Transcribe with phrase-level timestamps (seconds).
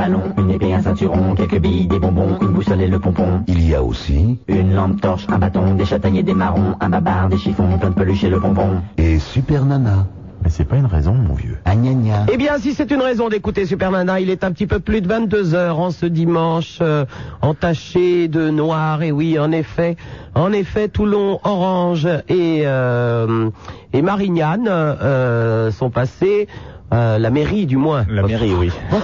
[0.00, 3.42] ballon, une épée, un ceinturon, quelques billes, des bonbons, une boussole et le pompon.
[3.48, 7.28] Il y a aussi Une lampe torche, un bâton, des châtaigniers, des marrons, un babar,
[7.28, 8.80] des chiffons, plein de peluches et le bonbon.
[8.96, 10.06] et Super Nana.
[10.42, 11.58] Mais c'est pas une raison, mon vieux.
[11.66, 12.24] Ah, gna gna.
[12.32, 15.02] Eh bien, si c'est une raison d'écouter Super Nana, il est un petit peu plus
[15.02, 17.04] de 22 heures en ce dimanche euh,
[17.42, 19.02] entaché de noir.
[19.02, 19.96] Et oui, en effet,
[20.34, 23.50] en effet, Toulon, Orange et euh,
[23.92, 26.48] et Marignane euh, sont passés.
[26.92, 28.04] Euh, la mairie, du moins.
[28.08, 28.70] La mairie, oui.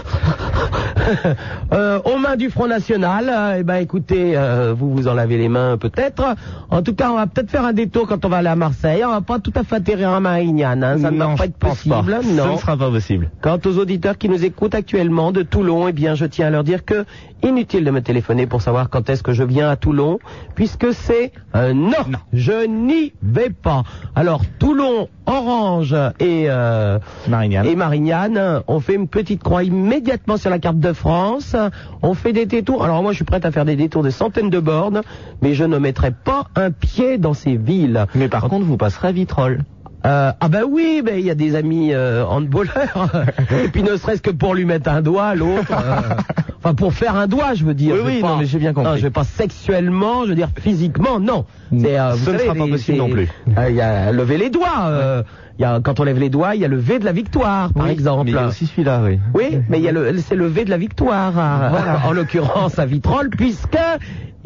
[1.73, 5.37] Euh, aux mains du Front National, euh, eh ben écoutez, euh, vous vous en lavez
[5.37, 6.35] les mains peut-être.
[6.71, 9.05] En tout cas, on va peut-être faire un détour quand on va aller à Marseille.
[9.05, 10.99] On va pas tout à fait atterrir à Marignane, hein.
[10.99, 12.03] ça ne va Non, pas être pense pas.
[12.03, 12.19] possible.
[12.25, 12.55] Ce Non.
[12.55, 13.31] ne sera pas possible.
[13.41, 16.65] Quant aux auditeurs qui nous écoutent actuellement de Toulon, eh bien, je tiens à leur
[16.65, 17.05] dire que
[17.45, 20.19] inutile de me téléphoner pour savoir quand est-ce que je viens à Toulon,
[20.57, 21.93] puisque c'est un non.
[22.33, 23.85] Je n'y vais pas.
[24.17, 27.67] Alors, Toulon, Orange et euh, Marignane.
[27.67, 31.55] et Marignane, on fait une petite croix immédiatement sur la carte de France.
[32.03, 32.83] On fait des détours.
[32.83, 35.03] Alors moi, je suis prête à faire des détours de centaines de bornes,
[35.43, 38.07] mais je ne mettrai pas un pied dans ces villes.
[38.15, 39.65] Mais par contre, vous passerez à Vitrolles.
[40.05, 43.11] Euh, ah ben oui, ben il y a des amis euh, handballeurs.
[43.65, 45.73] Et puis ne serait-ce que pour lui mettre un doigt, l'autre.
[45.73, 46.15] euh,
[46.59, 47.95] enfin pour faire un doigt, je veux dire.
[47.95, 48.91] Oui, Je vais oui, pas- non, mais j'ai bien compris.
[48.93, 51.45] Non, je vais pas sexuellement, je veux dire physiquement, non.
[51.77, 53.29] C'est, euh, vous Ce ne savez, sera pas les- possible non plus.
[53.59, 54.87] euh, Il y a lever les doigts.
[54.87, 55.23] euh,
[55.59, 57.13] il y a, quand on lève les doigts, il y a le V de la
[57.13, 58.27] victoire, par Oui, exemple.
[58.27, 59.19] Mais il y a aussi celui-là, oui.
[59.35, 61.73] Oui, mais il y a le, c'est le V de la victoire, hein,
[62.07, 63.79] en l'occurrence à Vitrolles, puisque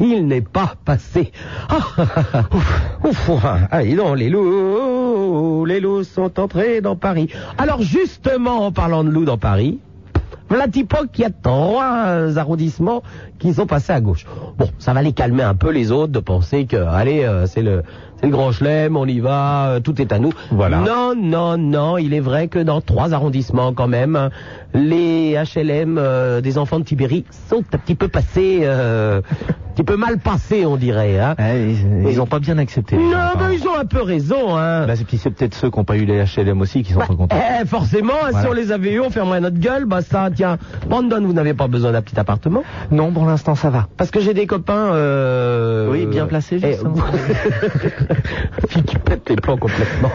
[0.01, 1.31] il n'est pas passé.
[1.69, 1.77] Ah,
[3.03, 7.29] ouf, ouf, ah, dis donc, les loups, les loups sont entrés dans Paris.
[7.57, 9.79] Alors justement, en parlant de loups dans Paris,
[10.49, 13.03] voilà Tipoc, il y a trois arrondissements
[13.39, 14.25] qui sont passés à gauche.
[14.57, 17.61] Bon, ça va les calmer un peu les autres de penser que, allez, euh, c'est
[17.61, 17.83] le,
[18.21, 20.31] c'est le grand chelem, on y va, euh, tout est à nous.
[20.51, 20.77] Voilà.
[20.79, 24.29] Non, non, non, il est vrai que dans trois arrondissements quand même,
[24.75, 29.83] les HLM euh, des enfants de Tibéri sont un petit peu passés, euh, un petit
[29.83, 31.19] peu mal passés, on dirait.
[31.19, 31.35] Hein.
[31.39, 32.95] Eh, ils, ils ont pas bien accepté.
[32.95, 34.55] gens, Non, ils ont un peu raison.
[34.55, 34.85] Hein.
[34.85, 37.35] Bah, c'est peut-être ceux qui n'ont pas eu les HLM aussi qui sont pas contents.
[37.35, 39.85] Eh, forcément, si on les avait eu, on fermerait notre gueule.
[39.85, 43.71] Bah ça, tiens, Brandon, vous n'avez pas besoin d'un petit appartement Non, pour l'instant, ça
[43.71, 43.87] va.
[43.97, 44.93] Parce que j'ai des copains...
[44.93, 45.89] Euh...
[45.89, 46.95] Oui, bien placés, eh, justement.
[48.67, 50.11] Fille qui pète complètement.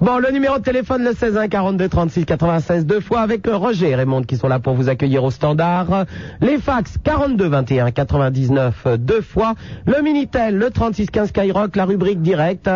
[0.00, 3.56] Bon, le numéro de téléphone, le 16 1 42 36 96, deux fois avec euh,
[3.56, 6.06] Roger et Raymond qui sont là pour vous accueillir au standard.
[6.40, 9.54] Les fax, 42 21 99, euh, deux fois.
[9.86, 12.68] Le Minitel, le 36 15 Skyrock, la rubrique direct.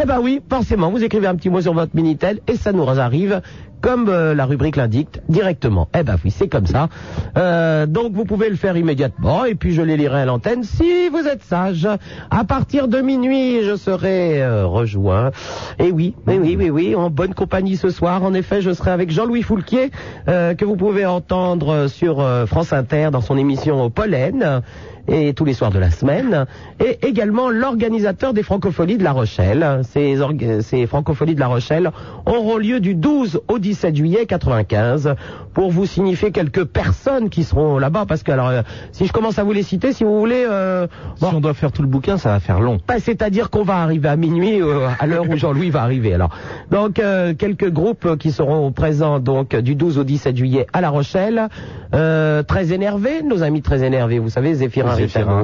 [0.00, 2.82] Eh ben oui, forcément, vous écrivez un petit mot sur votre Minitel et ça nous
[2.82, 3.40] arrive
[3.82, 5.88] comme euh, la rubrique l'indique, directement.
[5.98, 6.88] Eh ben oui, c'est comme ça.
[7.36, 11.08] Euh, donc vous pouvez le faire immédiatement et puis je les lirai à l'antenne si
[11.08, 11.86] vous êtes sage.
[12.30, 15.32] À partir de minuit, je serai euh, rejoint.
[15.78, 18.22] Et oui, mais oui, oui, oui, en bonne compagnie ce soir.
[18.22, 19.90] En effet, je serai avec Jean-Louis Foulquier
[20.26, 24.62] que vous pouvez entendre sur France Inter dans son émission Pollen
[25.08, 26.46] et tous les soirs de la semaine,
[26.78, 29.80] et également l'organisateur des Francopholies de La Rochelle.
[29.84, 30.16] Ces,
[30.62, 31.90] ces Francopholies de La Rochelle
[32.26, 35.14] auront lieu du 12 au 17 juillet 95
[35.54, 38.62] pour vous signifier quelques personnes qui seront là-bas, parce que alors, euh,
[38.92, 40.46] si je commence à vous les citer, si vous voulez...
[40.48, 40.86] euh,
[41.20, 42.78] bon, Si on doit faire tout le bouquin, ça va faire long.
[42.86, 46.14] bah, C'est-à-dire qu'on va arriver à minuit euh, à l'heure où Jean-Louis va arriver.
[46.14, 46.30] Alors,
[46.70, 50.90] donc euh, quelques groupes qui seront présents donc du 12 au 17 juillet à La
[50.90, 51.48] Rochelle.
[51.94, 54.18] Euh, très énervés, nos amis très énervés.
[54.18, 54.91] Vous savez, Zéphirin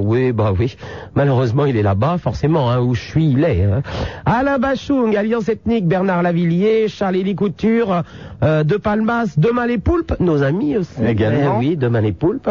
[0.02, 0.76] Oui, bah oui.
[1.14, 2.70] Malheureusement, il est là-bas, forcément.
[2.70, 3.64] Hein, où je suis, il est.
[3.64, 3.82] Hein.
[4.26, 8.02] Alain Bachung, Alliance Ethnique, Bernard Lavillier, Charles-Élie Couture,
[8.42, 11.04] euh, De Palmas, Demain les Poulpes, nos amis aussi.
[11.04, 11.58] Également.
[11.60, 12.50] Eh oui, Demain les Poulpes.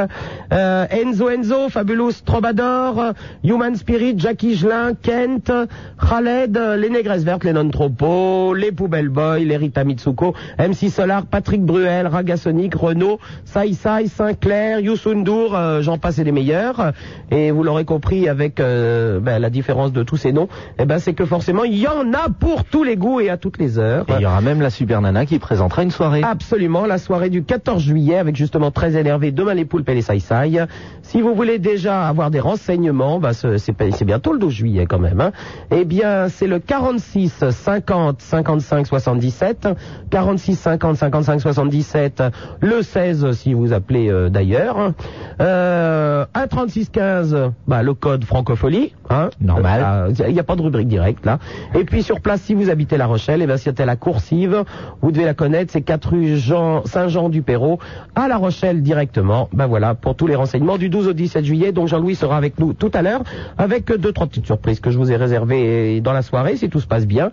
[0.53, 5.51] Euh, Enzo Enzo, Fabulous Trobador, Human Spirit, Jackie Gelin, Kent,
[5.99, 11.63] Khaled, les Négresses Vertes, les Non-Tropos, les Poubelle Boys, les Rita Mitsuko, MC Solar, Patrick
[11.63, 16.86] Bruel, Ragasonic, Renault, Sai Sai, Sinclair, Youssoundour, euh, j'en passe et les meilleurs.
[17.31, 20.47] Et vous l'aurez compris avec euh, ben, la différence de tous ces noms,
[20.79, 23.37] eh ben, c'est que forcément, il y en a pour tous les goûts et à
[23.37, 24.05] toutes les heures.
[24.09, 26.21] Et il y aura même la Super Nana qui présentera une soirée.
[26.23, 30.01] Absolument, la soirée du 14 juillet avec justement très énervé demain les poulpes et les
[30.01, 30.65] saïsaï.
[31.01, 35.21] Si vous voulez déjà avoir des renseignements, ce- c'est bientôt le 12 juillet quand même.
[35.21, 35.31] Hein.
[35.71, 39.67] Eh bien, c'est le 46 50 55 77,
[40.09, 42.23] 46 50 55 77,
[42.61, 44.93] le 16 si vous appelez euh, d'ailleurs.
[45.41, 49.29] Euh, 1 36 15, bah le code francophonie, hein.
[49.41, 49.81] Normal.
[49.83, 51.39] Euh, Il n'y a pas de rubrique directe là.
[51.73, 54.63] Et puis sur place, si vous habitez La Rochelle, et bien c'était la coursive,
[55.01, 57.79] vous devez la connaître, c'est 4 rue Jean, Saint-Jean-du-Perrault,
[58.15, 59.49] à La Rochelle directement.
[59.53, 61.71] Ben voilà, pour tous les renseignements du 12 au 17 juillet.
[61.71, 63.23] Donc Jean-Louis sera avec nous tout à l'heure,
[63.57, 66.79] avec deux, trois petites surprises que je vous ai réservées dans la soirée, si tout
[66.79, 67.31] se passe bien.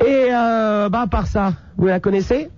[0.00, 2.48] Et euh, bah, à part ça, vous la connaissez?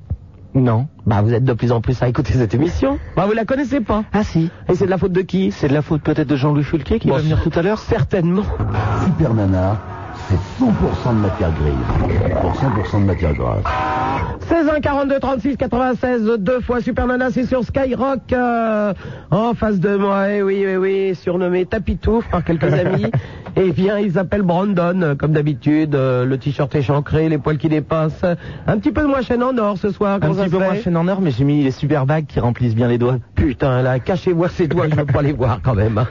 [0.55, 0.87] Non.
[1.07, 2.99] Bah, vous êtes de plus en plus à écouter cette émission.
[3.17, 4.05] Bah, vous la connaissez pas.
[4.13, 4.51] Ah si.
[4.69, 6.99] Et c'est de la faute de qui C'est de la faute peut-être de Jean-Louis Fulquier
[7.01, 8.45] qui Bon, va venir tout à l'heure Certainement.
[9.05, 9.79] Super Nana,
[10.29, 13.65] c'est 100% de matière grise pour 100% de matière grasse.
[14.49, 18.93] 16 1 42 36 96 deux fois Super Nana c'est sur Skyrock euh,
[19.31, 23.07] en face de moi eh oui oui oui surnommé Tapitouf par quelques amis
[23.57, 27.69] eh bien il s'appelle Brandon euh, comme d'habitude euh, le t-shirt échancré les poils qui
[27.69, 28.25] dépassent
[28.67, 30.97] un petit peu de moins chaîne en or ce soir Un petit peu moins chaîne
[30.97, 33.19] en or, mais j'ai mis les super bagues qui remplissent bien les doigts.
[33.35, 36.05] Putain, là, cachez-moi ces doigts, je veux pas les voir quand même.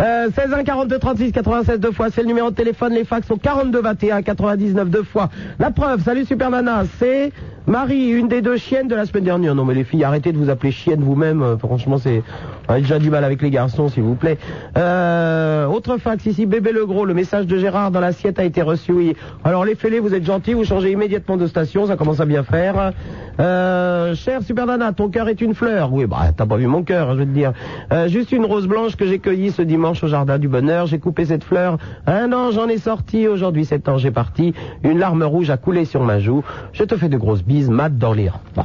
[0.00, 3.26] Euh, 16 1 42 36 96 deux fois, c'est le numéro de téléphone, les fax
[3.26, 5.28] sont 42 21 99 deux fois.
[5.58, 7.32] La preuve, salut Super Nana, c'est
[7.66, 9.56] Marie, une des deux chiennes de la semaine dernière.
[9.56, 12.22] Non mais les filles, arrêtez de vous appeler chienne vous-même, euh, franchement c'est...
[12.68, 14.38] On a déjà du mal avec les garçons, s'il vous plaît.
[14.76, 18.62] Euh, autre fax ici, bébé le gros, le message de Gérard dans l'assiette a été
[18.62, 19.16] reçu, oui.
[19.44, 22.44] Alors les fêlés, vous êtes gentils, vous changez immédiatement de station, ça commence à bien
[22.44, 22.92] faire.
[23.38, 25.92] Euh, cher Super Nana, ton cœur est une fleur.
[25.92, 27.52] Oui, bah t'as pas vu mon cœur, je veux te dire.
[27.92, 30.86] Euh, juste une rose blanche que j'ai cueillie ce dimanche au jardin du bonheur.
[30.86, 31.78] J'ai coupé cette fleur.
[32.06, 33.28] Un an, j'en ai sorti.
[33.28, 34.54] Aujourd'hui, sept ans, j'ai parti.
[34.82, 36.42] Une larme rouge a coulé sur ma joue.
[36.72, 38.40] Je te fais de grosses Matt rangs.
[38.54, 38.64] Bon.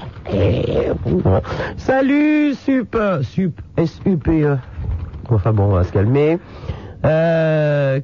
[1.06, 1.42] Bon.
[1.78, 4.58] Salut, Sup, Sup, S-U-P-E.
[5.30, 6.40] Enfin bon, on va se calmer.
[7.06, 8.00] Euh,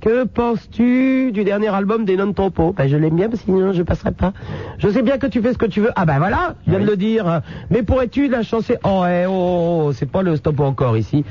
[0.00, 3.72] que penses-tu du dernier album des non topo ben, Je l'aime bien, parce que sinon
[3.72, 4.32] je passerai pas.
[4.78, 5.90] Je sais bien que tu fais ce que tu veux.
[5.94, 7.42] Ah ben voilà, je viens de le dire.
[7.70, 11.24] Mais pourrais-tu la chancer Oh, eh, oh, oh, oh, c'est pas le stop encore ici.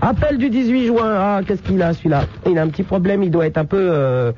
[0.00, 1.06] Appel du 18 juin.
[1.06, 2.24] Ah, qu'est-ce qu'il a celui-là?
[2.46, 3.78] Il a un petit problème, il doit être un peu...
[3.78, 4.32] euh,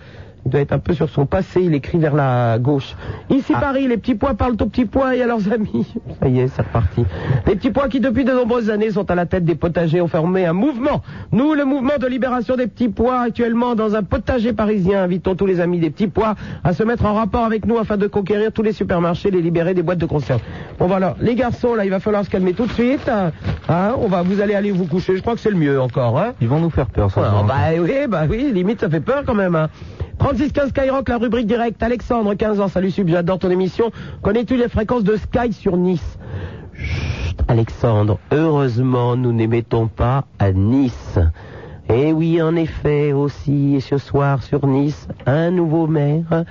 [0.45, 2.95] il doit être un peu sur son passé, il écrit vers la gauche.
[3.29, 5.95] Ici Paris, les petits pois parlent aux petits pois et à leurs amis.
[6.21, 7.05] Ça y est, c'est reparti.
[7.47, 10.09] Les petits pois qui depuis de nombreuses années sont à la tête des potagers ont
[10.09, 11.03] formé un mouvement.
[11.33, 15.47] Nous, le mouvement de libération des petits pois, actuellement dans un potager parisien, invitons tous
[15.47, 16.35] les amis des petits pois
[16.65, 19.75] à se mettre en rapport avec nous afin de conquérir tous les supermarchés, les libérer
[19.75, 20.41] des boîtes de conserve.
[20.79, 23.09] Bon voilà, les garçons, là, il va falloir se calmer tout de suite.
[23.09, 26.19] Hein, on va, vous allez aller vous coucher, je crois que c'est le mieux encore.
[26.19, 26.33] Hein.
[26.41, 27.21] Ils vont nous faire peur, ça.
[27.21, 29.55] Ouais, bah oui, bah oui, limite ça fait peur quand même.
[29.55, 29.69] Hein.
[30.21, 31.83] 3615 Skyrock, la rubrique directe.
[31.83, 33.91] Alexandre, 15 ans, salut Sub, j'adore ton émission.
[34.21, 36.19] Connais-tu les fréquences de Sky sur Nice?
[36.75, 41.19] Chut, Alexandre, heureusement nous n'émettons pas à Nice.
[41.89, 46.45] Et oui, en effet, aussi, ce soir sur Nice, un nouveau maire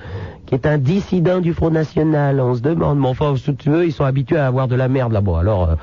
[0.50, 2.40] qui est un dissident du Front National.
[2.40, 4.88] On se demande, mais enfin, si tu veux, ils sont habitués à avoir de la
[4.88, 5.38] merde là-bas.
[5.38, 5.74] Alors, euh,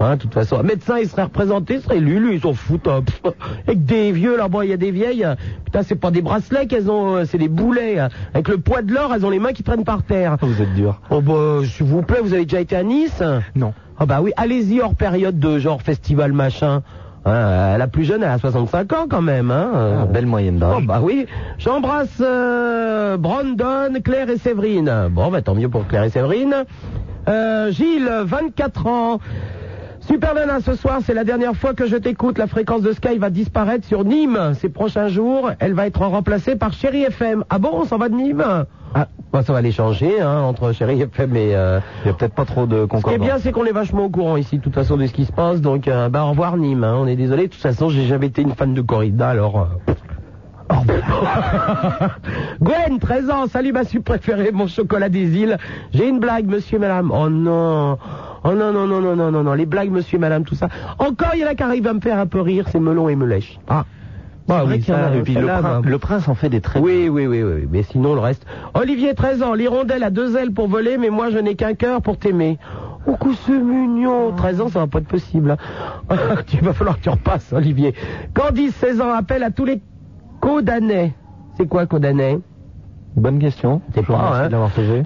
[0.00, 2.88] hein, de toute façon, un médecin, il serait représenté, il serait Lulu, ils s'en foutent.
[2.88, 3.02] hein.
[3.06, 3.32] Pff,
[3.68, 5.24] Avec des vieux là-bas, il y a des vieilles.
[5.24, 8.00] euh, Putain, c'est pas des bracelets qu'elles ont, euh, c'est des boulets.
[8.00, 8.08] hein.
[8.34, 10.36] Avec le poids de l'or, elles ont les mains qui traînent par terre.
[10.42, 11.00] Vous êtes dur.
[11.10, 13.22] Oh bah, s'il vous plaît, vous avez déjà été à Nice?
[13.54, 13.74] Non.
[13.98, 16.82] Ah bah oui, allez-y hors période de genre festival machin.
[17.26, 19.50] Hein, la plus jeune, elle a 65 ans quand même.
[19.50, 19.70] Hein.
[19.74, 19.98] euh.
[20.02, 20.86] Ah, belle moyenne Oh d'âge.
[20.86, 21.26] bah oui,
[21.58, 25.08] j'embrasse euh, Brandon, Claire et Séverine.
[25.10, 26.54] Bon bah tant mieux pour Claire et Séverine.
[27.28, 29.18] Euh, Gilles, 24 ans.
[30.06, 32.38] Super Nana, ce soir, c'est la dernière fois que je t'écoute.
[32.38, 35.50] La fréquence de Sky va disparaître sur Nîmes ces prochains jours.
[35.58, 37.44] Elle va être remplacée par Chéri FM.
[37.50, 38.44] Ah bon, on s'en va de Nîmes?
[38.94, 41.56] Ah, bah, ça va les changer hein, entre Chéri FM et...
[41.56, 43.20] euh, Il y a peut-être pas trop de ce qui est concordance.
[43.26, 45.32] bien, c'est qu'on est vachement au courant ici, de toute façon, de ce qui se
[45.32, 45.60] passe.
[45.60, 46.84] Donc, euh, bah, au revoir Nîmes.
[46.84, 46.94] hein.
[46.98, 47.48] On est désolé.
[47.48, 49.58] De toute façon, j'ai jamais été une fan de corrida, alors.
[49.88, 49.92] euh,
[52.60, 53.46] Gwen, 13 ans.
[53.46, 55.56] Salut, ma sup préférée, mon chocolat des îles.
[55.92, 57.10] J'ai une blague, monsieur et madame.
[57.14, 57.98] Oh non.
[58.44, 59.52] Oh non, non, non, non, non, non, non.
[59.54, 60.68] Les blagues, monsieur et madame, tout ça.
[60.98, 62.66] Encore, il y en a qui arrivent à me faire un peu rire.
[62.70, 63.58] C'est melon et melèche.
[63.68, 63.84] Ah.
[64.48, 65.14] Bah C'est vrai oui, qu'il y en ça- a.
[65.16, 66.82] Et puis le, celle-là, prin- bah, le prince en fait des traits.
[66.82, 68.46] oui, oui, oui, oui, mais sinon le reste.
[68.74, 72.00] Olivier, 13 ans, l'hirondelle a deux ailes pour voler, mais moi je n'ai qu'un cœur
[72.00, 72.58] pour t'aimer.
[73.08, 75.56] Oh, que c'est mignon 13 ans, ça va pas être possible.
[76.10, 76.16] hein.
[76.52, 77.94] Il va falloir que tu repasses, Olivier.
[78.34, 79.80] Candice, 16 ans, appelle à tous les
[80.40, 81.12] codanais.
[81.56, 82.38] C'est quoi codanais
[83.16, 83.80] Bonne question.
[83.94, 84.12] C'est pas,
[84.44, 84.48] hein.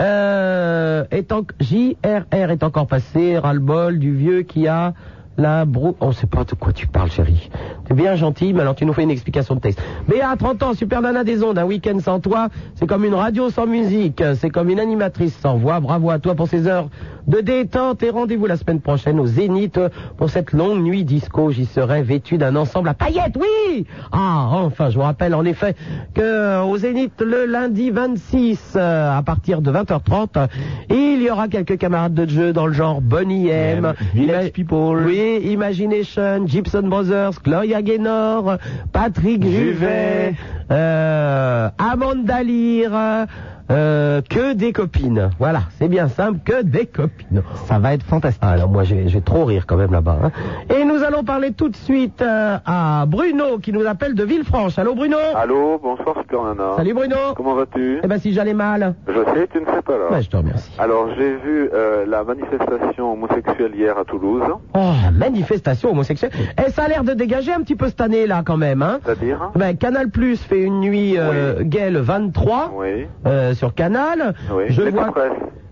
[0.01, 4.95] euh, est en- JRR est encore passé, ras-le-bol du vieux qui a
[5.41, 5.97] la brou...
[6.01, 7.51] On sait pas de quoi tu parles, chérie.
[7.87, 9.81] T'es bien gentil, mais alors tu nous fais une explication de texte.
[10.09, 13.51] Béa, 30 ans, super nana des ondes, un week-end sans toi, c'est comme une radio
[13.51, 15.81] sans musique, c'est comme une animatrice sans voix.
[15.81, 16.89] Bravo à toi pour ces heures
[17.27, 19.79] de détente et rendez-vous la semaine prochaine au Zénith
[20.17, 21.51] pour cette longue nuit disco.
[21.51, 25.75] J'y serai vêtu d'un ensemble à paillettes, oui Ah, enfin, je vous rappelle en effet
[26.15, 30.49] que au Zénith le lundi 26 euh, à partir de 20h30,
[30.91, 35.05] il y aura quelques camarades de jeu dans le genre Bonnie M, Village People.
[35.07, 38.59] oui, Imagination, Gibson Brothers, Gloria Gaynor,
[38.93, 39.75] Patrick Juvet.
[39.75, 40.35] Juvet,
[40.71, 43.27] euh, Amanda Lear,
[43.71, 45.31] Euh, que des copines.
[45.39, 47.43] Voilà, c'est bien simple, que des copines.
[47.67, 48.43] Ça va être fantastique.
[48.45, 50.19] Ah, alors moi, je vais, je vais trop rire quand même là-bas.
[50.25, 50.31] hein.
[50.75, 54.79] Et nous allons parler tout de suite euh, à Bruno qui nous appelle de Villefranche.
[54.79, 55.17] Allô Bruno?
[55.37, 56.77] Allô, bonsoir Super Nana.
[56.77, 58.01] Salut Bruno Comment vas-tu?
[58.03, 58.95] Eh ben si j'allais mal.
[59.07, 60.11] Je sais, tu ne sais pas là.
[60.11, 60.73] Ouais, je te remercie.
[60.79, 64.43] Alors j'ai vu euh, la manifestation homosexuelle hier à Toulouse,
[64.75, 66.33] Oh, la manifestation homosexuelle.
[66.59, 68.83] Eh, ça a l'air de dégager un petit peu cette année là quand même.
[68.83, 68.99] Hein.
[69.05, 69.51] c'est-à-dire?
[69.55, 74.35] Ben, Canal Plus fait une nuit euh, gay le 23 Oui, euh, sur Canal.
[74.53, 74.65] oui.
[74.71, 75.13] Je vois,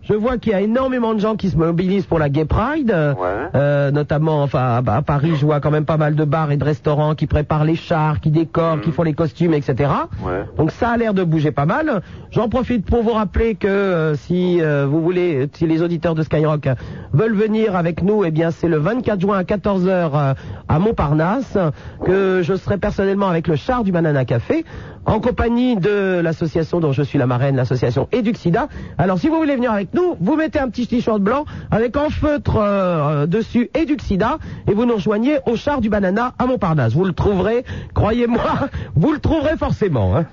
[0.03, 2.91] je vois qu'il y a énormément de gens qui se mobilisent pour la Gay Pride.
[2.91, 3.49] euh, Ouais.
[3.55, 6.57] euh, notamment, enfin, à, à Paris, je vois quand même pas mal de bars et
[6.57, 9.91] de restaurants qui préparent les chars, qui décorent, qui font les costumes, etc.
[10.25, 10.45] Ouais.
[10.57, 12.03] Donc ça a l'air de bouger pas mal.
[12.31, 16.23] J'en profite pour vous rappeler que euh, si euh, vous voulez, si les auditeurs de
[16.23, 16.75] Skyrock euh,
[17.13, 20.35] veulent venir avec nous, eh bien c'est le 24 juin à 14h
[20.69, 21.57] à Montparnasse
[22.05, 24.65] que je serai personnellement avec le char du Banana Café
[25.09, 28.69] en compagnie de l'association dont je suis la marraine, l'association Eduxida.
[28.99, 32.11] Alors si vous voulez venir avec nous, vous mettez un petit t-shirt blanc avec en
[32.11, 34.39] feutre euh, dessus Eduxida
[34.69, 36.93] et vous nous rejoignez au char du Banana à Montparnasse.
[36.93, 38.43] Vous le trouverez, croyez-moi,
[38.97, 40.15] vous le trouverez forcément.
[40.17, 40.27] Hein.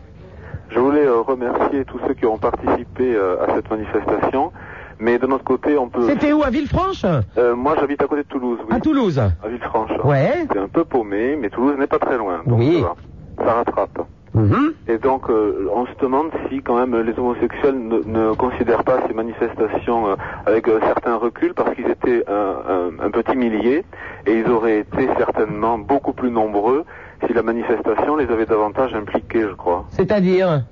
[0.70, 4.51] Je voulais euh, remercier tous ceux qui ont participé euh, à cette manifestation,
[5.00, 6.05] mais de notre côté, on peut...
[6.08, 7.05] C'était où à Villefranche?
[7.38, 8.75] Euh, moi j'habite à côté de Toulouse, oui.
[8.75, 9.20] À Toulouse.
[9.20, 9.91] À Villefranche.
[10.03, 10.46] Ouais.
[10.51, 12.41] C'est un peu paumé, mais Toulouse n'est pas très loin.
[12.46, 12.82] donc Oui.
[12.82, 13.46] ça va.
[13.46, 14.00] Ça rattrape.
[14.35, 14.73] Mhm.
[14.87, 18.99] Et donc, euh, on se demande si quand même les homosexuels ne, ne considèrent pas
[19.07, 20.15] ces manifestations euh,
[20.45, 23.85] avec un certain recul parce qu'ils étaient un, un- un petit millier
[24.25, 26.83] et ils auraient été certainement beaucoup plus nombreux
[27.25, 29.85] si la manifestation les avait davantage impliqués, je crois.
[29.91, 30.63] C'est-à-dire?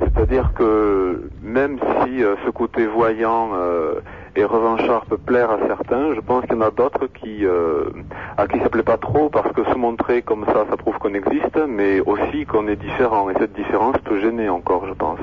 [0.00, 4.00] C'est-à-dire que même si euh, ce côté voyant euh,
[4.36, 7.84] et revanchard peut plaire à certains, je pense qu'il y en a d'autres qui euh,
[8.36, 11.14] à qui ça plaît pas trop parce que se montrer comme ça, ça prouve qu'on
[11.14, 13.30] existe, mais aussi qu'on est différent.
[13.30, 15.20] Et cette différence peut gêner encore, je pense.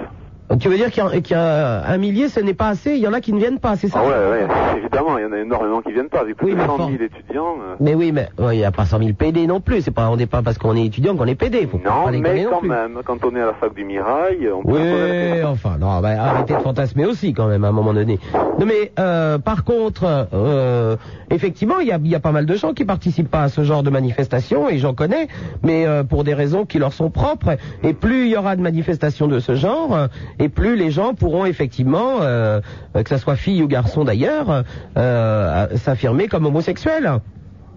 [0.59, 3.07] Tu veux dire qu'il y, y a un millier, ce n'est pas assez Il y
[3.07, 5.31] en a qui ne viennent pas, c'est ça Ah ouais, ouais, évidemment, il y en
[5.31, 6.19] a énormément qui viennent pas.
[6.21, 6.89] Avec plus Oui, de mais 100 fort.
[6.91, 7.55] 000 étudiants.
[7.61, 9.81] euh, Mais oui, mais ouais, il n'y a pas 100 000 PD non plus.
[9.81, 11.67] C'est pas, on n'est pas parce qu'on est étudiant qu'on est PD.
[11.67, 12.69] Faut non, pas mais non quand plus.
[12.69, 14.71] même, quand on est à la fac du Mirail, on peut...
[14.73, 18.19] Oui, enfin, non, bah, arrêtez de fantasmer aussi quand même à un moment donné.
[18.59, 20.95] Non mais euh, par contre, euh,
[21.31, 23.63] effectivement, il y a, y a pas mal de gens qui participent pas à ce
[23.63, 25.27] genre de manifestation et j'en connais,
[25.63, 27.55] mais euh, pour des raisons qui leur sont propres.
[27.83, 30.07] Et plus il y aura de manifestations de ce genre,
[30.43, 32.59] et plus les gens pourront effectivement, euh,
[32.95, 34.63] euh, que ça soit fille ou garçon d'ailleurs,
[34.97, 37.09] euh, s'affirmer comme homosexuels.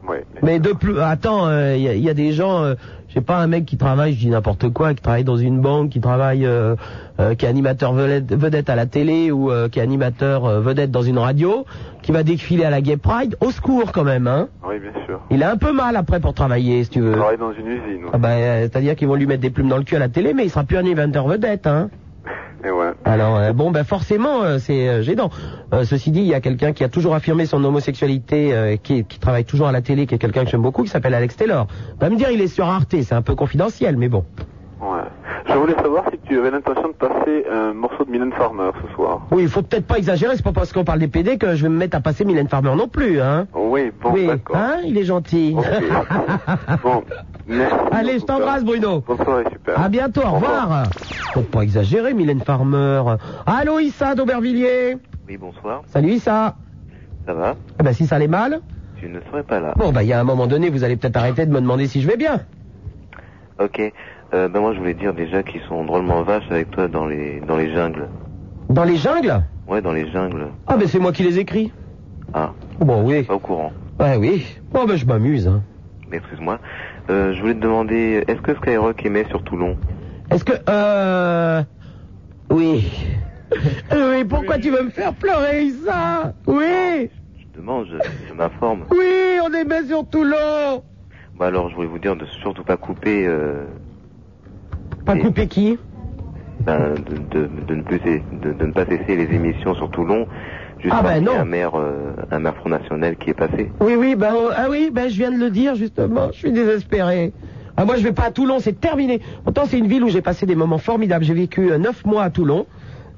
[0.08, 0.16] Oui.
[0.42, 2.74] Mais de plus, attends, il y, a- y a des gens, euh,
[3.08, 5.62] je sais pas, un mec qui travaille, je dis n'importe quoi, qui travaille dans une
[5.62, 6.76] banque, qui travaille, euh,
[7.20, 10.90] euh, qui est animateur vedette, vedette à la télé ou euh, qui est animateur vedette
[10.90, 11.64] dans une radio,
[12.02, 14.48] qui va défiler à la Gay Pride, au secours quand même, hein.
[14.68, 15.20] Oui, bien sûr.
[15.30, 17.12] Il a un peu mal après pour travailler, si tu veux.
[17.12, 18.04] travaille dans une usine.
[18.12, 20.10] Ah bah, euh, c'est-à-dire qu'ils vont lui mettre des plumes dans le cul à la
[20.10, 21.88] télé, mais il sera plus un animateur vedette, hein.
[23.04, 25.30] Alors euh, bon, ben forcément, euh, c'est euh, gênant.
[25.84, 29.44] Ceci dit, il y a quelqu'un qui a toujours affirmé son homosexualité, qui, qui travaille
[29.44, 31.66] toujours à la télé, qui est quelqu'un que j'aime beaucoup, qui s'appelle Alex Taylor.
[31.98, 34.24] Va me dire, il est sur Arte, c'est un peu confidentiel, mais bon.
[34.84, 35.00] Ouais.
[35.46, 38.94] Je voulais savoir si tu avais l'intention de passer un morceau de Mylène Farmer ce
[38.94, 39.22] soir.
[39.30, 41.62] Oui, il faut peut-être pas exagérer, c'est pas parce qu'on parle des PD que je
[41.62, 43.46] vais me mettre à passer Mylène Farmer non plus, hein.
[43.54, 44.56] Oui, bon, oui, d'accord.
[44.56, 45.54] hein, il est gentil.
[45.56, 45.64] Ok.
[46.82, 47.02] bon,
[47.46, 47.74] merci.
[47.92, 49.00] Allez, je t'embrasse, Bruno.
[49.00, 49.80] Bonne soirée, super.
[49.80, 50.84] À bientôt, au revoir.
[51.32, 53.02] Faut pas exagérer, Mylène Farmer.
[53.46, 54.98] Allô, Issa d'Aubervilliers.
[55.26, 55.82] Oui, bonsoir.
[55.86, 56.56] Salut, Issa.
[57.26, 57.54] Ça va?
[57.80, 58.60] Eh ben, si ça allait mal,
[59.00, 59.72] Tu ne serais pas là.
[59.76, 61.86] bon, bah, il y a un moment donné, vous allez peut-être arrêter de me demander
[61.86, 62.40] si je vais bien.
[63.60, 63.80] Ok.
[64.34, 67.40] Euh, ben moi, je voulais dire déjà qu'ils sont drôlement vaches avec toi dans les
[67.40, 68.08] dans les jungles.
[68.68, 70.48] Dans les jungles Ouais, dans les jungles.
[70.66, 71.72] Ah, ben, c'est moi qui les écris.
[72.32, 73.22] Ah, Bon, oui.
[73.22, 73.72] pas au courant.
[74.00, 74.44] Ouais, oui.
[74.72, 75.46] Bon, ben, je m'amuse.
[75.46, 75.62] hein.
[76.10, 76.58] Excuse-moi.
[77.10, 79.76] Euh, je voulais te demander, est-ce que Skyrock émet sur Toulon?
[80.30, 80.52] Est-ce que...
[80.68, 81.62] Euh...
[82.50, 82.92] Oui.
[83.92, 86.34] Oui, pourquoi tu veux me faire pleurer, Issa?
[86.48, 87.98] Oui Je demande, je,
[88.28, 88.84] je m'informe.
[88.90, 90.82] Oui, on est bien sur Toulon
[91.38, 93.64] Bah alors, je voulais vous dire de surtout pas couper, euh,
[95.04, 95.78] Pas couper qui
[96.60, 100.26] ben, de, de, de ne plus de, de ne pas cesser les émissions sur Toulon.
[100.78, 101.32] Juste Ah, ben non.
[101.40, 103.70] un maire, euh, un maire Front National qui est passé.
[103.80, 106.28] Oui, oui, ben, oh, ah oui, ben, je viens de le dire, justement.
[106.32, 107.32] Je suis désespéré.
[107.76, 109.20] Ah, moi, je vais pas à Toulon, c'est terminé.
[109.42, 111.24] Pourtant, c'est une ville où j'ai passé des moments formidables.
[111.24, 112.66] J'ai vécu euh, neuf mois à Toulon.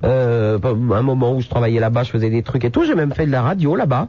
[0.03, 2.85] Euh, un moment où je travaillais là-bas, je faisais des trucs et tout.
[2.85, 4.09] J'ai même fait de la radio là-bas.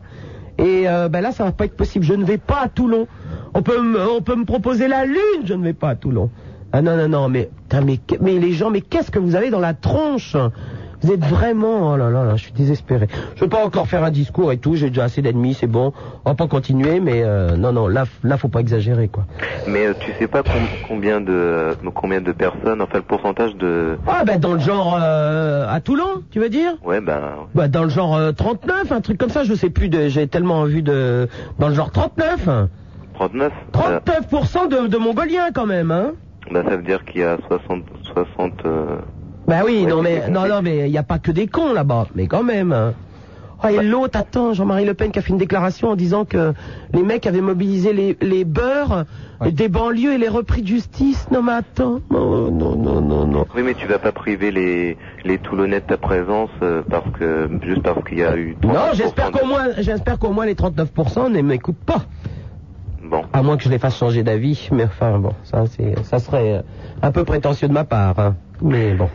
[0.57, 2.03] Et euh, ben là, ça va pas être possible.
[2.05, 3.07] Je ne vais pas à Toulon.
[3.53, 6.29] On peut, me, on peut me proposer la lune, je ne vais pas à Toulon.
[6.74, 7.50] Ah non, non, non, mais,
[7.84, 10.36] mais, mais les gens, mais qu'est-ce que vous avez dans la tronche?
[11.04, 13.08] Vous êtes vraiment, oh là là là, je suis désespéré.
[13.36, 15.94] Je veux pas encore faire un discours et tout, j'ai déjà assez d'ennemis, c'est bon.
[16.26, 19.26] On va pas continuer, mais euh, non, non, là, là, faut pas exagérer, quoi.
[19.68, 23.56] Mais euh, tu sais pas com- combien de euh, combien de personnes, enfin le pourcentage
[23.58, 24.00] de.
[24.08, 26.74] Ah, ben, dans le genre, euh, à Toulon, tu veux dire?
[26.84, 27.22] Ouais, ben.
[27.54, 30.64] Bah, dans le genre euh, 39, un truc comme ça, je sais plus, j'ai tellement
[30.64, 31.28] vu de...
[31.60, 32.50] Dans le genre 39
[33.14, 36.14] 39 euh, 39% de, de Mongoliens, quand même, hein
[36.51, 37.84] bah, Ça veut dire qu'il y a 60.
[38.13, 38.98] 60 euh,
[39.48, 41.74] Bah oui, Ouais, non, mais, non, non, mais il n'y a pas que des cons
[41.74, 42.72] là-bas, mais quand même.
[42.72, 42.94] hein.
[43.60, 46.54] Ah, et l'autre, attends, Jean-Marie Le Pen qui a fait une déclaration en disant que
[46.94, 49.06] les mecs avaient mobilisé les, les beurs
[49.51, 51.25] des banlieues et les repris de justice.
[51.32, 53.46] Non, mais attends, non, non, non, non, non.
[53.56, 57.50] Oui, mais tu vas pas priver les, les Toulonnais de ta présence euh, parce que
[57.63, 58.56] juste parce qu'il y a eu.
[58.63, 62.04] Non, 39% j'espère de- qu'au moins, j'espère qu'au moins les 39% ne m'écoutent pas.
[63.10, 63.24] Bon.
[63.34, 66.54] À moins que je les fasse changer d'avis, mais enfin bon, ça c'est, ça serait
[66.58, 66.62] euh,
[67.02, 68.36] un peu prétentieux de ma part, hein.
[68.62, 69.10] Mais bon.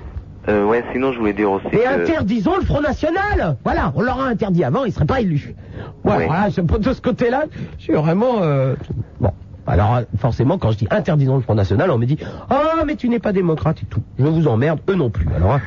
[0.49, 2.01] Euh, ouais, sinon je voulais dire aussi Et que.
[2.03, 5.55] interdisons le Front National Voilà, on l'aura interdit avant, il serait pas élu.
[6.03, 7.45] Voilà, je- de ce côté-là,
[7.79, 8.43] je suis vraiment...
[8.43, 8.75] euh,
[9.21, 9.31] Bon,
[9.67, 12.19] alors euh, forcément, quand je dis interdisons le Front National, on me dit
[12.51, 14.03] «Ah, mais tu n'es pas démocrate et tout.
[14.19, 15.61] Je vous emmerde, eux non plus.» Alors, hein,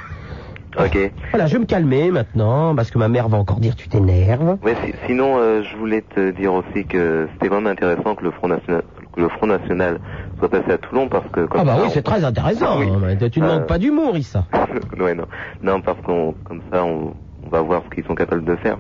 [0.77, 0.97] Ok.
[1.31, 4.57] voilà, je vais me calmer maintenant, parce que ma mère va encore dire «Tu t'énerves
[4.63, 8.31] Ouais, si- sinon, euh, je voulais te dire aussi que c'était vraiment intéressant que le
[8.31, 8.83] Front National,
[9.15, 9.99] que le Front National
[10.39, 12.65] soit passé à Toulon parce que.» comme Ah bah ça, oui, on- c'est très intéressant.
[12.69, 12.87] Ah oui.
[12.89, 14.45] hein, tu ne Euh, manques pas d'humour, Issa.
[14.99, 15.25] ouais, non.
[15.63, 17.13] Non, parce qu'on, comme ça, on,
[17.45, 18.77] on va voir ce qu'ils sont capables de faire.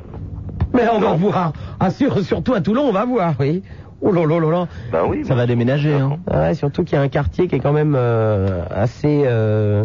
[0.73, 1.15] Mais on va Non.
[1.15, 1.53] voir.
[1.79, 3.63] Ah, sur- surtout à Toulon, on va voir, oui.
[4.01, 4.67] Oh là là là là.
[4.91, 5.23] Bah oui.
[5.25, 6.17] Ça va déménager, hein.
[6.31, 9.23] Ouais, surtout qu'il y a un quartier qui est quand même euh, assez...
[9.25, 9.83] euh,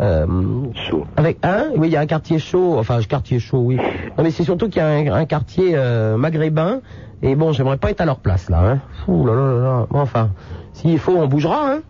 [0.00, 0.26] euh,
[0.74, 1.06] Chaud.
[1.16, 2.76] Avec hein Oui, il y a un quartier chaud.
[2.78, 3.76] Enfin, un quartier chaud, oui.
[4.16, 6.80] Non, mais c'est surtout qu'il y a un, un quartier euh, maghrébin.
[7.22, 8.60] Et bon, j'aimerais pas être à leur place là.
[8.60, 8.80] Hein.
[9.08, 9.86] Ouh là là là là.
[9.90, 10.30] Bon, enfin,
[10.72, 11.72] s'il faut, on bougera.
[11.72, 11.80] Hein.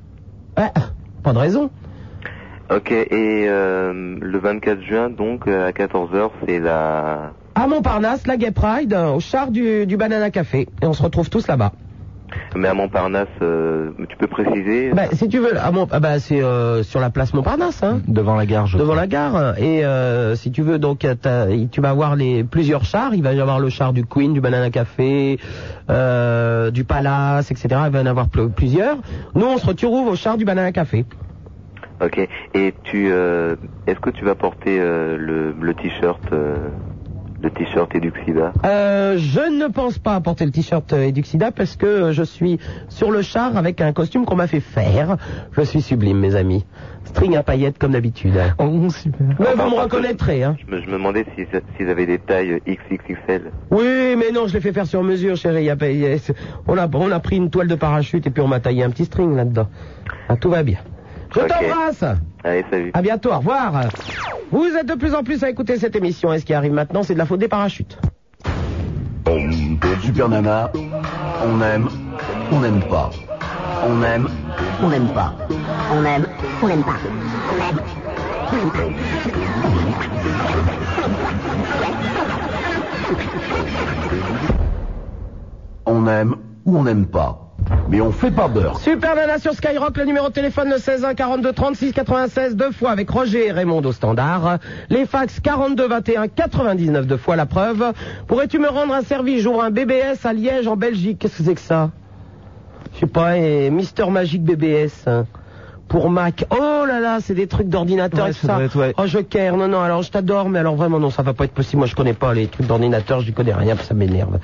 [0.57, 0.71] Ouais,
[1.23, 1.71] pas de raison.
[2.71, 7.33] Ok, et euh, le 24 juin, donc, euh, à 14h, c'est la...
[7.55, 10.67] À Montparnasse, la Gay Pride, au char du, du Banana Café.
[10.83, 11.73] Et on se retrouve tous là-bas.
[12.57, 16.19] Mais à Montparnasse, euh, tu peux préciser Bah, si tu veux, à Mont- ah bah,
[16.21, 17.83] c'est euh, sur la place Montparnasse.
[17.83, 18.01] Hein.
[18.07, 19.03] Devant la gare, je devant crois.
[19.03, 19.59] la gare.
[19.59, 23.15] Et euh, si tu veux, donc t'as- tu vas avoir les plusieurs chars.
[23.15, 25.39] Il va y avoir le char du Queen, du Banana Café,
[25.91, 27.69] euh, du Palace, etc.
[27.87, 28.97] Il va y en avoir pl- plusieurs.
[29.35, 31.05] Nous, on se retrouve au char du Banana Café.
[32.03, 32.19] Ok,
[32.55, 33.09] et tu...
[33.11, 36.21] euh, Est-ce que tu vas porter euh, le, le t-shirt
[37.45, 42.23] le t-shirt Eduxida Euh, je ne pense pas apporter le t-shirt Eduxida parce que je
[42.23, 42.59] suis
[42.89, 45.17] sur le char avec un costume qu'on m'a fait faire.
[45.53, 46.65] Je suis sublime, mes amis.
[47.05, 48.35] String à paillettes comme d'habitude.
[48.59, 49.27] Oh, super.
[49.39, 50.57] Mais vous me reconnaîtrez, hein.
[50.67, 51.45] je me, je me demandais si-
[51.77, 53.53] s'ils avaient des tailles XXXL.
[53.71, 55.69] Oui, mais non, je l'ai fait faire sur mesure, chérie.
[55.69, 55.77] A,
[56.67, 59.37] on a pris une toile de parachute et puis on m'a taillé un petit string
[59.37, 59.69] là-dedans.
[60.31, 60.79] Ah, tout va bien.
[61.35, 61.49] Je Ok.
[61.49, 62.05] t'embrasse.
[62.45, 62.91] Allez, salut.
[62.95, 63.73] À bientôt, au revoir.
[64.51, 66.33] Vous êtes de plus en plus à écouter cette émission.
[66.33, 67.99] Et ce qui arrive maintenant, c'est de la faute des parachutes.
[70.03, 70.71] Super Nana,
[71.45, 71.89] on aime,
[72.53, 73.11] on n'aime pas.
[73.87, 74.29] On aime,
[74.83, 75.33] on n'aime pas.
[75.93, 76.27] On aime,
[76.63, 76.99] on n'aime pas.
[77.43, 77.83] On aime,
[78.47, 78.85] on n'aime pas.
[85.87, 87.44] On aime ou on n'aime pas.
[87.89, 88.79] Mais on fait pas beurre.
[88.79, 92.73] Super Nana sur Skyrock, le numéro de téléphone le 16 1 42 36 96 deux
[92.73, 94.59] fois avec Roger et Raymond au standard.
[94.91, 97.93] Les fax 42 21 99 deux fois la preuve.
[98.27, 101.19] Pourrais-tu me rendre un service J'ouvre un BBS à Liège en Belgique?
[101.21, 101.91] Qu'est-ce que c'est que ça?
[102.95, 105.09] Je sais pas, et Mister Magic BBS.
[105.95, 106.45] Pour Mac.
[106.51, 108.93] Oh là là, c'est des trucs d'ordinateur Ouais, et tout ça être, ouais.
[108.99, 109.57] Oh.
[109.57, 111.79] Non non, alors je t'adore mais alors vraiment non, ça va pas être possible.
[111.79, 114.41] Moi je connais pas les trucs d'ordinateur, je n'y connais rien, ça m'énerve.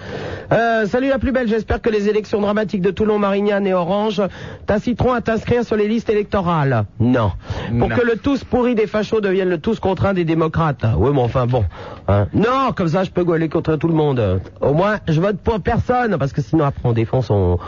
[0.53, 4.23] Euh, salut la plus belle, j'espère que les élections dramatiques de Toulon, Marignane et Orange
[4.67, 6.85] t'inciteront à t'inscrire sur les listes électorales.
[7.01, 7.33] Non.
[7.77, 7.97] Pour Non.
[7.97, 10.85] que le tous pourri des fachos devienne le tous contraint des démocrates.
[10.99, 11.65] Oui, mais enfin bon.
[12.07, 12.29] hein.
[12.33, 14.41] Non, comme ça je peux gueuler contre tout le monde.
[14.61, 17.59] Au moins, je vote pour personne, parce que sinon après on défend son,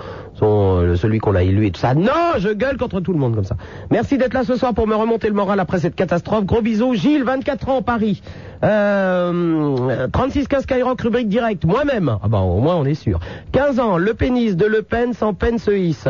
[0.49, 1.95] euh, celui qu'on l'a élu et tout ça.
[1.95, 3.57] Non, je gueule contre tout le monde comme ça.
[3.91, 6.45] Merci d'être là ce soir pour me remonter le moral après cette catastrophe.
[6.45, 6.95] Gros bisous.
[6.95, 8.23] Gilles, 24 ans, Paris.
[8.65, 11.65] Euh, 36 15 Skyrock, rubrique direct.
[11.65, 12.17] Moi-même.
[12.23, 13.19] Ah bah au moins on est sûr.
[13.53, 16.07] 15 ans, le pénis de Le Pen sans peine se hisse.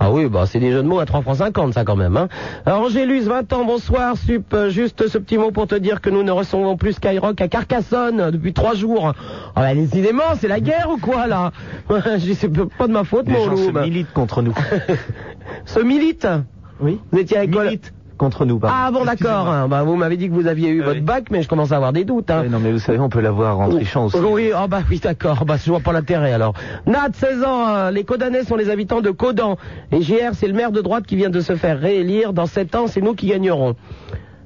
[0.00, 2.16] Ah oui, bah c'est des jeux de mots à 3 francs 50 ça quand même.
[2.16, 2.28] Hein.
[2.66, 4.16] Angélus, 20 ans, bonsoir.
[4.16, 7.40] Sup, euh, juste ce petit mot pour te dire que nous ne recevons plus Skyrock
[7.40, 9.12] à Carcassonne depuis 3 jours.
[9.56, 11.52] Ah bah décidément, c'est la guerre ou quoi là?
[12.18, 13.80] Je sais pas de ma faute, Les mon gens se loup.
[13.80, 14.54] militent contre nous.
[15.66, 16.26] Se milite
[16.80, 17.92] Oui Vous étiez avec quoi Militent
[18.24, 18.76] contre nous, pardon.
[18.78, 19.68] Ah bon d'accord, hein.
[19.68, 21.04] bah, vous m'avez dit que vous aviez eu Ah votre oui.
[21.04, 22.30] bac, mais je commence à avoir des doutes.
[22.30, 22.42] Hein.
[22.42, 24.16] Ouais, non, mais vous savez, on peut l'avoir en trichant aussi.
[24.16, 26.54] Oui, ah bah oui, d'accord, bah je vois pas l'intérêt alors.
[26.86, 29.58] Nat, 16 ans, euh, les Codanais sont les habitants de Codan.
[29.92, 32.32] Et JR, c'est le maire de droite qui vient de se faire réélire.
[32.32, 33.76] Dans 7 ans, c'est nous qui gagnerons.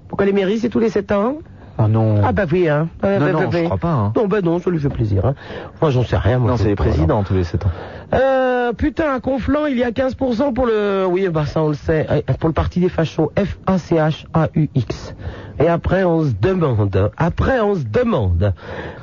[0.09, 1.38] Pourquoi les mairies, c'est tous les 7 ans
[1.81, 2.21] Ah non.
[2.25, 2.88] Ah bah oui, hein.
[3.03, 3.64] Ah, Non, bah, non, bah, je bah.
[3.64, 4.12] crois pas, hein.
[4.17, 5.25] Non, bah non, ça lui fait plaisir.
[5.25, 5.35] Hein.
[5.81, 6.38] Moi, j'en sais rien.
[6.38, 7.71] Moi, Non, c'est les présidents tous les 7 ans.
[8.14, 11.07] Euh, putain, à Conflans, il y a 15% pour le...
[11.09, 12.07] Oui, bah ça, on le sait.
[12.11, 13.31] Eh, Pour le parti des fachos.
[13.38, 15.14] F-A-C-H-A-U-X.
[15.61, 17.11] Et après, on se demande.
[17.17, 18.53] Après, on se demande.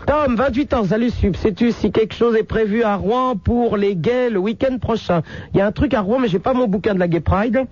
[0.08, 1.36] Tom, 28 ans, salut Sub.
[1.36, 5.22] Sais-tu si quelque chose est prévu à Rouen pour les gays le week-end prochain
[5.54, 7.20] Il y a un truc à Rouen, mais j'ai pas mon bouquin de la Gay
[7.20, 7.66] Pride.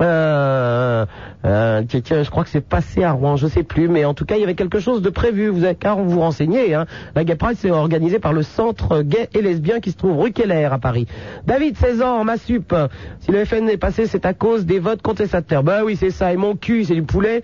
[0.00, 1.06] Euh,
[1.44, 4.24] euh, tiens, je crois que c'est passé à Rouen, je sais plus, mais en tout
[4.24, 5.48] cas, il y avait quelque chose de prévu.
[5.48, 6.74] Vous avez qu'à vous renseigner.
[6.74, 6.86] Hein.
[7.14, 10.32] La Gay Pride, c'est organisé par le Centre gay et lesbien qui se trouve rue
[10.32, 11.06] Keller à Paris.
[11.46, 12.74] David, 16 ans, ma sup.
[13.20, 15.62] Si le FN est passé, c'est à cause des votes contestataires.
[15.62, 16.32] Bah oui, c'est ça.
[16.32, 17.42] Et mon cul, c'est du poulet.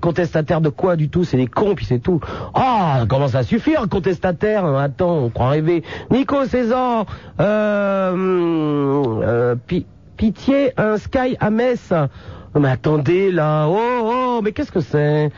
[0.00, 1.24] Contestataire de quoi du tout?
[1.24, 2.20] C'est des cons, puis c'est tout.
[2.54, 4.64] Ah, comment ça suffit, un contestataire?
[4.64, 5.82] Attends, on croit rêver.
[6.10, 7.06] Nico, 16 ans.
[7.40, 8.14] Euh,
[9.22, 11.92] euh, pi- Pitié, un Sky à Metz.
[12.56, 15.30] Oh, Mais attendez là, oh oh, mais qu'est-ce que c'est?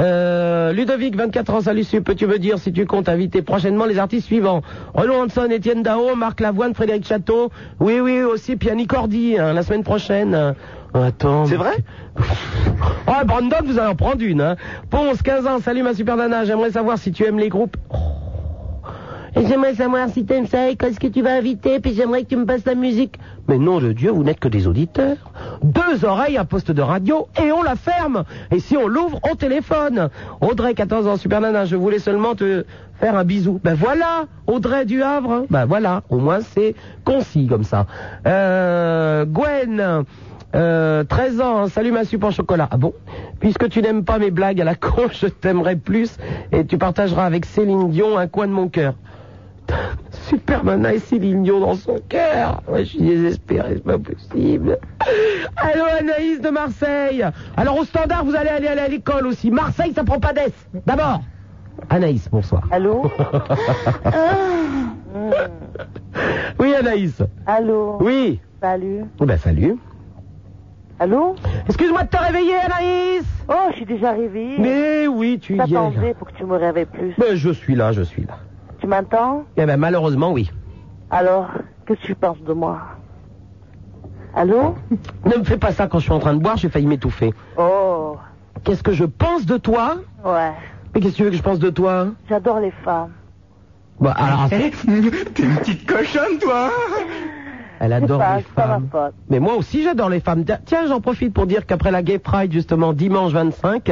[0.00, 3.98] Euh, Ludovic, 24 ans, salut Sup, peux-tu me dire si tu comptes inviter prochainement les
[3.98, 4.62] artistes suivants?
[4.92, 9.52] Renaud Hanson, Étienne Dao, Marc Lavoine, Frédéric Château, oui oui aussi, puis Annie Cordy, hein,
[9.52, 10.34] la semaine prochaine.
[10.34, 10.52] Euh,
[10.94, 11.46] Attends.
[11.46, 11.76] C'est vrai?
[13.06, 14.56] Oh, Brandon, vous allez en prendre une, hein?
[14.90, 17.76] Ponce, 15 ans, salut ma super nana, j'aimerais savoir si tu aimes les groupes.
[17.90, 18.23] Oh.
[19.36, 22.28] Et j'aimerais savoir si t'aimes ça et qu'est-ce que tu vas inviter, puis j'aimerais que
[22.28, 23.18] tu me passes la musique.
[23.48, 25.16] Mais nom de Dieu, vous n'êtes que des auditeurs.
[25.62, 28.24] Deux oreilles, un poste de radio, et on la ferme.
[28.52, 30.08] Et si on l'ouvre, on téléphone.
[30.40, 32.64] Audrey, 14 ans, super nana, je voulais seulement te
[33.00, 33.60] faire un bisou.
[33.64, 35.46] Ben voilà, Audrey du Havre.
[35.50, 37.86] Ben voilà, au moins c'est concis comme ça.
[38.26, 40.04] Euh, Gwen,
[40.54, 42.68] euh, 13 ans, salut ma sup en chocolat.
[42.70, 42.92] Ah bon?
[43.40, 46.16] Puisque tu n'aimes pas mes blagues à la con, je t'aimerai plus
[46.52, 48.94] et tu partageras avec Céline Dion un coin de mon cœur.
[50.28, 52.62] Superman et Céline Dion dans son cœur.
[52.68, 54.78] Ouais, je suis désespéré, c'est pas possible.
[55.56, 57.24] Allô Anaïs de Marseille.
[57.56, 59.50] Alors au standard, vous allez aller à l'école aussi.
[59.50, 60.52] Marseille, ça prend pas d'Es.
[60.86, 61.20] D'abord.
[61.90, 62.62] Anaïs, bonsoir.
[62.70, 63.10] Allô
[66.58, 67.22] Oui Anaïs.
[67.46, 68.40] Allô Oui.
[68.60, 69.04] Salut.
[69.20, 69.76] Oh, Ben salut.
[70.98, 71.34] Allô
[71.68, 73.24] Excuse-moi de te réveiller Anaïs.
[73.48, 74.56] Oh, je suis déjà réveillée.
[74.58, 75.58] Mais oui, tu y es.
[75.58, 77.14] T'attendais pour que tu me réveilles plus.
[77.18, 78.38] Ben, je suis là, je suis là.
[78.84, 80.50] Tu m'entends Eh ben malheureusement oui.
[81.10, 81.48] Alors,
[81.86, 82.82] qu'est-ce que tu penses de moi
[84.34, 84.74] Allô
[85.24, 87.32] Ne me fais pas ça quand je suis en train de boire, j'ai failli m'étouffer.
[87.56, 88.18] Oh,
[88.62, 90.52] Qu'est-ce que je pense de toi ouais.
[90.94, 93.12] Mais qu'est-ce que tu veux que je pense de toi J'adore les femmes.
[94.00, 96.68] Bah alors, T'es une petite cochonne, toi
[97.84, 98.88] elle adore pas, les pas femmes.
[99.30, 100.44] Mais moi aussi j'adore les femmes.
[100.44, 103.90] Tiens, j'en profite pour dire qu'après la Gay Pride, justement, dimanche 25,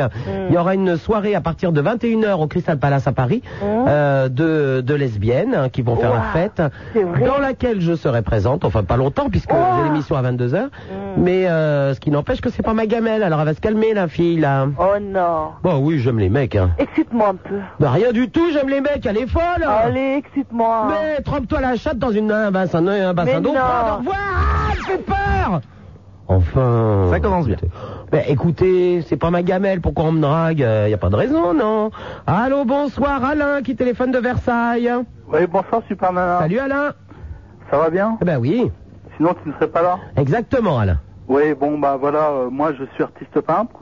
[0.48, 4.28] il y aura une soirée à partir de 21h au Crystal Palace à Paris euh,
[4.28, 8.22] de, de lesbiennes hein, qui vont faire la fête, c'est vrai dans laquelle je serai
[8.22, 10.68] présente, enfin pas longtemps puisque j'ai l'émission à 22h,
[11.16, 13.94] mais euh, ce qui n'empêche que c'est pas ma gamelle, alors elle va se calmer
[13.94, 14.66] la fille là.
[14.78, 15.50] Oh non.
[15.62, 16.56] Bon oui, j'aime les mecs.
[16.56, 16.70] Hein.
[16.78, 17.56] Excite-moi un peu.
[17.80, 20.88] Bah, rien du tout, j'aime les mecs, elle est folle Allez, excite-moi.
[20.90, 23.52] Mais trempe-toi la chatte dans une, un bassin, un bassin d'eau
[23.82, 25.60] au revoir Ah, fait peur
[26.28, 27.08] Enfin...
[27.10, 27.56] Ça commence bien.
[28.10, 31.16] Ben écoutez, c'est pas ma gamelle, pourquoi on me drague Il y a pas de
[31.16, 31.90] raison, non
[32.26, 34.90] Allô, bonsoir, Alain qui téléphone de Versailles.
[35.32, 36.38] Oui, bonsoir Super Nana.
[36.40, 36.92] Salut Alain
[37.70, 38.16] Ça va bien?
[38.22, 38.70] Eh ben oui,
[39.16, 39.98] Sinon tu ne serais pas là?
[40.16, 40.98] Exactement Alain.
[41.28, 43.72] Oui, bon bah voilà, euh, moi je suis artiste peintre.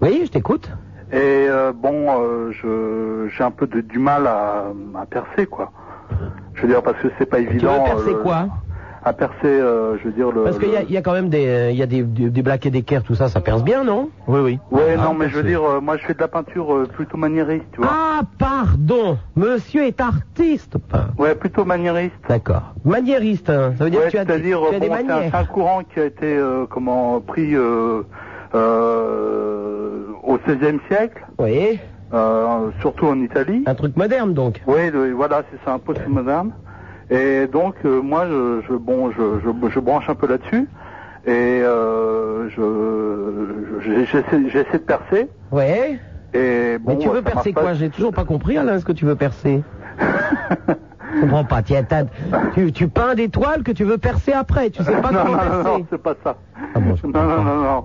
[0.00, 0.70] Oui, je t'écoute.
[1.12, 4.66] Et euh, bon, euh, je j'ai un peu de, du mal à,
[5.00, 5.72] à percer quoi.
[6.54, 7.84] Je veux dire parce que c'est pas Tu veux évident.
[7.84, 8.48] percer euh, quoi
[9.04, 10.42] À percer, euh, je veux dire le.
[10.44, 11.86] Parce qu'il y, a- le- il y a quand même des, euh, il y a
[11.86, 14.10] des, des, des black et des Kerr, tout ça, ça perce bien, non?
[14.26, 14.58] Oui, oui.
[14.70, 16.86] Ouais, Ah, non, mais je veux dire, euh, moi je fais de la peinture euh,
[16.86, 17.90] plutôt maniériste, tu vois.
[17.92, 21.12] Ah, pardon Monsieur est artiste peintre.
[21.18, 22.14] Ouais, plutôt maniériste.
[22.28, 22.74] D'accord.
[22.84, 23.74] Maniériste, hein.
[23.78, 25.30] ça veut dire Ouais, que tu as, des- c'est-à-dire, tu as bon, c'est un, manières.
[25.30, 28.02] c'est un courant qui a été euh, comment pris euh,
[28.54, 31.78] euh, au XVIe siècle, Oui,
[32.14, 33.62] euh, surtout en Italie.
[33.66, 34.62] un truc moderne donc.
[34.66, 36.52] Oui, le- voilà, c'est ça, un post-moderne.
[37.10, 40.68] Et donc, euh, moi, je, je, bon, je, je, je branche un peu là-dessus.
[41.26, 45.28] Et euh, je, je- j'essaie, de percer.
[45.50, 45.98] Ouais.
[46.34, 47.74] Et bon, Mais tu veux percer quoi?
[47.74, 49.62] J'ai toujours pas compris, Alain, ce que tu veux percer.
[51.14, 51.62] Je comprends pas.
[51.62, 51.82] Tiens,
[52.54, 54.68] tu, tu peins des toiles que tu veux percer après.
[54.70, 55.64] Tu sais pas non, comment non, percer.
[55.64, 56.36] non, c'est pas ça.
[56.74, 57.84] Ah bon, non, non, non, non.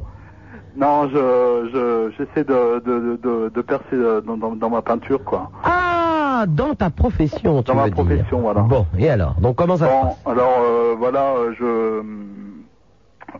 [0.75, 5.23] Non, je, je, j'essaie de, de, de, de percer euh, dans, dans, dans ma peinture,
[5.23, 5.49] quoi.
[5.65, 7.93] Ah, dans ta profession, tu Dans ma dire.
[7.93, 8.61] profession, voilà.
[8.61, 10.17] Bon, et alors Donc comment ça se Bon, passe?
[10.33, 12.01] alors euh, voilà, je,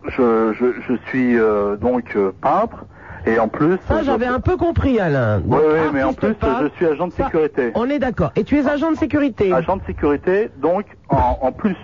[0.09, 2.85] je, je, je suis euh, donc euh, peintre
[3.25, 3.77] et en plus.
[3.87, 5.41] Ça, je- j'avais un peu compris, Alain.
[5.45, 7.71] Oui, oui, mais en plus, je suis agent de ça, sécurité.
[7.75, 8.31] On est d'accord.
[8.35, 11.77] Et tu es agent de sécurité Agent de sécurité, donc en, en plus.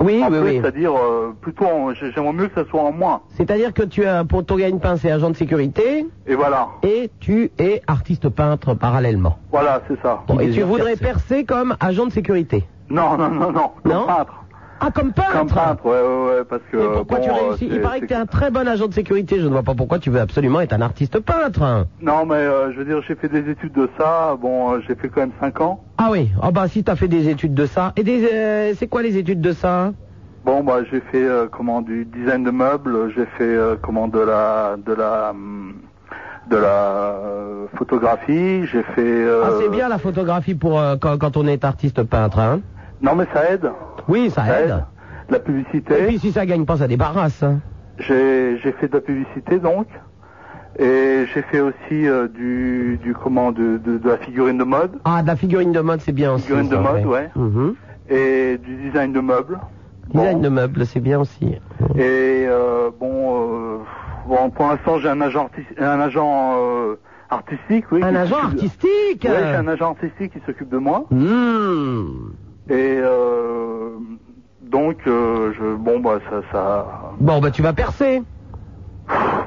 [0.00, 0.58] Oui, en oui, plus, oui.
[0.62, 1.66] C'est-à-dire, euh, plutôt,
[2.14, 3.20] j'aimerais mieux que ça soit en moins.
[3.36, 6.68] C'est-à-dire que tu as, pour ton gagne-pain, c'est agent de sécurité, Et voilà.
[6.82, 9.38] et tu es artiste peintre parallèlement.
[9.50, 10.22] Voilà, c'est ça.
[10.26, 13.70] Bon, et tu voudrais percer comme agent de sécurité Non, non, non, non.
[13.84, 14.34] Non peintre.
[14.82, 16.76] Ah, comme peintre Comme peintre, ouais, ouais, ouais, parce que.
[16.78, 18.94] Et pourquoi bon, tu réussis Il paraît que tu es un très bon agent de
[18.94, 19.38] sécurité.
[19.38, 21.86] Je ne vois pas pourquoi tu veux absolument être un artiste peintre.
[22.00, 24.36] Non, mais euh, je veux dire, j'ai fait des études de ça.
[24.40, 25.84] Bon, euh, j'ai fait quand même 5 ans.
[25.98, 27.92] Ah oui, ah bah si t'as fait des études de ça.
[27.96, 29.92] Et des, euh, c'est quoi les études de ça?
[30.46, 33.12] Bon, bah, j'ai fait euh, comment du design de meubles.
[33.14, 35.74] J'ai fait euh, comment de la de la hum,
[36.50, 38.64] de la euh, photographie.
[38.66, 39.02] J'ai fait.
[39.04, 42.38] euh, Ah c'est bien la photographie pour euh, quand, quand on est artiste peintre.
[42.38, 42.60] Hein
[43.02, 43.70] Non, mais ça aide.
[44.08, 44.70] oui, ça, Ça aide.
[44.70, 44.84] aide.
[45.30, 45.94] La Et publicité.
[46.06, 47.42] puis si ça gagne pas, ça débarrasse.
[47.42, 47.60] hein.
[47.98, 49.86] J'ai j'ai fait de la publicité donc.
[50.78, 54.92] Et j'ai fait aussi euh, du, du comment de, de, de la figurine de mode
[55.04, 56.44] Ah, de la figurine de mode, c'est bien aussi.
[56.46, 57.28] Figurine de mode, ouais.
[57.36, 57.74] Mhm.
[58.08, 59.58] et du design de meubles.
[60.14, 61.56] Design de meubles, c'est bien aussi.
[61.96, 63.78] Et euh, bon, euh,
[64.26, 66.94] bon, pour l'instant j'ai un agent un agent euh,
[67.30, 68.02] artistique, oui.
[68.02, 71.04] Un agent artistique Ouais, j'ai un agent artistique qui s'occupe de moi.
[71.10, 72.32] Hmm.
[72.70, 73.90] Et euh,
[74.62, 76.86] donc euh, je bon bah ça ça
[77.18, 78.22] Bon, bah tu vas percer.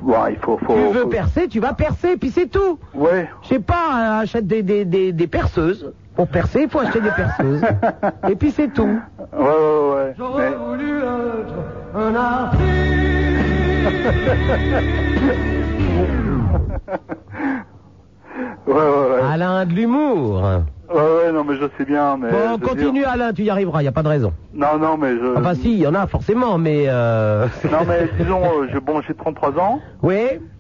[0.01, 0.75] bon il faut faut.
[0.75, 2.77] tu veux faut- percer, tu vas percer, puis c'est tout.
[2.93, 3.29] Ouais.
[3.43, 5.93] Je sais pas, euh, achète des, des, des, des perceuses.
[6.15, 7.63] Pour percer, il faut acheter des perceuses.
[8.29, 8.99] Et puis c'est tout.
[9.31, 10.13] Ouais ouais ouais.
[10.17, 11.55] J'aurais Mais- voulu être
[11.95, 12.63] un artiste.
[18.65, 19.21] Ouais ouais ouais.
[19.21, 20.41] Alain de l'humour.
[20.93, 22.29] Ouais ouais non mais je sais bien mais.
[22.29, 24.33] Bon, continue dire- Alain, tu y arriveras, il y a pas de raison.
[24.53, 25.37] Non non mais je.
[25.37, 26.85] Enfin si, il y en a forcément, mais...
[26.87, 27.47] Euh...
[27.71, 30.17] Non mais disons euh, je bon j'ai 33 ans Oui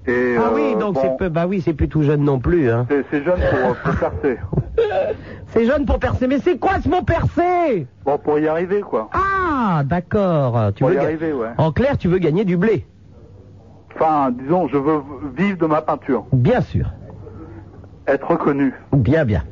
[0.07, 0.35] et.
[0.37, 1.29] Ah oui, euh, donc bon, c'est peu...
[1.29, 2.69] Bah oui, c'est plus tout jeune non plus.
[2.69, 2.87] Hein.
[2.89, 4.37] C'est jeune pour, pour percer.
[5.47, 7.85] C'est jeune pour percer, mais c'est quoi ce mot percer?
[8.05, 9.07] Bon, pour y arriver, quoi.
[9.13, 10.71] Ah, d'accord.
[10.75, 11.49] Tu Pour veux y arriver, ouais.
[11.59, 12.87] En clair, tu veux gagner du blé.
[13.95, 15.01] Enfin, disons, je veux
[15.37, 16.25] vivre de ma peinture.
[16.33, 16.87] Bien sûr.
[18.07, 18.73] Être reconnu.
[18.93, 19.43] Bien, bien.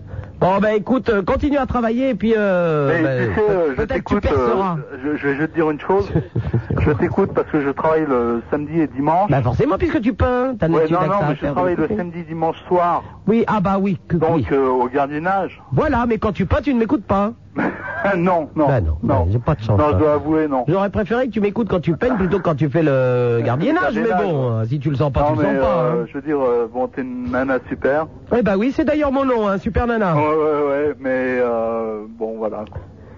[0.42, 2.34] Bon, ben écoute, euh, continue à travailler et puis...
[2.36, 4.26] Euh, ben, tu sais, je t'écoute.
[4.26, 6.12] euh, je, je vais te dire une chose.
[6.82, 9.30] je t'écoute parce que je travaille le samedi et dimanche.
[9.30, 10.56] Bah forcément, puisque tu peins.
[10.60, 13.04] T'as une ouais, non, non, mais je travaille le samedi, dimanche soir.
[13.28, 14.00] Oui, ah bah oui.
[14.08, 14.48] Que, Donc, oui.
[14.52, 15.62] euh, au gardiennage.
[15.74, 17.34] Voilà, mais quand tu peins, tu ne m'écoutes pas.
[18.18, 18.68] non, non.
[18.68, 19.78] Bah non, bah, j'ai pas de chance.
[19.78, 19.98] Non, je hein.
[20.00, 20.64] dois avouer, non.
[20.68, 23.96] J'aurais préféré que tu m'écoutes quand tu peignes plutôt que quand tu fais le gardiennage,
[23.96, 25.78] mais gardiennage, bon, euh, si tu le sens pas, non, tu le sens pas.
[25.84, 26.06] euh, hein.
[26.08, 28.08] je veux dire, euh, bon, t'es une nana super.
[28.36, 30.16] Eh bah oui, c'est d'ailleurs mon nom, hein, Super Nana.
[30.16, 31.10] Ouais, ouais, ouais, mais
[31.42, 32.64] euh, bon, voilà.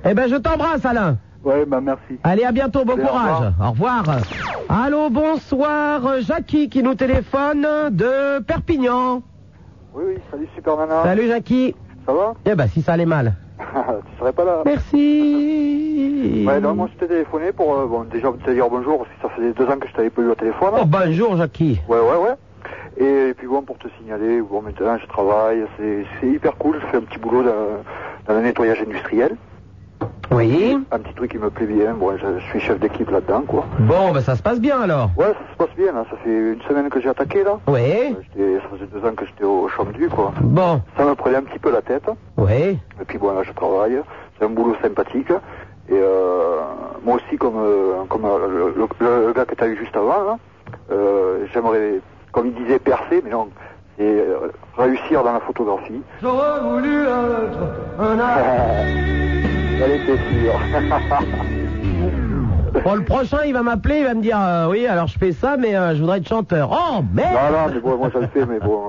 [0.06, 1.17] Eh ben je t'embrasse, Alain.
[1.43, 2.19] Ouais, bah merci.
[2.24, 3.54] Allez, à bientôt, bon Allez, au courage.
[3.62, 4.04] Au revoir.
[4.69, 9.22] Allô, bonsoir, Jackie qui nous téléphone de Perpignan.
[9.93, 11.04] Oui, oui, salut Super Nana.
[11.04, 11.76] Salut, Jackie.
[12.06, 12.34] Ça va?
[12.46, 13.34] Eh ben si ça allait mal.
[13.73, 16.45] Tu serais pas là Merci.
[16.47, 19.21] Ouais, non, moi je t'ai téléphoné pour, euh, bon, déjà te dire bonjour, parce que
[19.21, 20.73] ça faisait deux ans que je t'avais pas eu au téléphone.
[20.80, 21.82] Oh, bonjour, Jackie.
[21.88, 22.36] Ouais, ouais, ouais.
[22.97, 26.88] Et, puis bon, pour te signaler, bon, maintenant je travaille, c'est c'est hyper cool, je
[26.88, 27.84] fais un petit boulot dans,
[28.28, 29.36] dans le nettoyage industriel.
[30.36, 30.78] Oui.
[30.91, 33.65] Un petit truc qui me plaît bien, bon, je, suis chef d'équipe là-dedans, quoi.
[33.80, 35.10] Bon, ben ça se passe bien alors.
[35.17, 37.58] Ouais, ça se passe bien, là, ça fait une semaine que j'ai attaqué, là.
[37.67, 38.15] Oui.
[38.36, 40.32] J'étais- Ça faisait deux ans que j'étais au Champ-Du, quoi.
[40.41, 40.82] Bon.
[40.98, 42.06] Ça me prenait un petit peu la tête.
[42.38, 42.80] Oui.
[43.02, 44.00] Et puis bon, là, je travaille.
[44.39, 45.32] C'est un boulot sympathique.
[45.89, 46.60] Et euh,
[47.04, 49.96] moi aussi, comme, euh, comme euh, le, le- le gars que tu as eu juste
[49.96, 50.38] avant, là,
[50.91, 52.00] euh, j'aimerais,
[52.32, 53.50] comme il disait, percer, mais non,
[53.98, 56.02] c'est euh, réussir dans la photographie.
[56.22, 57.60] J'aurais voulu être
[58.00, 58.17] un
[59.84, 60.60] Elle était sûre.
[62.84, 65.34] Bon, le prochain, il va m'appeler, il va me dire, euh, oui, alors je fais
[65.34, 66.69] ça, mais euh, je voudrais être chanteur.
[66.72, 68.80] Oh, merde non, non, mais bon, moi, ça le fait, mais bon,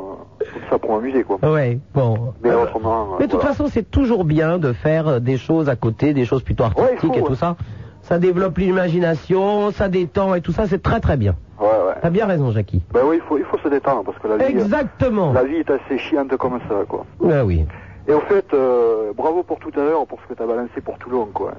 [0.40, 1.38] euh, ça pour m'amuser, quoi.
[1.42, 2.32] Ouais, bon.
[2.42, 3.54] Mais autrement, Mais de toute voilà.
[3.54, 6.98] façon, c'est toujours bien de faire des choses à côté, des choses plutôt artistiques Ouais,
[7.02, 7.56] il faut, et tout ça.
[8.02, 11.34] Ça développe l'imagination, ça détend et tout ça, c'est très très bien.
[11.58, 11.94] Ouais, ouais.
[12.02, 12.82] T'as bien raison, Jackie.
[12.92, 14.44] Ben oui, il faut, il faut se détendre, parce que la vie...
[14.44, 15.32] Exactement.
[15.32, 17.04] La vie est assez chiante comme ça, quoi.
[17.24, 17.64] Ah oui.
[18.06, 20.98] Et au fait, euh, bravo pour tout à l'heure, pour ce que t'as balancé pour
[20.98, 21.52] Toulon, quoi.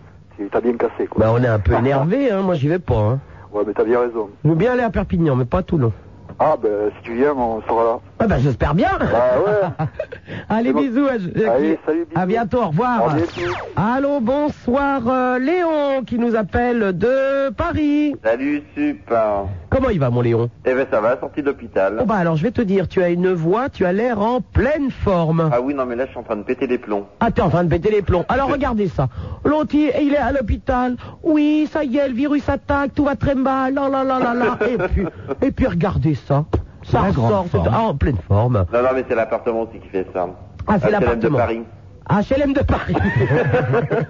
[0.51, 1.25] T'as bien cassé, quoi.
[1.25, 2.41] Bah, on est un peu énervé, hein.
[2.41, 3.19] Moi, j'y vais pas, hein.
[3.51, 4.29] Ouais, mais t'as bien raison.
[4.43, 5.91] Veux bien aller à Perpignan, mais pas à Toulon.
[6.39, 7.99] Ah, ben, si tu viens, on sera là.
[8.17, 8.91] Ah bah, j'espère bien.
[8.97, 9.07] Bah
[9.45, 9.85] ouais.
[10.49, 10.81] Allez, bon.
[10.81, 11.11] bisous, à.
[11.51, 12.15] Allez, salut, bisous.
[12.15, 13.09] À bientôt, au revoir.
[13.09, 13.55] À bientôt.
[13.75, 18.15] Allô, bonsoir, euh, Léon, qui nous appelle de Paris.
[18.23, 19.45] Salut, super.
[19.69, 20.49] Comment il va, mon Léon?
[20.65, 21.97] Eh ben ça va, sorti d'hôpital.
[22.01, 24.39] Oh bah alors, je vais te dire, tu as une voix, tu as l'air en
[24.39, 25.49] pleine forme.
[25.51, 27.05] Ah oui, non mais là je suis en train de péter les plombs.
[27.19, 28.23] Ah, t'es en train de péter les plombs.
[28.29, 29.09] Alors, regardez ça.
[29.43, 30.95] L'autre, il est à l'hôpital.
[31.21, 33.73] Oui, ça y est, le virus attaque, tout va très mal.
[33.73, 34.57] là, là, là, là, là.
[34.67, 35.05] Et puis,
[35.41, 36.45] et puis, regardez ça.
[36.91, 37.45] Ça la grande ressort.
[37.51, 37.69] c'est- forme.
[37.73, 38.65] Ah, en pleine forme.
[38.73, 40.27] Non, non, mais c'est l'appartement aussi qui fait ça.
[40.67, 41.37] Ah, c'est HLM de l'appartement.
[41.37, 41.63] Paris.
[42.09, 42.95] HLM de Paris.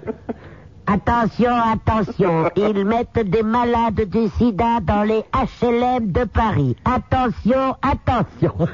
[0.88, 6.76] Attention, attention, ils mettent des malades du sida dans les HLM de Paris.
[6.84, 8.54] Attention, attention.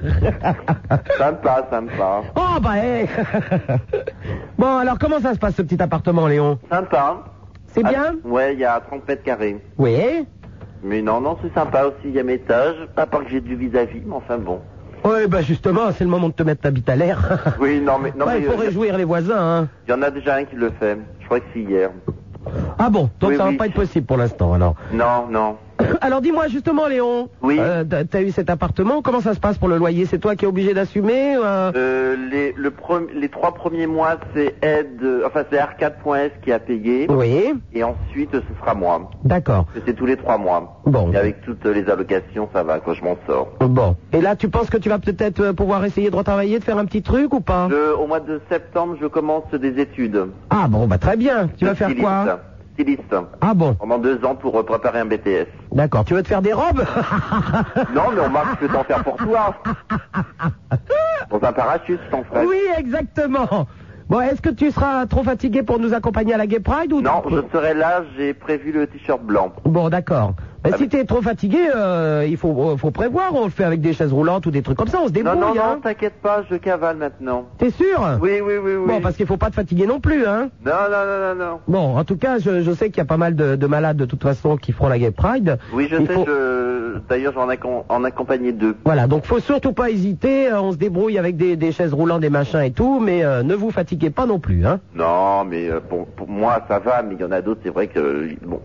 [1.19, 2.21] Sympa, sympa.
[2.37, 3.07] Oh bah hé
[4.59, 6.59] Bon, alors comment ça se passe ce petit appartement, Léon?
[6.71, 7.23] Sympa.
[7.69, 8.17] C'est bien?
[8.23, 9.57] Ah, Ouais, il y a 30 mètres carrés.
[9.79, 10.27] Oui.
[10.83, 12.75] Mais non, non, c'est sympa aussi, il y a mes étage.
[12.97, 14.61] À part que j'ai du vis-à-vis, mais enfin bon.
[15.05, 17.55] Oui, bah justement, c'est le moment de te mettre ta bite à l'air.
[17.61, 18.13] Oui, non, mais...
[18.17, 19.69] Non, mais il faut euh, réjouir les voisins, hein.
[19.87, 20.99] Il y en a déjà un qui le fait.
[21.21, 21.91] Je crois que c'est hier.
[22.79, 23.57] Ah bon, donc Oui, ça va oui.
[23.57, 24.75] pas être possible pour l'instant, alors.
[24.93, 25.57] Non, non.
[26.01, 27.29] Alors dis-moi justement, Léon.
[27.43, 27.57] Oui.
[27.61, 30.07] Euh, t'as- T'as eu cet appartement, comment ça se passe pour le loyer?
[30.07, 31.73] C'est toi qui es obligé d'assumer euh?
[31.75, 32.73] Euh, les, le
[33.15, 37.07] les trois premiers mois, c'est aide, euh, enfin c'est Arcade.s qui a payé.
[37.11, 37.53] Oui.
[37.73, 39.11] Et ensuite, ce sera moi.
[39.25, 39.67] D'accord.
[39.87, 40.81] C'est tous les trois mois.
[40.85, 41.13] Bon.
[41.13, 43.49] Et avec toutes les allocations, ça va, quoi, je m'en sors.
[43.61, 43.97] Bon.
[44.13, 46.79] Et là, tu penses que tu vas peut-être euh, pouvoir essayer de retravailler, de faire
[46.79, 47.69] un petit truc ou pas?
[47.71, 50.27] Je- au mois de septembre, je commence des études.
[50.51, 51.49] Ah bon, bah très bien.
[51.57, 52.41] Tu vas faire quoi?
[52.75, 53.15] Styliste.
[53.41, 55.47] Ah bon, Pendant deux ans pour euh, préparer un BTS.
[55.73, 56.05] d'accord.
[56.05, 56.83] Tu veux te faire des robes
[57.95, 59.55] Non, mais on m'a je peux t'en faire pour toi.
[61.31, 62.47] Dans un parachute, t'en ferai.
[62.47, 63.67] Oui, exactement.
[64.09, 67.01] Bon, est-ce que tu seras trop fatigué pour nous accompagner à la Gay Pride ou
[67.01, 69.53] Non, je serai là, j'ai prévu le t-shirt blanc.
[69.65, 70.35] Bon, d'accord.
[70.65, 73.35] Mais si t'es trop fatigué, euh, il faut, euh, faut prévoir.
[73.35, 74.99] On le fait avec des chaises roulantes ou des trucs comme ça.
[75.03, 75.35] On se débrouille.
[75.39, 75.75] Non, non, hein.
[75.75, 77.47] non, t'inquiète pas, je cavale maintenant.
[77.59, 78.19] T'es sûr?
[78.21, 78.87] Oui, oui, oui, oui.
[78.87, 80.51] Bon, parce qu'il faut pas te fatiguer non plus, hein.
[80.65, 81.59] Non, non, non, non, non.
[81.67, 83.97] Bon, en tout cas, je, je sais qu'il y a pas mal de, de malades
[83.97, 85.59] de toute façon qui feront la Gay Pride.
[85.73, 86.99] Oui, je Il sais, faut- je...
[87.09, 88.77] d'ailleurs j'en ai en, accompagné deux.
[88.85, 90.49] Voilà, donc faut surtout pas hésiter.
[90.49, 93.43] euh, On se débrouille avec des, des chaises roulantes, des machins et tout, mais euh,
[93.43, 94.79] ne vous fatiguez pas non plus, hein.
[94.95, 97.71] Non, mais euh, pour, pour moi ça va, mais il y en a d'autres, c'est
[97.71, 98.61] vrai que bon,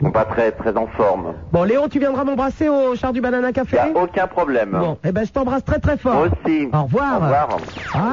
[0.00, 1.34] sont pas très très en forme.
[1.52, 4.70] Bon, Léon, tu viendras m'embrasser au char du Banana Café Y a aucun problème.
[4.72, 6.14] Bon, eh ben je t'embrasse très très fort.
[6.14, 6.68] Moi aussi.
[6.72, 7.12] Au revoir.
[7.12, 7.48] Au revoir.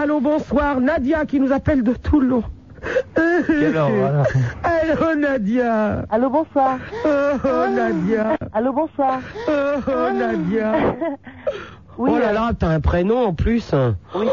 [0.01, 2.43] Allô, bonsoir, Nadia qui nous appelle de Toulon.
[3.15, 4.25] Quelle horreur.
[4.63, 6.05] Allô, Nadia.
[6.09, 6.77] Allô, bonsoir.
[7.05, 8.37] Oh, oh, Nadia.
[8.53, 9.19] Allô, bonsoir.
[9.47, 9.51] Oh,
[9.87, 10.73] oh, Nadia.
[11.95, 13.71] Oui, oh là euh, là, t'as un prénom en plus.
[14.15, 14.25] Oui,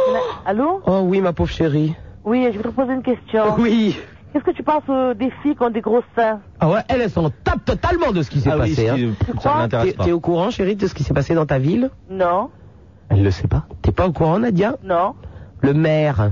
[0.47, 1.95] Allô Oh oui, ma pauvre chérie.
[2.25, 3.55] Oui, je vais te poser une question.
[3.59, 3.99] Oui.
[4.33, 7.01] Qu'est-ce que tu penses euh, des filles qui ont des gros seins Ah ouais, elle,
[7.01, 8.87] elle s'en tape totalement de ce qui s'est Ah oui, passé.
[8.87, 9.15] ce hein.
[9.41, 10.05] ça ne T'es pas.
[10.05, 12.51] t'es au courant, chérie, de ce qui s'est passé dans ta ville Non,
[13.09, 13.65] Elle le sait pas.
[13.83, 15.15] T'es pas au courant, Nadia non.
[15.63, 16.31] Le maire.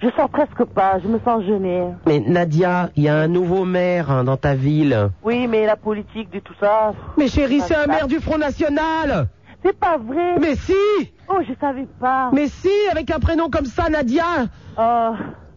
[0.00, 1.82] Je sens presque pas, je me sens gênée.
[2.06, 5.10] Mais Nadia, il y a un nouveau maire hein, dans ta ville.
[5.22, 6.94] Oui, mais la politique de tout ça.
[7.18, 9.28] Mais chérie, c'est un maire du Front National
[9.62, 10.38] C'est pas vrai.
[10.40, 10.72] Mais si
[11.28, 12.30] Oh, je savais pas.
[12.32, 14.24] Mais si, avec un prénom comme ça, Nadia
[14.78, 15.10] Oh,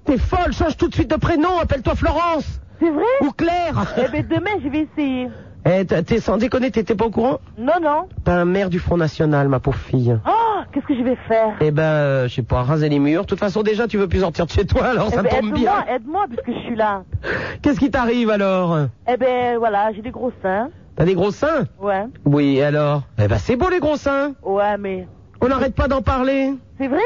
[0.06, 4.08] T'es folle, change tout de suite de prénom, appelle-toi Florence c'est vrai Ou Claire Eh
[4.12, 5.30] ben demain, je vais essayer.
[5.66, 7.40] Eh, t'es- t'es sans déconner, t'étais pas au courant?
[7.58, 8.10] Non, non.
[8.26, 10.14] T'as un maire du Front National, ma pauvre fille.
[10.28, 11.54] Oh, qu'est-ce que je vais faire?
[11.62, 13.22] Eh ben, euh, je sais pas, raser les murs.
[13.22, 15.30] De toute façon, déjà, tu veux plus sortir de chez toi, alors Eh ça ben,
[15.30, 15.96] tombe aide-moi, bien.
[15.96, 17.04] aide-moi, puisque je suis là.
[17.62, 18.78] Qu'est-ce qui t'arrive alors?
[19.08, 20.68] Eh ben, voilà, j'ai des gros seins.
[20.98, 21.64] T'as des gros seins?
[21.80, 22.08] Ouais.
[22.26, 23.04] Oui, alors?
[23.18, 25.08] Eh ben, c'est beau les gros seins Ouais, mais...
[25.40, 27.00] On n'arrête pas d'en parler C'est vrai?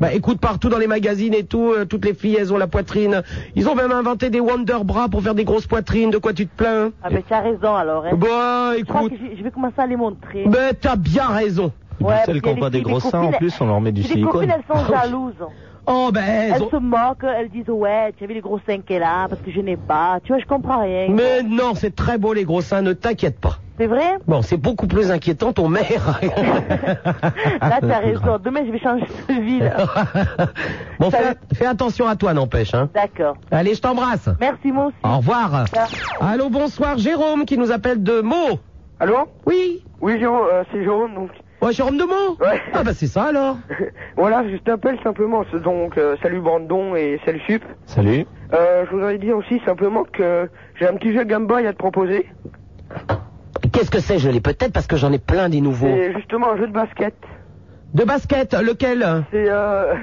[0.00, 2.66] Bah écoute, partout dans les magazines et tout, euh, toutes les filles, elles ont la
[2.66, 3.22] poitrine.
[3.54, 6.10] Ils ont même inventé des Wonder Bras pour faire des grosses poitrines.
[6.10, 8.06] De quoi tu te plains Ah ben, tu as raison, alors.
[8.06, 8.16] Hein.
[8.16, 10.44] Bah Je crois écoute, que je je vais commencer à les montrer.
[10.46, 11.70] ben t'as bien raison.
[12.00, 14.32] Ouais, Celles qui ont pas des gros seins, en plus, on leur met du silicone.
[14.32, 15.34] copines, elles sont jalouses.
[15.92, 18.60] Oh ben elles Elles ont- se moquent, elles disent ouais, tu as vu les gros
[18.66, 20.18] seins qu'elle a parce que je n'ai pas.
[20.22, 21.08] Tu vois, je comprends rien.
[21.10, 23.56] Mais non, c'est très beau les gros seins, ne t'inquiète pas.
[23.76, 24.18] C'est vrai?
[24.26, 26.20] Bon, c'est beaucoup plus inquiétant ton maire.
[27.60, 28.38] Là, tu as raison.
[28.44, 29.72] Demain, je vais changer de ville.
[30.98, 32.74] bon, fais, fais attention à toi, n'empêche.
[32.74, 32.90] Hein.
[32.94, 33.36] D'accord.
[33.50, 34.28] Allez, je t'embrasse.
[34.38, 34.96] Merci, moi aussi.
[35.02, 35.64] Au revoir.
[36.20, 38.58] Allô, bonsoir, Jérôme qui nous appelle de Meaux.
[39.00, 39.16] Allô?
[39.46, 39.82] Oui.
[40.00, 41.30] Oui, Jérôme, euh, c'est Jérôme, donc.
[41.60, 42.60] Ouais, Jérôme de Meaux Ouais.
[42.72, 43.56] Ah bah c'est ça alors.
[44.16, 47.62] voilà, je t'appelle simplement, donc, euh, salut Brandon et salut Sup.
[47.84, 48.24] Salut.
[48.54, 51.78] Euh, je voudrais dire aussi simplement que j'ai un petit jeu Game Boy à te
[51.78, 52.26] proposer.
[53.72, 55.86] Qu'est-ce que c'est Je l'ai peut-être parce que j'en ai plein des nouveaux.
[55.94, 57.14] C'est justement un jeu de basket.
[57.92, 59.24] De basket, lequel?
[59.30, 59.94] C'est, euh,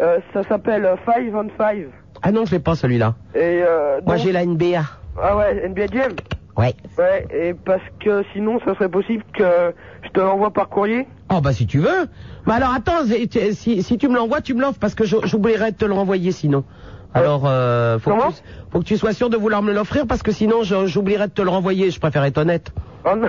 [0.00, 1.76] euh, ça s'appelle 5 on 5.
[2.22, 3.14] Ah non, je l'ai pas celui-là.
[3.34, 4.80] Et, euh, Moi donc- j'ai la NBA.
[5.22, 6.12] Ah ouais, NBA Jam
[6.56, 6.74] Ouais.
[6.98, 11.08] Ouais, et parce que sinon, ça serait possible que je te l'envoie par courrier.
[11.32, 12.06] Oh bah si tu veux.
[12.46, 15.72] Bah alors attends, si, tu- si, tu me l'envoies, tu me l'offres parce que j'oublierais
[15.72, 16.64] de te le renvoyer sinon.
[17.12, 20.22] Alors, euh, faut, que tu, faut que tu sois sûr de vouloir me l'offrir parce
[20.22, 21.90] que sinon j'oublierais de te le renvoyer.
[21.90, 22.72] Je préfère être honnête.
[23.04, 23.28] Oh, non,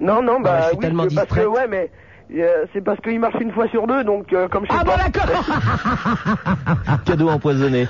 [0.00, 1.90] non, non, bah je suis oui, tellement parce que, ouais, mais
[2.34, 4.84] euh, c'est parce qu'il marche une fois sur deux, donc euh, comme je sais Ah
[4.84, 5.44] bon pas, d'accord.
[7.04, 7.86] Cadeau empoisonné.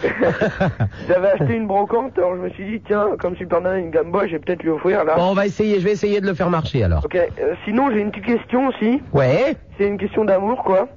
[1.09, 4.11] j'avais acheté une brocante, alors je me suis dit tiens, comme Superman a une Game
[4.11, 5.14] Boy, je vais peut-être lui offrir là.
[5.16, 5.81] Bon, on va essayer.
[5.81, 7.05] Je vais essayer de le faire marcher alors.
[7.05, 9.01] Ok, euh, sinon j'ai une petite question aussi.
[9.12, 9.57] Ouais.
[9.79, 10.88] C'est une question d'amour quoi.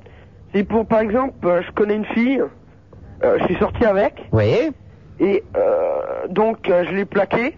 [0.54, 2.41] C'est pour par exemple, euh, je connais une fille,
[3.24, 4.72] euh, je suis sorti avec, Ouais.
[5.22, 7.55] Et euh, donc, euh, je l'ai plaqué.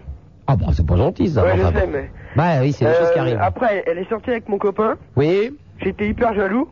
[0.47, 1.43] Ah bah c'est pas gentil ça.
[1.43, 1.91] ouais, je sais, bon.
[1.93, 2.09] mais.
[2.35, 3.39] Bah oui, c'est des choses qui arrivent.
[3.39, 4.95] Après, elle est sortie avec mon copain.
[5.15, 5.55] Oui.
[5.83, 6.69] J'étais hyper jaloux.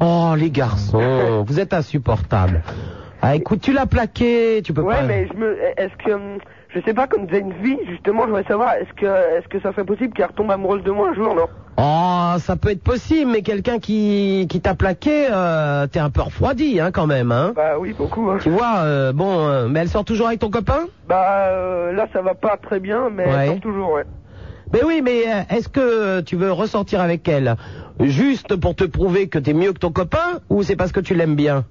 [0.00, 2.62] Oh les garçons, vous êtes insupportables.
[3.20, 5.02] Ah écoute, tu l'as plaqué, tu peux Ouais, pas.
[5.02, 6.38] mais je me, est-ce que, hum,
[6.74, 9.46] je sais pas, comme vous avez une vie, justement, je voudrais savoir, est-ce que, est-ce
[9.48, 11.46] que ça serait possible qu'elle retombe amoureuse de moi un jour, non?
[11.78, 16.20] Oh, ça peut être possible, mais quelqu'un qui, qui t'a plaqué, euh, t'es un peu
[16.22, 17.52] refroidi, hein, quand même, hein.
[17.54, 18.28] Bah oui, beaucoup.
[18.30, 18.38] Hein.
[18.42, 20.80] Tu vois, euh, bon, euh, mais elle sort toujours avec ton copain?
[21.08, 23.32] Bah euh, là, ça va pas très bien, mais Ouais.
[23.42, 24.04] elle sort toujours, ouais.
[24.72, 27.56] Mais oui, mais euh, est-ce que tu veux ressortir avec elle
[28.00, 31.14] juste pour te prouver que t'es mieux que ton copain, ou c'est parce que tu
[31.14, 31.64] l'aimes bien?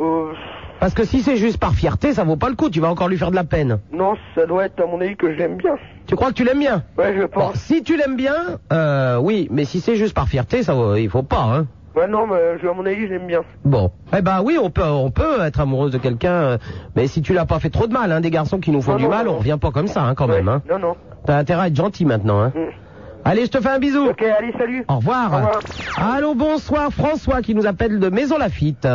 [0.00, 0.32] Euh,
[0.80, 3.08] Parce que si c'est juste par fierté, ça vaut pas le coup, tu vas encore
[3.08, 3.78] lui faire de la peine.
[3.92, 5.76] non, ça doit être à mon avis que je l'aime bien.
[6.06, 6.82] Tu crois que tu l'aimes bien?
[6.98, 7.54] Ouais, je Bon, pense.
[7.54, 8.34] si tu l'aimes bien,
[8.72, 11.66] euh, oui, mais si c'est juste par fierté, ça vaut- il faut pas, hein.
[11.94, 13.40] Ouais, non, mais je- à mon avis, je l'aime bien.
[13.64, 16.58] Bon, eh ben oui, on peut, on peut être amoureuse de quelqu'un, euh,
[16.96, 18.92] mais si tu l'as pas fait trop de mal, hein, des garçons qui nous font
[18.92, 19.32] Non, du non, mal, non.
[19.34, 20.62] on revient pas comme ça, hein, quand même, hein.
[20.70, 20.96] Non, non.
[21.26, 22.52] T'as intérêt à être gentil maintenant, hein.
[22.54, 22.60] Mm.
[23.24, 24.08] Allez, je te fais un bisou.
[24.08, 24.84] Ok, allez, salut.
[24.88, 25.32] Au revoir.
[25.32, 25.60] Au revoir.
[26.14, 28.88] Allô, bonsoir, François qui nous appelle de Maison Lafitte.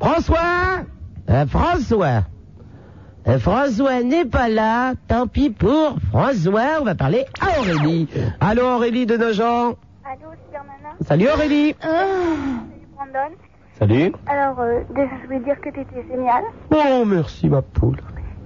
[0.00, 0.38] François
[1.30, 2.22] Euh, François.
[3.28, 8.08] Euh, François n'est pas là, tant pis pour François, on va parler à Aurélie.
[8.40, 9.76] Allô Aurélie de Nogent.
[10.12, 10.28] Allô,
[11.08, 11.74] Salut Aurélie.
[11.80, 13.34] Salut Brandon.
[13.78, 14.12] Salut.
[14.26, 16.42] Alors, euh, déjà, je voulais dire que tu étais génial.
[16.70, 17.96] Oh, merci ma poule.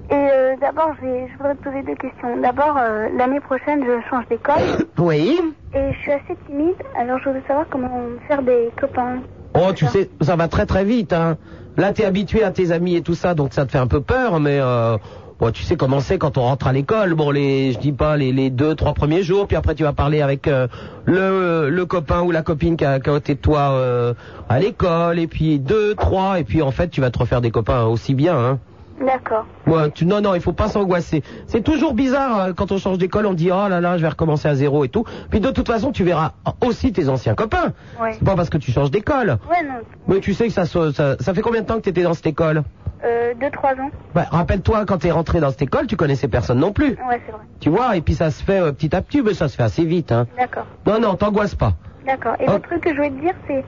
[0.09, 2.41] Et euh, d'abord, je voudrais te poser deux questions.
[2.41, 4.63] D'abord, euh, l'année prochaine, je change d'école.
[4.99, 5.41] Oui.
[5.75, 7.91] Et je suis assez timide, alors je voudrais savoir comment
[8.29, 9.23] faire des copains.
[9.55, 11.37] Oh, tu sais, ça va très très vite, hein.
[11.77, 14.01] Là, t'es habitué à tes amis et tout ça, donc ça te fait un peu
[14.01, 14.99] peur, mais euh,
[15.41, 17.15] bon, tu sais comment c'est quand on rentre à l'école.
[17.15, 19.93] Bon, les, je dis pas les, les deux, trois premiers jours, puis après tu vas
[19.93, 20.67] parler avec euh,
[21.05, 24.15] le, le copain ou la copine qui a, qui a de toi euh,
[24.49, 27.51] à l'école, et puis deux, trois, et puis en fait tu vas te refaire des
[27.51, 28.59] copains aussi bien, hein.
[28.99, 29.45] D'accord.
[29.67, 31.23] Ouais, tu, non, non, il faut pas s'angoisser.
[31.47, 34.09] C'est toujours bizarre euh, quand on change d'école, on dit oh là là, je vais
[34.09, 35.05] recommencer à zéro et tout.
[35.29, 36.33] Puis de toute façon, tu verras
[36.67, 37.75] aussi tes anciens copains.
[38.01, 38.15] Ouais.
[38.15, 39.37] C'est pas parce que tu changes d'école.
[39.51, 39.81] Ouais, non.
[40.09, 42.15] Mais tu sais que ça, ça, ça fait combien de temps que tu étais dans
[42.15, 42.63] cette école?
[43.05, 43.91] Euh, deux, trois ans.
[44.15, 46.91] bah, Rappelle-toi, quand tu es rentré dans cette école, tu connaissais personne non plus.
[47.09, 47.43] Ouais, c'est vrai.
[47.61, 49.63] Tu vois, et puis ça se fait euh, petit à petit, mais ça se fait
[49.63, 50.13] assez vite.
[50.13, 50.27] Hein.
[50.39, 50.67] D'accord.
[50.87, 51.73] Non, non, t'angoisse pas.
[52.07, 52.35] D'accord.
[52.41, 52.53] Et Oh.
[52.55, 53.65] le truc que je voulais te dire, c'est...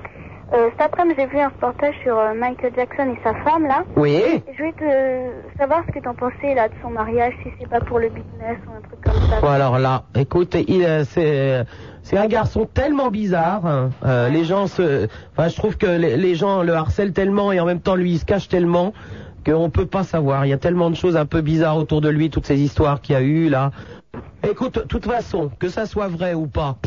[0.55, 3.85] Euh, cet après-midi, j'ai vu un reportage sur euh, Michael Jackson et sa femme, là.
[3.97, 4.13] Oui.
[4.15, 7.69] Et je voulais te savoir ce que t'en pensais, là, de son mariage, si c'est
[7.69, 9.41] pas pour le business ou un truc comme ça.
[9.43, 11.67] Bon, alors là, écoute, il, c'est,
[12.09, 13.67] c'est un garçon tellement bizarre.
[13.67, 13.91] hein.
[14.07, 17.61] Euh, les gens se, enfin, je trouve que les, les gens le harcèlent tellement et
[17.61, 18.95] en même temps lui il se cache tellement
[19.45, 20.47] qu'on peut pas savoir.
[20.47, 23.03] Il y a tellement de choses un peu bizarres autour de lui, toutes ces histoires
[23.03, 23.73] qu'il y a eu là.
[24.49, 26.79] Écoute, toute façon, que ça soit vrai ou pas.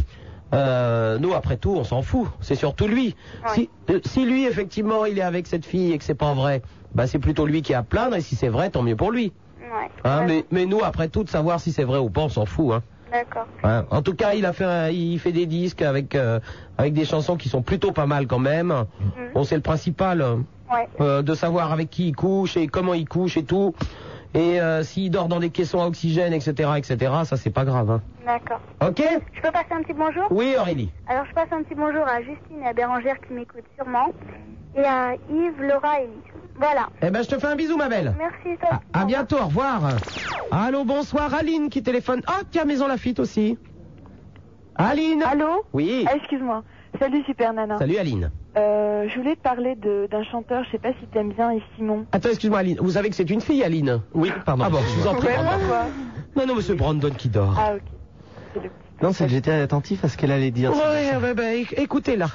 [0.56, 2.28] Euh, nous, après tout, on s'en fout.
[2.40, 3.16] C'est surtout lui.
[3.54, 6.64] Si, euh, si lui, effectivement, il est avec cette fille et que c'est pas vrai,
[6.96, 8.16] bah c'est plutôt lui qui a à plaindre.
[8.16, 9.34] Et si c'est vrai, tant mieux pour lui.
[9.60, 9.90] Ouais.
[10.04, 12.46] Hein, mais, mais nous, après tout, de savoir si c'est vrai ou pas, on s'en
[12.46, 12.74] fout.
[12.74, 12.82] Hein.
[13.12, 13.46] D'accord.
[13.92, 16.40] En tout cas, il a fait, un- il fait des disques avec euh,
[16.78, 18.86] avec des chansons qui sont plutôt pas mal quand même.
[19.34, 20.36] Bon, c'est le principal euh,
[20.72, 20.88] Ouais.
[21.02, 23.76] euh, de savoir avec qui il couche et comment il couche et tout.
[24.34, 26.96] Et euh, s'il dort dans des caissons à oxygène, etc., etc.,
[27.26, 27.92] ça c'est pas grave.
[27.92, 28.02] Hein.
[28.26, 28.62] D'accord.
[28.82, 29.04] Ok?
[29.34, 30.24] Je peux passer un petit bonjour?
[30.32, 30.90] Oui, Aurélie.
[31.08, 34.14] Alors, je passe un petit bonjour à Justine et à Bérangère qui m'écoutent sûrement.
[34.78, 36.31] Et à Yves, Laura et Lise.
[36.62, 36.90] Voilà.
[37.02, 38.14] Eh ben, je te fais un bisou, ma belle.
[38.20, 38.80] Merci, toi.
[38.94, 39.82] À bientôt, au revoir.
[40.52, 42.22] Allô, bonsoir, Aline qui téléphone.
[42.28, 43.58] Ah, tiens, Maison Lafitte aussi.
[44.76, 46.06] Aline Allô Oui.
[46.08, 46.64] Ah, excuse-moi.
[47.00, 47.80] Salut Super Nana.
[47.80, 48.30] Salut, Aline.
[48.58, 51.64] Euh, je voulais te parler de- d'un chanteur, je sais pas si t'aimes bien, et
[51.76, 52.06] Simon.
[52.12, 52.78] Attends, excuse-moi, Aline.
[52.80, 54.64] Vous savez que c'est une fille, Aline Oui, pardon.
[54.68, 55.30] Ah bon, je vous en prie.
[56.36, 57.56] Non, non, monsieur Brandon qui dort.
[57.58, 58.62] Ah, ok.
[59.02, 60.72] Non, c'est que j'étais attentif à ce qu'elle allait dire.
[60.74, 62.28] Ouais, ouais, bah, éc- écoutez-la.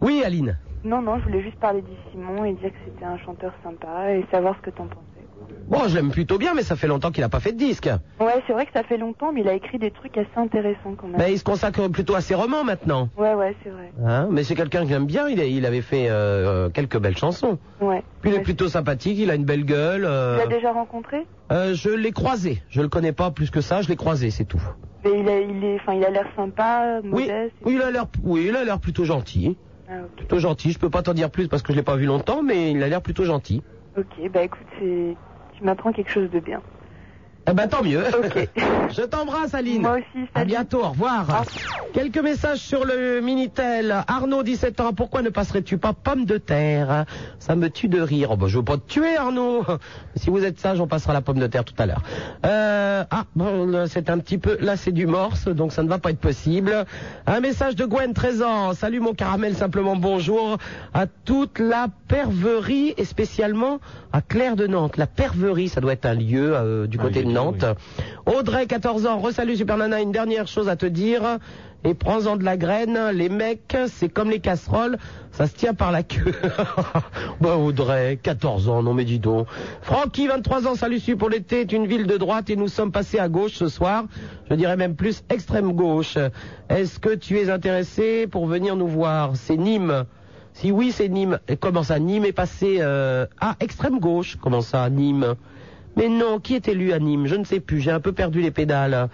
[0.00, 0.56] Oui, Aline.
[0.84, 4.12] Non, non, je voulais juste parler de Simon et dire que c'était un chanteur sympa
[4.12, 5.24] et savoir ce que t'en pensais.
[5.66, 7.88] Bon, je l'aime plutôt bien, mais ça fait longtemps qu'il a pas fait de disque.
[8.20, 10.94] Ouais, c'est vrai que ça fait longtemps, mais il a écrit des trucs assez intéressants
[10.96, 11.16] quand même.
[11.18, 13.08] Mais il se consacre plutôt à ses romans maintenant.
[13.16, 13.92] Ouais, ouais, c'est vrai.
[14.04, 16.98] Hein mais c'est quelqu'un que j'aime bien, il, a- il avait fait euh, euh, quelques
[16.98, 17.58] belles chansons.
[17.80, 18.02] Ouais.
[18.20, 20.04] Puis il est plutôt sympathique, il a une belle gueule.
[20.04, 21.26] euh, Tu l'as déjà rencontré?
[21.50, 24.44] Euh, je l'ai croisé, je le connais pas plus que ça, je l'ai croisé, c'est
[24.44, 24.62] tout.
[25.04, 27.54] Mais il a, il est, enfin, il a l'air sympa, Oui, modeste.
[27.64, 29.58] oui, il a l'air, oui, il a l'air plutôt gentil.
[29.88, 30.00] Ah.
[30.16, 32.42] Plutôt gentil, je peux pas t'en dire plus parce que je l'ai pas vu longtemps,
[32.42, 33.62] mais il a l'air plutôt gentil.
[33.96, 36.62] Ok, bah écoute, tu m'apprends quelque chose de bien.
[37.46, 38.04] Eh ben tant mieux.
[38.90, 39.82] Je t'embrasse Aline.
[39.82, 40.26] Moi aussi.
[40.34, 41.44] À bientôt, au revoir.
[41.92, 43.94] Quelques messages sur le Minitel.
[44.08, 47.04] Arnaud, 17 ans, pourquoi ne passerais-tu pas pomme de terre?
[47.38, 48.30] Ça me tue de rire.
[48.32, 49.64] Oh, bah, je veux pas te tuer Arnaud.
[50.16, 52.02] Si vous êtes sage, on passera la pomme de terre tout à l'heure.
[52.46, 54.56] Euh, ah, bon, c'est un petit peu...
[54.60, 56.86] Là, c'est du morse, donc ça ne va pas être possible.
[57.26, 58.72] Un message de Gwen, 13 ans.
[58.74, 60.56] Salut mon caramel, simplement bonjour
[60.94, 63.80] à toute la perverie et spécialement
[64.12, 64.96] à Claire de Nantes.
[64.96, 67.33] La perverie, ça doit être un lieu euh, du côté de
[68.26, 69.18] Audrey, 14 ans.
[69.18, 71.38] Resalut Super Nana, une dernière chose à te dire.
[71.86, 72.98] Et prends-en de la graine.
[73.12, 74.96] Les mecs, c'est comme les casseroles,
[75.32, 76.32] ça se tient par la queue.
[77.42, 79.46] bah Audrey, 14 ans, non mais dis donc.
[79.82, 82.90] Francky, 23 ans, salut Su pour l'été, est une ville de droite et nous sommes
[82.90, 84.04] passés à gauche ce soir.
[84.48, 86.16] Je dirais même plus extrême gauche.
[86.70, 89.32] Est-ce que tu es intéressé pour venir nous voir?
[89.34, 90.04] C'est Nîmes.
[90.54, 91.38] Si oui, c'est Nîmes.
[91.60, 94.38] Comment ça Nîmes est passé euh, à extrême gauche?
[94.40, 95.34] Comment ça, Nîmes?
[95.96, 97.80] Mais non, qui est élu à Nîmes Je ne sais plus.
[97.80, 99.08] J'ai un peu perdu les pédales.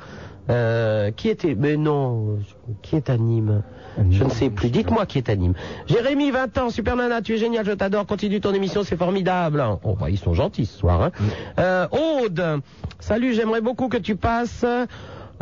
[0.49, 2.39] Euh, qui était Mais non,
[2.83, 3.62] qui est à Nîmes
[4.11, 4.70] Je ne sais plus.
[4.70, 5.55] Dites-moi qui est à Nîmes.
[5.87, 8.07] Jérémy, 20 ans, Super Nana, tu es génial, je t'adore.
[8.07, 9.64] Continue ton émission, c'est formidable.
[9.85, 11.03] Oh, bah, ils sont gentils ce soir.
[11.03, 11.11] Hein.
[11.59, 12.62] Euh, Aude,
[12.99, 14.64] salut, j'aimerais beaucoup que tu passes.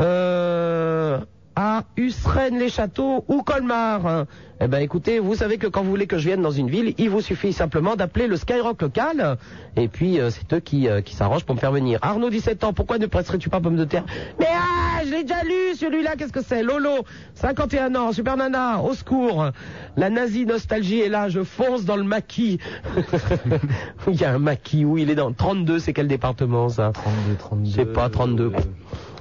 [0.01, 1.19] Euh,
[1.61, 4.27] à Usren-les-Châteaux ou Colmar.
[4.61, 6.95] Eh ben écoutez, vous savez que quand vous voulez que je vienne dans une ville,
[6.99, 9.39] il vous suffit simplement d'appeler le Skyrock local,
[9.75, 11.99] et puis euh, c'est eux qui, euh, qui s'arrangent pour me faire venir.
[12.01, 14.05] Arnaud, 17 ans, pourquoi ne presserais-tu pas pomme de terre?
[14.39, 16.63] Mais ah, je l'ai déjà lu celui-là, qu'est-ce que c'est?
[16.63, 17.05] Lolo,
[17.35, 19.51] 51 ans, Super Nana, au secours.
[19.97, 22.61] La nazie nostalgie est là, je fonce dans le maquis.
[24.07, 26.93] il y a un maquis, où il est dans 32, c'est quel département ça?
[26.95, 27.71] 32, 32.
[27.75, 28.53] C'est pas 32.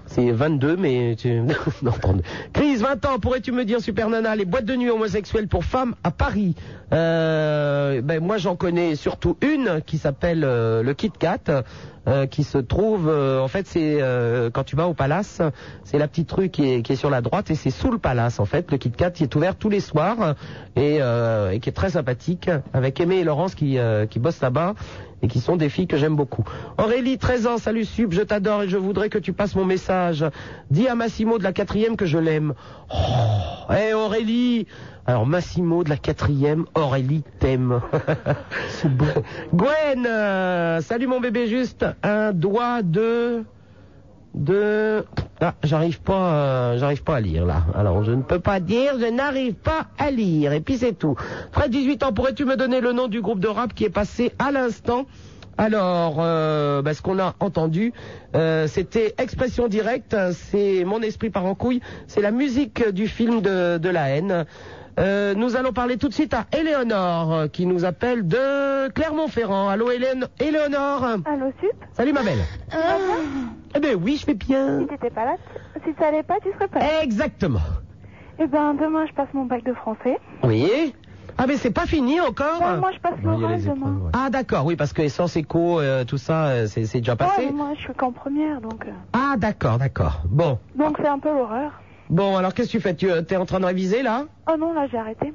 [0.07, 1.29] C'est 22, mais tu...
[1.81, 2.23] non, 32.
[2.53, 5.95] Chris, 20 ans, pourrais-tu me dire, Super Nana, les boîtes de nuit homosexuelles pour femmes
[6.03, 6.55] à Paris
[6.93, 11.63] euh, ben, Moi, j'en connais surtout une qui s'appelle euh, le Kit Kat.
[12.07, 15.41] Euh, qui se trouve, euh, en fait, c'est euh, quand tu vas au Palace,
[15.83, 17.97] c'est la petite rue qui est, qui est sur la droite et c'est sous le
[17.97, 20.35] Palace, en fait, le Kit Kat qui est ouvert tous les soirs
[20.75, 23.77] et, et qui est très sympathique, avec Aimé et Laurence qui,
[24.09, 24.75] qui bossent là-bas
[25.21, 26.43] et qui sont des filles que j'aime beaucoup.
[26.77, 30.25] Aurélie, 13 ans, salut Sub, je t'adore et je voudrais que tu passes mon message.
[30.69, 32.53] Dis à Massimo de la quatrième que je l'aime.
[32.91, 34.67] Oh, hé Aurélie
[35.09, 37.79] Alors Massimo de la quatrième, Aurélie t'aime.
[38.67, 39.05] C'est beau.
[39.53, 43.45] Gwen, euh, salut mon bébé, juste un doigt de...
[44.35, 45.05] de...
[45.39, 47.63] Ah, j'arrive pas, euh, j'arrive pas à lire là.
[47.73, 50.51] Alors je ne peux pas dire, je n'arrive pas à lire.
[50.51, 51.15] Et puis c'est tout.
[51.53, 54.33] Fred, 18 ans, pourrais-tu me donner le nom du groupe de rap qui est passé
[54.39, 55.05] à l'instant?
[55.57, 57.91] Alors, euh, bah, ce qu'on a entendu,
[58.35, 63.41] euh, c'était Expression Directe, c'est Mon Esprit par en couille, c'est la musique du film
[63.41, 64.45] de, de la haine.
[64.99, 69.69] Euh, nous allons parler tout de suite à Éléonore, euh, qui nous appelle de Clermont-Ferrand.
[69.69, 71.83] Allô Hélène, Éléonore Allô, Sup Ah.
[71.83, 71.87] Ah.
[71.93, 72.39] Salut ma belle.
[73.75, 74.79] Eh ben oui, je vais bien.
[74.81, 75.35] Si t'étais pas là,
[75.85, 77.03] si ça allait pas, tu serais pas là.
[77.03, 77.59] Exactement.
[78.39, 80.17] Eh ben, demain, je passe mon bac de français.
[80.43, 80.93] Oui.
[81.39, 83.99] Ah mais c'est pas fini encore Ouais, moi, je passe l'oral demain.
[84.13, 87.45] Ah d'accord, oui, parce que essence éco, euh, tout ça, euh, c'est déjà Ouais, passé.
[87.45, 88.83] mais moi, je suis qu'en première, donc...
[89.13, 90.21] Ah d'accord, d'accord.
[90.25, 90.57] Bon.
[90.75, 91.73] Donc, c'est un peu l'horreur.
[92.09, 92.95] Bon, alors qu'est-ce que tu fais?
[92.95, 94.25] Tu es en train de réviser là?
[94.51, 95.33] Oh non, là, j'ai arrêté.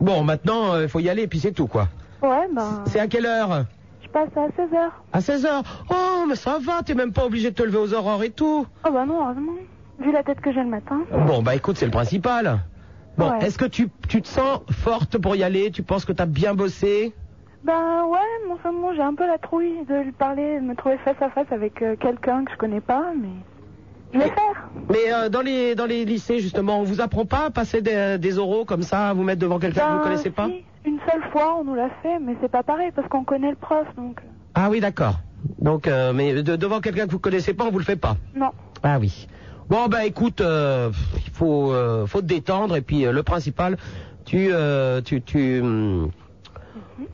[0.00, 1.88] Bon, maintenant, il faut y aller, et puis c'est tout, quoi.
[2.22, 2.82] Ouais, ben...
[2.86, 3.64] C'est à quelle heure?
[4.02, 4.90] Je passe à 16h.
[5.12, 5.62] À 16h.
[5.90, 8.66] Oh, mais ça va, t'es même pas obligé de te lever aux aurores et tout.
[8.86, 9.52] Oh bah non, heureusement.
[10.00, 11.02] Vu la tête que j'ai le matin.
[11.26, 12.58] Bon, bah écoute, c'est le principal.
[13.16, 13.46] Bon, Ouais.
[13.46, 15.70] est-ce que tu, tu te sens forte pour y aller?
[15.70, 17.14] Tu penses que t'as bien bossé?
[17.62, 18.18] Ben ouais,
[18.52, 21.30] enfin bon, j'ai un peu la trouille de lui parler, de me trouver face à
[21.30, 23.28] face avec euh, quelqu'un que je connais pas, mais...
[24.20, 24.68] Faire.
[24.90, 28.18] Mais euh, dans les dans les lycées, justement, on vous apprend pas à passer des,
[28.18, 30.64] des oraux comme ça, à vous mettre devant quelqu'un que vous Ben, connaissez pas si,
[30.84, 33.56] Une seule fois, on nous l'a fait, mais c'est pas pareil, parce qu'on connaît le
[33.56, 34.20] prof, donc...
[34.22, 35.20] euh, Ah oui, d'accord.
[35.58, 38.16] Donc, euh, mais de- devant quelqu'un que vous connaissez pas, on vous le fait pas.
[38.34, 38.50] Non.
[38.82, 39.26] Ah oui.
[39.68, 43.78] Bon, bah écoute, il faut, euh, faut te détendre et puis le principal,
[44.26, 44.50] tu,
[45.04, 46.10] tu, tu, hum,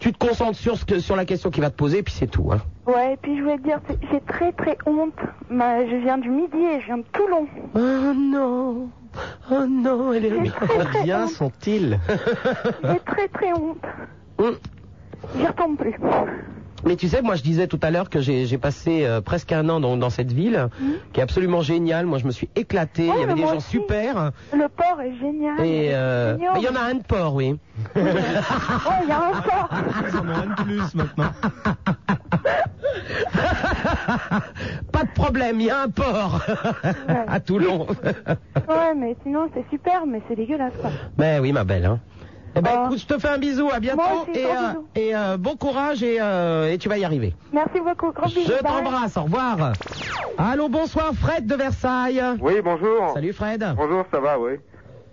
[0.01, 2.13] tu te concentres sur ce que, sur la question qui va te poser et puis
[2.15, 2.51] c'est tout.
[2.53, 2.59] Hein.
[2.87, 3.79] Ouais, et puis je voulais te dire,
[4.11, 5.15] j'ai très très honte.
[5.49, 7.47] Ma- je viens du Midi et je viens de Toulon.
[7.75, 8.89] Oh non,
[9.51, 11.99] oh non, elle est J'ai très très Combien sont-ils?
[12.09, 13.85] J'ai très très honte.
[14.39, 14.57] Hum.
[15.37, 15.95] J'y retombe plus.
[16.87, 19.53] Mais tu sais, moi je disais tout à l'heure que j'ai j'ai passé euh, presque
[19.53, 20.69] un an dans, dans cette ville,
[21.13, 22.07] qui est absolument géniale.
[22.07, 23.69] Moi je me suis éclaté, il y avait des gens aussi.
[23.69, 24.33] super.
[24.55, 25.61] Le port est génial.
[25.61, 27.55] Et euh, mais il y en a un de port, oui.
[27.95, 28.03] Ouais,
[29.03, 29.69] il y a un port.
[30.09, 31.31] Ils en ont un de plus maintenant.
[34.93, 36.41] Pas de problème, il y a un port
[37.29, 37.87] à Toulon.
[38.69, 40.91] Ouais, mais sinon c'est super, mais c'est dégueulasse quoi.
[41.19, 41.87] Mais oui, ma belle.
[41.87, 41.99] Hein.
[42.57, 44.03] Eh ben, écoute, je te fais un bisou, à bientôt.
[44.29, 47.35] Aussi, et euh, et euh, bon courage et, euh, et tu vas y arriver.
[47.53, 48.11] Merci beaucoup.
[48.13, 48.53] Gros bisous.
[48.53, 49.73] Je t'embrasse, au revoir.
[50.37, 52.23] Allô, bonsoir, Fred de Versailles.
[52.41, 53.13] Oui, bonjour.
[53.15, 53.65] Salut Fred.
[53.77, 54.53] Bonjour, ça va, oui.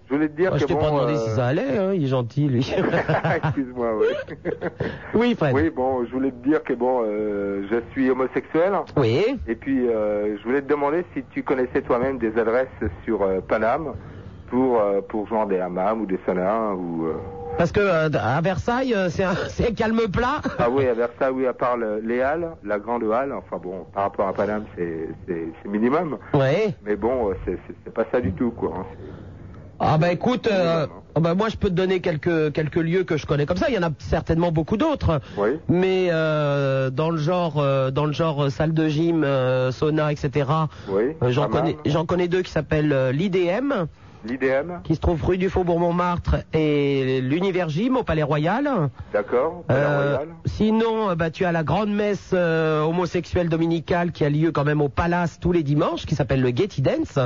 [0.10, 1.78] Je voulais te dire Moi, que je t'ai bon, pas demandé euh, si ça allait,
[1.78, 2.74] hein, il est gentil, lui.
[3.44, 4.08] Excuse-moi, oui.
[5.14, 5.54] oui, Fred.
[5.54, 8.72] Oui, bon, je voulais te dire que bon, euh, je suis homosexuel.
[8.96, 9.38] Oui.
[9.48, 12.68] Et puis, euh, je voulais te demander si tu connaissais toi-même des adresses
[13.04, 13.96] sur euh, Paname
[14.48, 17.08] pour euh, pour joindre des hammams ou des saunas ou.
[17.08, 17.14] euh,
[17.58, 20.40] Parce que euh, à Versailles, euh, c'est un, c'est un calme plat.
[20.58, 23.34] Ah oui, à Versailles, oui, à part le- les halles, la grande halle.
[23.34, 26.18] Enfin bon, par rapport à Paname, c'est c'est c'est minimum.
[26.34, 26.74] Ouais.
[26.86, 28.72] Mais bon, c'est c'est- c'est pas ça du tout, quoi.
[28.80, 28.86] hein.
[29.80, 33.16] Ah bah écoute, euh, ah bah moi je peux te donner quelques quelques lieux que
[33.18, 33.68] je connais comme ça.
[33.70, 35.22] Il y en a certainement beaucoup d'autres.
[35.38, 35.50] Oui.
[35.70, 40.12] Mais euh, dans le genre euh, dans le genre euh, salle de gym, euh, sauna,
[40.12, 40.50] etc.
[40.90, 41.16] Oui.
[41.22, 43.86] euh, j'en connais j'en connais deux qui s'appellent l'IDM,
[44.28, 48.70] L'IDM, qui se trouve rue du Faubourg Montmartre, et l'Univers Gym au Palais Royal.
[49.14, 49.64] d'accord.
[49.68, 50.28] Palais Euh, Royal.
[50.46, 54.64] sinon, euh, bah, tu as la grande messe euh, homosexuelle dominicale qui a lieu quand
[54.66, 57.20] même au Palace tous les dimanches, qui s'appelle le Getty Dance.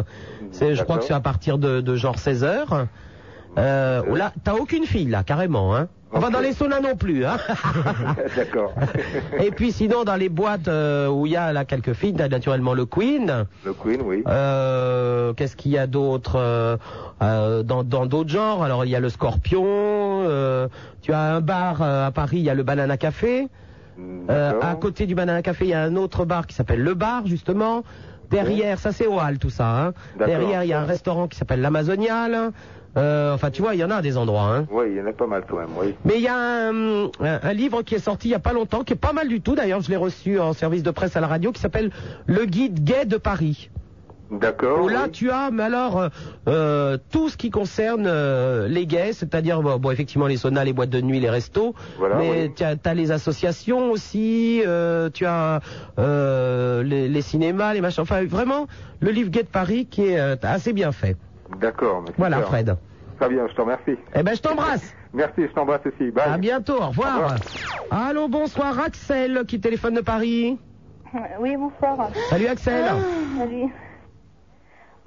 [0.52, 2.88] C'est, je crois que c'est à partir de, de genre 16 heures.
[3.58, 5.88] Euh, oh là, t'as aucune fille là, carrément, hein.
[6.14, 7.38] Enfin, dans les saunas non plus, hein.
[8.36, 8.74] D'accord.
[9.39, 12.28] Et puis sinon, dans les boîtes euh, où il y a là quelques filles, t'as
[12.28, 13.45] naturellement le Queen.
[13.66, 14.24] Le Queen, oui.
[14.28, 16.78] Euh, Qu'est-ce qu'il y a d'autre euh,
[17.22, 18.64] euh, dans dans d'autres genres?
[18.64, 19.64] Alors il y a le Scorpion.
[19.66, 20.68] euh,
[21.01, 23.47] tu as un bar à Paris, il y a le Banana Café.
[24.30, 26.93] Euh, à côté du Banana Café, il y a un autre bar qui s'appelle le
[26.93, 27.84] Bar justement.
[28.32, 29.68] Derrière, ça c'est au Hall tout ça.
[29.88, 29.93] Hein.
[30.18, 32.51] Derrière, il y a un restaurant qui s'appelle l'Amazonial.
[32.98, 34.54] Euh, enfin, tu vois, il y en a des endroits.
[34.54, 34.66] Hein.
[34.70, 35.96] Oui, il y en a pas mal quand même, oui.
[36.04, 38.54] Mais il y a un, un- un livre qui est sorti il y a pas
[38.54, 39.56] longtemps, qui est pas mal du tout.
[39.56, 41.92] D'ailleurs, je l'ai reçu en service de presse à la radio, qui s'appelle
[42.26, 43.70] Le Guide gay de Paris.
[44.30, 44.84] D'accord.
[44.86, 46.08] Où là, tu as, mais alors, euh,
[46.48, 50.72] euh, tout ce qui concerne euh, les gays, c'est-à-dire, bon, bon, effectivement, les saunas, les
[50.72, 52.52] boîtes de nuit, les restos, Voilà, mais oui.
[52.56, 55.60] tu as, les associations aussi, euh, tu as
[56.00, 58.68] euh, les, les cinémas, les machins, enfin, vraiment,
[59.02, 61.18] le livre gay de Paris qui est euh, assez bien fait.
[61.60, 62.04] D'accord.
[62.06, 62.41] mais Voilà.
[62.41, 62.76] Fred.
[63.20, 63.97] Très bien, je te remercie.
[64.16, 64.95] Eh ben, je t'embrasse.
[65.14, 66.10] Merci, je t'embrasse aussi.
[66.12, 66.24] Bye.
[66.34, 67.36] À bientôt, au revoir.
[67.91, 70.58] Allô, bonsoir, Axel, qui téléphone de Paris.
[71.39, 72.10] Oui, bonsoir.
[72.30, 72.86] Salut, Axel.
[72.89, 72.95] Ah,
[73.38, 73.68] salut.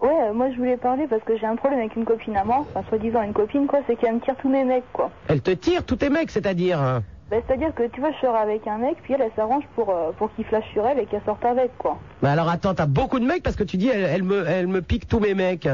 [0.03, 2.45] Ouais, euh, moi je voulais parler parce que j'ai un problème avec une copine à
[2.45, 5.11] moi, enfin soi-disant une copine quoi, c'est qu'elle me tire tous mes mecs quoi.
[5.29, 7.03] Elle te tire tous tes mecs, c'est-à-dire hein.
[7.31, 9.89] Bah, C'est-à-dire que tu vois, je sors avec un mec, puis elle, elle s'arrange pour,
[9.89, 11.97] euh, pour qu'il flash sur elle et qu'elle sorte avec quoi.
[12.23, 14.67] Mais alors attends, t'as beaucoup de mecs parce que tu dis elle, elle me, elle
[14.67, 15.69] me pique tous mes mecs.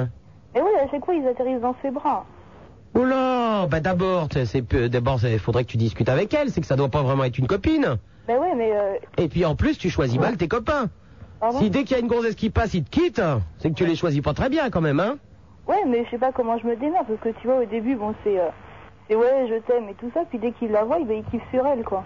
[0.54, 2.24] Et oui, à chaque fois ils atterrissent dans ses bras.
[2.94, 6.74] Oula, bah d'abord, c'est, d'abord, il faudrait que tu discutes avec elle, c'est que ça
[6.76, 7.98] doit pas vraiment être une copine.
[8.26, 10.88] Bah ouais, mais euh, Et puis en plus, tu choisis mal tes copains.
[11.38, 13.22] Pardon Si dès qu'il y a une gonzesse qui passe, il te quitte,
[13.58, 15.16] c'est que tu les choisis pas très bien quand même, hein.
[15.68, 17.94] ouais, mais je sais pas comment je me démerde parce que tu vois, au début,
[17.94, 18.48] bon, c'est euh,
[19.08, 21.66] c'est ouais, je t'aime et tout ça, puis dès qu'il la voit, il kiffe sur
[21.66, 22.04] elle quoi.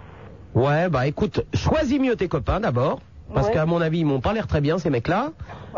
[0.55, 3.01] Ouais, bah écoute, choisis mieux tes copains d'abord.
[3.33, 3.55] Parce Ouais.
[3.55, 5.33] qu'à mon avis, ils m'ont pas l'air très bien, ces mecs-là.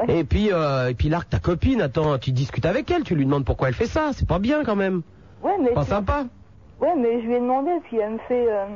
[0.08, 3.24] Et puis, euh, et puis là, ta copine, attends, tu discutes avec elle, tu lui
[3.24, 4.10] demandes pourquoi elle fait ça.
[4.12, 5.02] C'est pas bien quand même.
[5.42, 5.70] Ouais, mais.
[5.70, 6.24] Pas sympa.
[6.80, 8.46] Ouais, mais je lui ai demandé, puis elle me fait.
[8.50, 8.66] euh,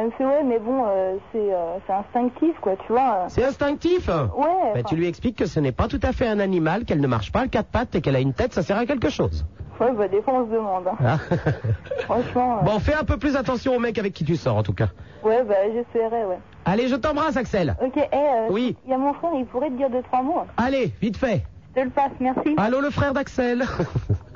[0.00, 3.24] elle me fait, ouais, mais bon, euh, c'est euh, c'est instinctif, quoi, tu vois.
[3.28, 4.14] C'est instinctif Ouais.
[4.14, 7.00] Bah, enfin, tu lui expliques que ce n'est pas tout à fait un animal, qu'elle
[7.00, 9.10] ne marche pas à quatre pattes et qu'elle a une tête, ça sert à quelque
[9.10, 9.44] chose.
[9.80, 10.88] Ouais, bah, des fois, on se demande.
[10.88, 10.96] hein.
[11.02, 11.18] Ah.
[12.04, 12.58] Franchement.
[12.58, 14.74] euh, bon, fais un peu plus attention aux mecs avec qui tu sors en tout
[14.74, 14.88] cas.
[15.24, 16.38] Ouais, bah, j'essaierai, ouais.
[16.66, 17.74] Allez, je t'embrasse, Axel.
[17.82, 18.76] Ok, eh, euh, Oui.
[18.84, 20.42] Il y a mon frère, il pourrait te dire deux, trois mots.
[20.58, 21.44] Allez, vite fait.
[21.74, 22.54] Je te le passe, merci.
[22.58, 23.64] Allô, le frère d'Axel.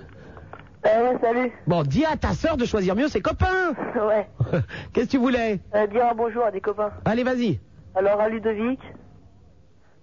[0.86, 1.52] Euh, ouais, salut.
[1.66, 3.72] bon, dis à ta sœur de choisir mieux ses copains.
[4.06, 4.28] Ouais.
[4.92, 5.60] Qu'est-ce que tu voulais?
[5.74, 6.90] Euh, dire un bonjour à des copains.
[7.04, 7.58] Allez, vas-y.
[7.94, 8.80] Alors, à Ludovic,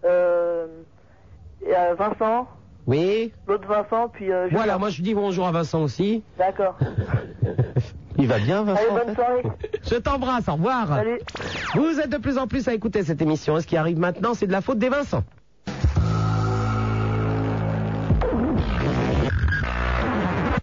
[0.05, 0.65] euh,
[1.65, 2.47] et à Vincent,
[2.87, 3.31] Oui.
[3.47, 4.57] l'autre Vincent, puis euh, Julien.
[4.57, 6.23] Voilà, moi je dis bonjour à Vincent aussi.
[6.37, 6.77] D'accord.
[8.17, 8.81] Il va bien, Vincent?
[8.95, 9.43] Allez, bonne soirée.
[9.83, 10.87] Je t'embrasse, au revoir.
[10.87, 11.19] Salut.
[11.75, 13.57] Vous êtes de plus en plus à écouter cette émission.
[13.57, 15.23] Et ce qui arrive maintenant, c'est de la faute des Vincent.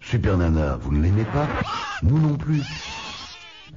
[0.09, 1.47] Super Nana, vous ne l'aimez pas
[2.01, 2.63] Nous non plus.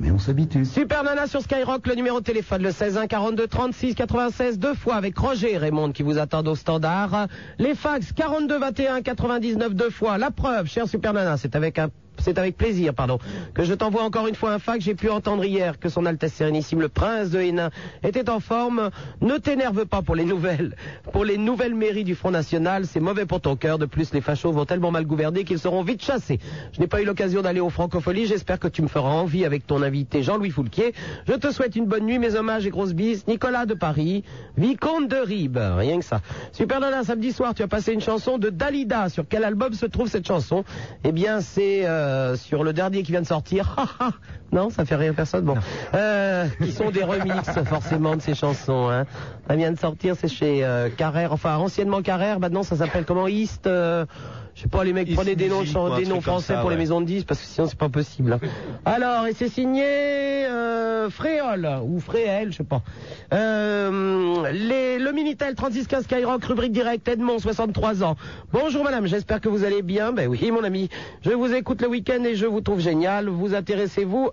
[0.00, 0.64] Mais on s'habitue.
[0.64, 4.72] Super Nana sur Skyrock, le numéro de téléphone, le 16 1 42 36 96, deux
[4.72, 7.26] fois avec Roger et Raymond qui vous attendent au standard.
[7.58, 10.16] Les fax 42 21 99 deux fois.
[10.16, 11.90] La preuve, cher Super Nana, c'est avec un
[12.22, 13.18] c'est avec plaisir, pardon,
[13.54, 14.84] que je t'envoie encore une fois un fax.
[14.84, 17.70] J'ai pu entendre hier que son Altesse Sérénissime, le Prince de Hénin,
[18.02, 18.90] était en forme.
[19.20, 20.76] Ne t'énerve pas pour les nouvelles,
[21.12, 22.86] pour les nouvelles mairies du Front National.
[22.86, 23.78] C'est mauvais pour ton cœur.
[23.78, 26.38] De plus, les fachos vont tellement mal gouverner qu'ils seront vite chassés.
[26.72, 28.26] Je n'ai pas eu l'occasion d'aller aux Francopholies.
[28.26, 30.94] J'espère que tu me feras envie avec ton invité Jean-Louis Foulquier.
[31.26, 32.18] Je te souhaite une bonne nuit.
[32.18, 33.26] Mes hommages et grosses bises.
[33.26, 34.22] Nicolas de Paris,
[34.56, 35.58] Vicomte de Ribes.
[35.58, 36.20] Rien que ça.
[36.52, 39.08] Super Nana, samedi soir, tu as passé une chanson de Dalida.
[39.08, 40.64] Sur quel album se trouve cette chanson?
[41.04, 43.76] Eh bien, c'est euh, euh, sur le dernier qui vient de sortir.
[44.52, 45.44] non, ça fait rire personne.
[45.44, 45.56] Bon,
[45.94, 48.88] euh, qui sont des remixes forcément de ces chansons.
[48.90, 49.06] Hein.
[49.48, 53.28] Ça vient de sortir, c'est chez euh, Carrère, enfin anciennement Carrère, maintenant ça s'appelle comment
[53.28, 53.66] East.
[53.66, 54.04] euh,
[54.54, 55.62] je sais pas, les mecs East prenaient des noms,
[55.96, 58.38] des noms français ça, pour les maisons de disques parce que sinon c'est pas possible.
[58.84, 62.82] Alors, et c'est signé euh, Fréol ou Fréhel, je sais pas.
[63.32, 68.16] Euh, les, le Minitel 3615 Skyrock, rubrique direct, Edmond, 63 ans.
[68.52, 70.12] Bonjour madame, j'espère que vous allez bien.
[70.12, 70.90] Ben oui, mon ami,
[71.22, 73.28] je vous écoute le week-end et je vous trouve génial.
[73.28, 74.30] Vous intéressez-vous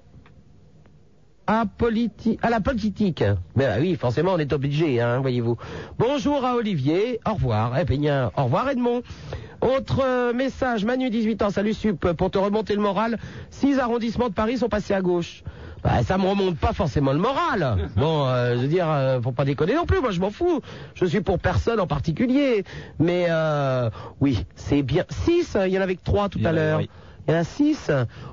[1.45, 3.23] à, politi- à la politique?
[3.55, 5.55] Ben oui, forcément, on est obligé, hein, voyez-vous.
[5.99, 7.77] Bonjour à Olivier, au revoir.
[7.79, 9.03] Eh bien, au revoir Edmond.
[9.61, 13.19] Autre euh, message, Manu, 18 ans, salut Sup, pour te remonter le moral,
[13.51, 15.43] six arrondissements de Paris sont passés à gauche.
[15.83, 17.89] Bah, ça me remonte pas forcément le moral.
[17.97, 20.61] Bon, euh, je veux dire, euh, faut pas déconner non plus, moi je m'en fous.
[20.95, 22.63] Je suis pour personne en particulier.
[22.99, 23.89] Mais euh,
[24.21, 25.03] oui, c'est bien.
[25.09, 26.81] Six, il y en avait que trois tout à l'heure.
[27.31, 27.91] En a six.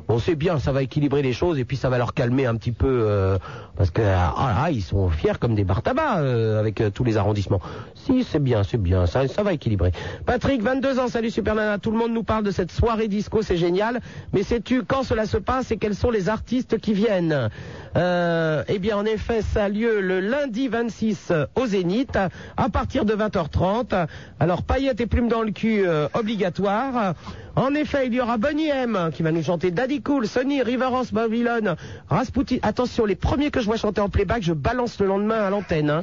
[0.08, 2.54] Bon, c'est bien, ça va équilibrer les choses et puis ça va leur calmer un
[2.54, 3.38] petit peu euh,
[3.76, 7.02] parce que ah là, ils sont fiers comme des bar tabac euh, avec euh, tous
[7.04, 7.60] les arrondissements.
[7.94, 9.90] Si, c'est bien, c'est bien, ça, ça va équilibrer.
[10.24, 11.78] Patrick, 22 ans, salut Super Nana.
[11.78, 14.00] Tout le monde nous parle de cette soirée disco, c'est génial.
[14.32, 17.50] Mais sais-tu quand cela se passe et quels sont les artistes qui viennent?
[17.96, 22.16] Euh, Eh bien, en effet, ça a lieu le lundi 26 au Zénith
[22.56, 24.06] à partir de 20h30.
[24.38, 27.14] Alors, paillettes et plumes dans le cul euh, obligatoire.
[27.56, 31.10] En effet, il y aura Bonnie M qui va nous chanter Daddy Cool, Sonny, Riverance,
[31.12, 31.76] Babylon,
[32.10, 32.56] Rasputin.
[32.62, 35.88] Attention, les premiers que je vois chanter en playback, je balance le lendemain à l'antenne.
[35.88, 36.02] hein.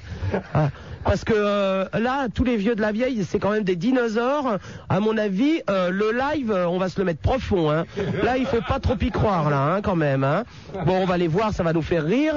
[0.56, 0.70] Ah,
[1.04, 4.58] Parce que euh, là, tous les vieux de la vieille, c'est quand même des dinosaures.
[4.89, 7.70] À mon avis, euh, le live, euh, on va se le mettre profond.
[7.70, 7.86] Hein.
[8.24, 10.24] Là, il faut pas trop y croire, là, hein, quand même.
[10.24, 10.45] Hein.
[10.88, 12.34] Bon, on va les voir, ça va nous faire rire,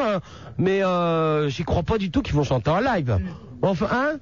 [0.59, 3.18] mais euh, j'y crois pas du tout qu'ils vont chanter en live.
[3.62, 4.12] Enfin, hein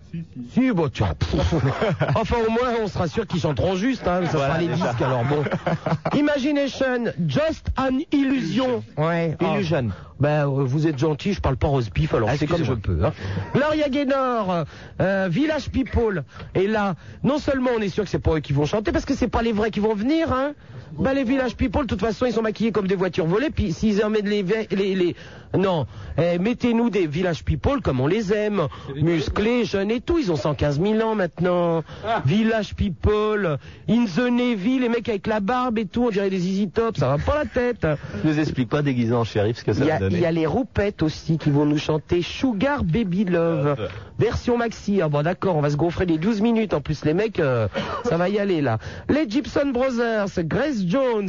[0.53, 1.14] Si, bon, tu vois.
[2.14, 4.20] enfin, au moins, on sera sûr qu'ils chanteront juste, hein.
[4.26, 4.89] Ça sera Voilà, les déjà.
[4.89, 5.43] disques, alors bon.
[6.18, 8.85] Imagination, just an illusion.
[8.97, 9.37] Ouais.
[9.41, 9.89] Illusion.
[10.20, 13.05] Ben, euh, vous êtes gentil, je parle pas rose pif, alors c'est comme je peux.
[13.05, 13.12] Hein.
[13.53, 14.64] Gloria Gaynor,
[15.01, 16.22] euh, Village People.
[16.55, 19.05] Et là, non seulement on est sûr que c'est pas eux qui vont chanter, parce
[19.05, 20.53] que c'est pas les vrais qui vont venir, hein.
[20.99, 23.72] Ben, les Village People, de toute façon, ils sont maquillés comme des voitures volées, puis
[23.72, 25.16] s'ils emmènent les, les, les...
[25.57, 25.86] Non,
[26.18, 28.66] eh, mettez-nous des Village People comme on les aime.
[28.96, 31.82] Musclés, jeunes et tout, ils ont 115 000 ans maintenant.
[32.24, 36.46] Village People, In the Navy, les mecs avec la barbe et tout, on dirait des
[36.48, 37.86] Easy Top, ça va pas la tête.
[38.22, 40.16] Je nous explique pas déguisé en shérif ce que ça Il y, va a, donner.
[40.16, 43.76] il y a les roupettes aussi qui vont nous chanter Sugar Baby Love,
[44.18, 45.00] version maxi.
[45.02, 46.74] Ah bon d'accord, on va se gonfrer les 12 minutes.
[46.74, 47.68] En plus les mecs, euh,
[48.05, 48.78] ça va y aller là.
[49.09, 51.28] Les Gibson Brothers, Grace Jones,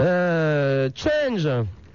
[0.00, 1.48] euh, Change.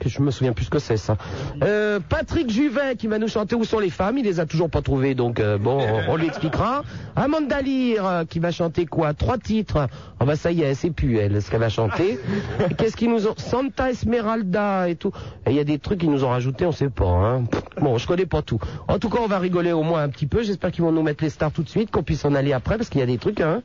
[0.03, 1.17] Que Je me souviens plus ce que c'est ça.
[1.63, 4.69] Euh, Patrick Juvet qui va nous chanter Où sont les femmes Il les a toujours
[4.69, 6.83] pas trouvées donc euh, bon on, on lui expliquera.
[7.15, 9.13] Amanda Lear euh, qui va chanter quoi?
[9.13, 9.87] Trois titres.
[10.19, 12.19] Ah bah ça y est c'est plus elle ce qu'elle va chanter.
[12.77, 15.11] Qu'est-ce qu'ils nous ont Santa Esmeralda et tout.
[15.47, 17.05] Il y a des trucs qu'ils nous ont rajoutés on sait pas.
[17.05, 17.43] Hein.
[17.79, 18.59] Bon je connais pas tout.
[18.87, 20.43] En tout cas on va rigoler au moins un petit peu.
[20.43, 22.77] J'espère qu'ils vont nous mettre les stars tout de suite qu'on puisse en aller après
[22.77, 23.61] parce qu'il y a des trucs hein.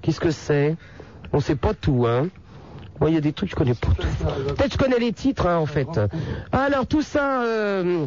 [0.00, 0.76] Qu'est-ce que c'est?
[1.32, 2.28] On sait pas tout hein.
[3.00, 3.88] Moi, il y a des trucs que je connais pas.
[4.54, 5.88] Peut-être je connais les titres, hein, en fait.
[6.52, 8.06] Alors, tout ça, euh,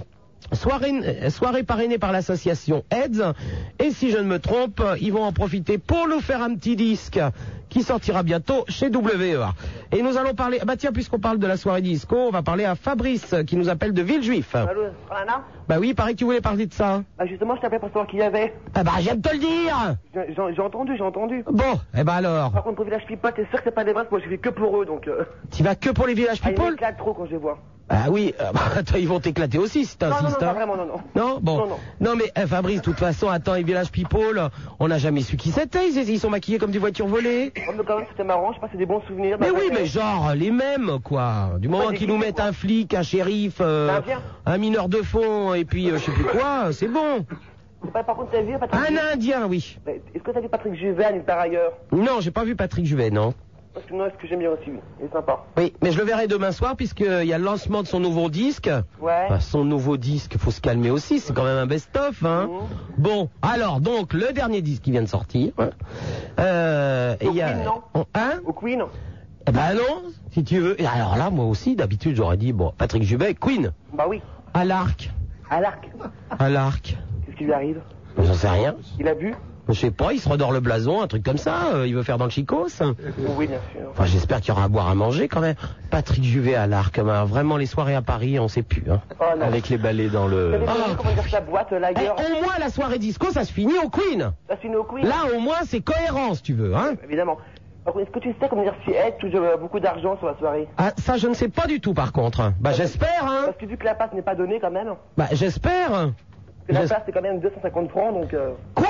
[0.54, 3.34] soirée, soirée parrainée par l'association AIDS.
[3.80, 6.76] Et si je ne me trompe, ils vont en profiter pour nous faire un petit
[6.76, 7.20] disque
[7.70, 9.54] qui sortira bientôt chez WEA.
[9.92, 12.66] Et nous allons parler, bah tiens, puisqu'on parle de la soirée disco, on va parler
[12.66, 14.56] à Fabrice qui nous appelle de Villejuif.
[14.56, 14.84] Allô,
[15.68, 17.04] Bah oui, il paraît que tu voulais parler de ça.
[17.18, 18.54] Bah justement, je t'appelais pour savoir qui y avait.
[18.74, 21.44] Ah bah, de te le dire J'ai entendu, j'ai entendu.
[21.50, 23.94] Bon, eh ben alors, Par contre, pour Village People, t'es sûr que c'est pas des
[23.94, 25.08] vrais, moi je fais que pour eux, donc...
[25.08, 25.24] Euh...
[25.52, 27.60] tu vas que pour les villages Ah, ils people m'éclatent trop quand je les vois.
[27.88, 28.62] Ah oui, euh, bah,
[28.98, 30.40] ils vont t'éclater aussi si Non, non, non, t'insistes.
[30.40, 30.54] pas hein.
[30.54, 31.00] vraiment, non, non.
[31.16, 31.58] Non, bon.
[31.58, 32.16] Non, non.
[32.16, 34.50] mais eh, Fabrice, de toute façon, attends, les Village People,
[34.80, 35.90] on n'a jamais su qui c'était.
[35.90, 37.54] Ils, ils sont maquillés comme des voitures volées.
[37.58, 39.38] Oh, mais quand même, c'était marrant, je sais pas, c'est des bons souvenirs.
[39.40, 41.52] Mais oui, mais genre les mêmes, quoi.
[41.60, 44.02] Du moment qu'ils nous mettent un flic, un shérif, euh,
[44.46, 47.26] un mineur de fond, et puis euh, je sais plus quoi, c'est bon.
[47.94, 49.78] Par contre, t'as vu Patrick Un Indien, oui.
[49.88, 51.74] Est-ce que t'as vu Patrick Juvet part ailleurs?
[51.92, 53.34] Non, j'ai pas vu Patrick Juvet, non.
[53.76, 54.72] Parce que moi, ce que j'aime bien aussi.
[55.02, 55.44] Il est sympa.
[55.58, 58.30] Oui, mais je le verrai demain soir puisqu'il y a le lancement de son nouveau
[58.30, 58.70] disque.
[59.02, 59.28] Ouais.
[59.30, 62.24] Bah, son nouveau disque, faut se calmer aussi, c'est quand même un best-of.
[62.24, 62.50] Hein.
[62.98, 65.52] Bon, alors donc le dernier disque qui vient de sortir.
[66.40, 67.82] Euh, et Au il y a, Queen, non?
[67.94, 68.40] On- hein?
[68.46, 68.82] Au Queen
[69.48, 70.80] Eh ben non, si tu veux.
[70.82, 74.22] Et alors là, moi aussi, d'habitude, j'aurais dit bon, Patrick Juvet, Queen, Bah oui.
[74.54, 75.12] à l'arc,
[75.50, 75.90] À l'arc.
[76.40, 76.98] à l'arc.
[77.26, 77.82] Qu'est-ce qui lui arrive?
[78.18, 78.76] J'en sais rien.
[79.00, 79.36] Il a bu?
[79.68, 81.74] Je sais pas, il se redore le blason, un truc comme ça.
[81.74, 82.82] euh, il veut faire dans le chicos.
[83.36, 83.82] Oui, bien sûr.
[83.92, 85.56] Enfin, j'espère qu'il y aura à boire à manger quand même.
[85.90, 88.84] Patrick Juvet à l'arc, ben, vraiment les soirées à Paris, on sait plus.
[88.92, 89.02] Hein.
[89.20, 89.46] Oh non.
[89.46, 90.58] Avec les balais dans le.
[90.58, 90.66] vu
[90.98, 94.32] comment dire boîte, là, Eh, au moins la soirée disco, ça se finit au Queen.
[94.48, 96.76] Ça finit au Queen Là, au moins, c'est cohérent, si tu veux.
[96.76, 96.94] Hein.
[97.04, 97.38] Évidemment.
[97.88, 100.68] Est-ce que tu sais comment dire si elle touche euh, beaucoup d'argent sur la soirée?
[100.78, 102.52] Ah, ça, je ne sais pas du tout, par contre.
[102.60, 103.44] Bah, j'espère, hein.
[103.46, 106.12] Parce que vu que la passe n'est pas donnée quand même, Bah, j'espère.
[106.68, 108.34] que la J'es- passe c'est quand même 250 francs donc.
[108.34, 108.88] euh, Quoi?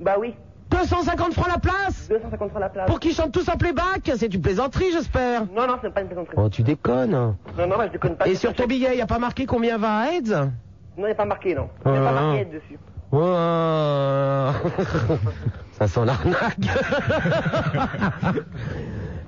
[0.00, 0.34] Bah oui,
[0.70, 2.86] 250 francs la place 250 francs la place.
[2.86, 5.42] Pour qu'ils chantent tous en playback C'est une plaisanterie, j'espère.
[5.54, 6.36] Non, non, c'est pas une plaisanterie.
[6.38, 7.10] Oh, tu déconnes.
[7.10, 8.26] Non, non, moi, je déconne pas.
[8.26, 10.48] Et sur ton billet, il n'y a pas marqué combien va à AIDS Non,
[10.98, 11.68] il n'y a pas marqué, non.
[11.84, 12.78] Il n'y a pas marqué dessus.
[13.12, 14.54] Ouah.
[15.72, 16.58] Ça sent l'arnaque.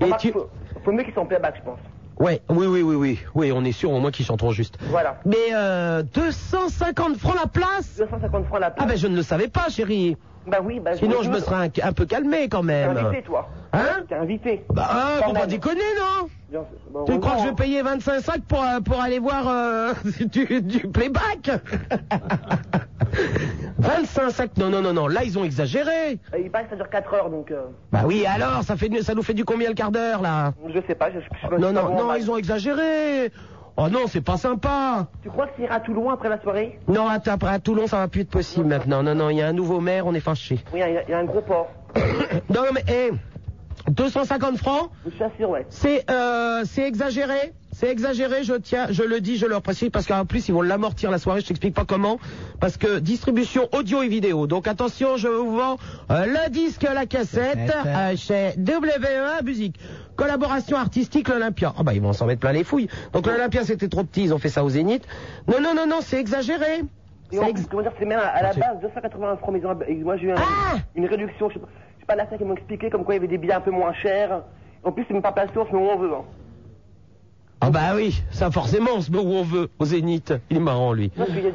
[0.01, 0.33] Et Remarque, tu...
[0.33, 0.49] faut,
[0.85, 1.79] faut mieux qu'ils soient en playback, je pense.
[2.20, 3.18] Ouais, oui, oui, oui, oui.
[3.35, 4.79] Oui, on est sûr au moins qu'ils chanteront juste.
[4.83, 5.18] Voilà.
[5.25, 8.87] Mais euh, 250 francs la place 250 francs la place.
[8.87, 10.16] Ah ben je ne le savais pas, chérie.
[10.47, 12.97] Bah oui, bah Sinon je me serais un, un peu calmé quand T'es même.
[12.97, 13.49] invité, toi.
[13.72, 14.64] Hein T'es invité.
[14.70, 18.20] Bah hein, faut pas déconner, non Bien, bon, Tu crois que je vais payer 25
[18.20, 19.93] sacs pour, euh, pour aller voir euh,
[20.32, 21.51] du, du playback
[23.78, 26.20] 25 sacs Non, non, non, non, là ils ont exagéré.
[26.32, 26.36] hein.
[26.38, 27.51] Il paraît que ça dure 4 heures, donc...
[27.51, 30.53] euh, Bah oui, alors, ça, fait, ça nous fait du combien le quart d'heure là?
[30.68, 33.30] Je sais pas, je, je, je, Non, non, non, ils ont exagéré.
[33.77, 35.07] Oh non, c'est pas sympa.
[35.23, 36.79] Tu crois que ça ira tout loin après la soirée?
[36.89, 39.03] Non, attends, après à Toulon, ça va plus être possible maintenant.
[39.03, 40.61] Non, non, il y a un nouveau maire, on est fâchés.
[40.73, 41.68] Oui, il y, a- il y a un gros port.
[42.51, 43.11] Non, mais, hé,
[43.89, 44.91] 250 francs
[45.41, 45.66] ouais.
[45.70, 50.07] C'est euh, c'est exagéré, c'est exagéré, je tiens, je le dis, je le précise, parce
[50.07, 52.18] qu'en plus ils vont l'amortir la soirée, je t'explique pas comment,
[52.61, 54.47] parce que distribution audio et vidéo.
[54.47, 55.79] Donc attention, je vous vends
[56.11, 59.79] euh, le disque, la cassette euh, chez WE Musique.
[60.16, 61.73] Collaboration artistique l'Olympia.
[61.79, 62.89] Ah bah ils vont s'en mettre plein les fouilles.
[63.14, 65.07] Donc l'Olympia c'était trop petit, ils ont fait ça au Zénith.
[65.49, 66.83] Non non non non, c'est exagéré.
[67.33, 67.39] Et
[67.70, 70.27] comment dire, c'est même à, à la base 280 francs, mais ils ont- moi j'ai
[70.27, 72.53] eu un- Ah une réduction, je sais pas, je sais pas la fin qui m'ont
[72.55, 74.43] expliqué, comme quoi il y avait des billets un peu moins chers.
[74.85, 76.12] En plus, c'est même pas se met où on veut.
[76.12, 76.25] Hein.
[77.65, 80.35] Ah bah oui, ça forcément, on se met où on veut, au Zénith.
[80.51, 81.13] Il est marrant lui.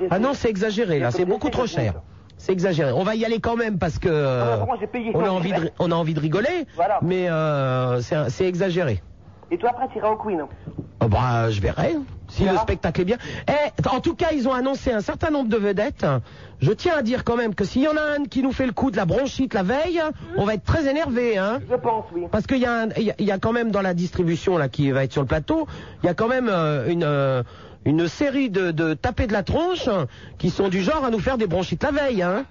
[0.09, 1.95] Ah non, c'est exagéré là, c'est beaucoup trop cher.
[2.37, 2.91] C'est exagéré.
[2.93, 5.11] On va y aller quand même parce que euh, Ah, moi, payé.
[5.13, 6.99] on a envie de, on a envie de rigoler, Voilà.
[7.01, 9.01] mais euh, c'est exagéré.
[9.51, 10.39] Et toi, après, tu iras au Queen.
[10.41, 10.47] hein.
[11.01, 11.95] Oh bah, je verrai.
[12.27, 13.17] Si le spectacle est bien.
[13.47, 16.05] Eh, en tout cas, ils ont annoncé un certain nombre de vedettes.
[16.59, 18.65] Je tiens à dire quand même que s'il y en a un qui nous fait
[18.65, 20.01] le coup de la bronchite la veille,
[20.37, 21.59] on va être très énervé, hein.
[21.69, 22.23] Je pense, oui.
[22.31, 23.93] Parce qu'il y, a un- il y a- il y a quand même dans la
[23.93, 25.67] distribution là qui va être sur le plateau,
[26.03, 27.43] il y a quand même euh, une euh,
[27.85, 29.87] une série de, de tapés de la tronche
[30.37, 32.43] qui sont du genre à nous faire des bronchites la veille, hein.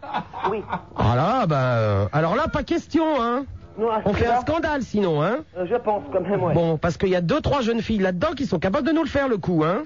[0.51, 0.63] Oui.
[0.97, 3.45] Voilà, bah euh, alors là pas question, hein.
[3.79, 5.39] Non, On fait un scandale sinon, hein.
[5.57, 6.55] euh, Je pense quand même, ouais.
[6.55, 9.03] Bon, parce qu'il y a deux trois jeunes filles là-dedans qui sont capables de nous
[9.03, 9.85] le faire le coup, hein.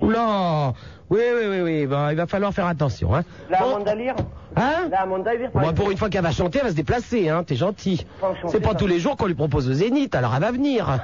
[0.00, 0.72] Oula,
[1.10, 3.22] oui oui oui oui, bah, il va falloir faire attention, hein.
[3.50, 4.16] La Bon, Amanda Lear
[4.56, 5.74] Hein La Moi, exemple.
[5.74, 7.42] pour une fois qu'elle va chanter, elle va se déplacer, hein.
[7.44, 8.06] T'es gentil.
[8.46, 10.86] C'est pas tous les jours qu'on lui propose le zénith, alors elle va venir.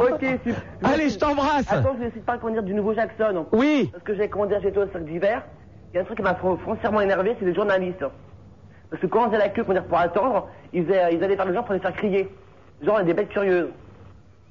[0.00, 0.62] Ok, super.
[0.82, 1.70] Allez, je t'embrasse.
[1.70, 3.46] Attends, je ne cite pas comment dire du nouveau Jackson.
[3.52, 3.88] Oui.
[3.92, 5.42] Parce que j'ai comment dire, j'étais au cercle d'hiver.
[5.92, 8.04] Il y a un truc qui m'a foncièrement énervé, c'est les journalistes.
[8.94, 11.52] Parce que quand on faisait la queue comment dire, pour attendre, ils, allaient vers les
[11.52, 12.28] gens pour les faire crier.
[12.80, 13.70] Genre, des bêtes curieuses.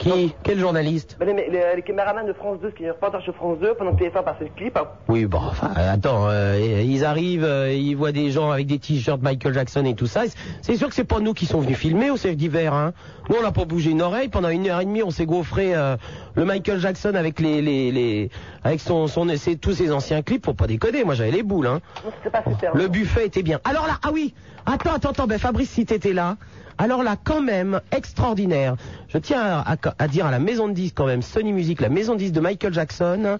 [0.03, 3.33] Qui Quel journaliste Ben, les, les, les caméramans de France 2, qui est reporter sur
[3.35, 4.75] France 2, pendant que TF1 passait le clip.
[4.77, 4.87] hein.
[5.07, 9.21] Oui, bon, enfin, attends, euh, ils arrivent, euh, ils voient des gens avec des t-shirts
[9.21, 10.23] Michael Jackson et tout ça.
[10.61, 12.93] C'est sûr que c'est pas nous qui sont venus filmer au cercle d'hiver, hein.
[13.29, 14.27] Nous, on n'a pas bougé une oreille.
[14.27, 15.95] Pendant une heure et demie, on s'est gaufré euh,
[16.35, 18.29] le Michael Jackson avec les, les, les
[18.65, 20.45] avec son, son, ses- tous ses anciens clips.
[20.45, 21.05] Faut pas déconner.
[21.05, 21.79] Moi, j'avais les boules, hein.
[22.03, 22.75] Non, pas super.
[22.75, 23.61] Le buffet était bien.
[23.63, 24.33] Alors là, ah oui,
[24.65, 26.35] attends, attends, attends, ben Fabrice, si t'étais là,
[26.77, 28.75] alors là, quand même, extraordinaire.
[29.07, 32.13] Je tiens à, dire à la maison de disques, quand même, Sony Music, la maison
[32.13, 33.37] de disques de Michael Jackson,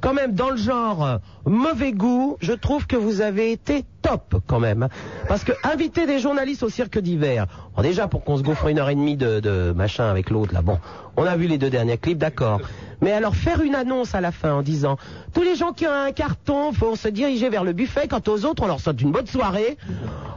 [0.00, 4.42] quand même, dans le genre euh, mauvais goût, je trouve que vous avez été top,
[4.46, 4.88] quand même.
[5.28, 7.46] Parce que inviter des journalistes au cirque d'hiver,
[7.76, 10.54] bon, déjà, pour qu'on se gaufre une heure et demie de, de machin avec l'autre,
[10.54, 10.78] là, bon,
[11.16, 12.60] on a vu les deux derniers clips, d'accord.
[13.00, 14.96] Mais alors, faire une annonce à la fin en disant,
[15.34, 18.44] tous les gens qui ont un carton vont se diriger vers le buffet, quant aux
[18.44, 19.76] autres, on leur souhaite une bonne soirée.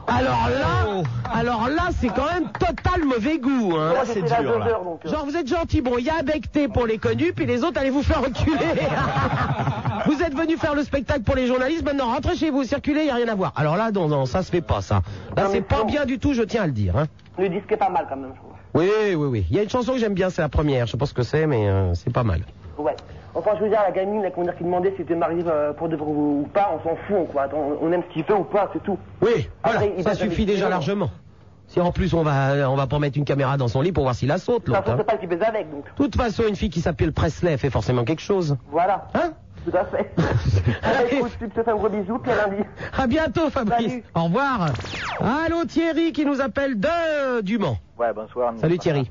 [0.06, 1.02] Alors là,
[1.32, 3.94] alors là, c'est quand même total mauvais goût, hein.
[3.94, 4.04] Là
[4.68, 5.00] heures, donc.
[5.06, 7.64] euh, Genre, vous êtes gentil, bon, il y a Abecté pour les connus, puis les
[7.64, 8.56] autres, allez vous faire reculer.
[10.06, 13.04] vous êtes venus faire le spectacle pour les journalistes, maintenant rentrez chez vous, circulez, il
[13.04, 13.52] n'y a rien à voir.
[13.62, 15.02] Alors là, non, non, ça se fait pas, ça.
[15.36, 17.06] Là, c'est pas bien du tout, je tiens à le dire, hein.
[17.38, 18.50] Le disque est pas mal quand même, je trouve.
[18.74, 19.46] Oui, oui, oui.
[19.50, 21.14] Il y a une chanson que j'aime bien, c'est la première, je sais pas ce
[21.14, 22.40] que c'est, mais euh, c'est pas mal.
[22.76, 22.96] Ouais.
[23.36, 25.88] Enfin, je veux dire, la gamine, comment dire, qui demandait si c'était marié euh, pour
[25.88, 27.48] de vrai ou pas, on s'en fout, quoi.
[27.80, 28.98] On aime ce qu'il fait ou pas, c'est tout.
[29.20, 31.10] Oui, voilà, Après, il ça suffit déjà largement.
[31.68, 34.02] Si en plus on va, on va pas mettre une caméra dans son lit pour
[34.02, 34.82] voir s'il la saute, l'autre.
[34.90, 34.96] hein.
[34.96, 35.84] pas le qui baise avec, donc.
[35.84, 38.56] De toute façon, une fille qui s'appelle Presley fait forcément quelque chose.
[38.70, 39.06] Voilà.
[39.14, 39.32] Hein
[39.64, 40.12] Tout à fait.
[40.82, 42.62] Allez, écoute, tu te fais un gros bisou, puis à lundi.
[42.96, 43.88] À bientôt, Fabrice.
[43.88, 44.04] Salut.
[44.14, 44.70] Au revoir.
[45.20, 47.78] Allô, Thierry qui nous appelle de du Mans.
[47.98, 48.54] Ouais, bonsoir.
[48.60, 49.08] Salut Thierry.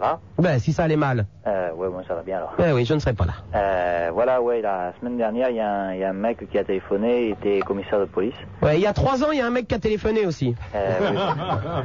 [0.00, 1.26] Ça va Ben, si ça allait mal.
[1.46, 2.54] euh, Ouais, bon, ça va bien alors.
[2.58, 3.32] Eh oui, je ne serai pas là.
[3.54, 6.48] Euh, voilà, ouais, la semaine dernière, il y, a un- il y a un mec
[6.50, 8.34] qui a téléphoné, il était commissaire de police.
[8.62, 10.54] Ouais, il y a trois ans, il y a un mec qui a téléphoné aussi.
[10.74, 11.16] Euh, oui.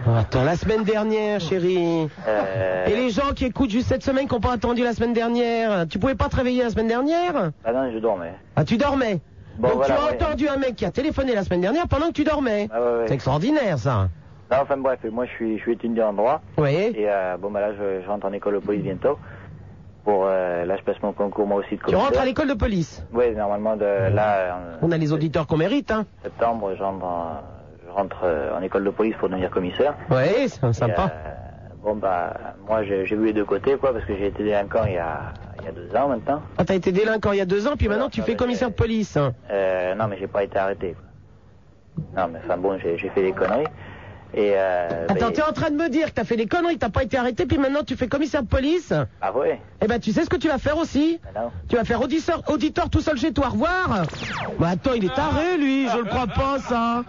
[0.07, 2.07] Oh, attends, la semaine dernière, chérie.
[2.27, 5.13] Euh, Et les gens qui écoutent juste cette semaine, qui n'ont pas attendu la semaine
[5.13, 7.51] dernière, tu pouvais pas te réveiller la semaine dernière?
[7.65, 8.33] Ah non, je dormais.
[8.55, 9.21] Ah, tu dormais?
[9.57, 10.23] Bon, Donc voilà, tu as ouais.
[10.23, 12.69] entendu un mec qui a téléphoné la semaine dernière pendant que tu dormais.
[12.73, 13.03] Ah ouais, ouais.
[13.07, 14.09] C'est extraordinaire, ça.
[14.53, 16.41] Non, enfin bref, moi je suis, je suis étudiant en droit.
[16.57, 16.71] Oui.
[16.95, 19.17] Et euh, bon, bah là, je, je rentre en école de police bientôt.
[20.03, 22.05] Pour, euh, là, je passe mon concours moi aussi de Tu commissaire.
[22.05, 23.03] rentres à l'école de police.
[23.13, 26.05] Oui, normalement, de, là, On a les auditeurs qu'on mérite, hein.
[26.23, 27.41] septembre, je rentre, en,
[27.87, 29.95] je rentre euh, en école de police pour devenir commissaire.
[30.11, 31.05] Ouais, c'est sympa.
[31.05, 32.33] Et, bon, bah,
[32.67, 35.31] moi, j'ai vu les deux côtés, quoi, parce que j'ai été délinquant il y a,
[35.59, 36.41] il y a deux ans maintenant.
[36.57, 38.75] Ah, t'as été délinquant il y a deux ans, puis maintenant tu fais commissaire de
[38.75, 39.15] police.
[39.15, 39.33] hein.
[39.49, 40.95] Euh, non, mais j'ai pas été arrêté.
[40.97, 42.21] Quoi.
[42.23, 43.67] Non, mais enfin bon, j'ai fait des conneries.
[44.35, 46.73] Et euh, Attends, ben- t'es en train de me dire que t'as fait des conneries,
[46.75, 49.85] que t'as pas été arrêté, puis maintenant tu fais commissaire de police Ah ouais Eh
[49.87, 51.19] ben, tu sais ce que tu vas faire aussi.
[51.35, 51.51] Non.
[51.69, 54.05] Tu vas faire auditeur, auditeur tout seul chez toi, au revoir.
[54.59, 57.03] Bah attends, il est taré, lui, je le crois pas, ça.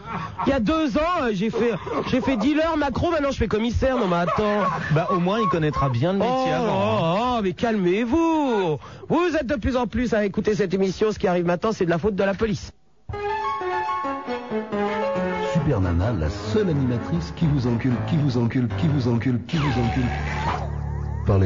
[0.47, 1.73] Il y a deux ans, euh, j'ai fait,
[2.11, 4.63] j'ai fait dealer, macro, maintenant je fais commissaire, non mais attends.
[4.91, 6.67] Bah au moins il connaîtra bien le métier Oh, avant.
[6.67, 7.17] hein.
[7.17, 8.79] oh, oh, mais calmez-vous.
[9.09, 11.87] Vous êtes de plus en plus à écouter cette émission, ce qui arrive maintenant, c'est
[11.87, 12.71] de la faute de la police.
[15.65, 19.81] Super la seule animatrice qui vous encule, qui vous encule, qui vous encule, qui vous
[19.81, 20.84] encule.
[21.27, 21.41] Par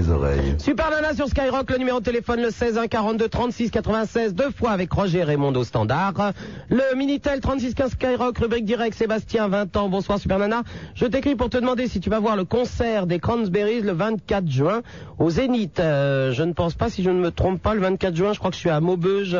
[1.15, 4.93] sur Skyrock, le numéro de téléphone le 16 1 42 36 96, deux fois avec
[4.93, 6.33] Roger Raymond au standard.
[6.69, 9.89] Le Minitel 36 15 Skyrock, rubrique direct, Sébastien, 20 ans.
[9.89, 10.63] Bonsoir Super Nana.
[10.95, 14.49] Je t'écris pour te demander si tu vas voir le concert des Cranberries le 24
[14.49, 14.83] juin
[15.19, 15.79] au Zénith.
[15.81, 18.39] Euh, je ne pense pas, si je ne me trompe pas, le 24 juin, je
[18.39, 19.37] crois que je suis à Maubeuge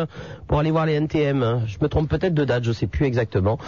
[0.47, 1.63] pour aller voir les NTM.
[1.67, 3.59] Je me trompe peut-être de date, je sais plus exactement.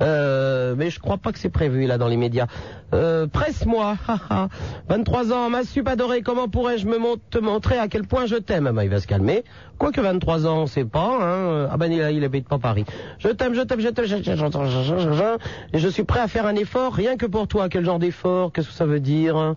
[0.00, 2.46] Euh, mais je crois pas que c'est prévu là dans les médias.
[2.92, 4.48] Euh, Presse-moi, haha.
[4.88, 6.98] 23 ans, ma sup adorée, comment pourrais-je me
[7.30, 9.44] te montrer à quel point je t'aime Ah bah, il va se calmer.
[9.78, 11.18] Quoique 23 ans, on sait pas.
[11.20, 11.68] Hein.
[11.70, 12.84] Ah ben il, il habite pas Paris.
[13.18, 15.36] Je t'aime, je t'aime, je t'aime, je t'aime,
[15.72, 17.68] et je suis prêt à faire un effort rien que pour toi.
[17.68, 18.52] Quel genre d'effort?
[18.52, 19.54] Qu'est-ce que ça veut dire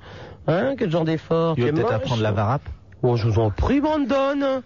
[0.47, 0.75] Hein?
[0.77, 1.55] Quel genre d'effort?
[1.55, 2.61] Tu veux peut-être apprendre la varap
[3.01, 4.61] Oh, je vous en prie, Brandon.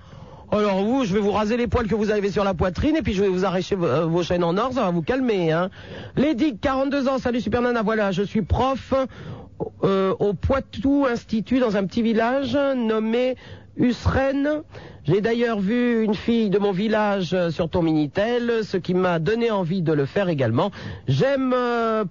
[0.49, 3.01] Alors vous, je vais vous raser les poils que vous avez sur la poitrine et
[3.01, 5.51] puis je vais vous arracher vos, euh, vos chaînes en or, ça va vous calmer.
[5.51, 5.69] Hein.
[6.15, 8.93] Lady, 42 ans, salut Super Nana, voilà, je suis prof
[9.83, 13.35] euh, au Poitou Institut dans un petit village nommé
[13.77, 14.63] Usren.
[15.05, 19.51] J'ai d'ailleurs vu une fille de mon village sur ton Minitel, ce qui m'a donné
[19.51, 20.71] envie de le faire également.
[21.07, 22.03] J'aime, euh,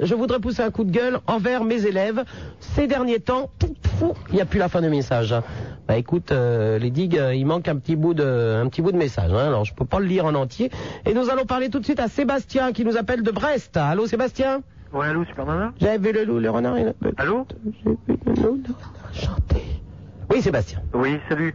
[0.00, 2.24] je voudrais pousser un coup de gueule envers mes élèves.
[2.60, 3.50] Ces derniers temps,
[4.28, 5.34] il n'y a plus la fin du message.
[5.88, 8.92] Bah écoute, euh, les digues, euh, il manque un petit bout de, un petit bout
[8.92, 9.32] de message.
[9.32, 10.70] Hein, alors je peux pas le lire en entier.
[11.06, 13.76] Et nous allons parler tout de suite à Sébastien qui nous appelle de Brest.
[13.76, 14.62] Allô Sébastien?
[14.94, 16.86] Ouais, allô, Super Nana J'ai vu le loup, le renard et.
[17.16, 19.62] Allô J'ai vu le loup, le renard chanter.
[20.30, 20.80] Oui Sébastien.
[20.92, 21.54] Oui, salut.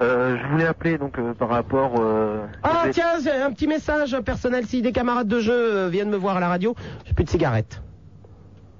[0.00, 1.92] Euh, je voulais appeler donc euh, par rapport.
[2.00, 4.66] Euh, Ah tiens, j'ai un petit message personnel.
[4.66, 6.74] Si des camarades de jeu euh, viennent me voir à la radio,
[7.06, 7.80] j'ai plus de cigarettes.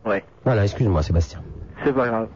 [0.04, 0.24] Ouais.
[0.44, 1.40] Voilà, excuse-moi Sébastien.
[1.84, 2.28] C'est pas grave.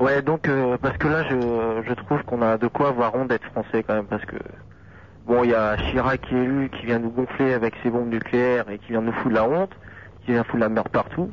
[0.00, 0.48] Ouais, donc
[0.82, 3.94] parce que là, je, je trouve qu'on a de quoi avoir honte d'être français quand
[3.94, 4.36] même, parce que
[5.26, 8.10] bon, il y a Chirac qui est élu, qui vient nous gonfler avec ses bombes
[8.10, 9.70] nucléaires et qui vient nous foutre la honte,
[10.26, 11.30] qui vient foutre la merde partout.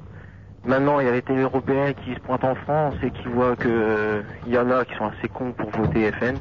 [0.65, 3.57] Maintenant, il y a les télé européens qui se pointent en France et qui voient
[3.57, 6.35] que euh, y en a qui sont assez cons pour voter FN.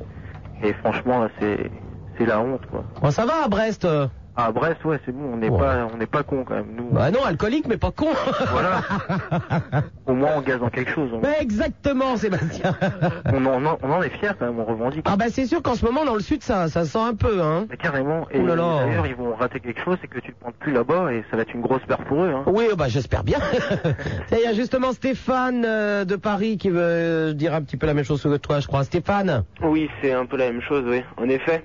[0.62, 1.70] Et franchement, là, c'est
[2.18, 2.84] c'est la honte, quoi.
[3.00, 5.58] Bon, ça va à Brest euh À Brest, ouais, c'est bon, on n'est Ouais.
[5.58, 6.74] pas on n'est pas cons quand même.
[6.74, 8.08] Nous, Bah non, alcoolique mais pas con.
[8.50, 8.80] voilà.
[10.06, 11.10] Au moins, on gaze dans quelque chose.
[11.12, 12.74] On, Mais exactement Sébastien.
[13.26, 15.04] on en, on en- on en est fiers quand même, on revendique.
[15.06, 17.42] ah bah c'est sûr qu'en ce moment dans le sud ça, ça sent un peu
[17.42, 17.66] hein.
[17.68, 18.26] Mais carrément.
[18.30, 21.24] Et d'ailleurs, ils vont rater quelque chose, c'est que tu ne pointes plus là-bas et
[21.30, 22.32] ça va être une grosse perte pour eux.
[22.34, 22.44] Hein.
[22.46, 23.38] Oui, bah j'espère bien.
[24.32, 27.86] Il y a justement Stéphane euh, de Paris qui veut euh, dire un petit peu
[27.86, 28.84] la même chose que toi, je crois.
[28.84, 29.44] Stéphane?
[29.62, 31.02] Oui, c'est un peu la même chose, oui.
[31.18, 31.62] En effet.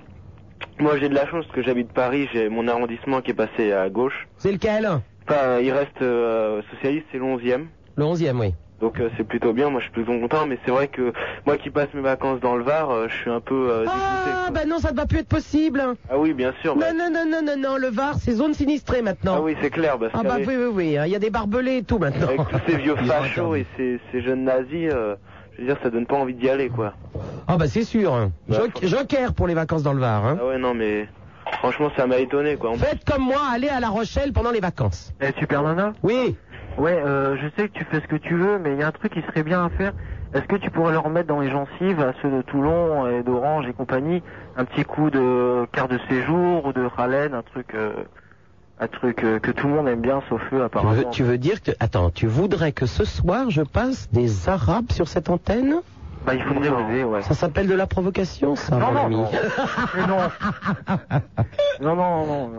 [0.80, 3.72] Moi, j'ai de la chance parce que j'habite Paris, j'ai mon arrondissement qui est passé
[3.72, 4.28] à gauche.
[4.36, 4.88] C'est lequel
[5.28, 7.66] Enfin, il reste euh, socialiste, c'est le 11e.
[7.96, 8.54] Le 11e, oui.
[8.80, 11.12] Donc euh, c'est plutôt bien, moi je suis plutôt content, mais c'est vrai que
[11.44, 13.96] moi qui passe mes vacances dans le Var, euh, je suis un peu euh, dégoûté.
[14.46, 15.82] Ah bah non, ça ne va plus être possible.
[16.08, 16.76] Ah oui, bien sûr.
[16.76, 19.34] bah- Non, non, non, non, non, non, le Var, c'est zone sinistrée maintenant.
[19.38, 21.78] Ah oui, c'est clair, parce Ah bah oui, oui, oui, il y a des barbelés
[21.78, 22.28] et tout maintenant.
[22.28, 24.92] avec tous ces vieux fachos et ces, ces jeunes nazis,
[25.58, 26.94] euh, je veux dire, ça donne pas envie d'y aller, quoi.
[27.46, 28.14] Ah bah c'est sûr.
[28.14, 28.30] hein.
[28.48, 30.24] Jo- Joker pour les vacances dans le Var.
[30.24, 30.38] Hein.
[30.40, 31.08] Ah ouais, non, mais
[31.58, 32.70] franchement, ça m'a étonné, quoi.
[32.70, 35.12] En Faites comme moi, allez à La Rochelle pendant les vacances.
[35.20, 36.36] Eh, Super Nana Oui.
[36.76, 38.86] Ouais, euh, je sais que tu fais ce que tu veux, mais il y a
[38.88, 39.92] un truc qui serait bien à faire.
[40.34, 43.66] Est-ce que tu pourrais leur mettre dans les gencives, à ceux de Toulon et d'Orange
[43.66, 44.22] et compagnie,
[44.56, 47.92] un petit coup de carte de séjour ou de ralène, un truc, euh,
[48.80, 50.92] Un truc euh, que tout le monde aime bien, sauf eux, Tu apparemment.
[50.92, 51.72] veux, tu veux dire que...
[51.80, 55.76] Attends, tu voudrais que ce soir je passe des arabes sur cette antenne?
[56.24, 57.22] Bah, il faudrait oser, ouais.
[57.22, 59.16] Ça s'appelle de la provocation, ça, Non, mon non, ami.
[59.16, 59.28] non.
[59.96, 60.18] Mais non.
[61.80, 62.50] non, non, non.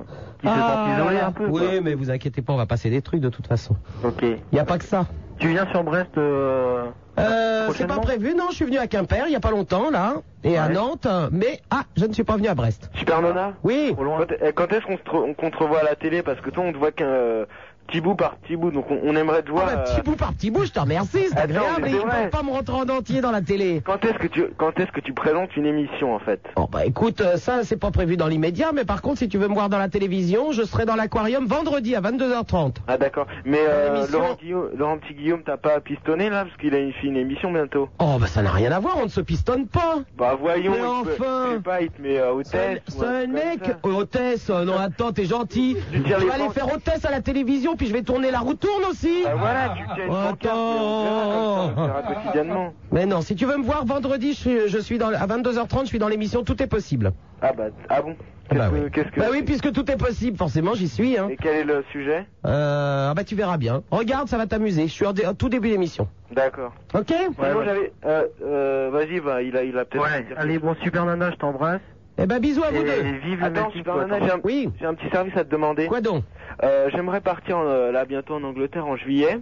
[0.45, 1.45] Ah, un peu.
[1.47, 1.82] Oui, quoi.
[1.84, 3.76] mais vous inquiétez pas, on va passer des trucs de toute façon.
[4.03, 4.22] Ok.
[4.24, 5.05] Il n'y a pas que ça.
[5.40, 6.86] Tu viens sur Brest euh...
[7.18, 9.90] Euh, c'est pas prévu, non, je suis venu à Quimper il y a pas longtemps,
[9.92, 10.14] là,
[10.46, 10.70] et à.
[10.70, 12.90] Nantes, mais, ah, je ne suis pas venu à Brest.
[12.96, 13.94] Super Nona Oui.
[13.98, 14.26] Quand,
[14.56, 16.72] quand est-ce qu'on se, tro- qu'on te revoit à la télé Parce que toi, on
[16.72, 17.46] te voit qu'un euh,
[17.90, 19.68] petit bout par petit bout, donc on, on aimerait te voir.
[19.70, 21.96] Ah, bah, euh, petit bout par petit bout, je te remercie, c'est agréable, mais et
[21.96, 23.82] ils peuvent pas me rentrer en entier dans la télé.
[23.86, 26.42] Quand est-ce que tu quand est-ce que tu présentes une émission en fait?
[26.56, 29.38] Bon, bah écoute, euh, ça, c'est pas prévu dans l'immédiat, mais par contre, si tu
[29.38, 32.76] veux me voir dans la télévision, je serai dans l'aquarium vendredi à 22h30.
[32.88, 33.28] Ah d'accord.
[33.46, 36.94] Mais euh, Laurent, Guillaume, Laurent Petit Guillaume, t'as pas pistonné là parce qu'il a une,
[37.04, 37.90] une émission bientôt.
[38.00, 40.00] Oh, bah ça n'a rien à voir, on ne se pistonne pas.
[40.18, 40.72] Bah voyons.
[40.72, 40.80] Mais
[41.16, 41.46] peut- enfin.
[41.50, 42.82] je sais pas, il te met euh, hôtesse.
[42.88, 45.78] c'est un un mec, hôtesse, euh, non attends, t'es gentil.
[45.92, 48.54] Tu vais les aller faire hôtesse à la télévision, puis je vais tourner la roue
[48.54, 49.24] tourne aussi.
[49.24, 52.74] Bah voilà, tu tiens une pancarte, et on verra comme ça, on verra quotidiennement.
[52.92, 55.82] Mais non, si tu veux me voir vendredi, je suis, je suis dans, à 22h30,
[55.84, 57.14] je suis dans l'émission Tout est possible.
[57.42, 58.16] Ah bah ah bon.
[58.50, 58.92] Qu'est-ce Bah que, oui.
[58.92, 61.18] qu'est-ce que Bah oui, puisque tout est possible, forcément, j'y suis.
[61.18, 61.28] Hein.
[61.32, 63.84] Et quel est le sujet Euh, ah bah tu verras bien.
[63.92, 64.88] Regarde, ça va t'amuser.
[64.88, 66.08] Je suis en dé- au tout début d'émission.
[66.32, 66.74] D'accord.
[66.94, 70.04] Ok Sinon j'avais euh, euh, vas-y bah il a il a peut-être.
[70.04, 71.82] Ouais, allez, bon, Super Nana, je t'embrasse.
[72.22, 73.01] Eh ben bisous à vous Et deux.
[73.24, 74.70] vive le Attends, j'ai un, Oui.
[74.80, 75.88] j'ai un petit service à te demander.
[75.88, 76.24] Quoi donc
[76.63, 79.39] Euh, J'aimerais partir euh, là bientôt en Angleterre en juillet.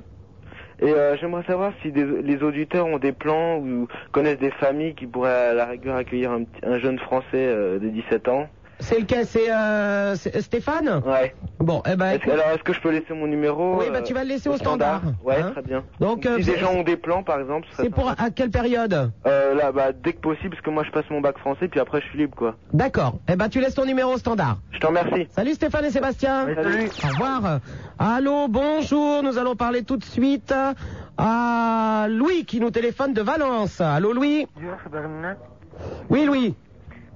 [0.80, 4.94] Et euh, j'aimerais savoir si des- les auditeurs ont des plans ou connaissent des familles
[4.94, 8.48] qui pourraient à la rigueur accueillir un, un jeune français euh, de 17 ans.
[8.80, 9.26] C'est lequel?
[9.26, 11.02] C'est euh, c'est Stéphane?
[11.06, 11.34] Ouais.
[11.60, 14.14] Bon, eh ben alors est-ce que je peux laisser mon numéro Oui, euh, bah tu
[14.14, 15.02] vas le laisser au standard.
[15.24, 15.52] Ouais, hein.
[15.52, 15.84] très bien.
[16.00, 18.52] Donc, euh, si c'est- des gens ont des plans par exemple, C'est pour à quelle
[18.52, 19.12] période?
[19.26, 21.80] Euh, là, bah, dès que possible, parce que moi je passe mon bac français, puis
[21.80, 22.56] après je suis libre, quoi.
[22.74, 23.16] D'accord.
[23.28, 24.58] Eh ben tu laisses ton numéro au standard.
[24.72, 25.28] Je te remercie.
[25.32, 26.46] Salut Stéphane et Sébastien.
[26.46, 26.90] Ouais, salut.
[27.04, 27.60] Au revoir.
[27.98, 29.24] Allô, bonjour.
[29.24, 30.54] Nous allons parler tout de suite
[31.18, 33.82] à Louis qui nous téléphone de Valence.
[33.82, 34.48] Allô Louis?
[36.10, 36.56] Oui Louis.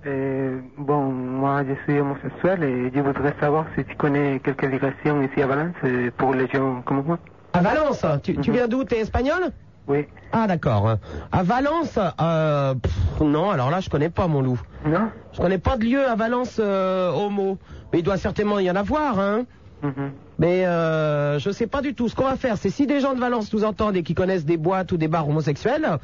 [0.05, 5.21] Euh, bon, moi je suis homosexuel et je voudrais savoir si tu connais quelques directions
[5.21, 7.19] ici à Valence euh, pour les gens comme moi.
[7.53, 9.51] À Valence Tu, tu viens d'où T'es espagnol?
[9.87, 10.07] Oui.
[10.31, 10.95] Ah d'accord.
[11.31, 14.59] À Valence, euh, pff, non, alors là je connais pas mon loup.
[14.85, 15.09] Non?
[15.33, 17.57] Je connais pas de lieu à Valence euh, homo.
[17.93, 19.43] Mais il doit certainement y en avoir, hein.
[19.83, 20.11] Mhm.
[20.39, 22.07] Mais euh, je sais pas du tout.
[22.09, 24.45] Ce qu'on va faire, c'est si des gens de Valence nous entendent et qui connaissent
[24.45, 25.97] des boîtes ou des bars homosexuels,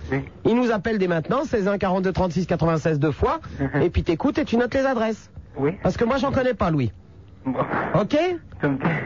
[0.45, 3.39] ils nous appellent dès maintenant, 16 1 42 36 96 deux fois,
[3.81, 5.31] et puis t'écoutes et tu notes les adresses.
[5.57, 5.71] Oui.
[5.81, 6.91] Parce que moi j'en connais pas, Louis.
[7.47, 7.59] Bon.
[8.01, 8.17] Ok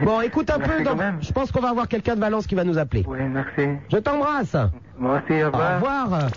[0.02, 0.70] Bon, écoute un peu.
[0.82, 1.18] Merci même.
[1.20, 3.04] Je pense qu'on va avoir quelqu'un de Valence qui va nous appeler.
[3.06, 3.68] Oui, merci.
[3.90, 4.56] Je t'embrasse.
[4.98, 6.04] Moi aussi, au Au revoir.
[6.04, 6.28] revoir.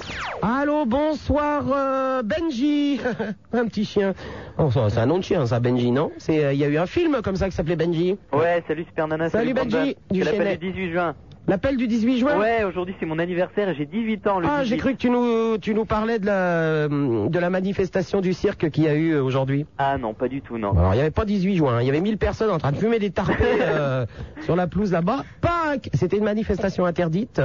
[0.41, 2.99] Allô, bonsoir, euh, Benji.
[3.53, 4.14] un petit chien.
[4.58, 6.68] Oh, ça, c'est un nom de chien, ça, Benji, non C'est, euh, Il y a
[6.68, 8.18] eu un film comme ça qui s'appelait Benji.
[8.34, 10.58] Ouais, salut Super Nana, Salut, Benji, du Chênay.
[10.58, 11.16] du 18 juin.
[11.48, 14.62] L'appel du 18 juin Ouais, aujourd'hui c'est mon anniversaire et j'ai 18 ans le Ah,
[14.64, 14.70] 18.
[14.70, 18.72] j'ai cru que tu nous, tu nous parlais de la, de la manifestation du cirque
[18.72, 19.68] qu'il y a eu euh, aujourd'hui.
[19.78, 20.72] Ah non, pas du tout, non.
[20.72, 21.82] Alors, il n'y avait pas 18 juin, hein.
[21.82, 24.06] il y avait 1000 personnes en train de fumer des tarpés euh,
[24.41, 25.24] sur la pelouse là-bas.
[25.41, 25.78] Pas un...
[25.93, 27.39] C'était une manifestation interdite.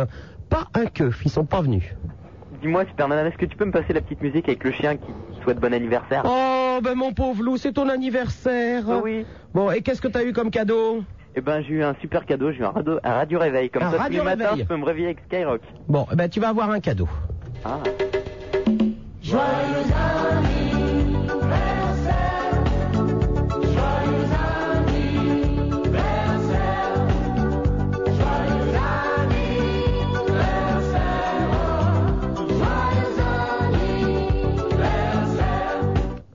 [0.48, 1.84] Pas un keuf, ils sont pas venus.
[2.62, 4.96] Dis-moi Super Nana, est-ce que tu peux me passer la petite musique avec le chien
[4.96, 5.06] qui
[5.42, 6.22] souhaite bon anniversaire?
[6.26, 8.84] Oh, ben mon pauvre loup, c'est ton anniversaire.
[8.88, 9.24] Ah oui.
[9.54, 11.02] Bon, et qu'est-ce que t'as eu comme cadeau?
[11.36, 13.70] Eh ben j'ai eu un super cadeau, j'ai eu un radio, un radio réveil.
[13.70, 14.62] Comme Un ça tous radio les matins réveil.
[14.64, 15.60] je peux me réveiller avec Skyrock.
[15.88, 17.08] Bon, eh ben tu vas avoir un cadeau.
[17.64, 17.78] Ah.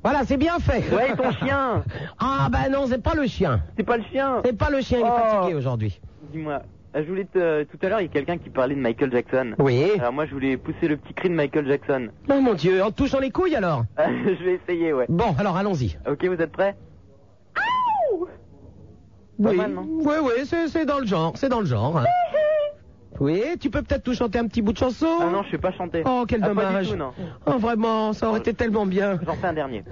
[0.06, 0.84] Voilà, c'est bien fait.
[0.95, 1.84] Ouais, ton chien
[2.20, 3.62] Ah ben non, c'est pas le chien.
[3.76, 5.18] C'est pas le chien C'est pas le chien, il est Oh.
[5.18, 5.99] fatigué aujourd'hui.
[6.32, 6.62] Dis-moi,
[6.95, 7.64] euh, je voulais te...
[7.64, 9.56] tout à l'heure il y a quelqu'un qui parlait de Michael Jackson.
[9.58, 9.84] Oui.
[9.97, 12.10] Alors moi je voulais pousser le petit cri de Michael Jackson.
[12.30, 15.08] Oh mon dieu, en te touchant les couilles alors je vais essayer, ouais.
[15.10, 15.97] Bon, alors allons-y.
[16.08, 16.76] Ok, vous êtes prêts?
[19.39, 21.97] Oui, oui, oui, c'est c'est dans le genre, c'est dans le genre.
[21.97, 22.06] hein.
[23.20, 25.57] Oui, tu peux peut-être nous chanter un petit bout de chanson Ah non, je sais
[25.57, 26.03] pas chanter.
[26.05, 26.86] Oh, quel Ah, pas dommage.
[26.88, 27.11] du tout, non.
[27.45, 29.20] Oh, vraiment, ça aurait été tellement bien.
[29.26, 29.84] J'en fais un dernier.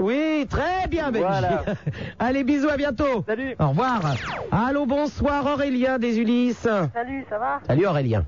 [0.00, 1.24] Oui, très bien, Benji.
[1.24, 1.62] Voilà.
[2.18, 3.24] Allez, bisous, à bientôt.
[3.26, 3.54] Salut.
[3.58, 4.00] Au revoir.
[4.50, 6.66] Allô, bonsoir, Aurélien des Ulysses.
[6.92, 7.60] Salut, ça va?
[7.66, 8.24] Salut, Aurélien.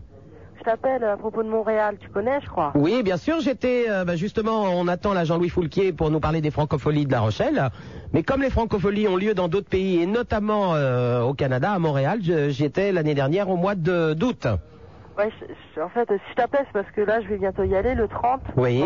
[0.66, 2.72] Je t'appelle à propos de Montréal, tu connais, je crois.
[2.74, 6.40] Oui, bien sûr, j'étais euh, bah, justement, on attend la Jean-Louis Foulquier pour nous parler
[6.40, 7.68] des francopholies de La Rochelle.
[8.12, 11.78] Mais comme les francopholies ont lieu dans d'autres pays et notamment euh, au Canada, à
[11.78, 14.48] Montréal, je- j'y étais l'année dernière au mois d'août.
[15.16, 17.62] Ouais, je- je- en fait, si je t'appelle, c'est parce que là, je vais bientôt
[17.62, 18.40] y aller, le 30.
[18.56, 18.82] Oui.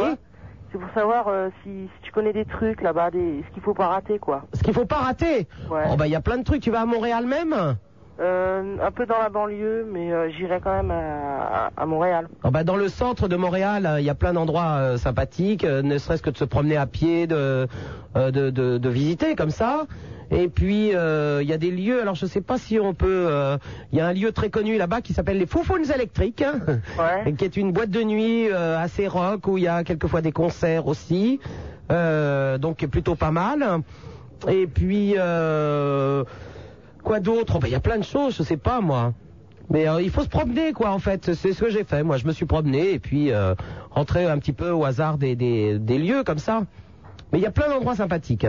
[0.72, 3.72] C'est pour savoir euh, si, si tu connais des trucs là-bas, des, ce qu'il faut
[3.74, 4.42] pas rater, quoi.
[4.52, 5.48] Ce qu'il faut pas rater.
[5.70, 5.84] Ouais.
[5.90, 6.60] Oh bah il y a plein de trucs.
[6.60, 7.76] Tu vas à Montréal même?
[8.20, 12.28] Euh, un peu dans la banlieue, mais euh, j'irai quand même à, à- à Montréal.
[12.44, 15.64] Oh bah dans le centre de Montréal, euh, il y a plein d'endroits euh, sympathiques,
[15.64, 17.66] euh, ne serait-ce que de se promener à pied, de,
[18.16, 19.86] euh, de, de, de visiter comme ça.
[20.30, 23.26] Et puis euh, il y a des lieux, alors je sais pas si on peut,
[23.30, 23.56] euh,
[23.90, 26.60] il y a un lieu très connu là-bas qui s'appelle les Foufounes électriques, hein,
[27.24, 30.20] et qui est une boîte de nuit euh, assez rock où il y a quelquefois
[30.20, 31.40] des concerts aussi,
[31.90, 33.64] euh, donc plutôt pas mal.
[34.46, 36.22] Et puis euh,
[37.02, 37.54] quoi d'autre?
[37.56, 39.12] Oh, bah, Il y a plein de choses, je sais pas moi.
[39.68, 41.32] Mais euh, il faut se promener, quoi, en fait.
[41.34, 42.02] C'est ce que j'ai fait.
[42.02, 43.54] Moi, je me suis promené et puis euh,
[43.90, 46.62] rentrer un petit peu au hasard des, des, des lieux comme ça.
[47.32, 48.46] Mais il y a plein d'endroits sympathiques.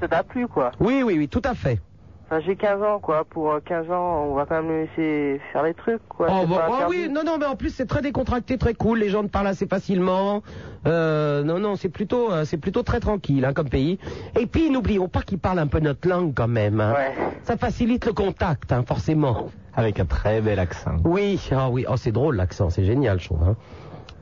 [0.00, 1.80] Ça t'a plu, quoi Oui, oui, oui, tout à fait.
[2.26, 3.24] Enfin, j'ai 15 ans, quoi.
[3.24, 6.28] Pour euh, 15 ans, on va quand même le laisser faire les trucs, quoi.
[6.30, 8.98] Oh, pas oh oui, non, non, mais en plus c'est très décontracté, très cool.
[9.00, 10.42] Les gens te parlent assez facilement.
[10.86, 13.98] Euh, non, non, c'est plutôt, euh, c'est plutôt très tranquille hein, comme pays.
[14.38, 16.80] Et puis n'oublions pas qu'ils parlent un peu notre langue quand même.
[16.80, 16.94] hein.
[17.42, 19.46] Ça facilite le contact, hein, forcément.
[19.76, 20.96] Avec un très bel accent.
[21.04, 23.42] Oui, ah oui, oh c'est drôle l'accent, c'est génial, je trouve.
[23.42, 23.56] hein.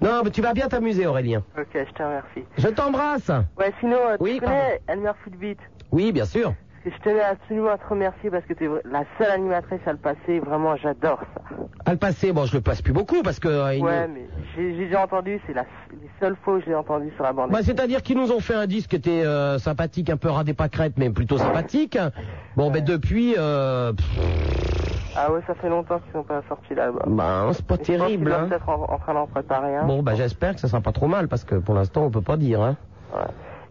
[0.01, 1.45] Non, mais tu vas bien t'amuser, Aurélien.
[1.57, 2.45] Ok, je te remercie.
[2.59, 3.29] Je t'embrasse.
[3.57, 5.59] Ouais, sinon, euh, Oui, tu connais Elmer Footbeat?
[5.93, 6.55] Oui, bien sûr.
[6.85, 9.93] Que je tenais absolument à te remercier parce que tu es la seule animatrice à
[9.93, 10.41] le passer.
[10.41, 11.57] Vraiment, j'adore ça.
[11.87, 13.47] À le passé, bon, je le passe plus beaucoup parce que.
[13.47, 14.27] euh, il Ouais, nous- mais
[14.57, 17.33] j'ai j'ai déjà entendu, c'est la, les seules fois où je l'ai entendu sur la
[17.33, 17.51] bande.
[17.53, 20.43] Bah, c'est-à-dire qu'ils nous ont fait un disque qui était euh, sympathique, un peu ras
[20.43, 21.97] des pâquerettes, mais plutôt sympathique.
[22.57, 23.93] Bon, ben depuis, euh,
[25.17, 27.15] Ah ouais, ça fait longtemps qu'ils sont pas sortis l'album.
[27.17, 28.33] bah, c'est pas Et je pense terrible.
[28.33, 28.47] Hein.
[28.49, 29.85] peut-être en, en train d'en préparer un.
[29.87, 32.23] Bon, bah, j'espère que ça sera pas trop mal parce que pour l'instant, on peut
[32.23, 32.61] pas dire.
[32.61, 32.77] Hein.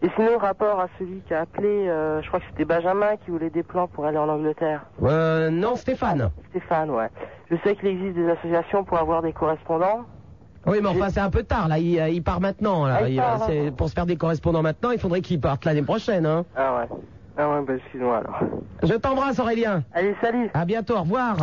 [0.04, 3.30] Et sinon, rapport à celui qui a appelé, euh, je crois que c'était Benjamin qui
[3.30, 4.82] voulait des plans pour aller en Angleterre.
[5.02, 6.30] Euh, non, Stéphane.
[6.50, 7.08] Stéphane, ouais.
[7.50, 10.00] Je sais qu'il existe des associations pour avoir des correspondants.
[10.66, 11.78] Oui, mais enfin, c'est un peu tard, là.
[11.78, 12.98] Il, euh, il part maintenant, là.
[12.98, 15.40] Ah, il Il, part, euh, c'est- pour se faire des correspondants maintenant, il faudrait qu'il
[15.40, 16.44] parte l'année prochaine, hein.
[16.56, 16.88] Ah ouais.
[17.36, 18.40] Ah ouais, bah excuse-moi alors.
[18.82, 19.82] Je t'embrasse, Aurélien.
[19.94, 20.50] Allez, salut.
[20.52, 21.36] À bientôt, au revoir.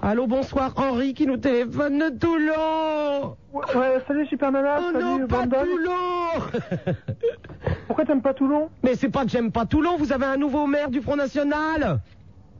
[0.00, 3.36] Allô, bonsoir, Henri qui nous téléphone de Toulon.
[3.52, 5.44] Ouais, salut Super Nana, Oh salut non, pas.
[5.46, 6.86] Toulon
[7.88, 8.68] Pourquoi t'aimes pas Toulon?
[8.84, 11.98] Mais c'est pas que j'aime pas Toulon, vous avez un nouveau maire du Front National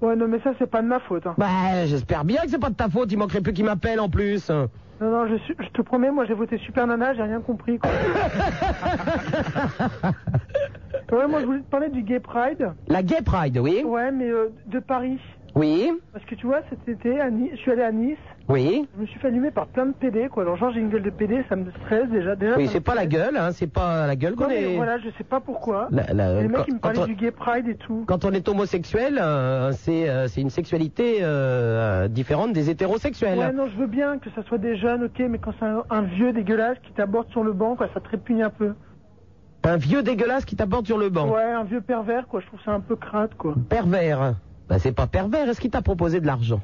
[0.00, 1.26] Ouais, non, mais ça, c'est pas de ma faute.
[1.26, 1.34] Hein.
[1.38, 4.08] Bah, j'espère bien que c'est pas de ta faute, il manquerait plus qu'il m'appelle en
[4.08, 4.50] plus.
[4.50, 4.68] Non,
[5.00, 7.90] non, je, suis- je te promets, moi, j'ai voté Super Nana, j'ai rien compris, quoi.
[11.12, 12.72] ouais, moi, je voulais te parler du Gay Pride.
[12.88, 15.18] La Gay Pride, oui Ouais, mais euh, de Paris.
[15.54, 18.18] Oui Parce que tu vois, cet été, à Nice, je suis allé à Nice.
[18.48, 20.42] Oui Je me suis fait allumer par plein de PD, quoi.
[20.42, 22.36] Alors, genre, j'ai une gueule de PD, ça me stresse déjà.
[22.36, 24.76] déjà Oui, c'est pas la gueule, hein, c'est pas la gueule Non, qu'on mais est...
[24.76, 25.88] voilà, je sais pas pourquoi.
[25.90, 28.04] La- la- les mecs, quand- ils me parlaient on- du Gay Pride et tout.
[28.06, 33.38] Quand on est homosexuel, euh, c'est euh, une sexualité euh, euh, différente des hétérosexuels.
[33.38, 35.82] Ouais, non, je veux bien que ça soit des jeunes, ok, mais quand c'est un,
[35.90, 38.74] un vieux dégueulasse qui t'aborde sur le banc, quoi, ça te répugne un peu.
[39.68, 41.28] Un vieux dégueulasse qui t'aborde sur le banc.
[41.28, 43.54] Ouais, un vieux pervers, quoi, je trouve ça un peu crade, quoi.
[43.68, 44.34] Pervers.
[44.68, 46.60] Bah, c'est pas pervers, est-ce qu'il t'a proposé de l'argent?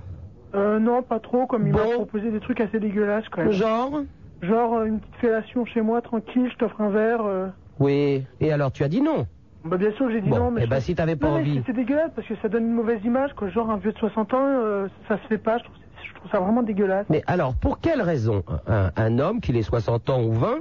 [0.55, 3.51] Euh, non, pas trop, comme il m'a proposé des trucs assez dégueulasses, quand même.
[3.53, 4.01] Genre?
[4.41, 7.21] Genre, euh, une petite fellation chez moi, tranquille, je t'offre un verre.
[7.27, 7.49] euh.
[7.79, 8.25] Oui.
[8.41, 9.27] Et alors, tu as dit non?
[9.67, 10.63] Bah, bien sûr, j'ai dit Bon, non, mais.
[10.65, 11.55] eh ben, si t'avais pas Non, mais envie.
[11.57, 13.49] c'est- C'est dégueulasse parce que ça donne une mauvaise image, quoi.
[13.49, 15.77] Genre, un vieux de 60 ans, euh, ça se fait pas, je trouve,
[16.09, 17.07] je trouve ça vraiment dégueulasse.
[17.11, 20.59] Mais alors, pour quelle raison un, un homme, qu'il ait 60 ans ou 20,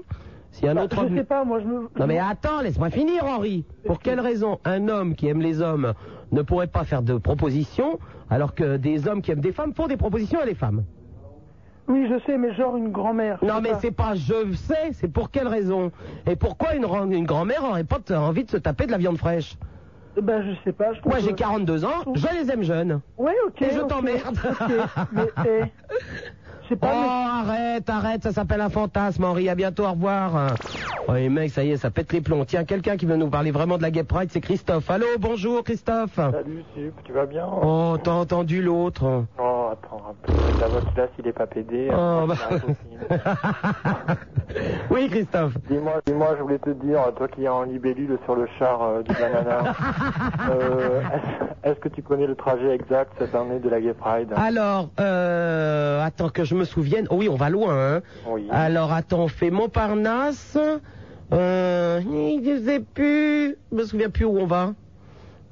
[0.53, 1.17] si un autre Je homme...
[1.17, 1.89] sais pas, moi, je me.
[1.99, 3.65] Non mais attends, laisse-moi finir Henri.
[3.85, 5.93] Pour quelle raison un homme qui aime les hommes
[6.31, 7.99] ne pourrait pas faire de propositions
[8.29, 10.83] alors que des hommes qui aiment des femmes font des propositions à des femmes?
[11.87, 13.43] Oui, je sais, mais genre une grand-mère.
[13.43, 15.91] Non mais c'est pas je sais, c'est pour quelle raison?
[16.27, 19.17] Et pourquoi une, ran- une grand-mère aurait pas envie de se taper de la viande
[19.17, 19.57] fraîche?
[20.21, 23.01] Ben, je sais pas, je Moi j'ai que- 42 ans, je les aime jeunes.
[23.17, 23.61] Ouais, ok.
[23.63, 24.37] Et je t'emmerde.
[25.17, 25.47] ok,
[26.71, 30.55] Oh, arrête, arrête, ça s'appelle un fantasme, Henri, à bientôt, au revoir.
[31.07, 32.45] Oh, les mecs, ça y est, ça pète les plombs.
[32.45, 34.89] Tiens, quelqu'un qui veut nous parler vraiment de la Gay Pride, c'est Christophe.
[34.89, 36.15] Allô, bonjour, Christophe.
[36.15, 37.45] Salut, Sup, tu vas bien?
[37.61, 40.33] Oh, t'as entendu l'autre Oh, attends, un peu.
[40.59, 41.89] La voix là, s'il est pas pédé.
[41.91, 42.35] Oh, bah.
[44.89, 45.53] Oui, Christophe.
[45.69, 49.01] Dis-moi, dis-moi, je voulais te dire, toi qui es en libellule sur le char euh,
[49.01, 49.73] du banana,
[50.51, 54.31] euh, est-ce- est-ce que tu connais le trajet exact cette année de la Gay Pride?
[54.35, 57.07] Alors, euh, attends que je me souvienne.
[57.09, 57.95] Oh oui, on va loin.
[57.95, 58.01] Hein.
[58.27, 58.47] Oui.
[58.51, 60.57] Alors, attends, on fait Montparnasse.
[61.31, 63.55] Euh, je sais plus.
[63.71, 64.73] Je me souviens plus où on va.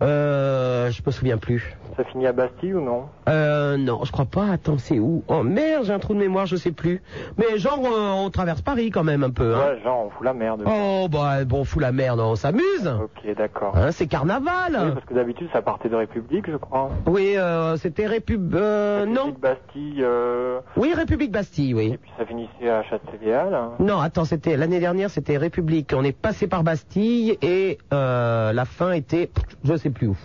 [0.04, 1.76] Euh, je me souviens plus.
[1.98, 4.46] Ça finit à Bastille ou non Euh, non, je crois pas.
[4.52, 7.02] Attends, c'est où Oh merde, j'ai un trou de mémoire, je sais plus.
[7.38, 9.56] Mais genre, euh, on traverse Paris quand même un peu.
[9.56, 9.60] Hein.
[9.74, 10.64] Ouais, genre, on fout la merde.
[10.66, 12.88] Oh bah bon, fout la merde, on s'amuse.
[12.88, 13.76] Ok, d'accord.
[13.76, 14.78] Hein, c'est carnaval.
[14.82, 16.90] Oui, parce que d'habitude, ça partait de République, je crois.
[17.08, 18.56] Oui, euh, c'était République.
[18.56, 19.34] Euh, non.
[19.40, 21.98] Bastille, euh, Oui, République Bastille, oui.
[22.02, 23.54] puis ça finissait à Châtelet-Léal.
[23.54, 23.72] hein.
[23.80, 25.94] Non, attends, c'était l'année dernière, c'était République.
[25.96, 29.30] On est passé par Bastille et euh, la fin était,
[29.64, 30.18] je sais plus où.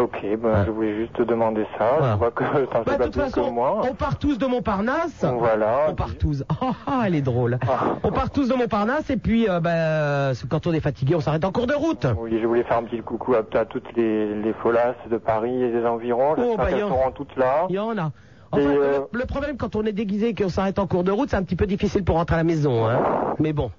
[0.00, 2.12] Ok, ben, je voulais juste te demander ça.
[2.12, 3.82] Je vois que t'en Bah, sais de pas toute plus façon, que moi.
[3.90, 5.24] on part tous de Montparnasse.
[5.38, 5.86] Voilà.
[5.90, 6.42] On part tous.
[6.62, 7.58] Ah, ah, elle est drôle.
[8.02, 11.20] On part tous de Montparnasse et puis, euh, bah, c'est quand on est fatigué, on
[11.20, 12.06] s'arrête en cours de route.
[12.18, 15.62] Oui, je voulais faire un petit coucou à, à toutes les, les folasses de Paris
[15.62, 16.34] et des environs.
[16.36, 17.66] J'espère bah, qu'elles y en- seront toutes là.
[17.68, 18.10] Il y en a.
[18.52, 21.12] Enfin, euh, le, le problème quand on est déguisé et qu'on s'arrête en cours de
[21.12, 22.88] route, c'est un petit peu difficile pour rentrer à la maison.
[22.88, 22.98] Hein.
[23.38, 23.70] Mais bon.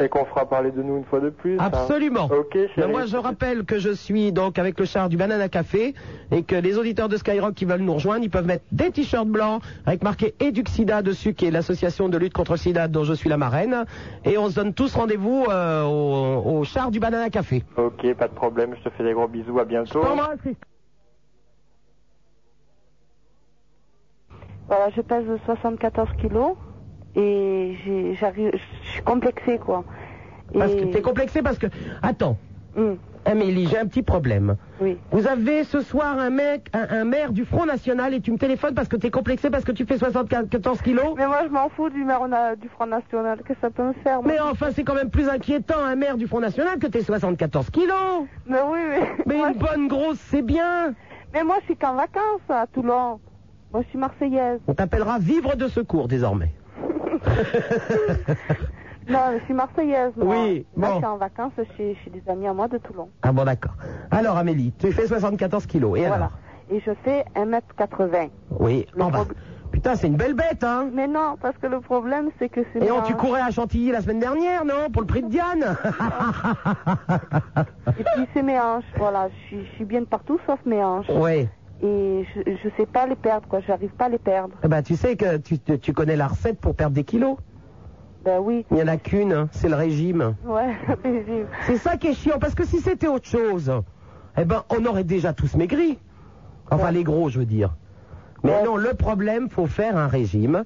[0.00, 1.54] Et qu'on fera parler de nous une fois de plus.
[1.58, 1.64] hein.
[1.64, 2.24] Absolument.
[2.24, 2.90] Ok, chérie.
[2.90, 5.94] moi, je rappelle que je suis donc avec le char du Banana Café
[6.30, 9.26] et que les auditeurs de Skyrock qui veulent nous rejoindre, ils peuvent mettre des t-shirts
[9.28, 13.12] blancs avec marqué Eduxida dessus, qui est l'association de lutte contre le sida dont je
[13.14, 13.84] suis la marraine.
[14.24, 17.62] Et on se donne tous rendez-vous euh, au, au char du Banana Café.
[17.76, 18.74] Ok, pas de problème.
[18.78, 19.58] Je te fais des gros bisous.
[19.58, 20.00] À bientôt.
[24.68, 26.56] Voilà, je pèse 74 kilos
[27.16, 27.76] et
[28.18, 29.84] j'arrive, je suis complexée quoi.
[30.52, 31.66] Parce que t'es complexé parce que...
[32.02, 32.36] Attends.
[32.76, 32.94] Hmm.
[33.24, 34.56] Amélie, j'ai un petit problème.
[34.80, 34.98] Oui.
[35.12, 38.36] Vous avez ce soir un mec, un, un maire du Front National et tu me
[38.36, 41.68] téléphones parce que t'es complexé parce que tu fais 74 kilos Mais moi, je m'en
[41.68, 42.26] fous du maire
[42.60, 43.40] du Front National.
[43.44, 44.32] Que ça peut me faire moi?
[44.32, 47.70] Mais enfin, c'est quand même plus inquiétant un maire du Front National que tes 74
[47.70, 48.26] kilos.
[48.46, 49.08] Mais oui, mais.
[49.26, 50.92] Mais une bonne grosse, c'est bien.
[51.32, 53.20] Mais moi, je suis qu'en vacances à Toulon.
[53.72, 54.60] Moi, je suis marseillaise.
[54.66, 56.52] On t'appellera vivre de secours désormais.
[59.08, 60.36] Non, je suis marseillaise, moi.
[60.36, 60.86] Oui, bon.
[60.86, 63.08] je suis en vacances chez, chez des amis à moi de Toulon.
[63.22, 63.74] Ah bon, d'accord.
[64.10, 65.98] Alors Amélie, tu fais 74 kilos.
[65.98, 66.14] Et voilà.
[66.14, 66.38] alors
[66.70, 68.30] Et je fais 1m80.
[68.60, 68.86] Oui.
[69.72, 72.84] Putain, c'est une belle bête, hein Mais non, parce que le problème, c'est que c'est.
[72.84, 75.76] Et oh, tu courais à Chantilly la semaine dernière, non Pour le prix de Diane
[77.98, 78.84] Et puis, c'est mes hanches.
[78.98, 81.08] Voilà, je suis, je suis bien de partout sauf mes hanches.
[81.08, 81.48] Ouais.
[81.82, 83.60] Et je, je sais pas les perdre, quoi.
[83.66, 84.54] J'arrive pas à les perdre.
[84.62, 87.36] Eh ben, tu sais que tu, connais la recette pour perdre des kilos
[88.24, 88.64] Ben oui.
[88.70, 90.36] Il n'y en a qu'une, hein, c'est le régime.
[90.44, 91.46] Ouais, régime.
[91.66, 93.72] C'est ça qui est chiant, parce que si c'était autre chose,
[94.36, 95.98] eh ben, on aurait déjà tous maigri.
[96.70, 97.74] Enfin, les gros, je veux dire.
[98.44, 100.64] Mais non, le problème, faut faire un régime.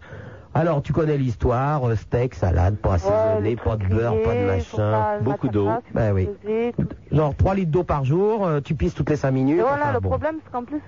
[0.57, 5.19] Alors, tu connais l'histoire, euh, steak, salade, pas assaisonné, pas de beurre, pas de machin,
[5.21, 5.69] beaucoup d'eau.
[5.93, 6.29] Ben oui.
[7.13, 9.59] Genre 3 litres d'eau par jour, euh, tu pisses toutes les 5 minutes.
[9.59, 10.09] Et voilà, enfin, le bon.
[10.09, 10.81] problème, c'est qu'en plus,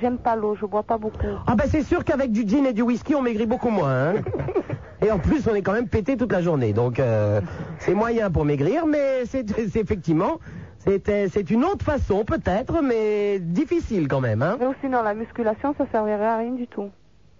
[0.00, 0.54] j'aime pas l'eau.
[0.54, 1.26] Je bois pas beaucoup.
[1.46, 4.10] Ah ben c'est sûr qu'avec du gin et du whisky, on maigrit beaucoup moins.
[4.10, 4.14] hein.
[5.02, 6.74] et en plus, on est quand même pété toute la journée.
[6.74, 7.40] Donc, euh,
[7.78, 10.40] c'est moyen pour maigrir, mais c'est effectivement,
[10.78, 14.42] c'est c'est une autre façon peut-être, mais difficile quand même.
[14.42, 14.58] Hein.
[14.60, 16.90] Mais sinon, la musculation, ça servirait à rien du tout.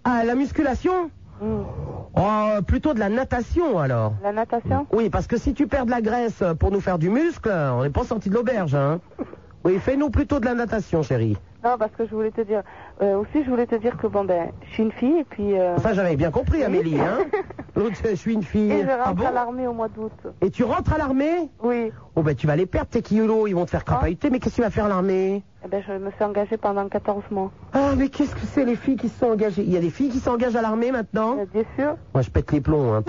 [0.05, 1.11] Ah, la musculation?
[1.43, 4.15] Oh, plutôt de la natation alors.
[4.23, 4.87] La natation?
[4.93, 7.83] Oui, parce que si tu perds de la graisse pour nous faire du muscle, on
[7.83, 8.75] n'est pas sorti de l'auberge.
[8.75, 9.01] Hein.
[9.67, 11.37] Oui, fais-nous plutôt de la natation, chérie.
[11.65, 12.63] Non, parce que je voulais te dire.
[13.03, 15.59] euh, aussi, je voulais te dire que, bon, ben, je suis une fille et puis.
[15.59, 17.01] euh, Ça, j'avais bien compris, Amélie.
[17.01, 17.25] Hein.
[17.75, 18.71] L'autre, je suis une fille.
[18.71, 20.13] Et je rentre Ah bon à l'armée au mois d'août.
[20.41, 21.91] Et tu rentres à l'armée Oui.
[22.15, 24.55] Oh ben tu vas les perdre tes kilos, ils vont te faire crapahuter, mais qu'est-ce
[24.55, 27.51] que tu vas faire à l'armée Eh ben, je me suis engagée pendant 14 mois.
[27.73, 29.63] Ah mais qu'est-ce que c'est les filles qui se sont engagées?
[29.63, 31.35] Il y a des filles qui s'engagent à l'armée maintenant?
[31.53, 31.97] Bien sûr.
[32.15, 32.95] Moi je pète les plombs.
[32.95, 33.03] Hein.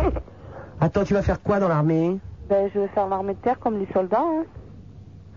[0.80, 2.18] attends, tu vas faire quoi dans l'armée?
[2.48, 4.20] Ben, je vais faire l'armée de terre comme les soldats.
[4.20, 4.44] Hein.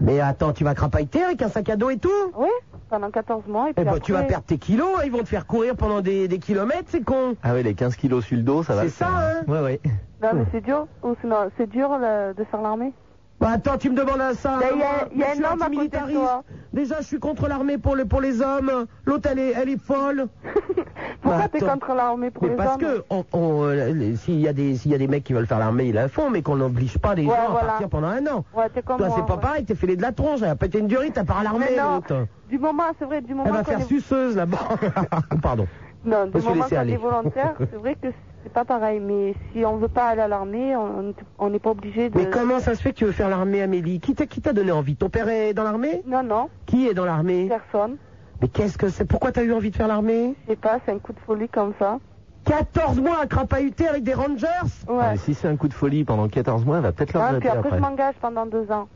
[0.02, 2.48] Mais attends, tu vas crapahuter avec un sac à dos et tout Oui,
[2.90, 3.68] pendant 14 mois.
[3.68, 4.00] Et Eh puis ben après...
[4.02, 6.86] tu vas perdre tes kilos, hein, ils vont te faire courir pendant des, des kilomètres,
[6.88, 8.84] c'est con Ah oui, les 15 kilos sur le dos, ça va.
[8.84, 9.16] C'est ça, faire.
[9.16, 9.82] hein Ouais, ouais.
[10.24, 10.88] Non, mais c'est dur.
[11.04, 12.94] Ou sinon, c'est dur le- de faire l'armée.
[13.40, 15.70] Bah attends, tu me demandes ça Ben, il y a- y a un homme à
[15.70, 16.44] côté de toi.
[16.74, 18.86] Déjà, je suis contre l'armée pour, les- pour les hommes.
[19.06, 20.28] L'autre, elle est, elle est folle.
[21.22, 24.40] Pourquoi Bah, t'es contre l'armée pour Mais les parce hommes que on- on, euh, s'il
[24.42, 26.30] y a des s'il y a des mecs qui veulent faire l'armée, ils la font,
[26.30, 27.60] mais qu'on n'oblige pas les Ouais, gens voilà.
[27.60, 28.44] à partir pendant un an.
[28.54, 29.42] Ouais, t'es comme Toi, c'est pas ouais.
[29.42, 31.78] pareil, t'es filé de la tronche, elle a pété une durite, t'as part à l'armée,
[31.78, 32.28] l'autre.
[32.50, 33.84] Du moment, c'est vrai, du moment Elle va faire est...
[33.84, 34.58] suceuse là-bas.
[35.42, 35.66] Pardon.
[36.06, 38.08] Non, du se moment qu'on est volontaire, c'est vrai que
[38.44, 39.00] c'est pas pareil.
[39.00, 42.18] Mais si on veut pas aller à l'armée, on on n'est pas obligé de...
[42.18, 44.00] Mais comment ça se fait que tu veux faire l'armée, Amélie?
[44.00, 44.96] Qui t'a qui t'a donné envie?
[44.96, 46.02] Ton père est dans l'armée?
[46.06, 47.48] Non, non, Qui est dans l'armée?
[47.50, 47.98] Personne.
[48.42, 49.06] Mais qu'est-ce que c'est?
[49.06, 50.36] Pourquoi t'as eu envie de faire l'armée?
[50.46, 52.00] Je sais pas, c'est un coup de folie comme ça.
[52.46, 54.48] 14 mois à crapahuter avec des rangers?
[54.88, 54.96] Ouais.
[55.02, 57.20] Ah, mais si c'est un coup de folie pendant 14 mois, elle va peut-être le
[57.20, 57.78] Ah, puis après, après.
[57.78, 58.88] je m'engage pendant deux ans.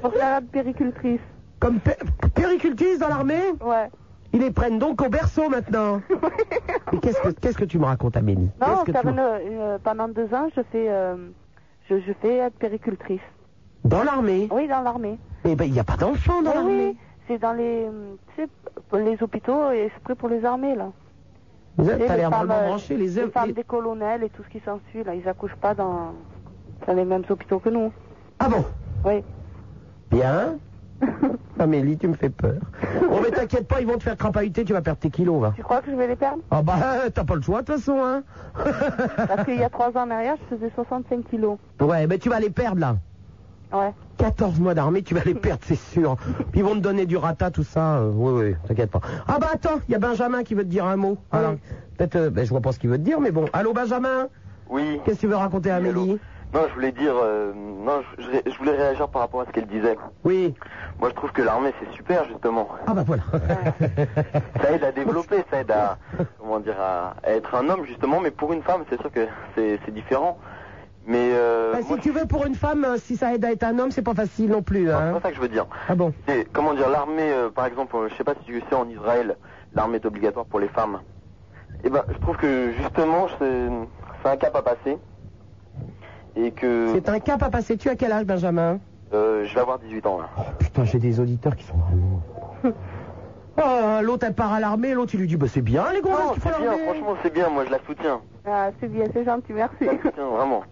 [0.00, 1.20] Pour faire la péricultrice.
[1.58, 1.96] Comme pé-
[2.34, 3.42] péricultrice dans l'armée?
[3.60, 3.90] Ouais.
[4.32, 6.00] Ils les prennent donc au berceau maintenant.
[6.92, 8.50] Mais qu'est-ce que qu'est-ce que tu me racontes, Amélie?
[8.60, 11.16] Non, que ça tu euh, pendant deux ans, je fais, euh,
[11.88, 13.20] je, je fais être péricultrice.
[13.84, 14.48] Dans l'armée?
[14.50, 15.18] Oui, dans l'armée.
[15.44, 16.86] Eh ben, il n'y a pas d'enfants dans Eh l'armée.
[16.90, 16.96] oui,
[17.26, 17.86] c'est dans les,
[18.36, 18.48] tu sais,
[18.88, 20.90] pour les hôpitaux et c'est prêt pour les armées, là.
[21.78, 22.96] Vous êtes- T'as les l'air femmes, vraiment euh, branché.
[22.96, 25.54] Les, Les hommes- femmes les- des colonels et tout ce qui s'ensuit, là, ils accouchent
[25.56, 26.12] pas dans,
[26.86, 27.92] dans les mêmes hôpitaux que nous.
[28.40, 28.64] Ah bon?
[29.06, 29.22] Oui.
[30.10, 30.58] Bien.
[31.58, 32.54] Amélie, tu me fais peur.
[33.08, 35.52] Bon, mais t'inquiète pas, ils vont te faire crapahuter, tu vas perdre tes kilos, va.
[35.56, 36.42] Tu crois que je vais les perdre?
[36.50, 36.76] Ah bah,
[37.12, 38.22] t'as pas le choix, de toute façon, hein.
[39.16, 41.56] Parce qu'il y a trois ans en arrière, je faisais 65 kilos.
[41.80, 42.96] Ouais, mais tu vas les perdre, là.
[43.72, 43.92] Ouais.
[44.18, 46.16] 14 mois d'armée, tu vas les perdre, c'est sûr.
[46.52, 47.98] Puis ils vont te donner du rata, tout ça.
[47.98, 49.00] euh, oui, oui, t'inquiète pas.
[49.26, 51.18] Ah bah attends, il y a Benjamin qui veut te dire un mot.
[51.32, 51.54] Alors,
[51.96, 53.46] peut-être, euh, ben, je vois pas ce qu'il veut te dire, mais bon.
[53.52, 54.28] Allô, Benjamin?
[54.70, 55.00] Oui.
[55.04, 56.18] Qu'est-ce que tu veux raconter à Amélie?
[56.54, 59.96] Non, je voulais dire, euh, non, je, voulais réagir par rapport à ce qu'elle disait.
[60.24, 60.54] Oui.
[60.98, 62.68] Moi, je trouve que l'armée c'est super justement.
[62.86, 63.22] Ah bah voilà.
[64.62, 65.98] ça aide à développer, ça aide à,
[66.38, 68.20] comment dire, à, à être un homme justement.
[68.20, 70.38] Mais pour une femme, c'est sûr que c'est c'est différent.
[71.06, 73.64] Mais euh, Bah, si tu veux, pour une femme, euh, si ça aide à être
[73.64, 74.86] un homme, c'est pas facile non plus.
[74.86, 75.12] c'est Hein.
[75.14, 75.66] pas ça que je veux dire.
[75.88, 78.60] Ah bon C'est comment dire, l'armée, euh, par exemple, euh, je sais pas si tu
[78.68, 79.36] sais en Israël,
[79.74, 81.00] l'armée est obligatoire pour les femmes.
[81.84, 83.68] Et ben, je trouve que justement, c'est
[84.22, 84.98] c'est un cap à passer.
[86.40, 87.76] Et que C'est un cap à passer.
[87.76, 88.78] Tu as quel âge, Benjamin?
[89.12, 90.28] Euh, je vais avoir 18 ans là.
[90.58, 92.22] Putain, j'ai des auditeurs qui sont vraiment.
[93.60, 96.10] Oh, l'autre elle part à l'armée, l'autre il lui dit bah c'est bien les gars
[96.10, 96.84] Non, qui font c'est bien, l'armée.
[96.84, 97.48] franchement, c'est bien.
[97.50, 98.20] Moi, je la soutiens.
[98.46, 99.74] Ah, c'est bien, c'est gentil, merci.
[99.80, 100.62] Je la soutiens vraiment.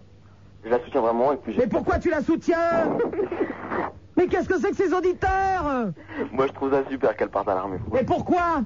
[0.63, 1.33] Je la soutiens vraiment.
[1.33, 2.55] Et puis, j'ai- Mais pourquoi tu la soutiens?
[4.15, 5.89] Mais qu'est-ce que c'est que ces auditeurs?
[6.31, 7.79] Moi, je trouve ça super qu'elle parte à l'armée.
[7.91, 8.61] Mais pourquoi?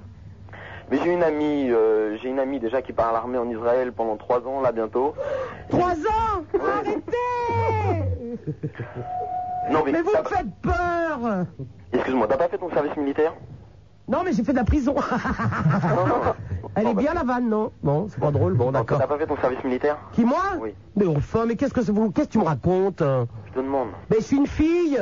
[0.91, 3.93] Mais j'ai une amie, euh, j'ai une amie déjà qui part à l'armée en Israël
[3.93, 5.13] pendant trois ans là bientôt.
[5.69, 7.01] Trois ans Arrêtez
[9.71, 11.45] Non mais, Mais vous me faites peur
[11.93, 13.33] excuse-moi, t'as pas fait ton service militaire
[14.09, 14.95] Non mais j'ai fait de la prison.
[16.75, 17.71] Elle est bien la vanne, non?
[17.83, 18.97] Bon, c'est pas drôle, bon d'accord.
[18.99, 20.43] T'as pas fait ton service militaire Qui moi?
[20.59, 20.73] Oui.
[20.97, 23.01] Mais enfin, mais qu'est-ce que vous Qu'est-ce que tu me racontes?
[23.01, 23.89] Je te demande.
[24.09, 24.99] Mais je suis une fille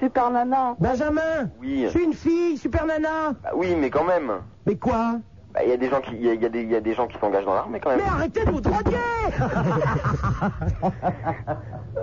[0.00, 0.74] Super nana.
[0.78, 1.82] Benjamin Oui.
[1.84, 4.32] Je suis une fille, super nana Bah oui, mais quand même.
[4.66, 5.16] Mais quoi
[5.52, 6.70] Bah il y a des gens qui, il y a, il y a des, il
[6.70, 8.00] y a des gens qui s'engagent dans l'armée quand même.
[8.02, 8.96] Mais arrêtez de vous droguer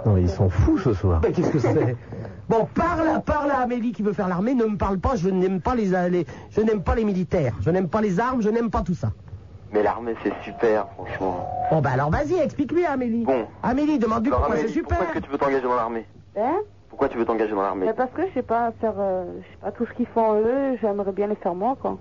[0.05, 1.21] Non, ils sont fous ce soir.
[1.23, 1.95] Mais qu'est-ce que c'est
[2.49, 5.61] Bon, parle, parle à Amélie qui veut faire l'armée, ne me parle pas, je n'aime
[5.61, 8.69] pas les, les- je n'aime pas les militaires, je n'aime pas les armes, je n'aime
[8.69, 9.11] pas tout ça.
[9.73, 11.47] Mais l'armée c'est super, franchement.
[11.71, 13.23] Bon bah alors vas-y, explique-lui à Amélie.
[13.23, 13.45] Bon.
[13.63, 14.97] Amélie, demande-lui Alors, pourquoi c'est Amélie, super.
[14.97, 16.05] pourquoi est-ce que tu veux t'engager dans l'armée?
[16.37, 16.57] Hein?
[16.91, 19.57] Pourquoi tu veux t'engager dans l'armée parce que je sais pas faire, euh, je sais
[19.61, 21.97] pas tout ce qu'ils font eux, j'aimerais bien les faire moi quoi.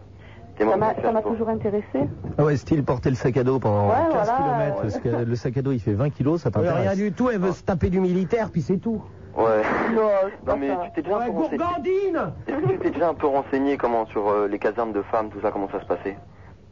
[0.58, 2.06] Ça m'a, toujours intéressé.
[2.36, 4.82] Ah ouais, style porter le sac à dos pendant Ouais, 15 voilà, km.
[4.82, 6.80] Parce que le sac à dos il fait 20 kilos, ça t'intéresse.
[6.92, 9.00] rien du tout, elle veut se taper du militaire, puis c'est tout.
[9.38, 9.62] Ouais.
[9.94, 10.10] Non,
[10.46, 11.56] Non mais tu t'es déjà un Ouais, peu renseigné.
[11.58, 15.00] gourgandine Est-ce que tu t'es déjà un peu renseigné comment sur euh, les casernes de
[15.02, 16.18] femmes, tout ça, comment ça se passait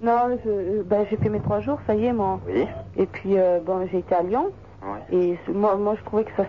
[0.02, 2.40] Non, je, euh, ben, j'ai fait mes trois jours, ça y est moi.
[2.46, 2.66] Oui.
[2.96, 4.50] Et puis euh, bon, j'ai été à Lyon.
[4.82, 5.16] Ouais.
[5.18, 6.44] Et moi, moi, je trouvais que ça,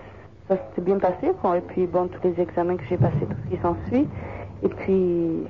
[0.50, 1.58] ça s'était bien passé, quoi.
[1.58, 4.08] Et puis, bon, tous les examens que j'ai passés, tout ce qui s'ensuit.
[4.64, 5.46] Et puis,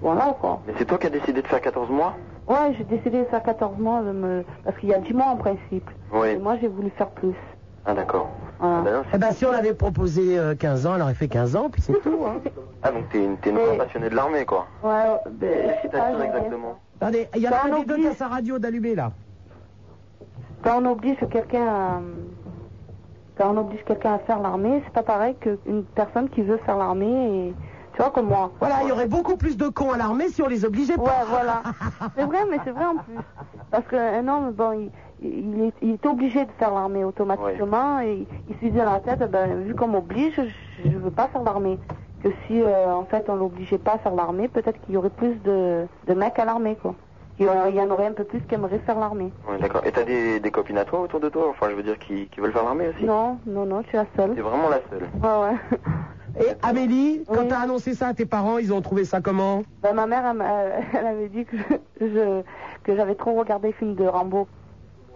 [0.00, 0.60] voilà, quoi.
[0.66, 2.14] Mais c'est toi qui as décidé de faire 14 mois?
[2.46, 4.44] Ouais, j'ai décidé de faire 14 mois, de me...
[4.64, 5.90] parce qu'il y a 10 mois en principe.
[6.12, 6.28] Oui.
[6.28, 7.34] Et moi, j'ai voulu faire plus.
[7.86, 8.30] Ah d'accord.
[8.60, 8.76] Voilà.
[8.86, 11.28] Ah, non, c'est- Eh ben si on avait proposé euh, 15 ans, elle aurait fait
[11.28, 12.18] 15 ans, puis c'est tout.
[12.26, 12.40] Hein.
[12.82, 14.66] ah, donc t'es une, t'es une passionnée de l'armée quoi.
[14.82, 16.12] Ouais, ben, je sais pas.
[16.12, 18.04] que exactement Attendez, il y en a un des deux oublie.
[18.04, 19.12] qui a sa radio d'allumer là.
[20.62, 22.00] Quand on oblige quelqu'un à...
[23.36, 26.76] Quand on oblige quelqu'un à faire l'armée, c'est pas pareil qu'une personne qui veut faire
[26.78, 27.54] l'armée et...
[27.94, 28.50] Tu vois, comme moi.
[28.58, 31.04] Voilà, il y aurait beaucoup plus de cons à l'armée si on les obligeait Ouais,
[31.04, 31.24] pas.
[31.28, 31.62] voilà.
[32.16, 33.14] C'est vrai, mais c'est vrai en plus.
[33.70, 34.90] Parce qu'un homme, bon, il,
[35.28, 38.98] il, est, il est obligé de faire l'armée automatiquement et il se dit dans la
[38.98, 40.34] tête, ben, vu qu'on m'oblige,
[40.84, 41.78] je, je veux pas faire l'armée.
[42.24, 45.10] Que si, euh, en fait, on l'obligeait pas à faire l'armée, peut-être qu'il y aurait
[45.10, 46.96] plus de, de mecs à l'armée, quoi.
[47.38, 49.32] Il y, en- aurait un peu plus qui aimeraient faire l'armée.
[49.48, 49.82] Ouais, d'accord.
[49.84, 51.48] Et t'as des, des copines à toi autour de toi?
[51.48, 53.04] Enfin, je veux dire, qui, qui veulent faire l'armée aussi?
[53.04, 54.34] Non, non, non, je suis la seule.
[54.34, 55.08] T'es vraiment la seule.
[55.20, 56.46] Ouais, ouais.
[56.46, 59.62] Et Amélie, quand t'as annoncé ça à tes parents, ils ont trouvé ça comment?
[59.82, 60.62] Ben, ma mère, elle, m'a-
[60.94, 62.42] elle avait dit que je, je-
[62.84, 64.46] que j'avais trop regardé les films de Rambo.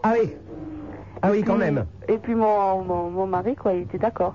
[0.02, 0.34] Ah oui
[1.22, 1.84] Ah oui, quand même.
[2.08, 4.34] Et puis mon, mon, mon mari, quoi, il était d'accord.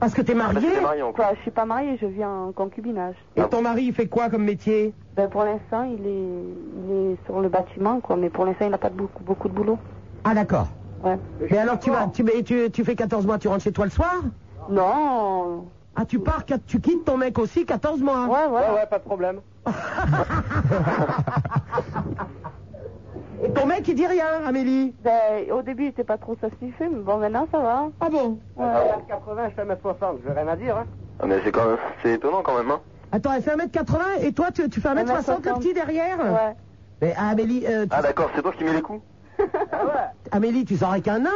[0.00, 0.68] Parce que t'es mariée
[1.14, 3.16] Quoi, je suis pas mariée, je vis en concubinage.
[3.36, 4.94] Et ton mari, il fait quoi comme métier?
[5.16, 6.44] Ben, pour l'instant, il est,
[6.86, 9.48] il est sur le bâtiment, quoi, mais pour l'instant, il n'a pas de beaucoup, beaucoup
[9.48, 9.78] de boulot.
[10.22, 10.68] Ah d'accord.
[11.02, 11.16] Ouais.
[11.50, 13.84] Mais alors tu vas, tu, mais tu, tu fais 14 mois, tu rentres chez toi
[13.84, 14.14] le soir?
[14.68, 15.66] Non.
[15.96, 18.26] Ah tu pars, tu quittes ton mec aussi 14 mois?
[18.26, 18.60] Ouais, ouais.
[18.68, 19.40] Ouais, ouais, pas de problème.
[23.44, 26.88] Et ton mec, il dit rien, Amélie Ben, au début, il était pas trop satisfait,
[26.92, 27.86] mais bon, maintenant, ça va.
[28.00, 28.66] Ah bon Ouais.
[29.08, 30.76] 80, je fais 1m60, j'ai rien à dire.
[30.76, 30.86] Hein.
[31.20, 32.80] Ah, mais c'est quand même, c'est étonnant quand même, hein.
[33.12, 36.54] Attends, elle fait 1m80 et toi, tu, tu fais 1m60 le petit derrière Ouais.
[37.00, 39.00] Mais Amélie, euh, tu- Ah d'accord, c'est toi qui mets les coups
[40.32, 41.30] Amélie, tu sors avec un nain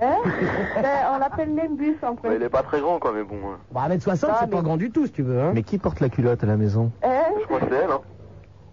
[0.00, 0.16] Hein
[0.82, 3.36] Ben, On l'appelle Nimbus en Ouais, il est pas très grand, quoi, mais bon.
[3.52, 3.58] hein.
[3.70, 5.40] Bon, 1m60, Ah, c'est mais- pas grand du tout, si tu veux.
[5.40, 5.50] Hein.
[5.54, 6.90] Mais qui porte la culotte à la maison?
[7.02, 8.00] Hein Je crois que c'est elle, hein.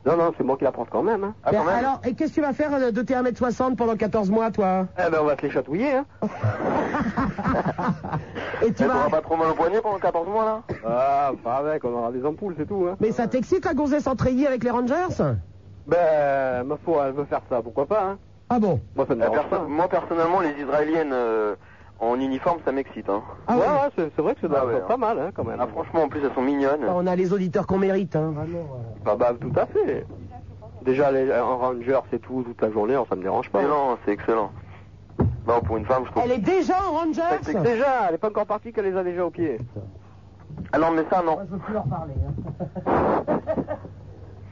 [0.06, 1.24] Non, non, c'est moi qui la porte quand même.
[1.24, 1.34] Hein.
[1.44, 3.76] Ah, quand Ben, même alors, et qu'est-ce que tu vas faire euh, de tes 1m60
[3.76, 4.86] pendant 14 mois, toi?
[5.00, 6.06] Eh ben, on va te les chatouiller, hein.
[8.62, 9.10] Et tu Eh, vas...
[9.10, 12.24] Pas trop mal au poignet pendant 14 mois, là Ah, pas avec, on aura des
[12.26, 12.96] ampoules, c'est tout, hein.
[13.00, 14.94] Mais ça t'excite la gonzesse en treillis avec les Rangers?
[15.88, 18.18] Ben, ma foi, elle veut faire ça, pourquoi pas, hein.
[18.50, 18.80] Ah bon?
[18.96, 19.68] Moi, ça me Eh, dérange perso- pas.
[19.68, 21.56] Moi, personnellement, les Israéliennes euh,
[22.00, 23.22] en uniforme, ça m'excite, hein.
[23.48, 23.68] Ah ouais, ouais.
[23.68, 24.98] ouais, c'est c'est vrai que c'est Ah ouais, pas hein.
[24.98, 25.58] mal, hein, quand même.
[25.60, 26.82] Ah, franchement, en plus, elles sont mignonnes.
[26.82, 28.66] Bah, On a les auditeurs qu'on mérite, hein, vraiment.
[29.04, 30.06] Bah, bah, tout à fait.
[30.84, 33.60] Déjà, les, en ranger, c'est tout, toute la journée, alors ça me dérange pas.
[33.60, 34.52] Excellent, c'est excellent.
[35.48, 36.24] Non, pour une femme, je trouve.
[36.26, 39.04] Elle est déjà en C'est que déjà, elle est pas encore partie qu'elle les a
[39.04, 39.60] déjà au pied.
[40.74, 41.38] Ah non, mais ça, non.
[41.50, 42.14] Je plus leur parler.
[42.86, 43.26] Hein.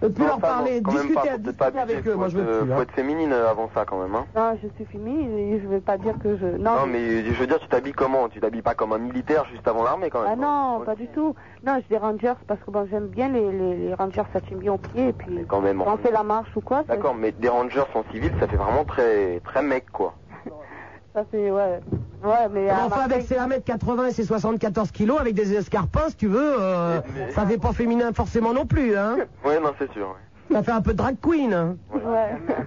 [0.03, 2.43] je plus Non, leur non, parler, discuter, faut discuter avec eux, faut moi je veux
[2.43, 2.67] être, plus.
[2.69, 2.81] Faut hein.
[2.83, 4.25] être féminine euh, avant ça, quand même, hein.
[4.35, 6.45] Non, je suis féminine et je veux pas dire que je...
[6.45, 8.29] Non, Non, mais je veux dire, tu t'habilles comment?
[8.29, 10.41] Tu t'habilles pas comme un militaire juste avant l'armée, quand Ah même.
[10.41, 11.35] non, pas du tout.
[11.65, 14.57] Non, j'ai des rangers parce que bon, j'aime bien les, les, les rangers, ça tient
[14.57, 15.79] bien au pied et puis quand même.
[15.83, 18.57] quand on fait la marche ou quoi, D'accord, mais des rangers en civil, ça fait
[18.57, 20.13] vraiment très, très mec, quoi.
[21.13, 21.79] ça fait, ouais.
[22.23, 22.69] Ouais, mais...
[22.69, 26.55] à Enfin, avec ses 1m80 et ses 74 kilos, avec des escarpins, si tu veux,
[26.61, 27.01] euh,
[27.35, 29.17] ça fait pas féminin forcément non plus, hein.
[29.45, 30.07] Ouais, non, c'est sûr.
[30.07, 30.55] ouais.
[30.55, 31.53] Ça fait un peu drag queen.
[31.53, 31.75] hein.
[31.93, 32.37] Ouais.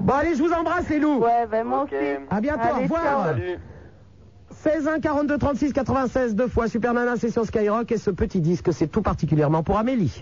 [0.00, 1.18] Bon, allez, je vous embrasse, les loups.
[1.20, 1.94] Ouais, ben moi aussi.
[2.30, 3.02] À bientôt, Allez, au revoir.
[3.02, 3.24] ciao.
[3.24, 3.58] Salut.
[4.50, 8.40] 16 1 42 36 96 deux fois Super Nana c'est sur Skyrock et ce petit
[8.40, 10.20] disque c'est tout particulièrement pour Amélie.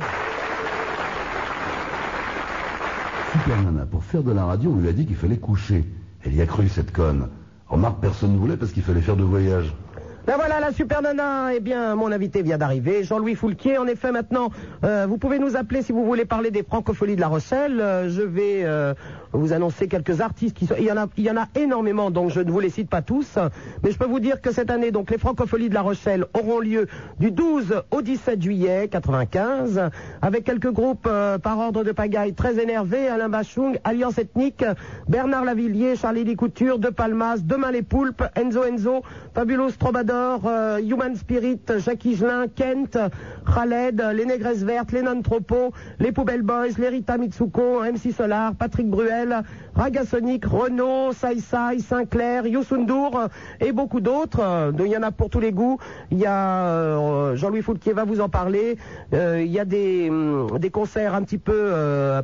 [3.32, 5.85] Super Nana, pour faire de la radio, on lui a dit qu'il fallait coucher.
[6.24, 7.28] Elle y a cru, cette conne.
[7.68, 9.74] Remarque, personne ne voulait parce qu'il fallait faire de voyage.
[10.27, 11.55] Ben voilà la Super Nana.
[11.55, 13.78] Eh bien, mon invité vient d'arriver, Jean-Louis Foulquier.
[13.78, 14.51] En effet, maintenant,
[14.82, 17.81] euh, vous pouvez nous appeler si vous voulez parler des francopholies de La Rochelle.
[17.81, 18.93] Euh, je vais euh,
[19.32, 20.74] vous annoncer quelques artistes qui sont...
[20.81, 22.90] Il y, en a, il y en a énormément, donc je ne vous les cite
[22.90, 23.39] pas tous.
[23.85, 26.59] Mais je peux vous dire que cette année, donc, les francopholies de La Rochelle auront
[26.59, 26.89] lieu
[27.20, 29.90] du 12 au 17 juillet 95,
[30.23, 31.09] avec quelques groupes
[31.43, 33.07] par ordre de pagaille très énervés.
[33.07, 34.65] Alain Bachung, Alliance Ethnique,
[35.07, 39.70] Bernard Lavillier, Charlie Licouture, De Palmas, Demain les Poulpes, Enzo Enzo, Fabulous
[40.16, 42.98] Euh, Human Spirit, Jackie Gelin, Kent,
[43.47, 48.88] Khaled, Les Négresses Vertes, Les Non-Tropos, Les Poubelles Boys, Les Rita Mitsuko, MC Solar, Patrick
[48.88, 49.43] Bruel,
[49.74, 51.36] Ragasonic, Renault, Sai,
[51.78, 53.26] Sinclair, Youssoundour euh,
[53.60, 54.40] et beaucoup d'autres.
[54.40, 55.78] Euh, Il y en a pour tous les goûts.
[56.10, 58.78] Il y a Jean-Louis Foulquier va vous en parler.
[59.12, 61.72] Il y a des, hum, des concerts un petit peu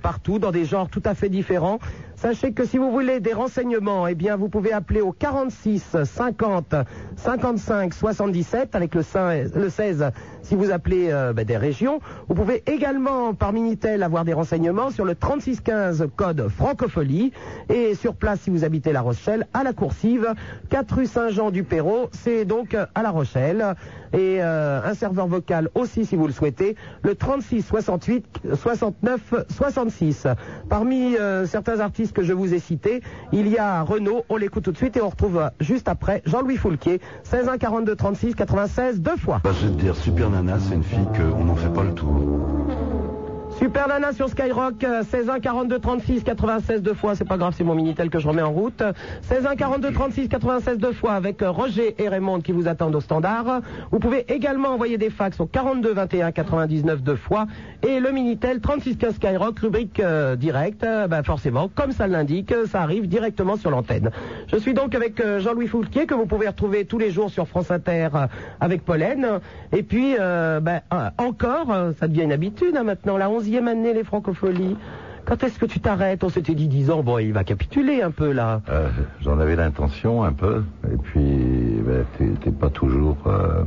[0.02, 1.78] partout, dans des genres tout à fait différents.
[2.22, 6.76] Sachez que si vous voulez des renseignements, eh bien, vous pouvez appeler au 46 50
[7.16, 10.04] 55 77 avec le, 5 le 16
[10.42, 12.00] si vous appelez euh, ben, des régions.
[12.28, 17.32] Vous pouvez également par Minitel avoir des renseignements sur le 36 15 code francophonie
[17.68, 20.34] et sur place si vous habitez La Rochelle à la Coursive,
[20.70, 23.74] 4 rue Saint-Jean-du-Perrault, c'est donc euh, à La Rochelle
[24.12, 30.26] et euh, un serveur vocal aussi si vous le souhaitez, le 36 68 69 66.
[30.68, 31.16] Parmi
[31.46, 33.02] certains artistes que je vous ai cités,
[33.32, 36.56] il y a Renaud, on l'écoute tout de suite et on retrouve juste après Jean-Louis
[36.56, 39.40] Foulquier, 16 1 42 36 96 deux fois.
[39.42, 39.52] Bah,
[40.32, 42.08] Nana, c'est une fille qu'on n'en fait pas le tour.
[43.62, 47.54] Super Nana sur Skyrock, euh, 16 1 42 36 96 deux fois, c'est pas grave,
[47.56, 48.82] c'est mon Minitel que je remets en route.
[49.22, 52.96] 16 1 42 36 96 deux fois avec euh, Roger et Raymond qui vous attendent
[52.96, 53.60] au standard.
[53.92, 57.46] Vous pouvez également envoyer des fax au 42 21 99 deux fois
[57.84, 62.52] et le Minitel 36 15 Skyrock, rubrique euh, direct, euh, bah, forcément, comme ça l'indique,
[62.66, 64.10] ça arrive directement sur l'antenne.
[64.48, 67.70] Je suis donc avec Jean-Louis Foulquier que vous pouvez retrouver tous les jours sur France
[67.70, 68.08] Inter
[68.60, 69.38] avec Pollen.
[69.72, 70.60] Et puis, euh,
[71.16, 71.68] encore,
[72.00, 74.76] ça devient une habitude hein, maintenant, la 11e année, les francopholies.
[75.24, 76.24] Quand est-ce que tu t'arrêtes?
[76.24, 78.60] On s'était dit 10 ans, bon, il va capituler un peu là.
[78.68, 78.88] Euh,
[79.20, 82.04] J'en avais l'intention un peu, et puis ben,
[82.40, 83.62] t'es pas toujours euh,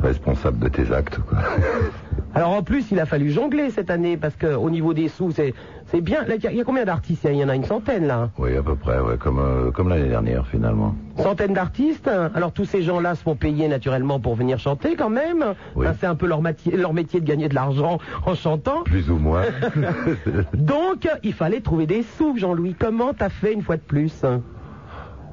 [0.00, 1.18] responsable de tes actes.
[2.34, 5.32] Alors en plus, il a fallu jongler cette année parce que au niveau des sous,
[5.32, 5.52] c'est
[5.86, 6.20] c'est bien.
[6.26, 8.30] Il y, a- il y a combien d'artistes Il y en a une centaine là?
[8.38, 10.94] oui, à peu près, ouais, comme, euh, comme l'année dernière finalement.
[11.18, 12.08] Centaines d'artistes.
[12.34, 15.44] Alors tous ces gens-là se font payer naturellement pour venir chanter quand même.
[15.76, 16.40] Enfin, c'est un peu leur,
[16.72, 18.82] leur métier de gagner de l'argent en chantant.
[18.84, 19.42] Plus ou moins.
[20.54, 22.74] Donc il fallait trouver des sous, Jean-Louis.
[22.78, 24.22] Comment t'as fait une fois de plus?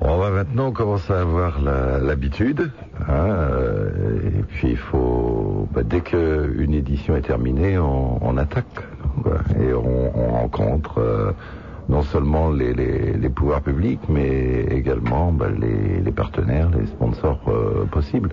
[0.02, 2.72] On va maintenant on commence à avoir l'habitude,
[3.02, 8.66] hein, euh, et puis il faut, bah, dès qu'une édition est terminée, on, attaque,
[9.22, 11.32] quoi, et on, on rencontre euh,
[11.90, 18.30] non seulement les, pouvoirs publics, mais également bah, les, les partenaires, les sponsors euh, possibles.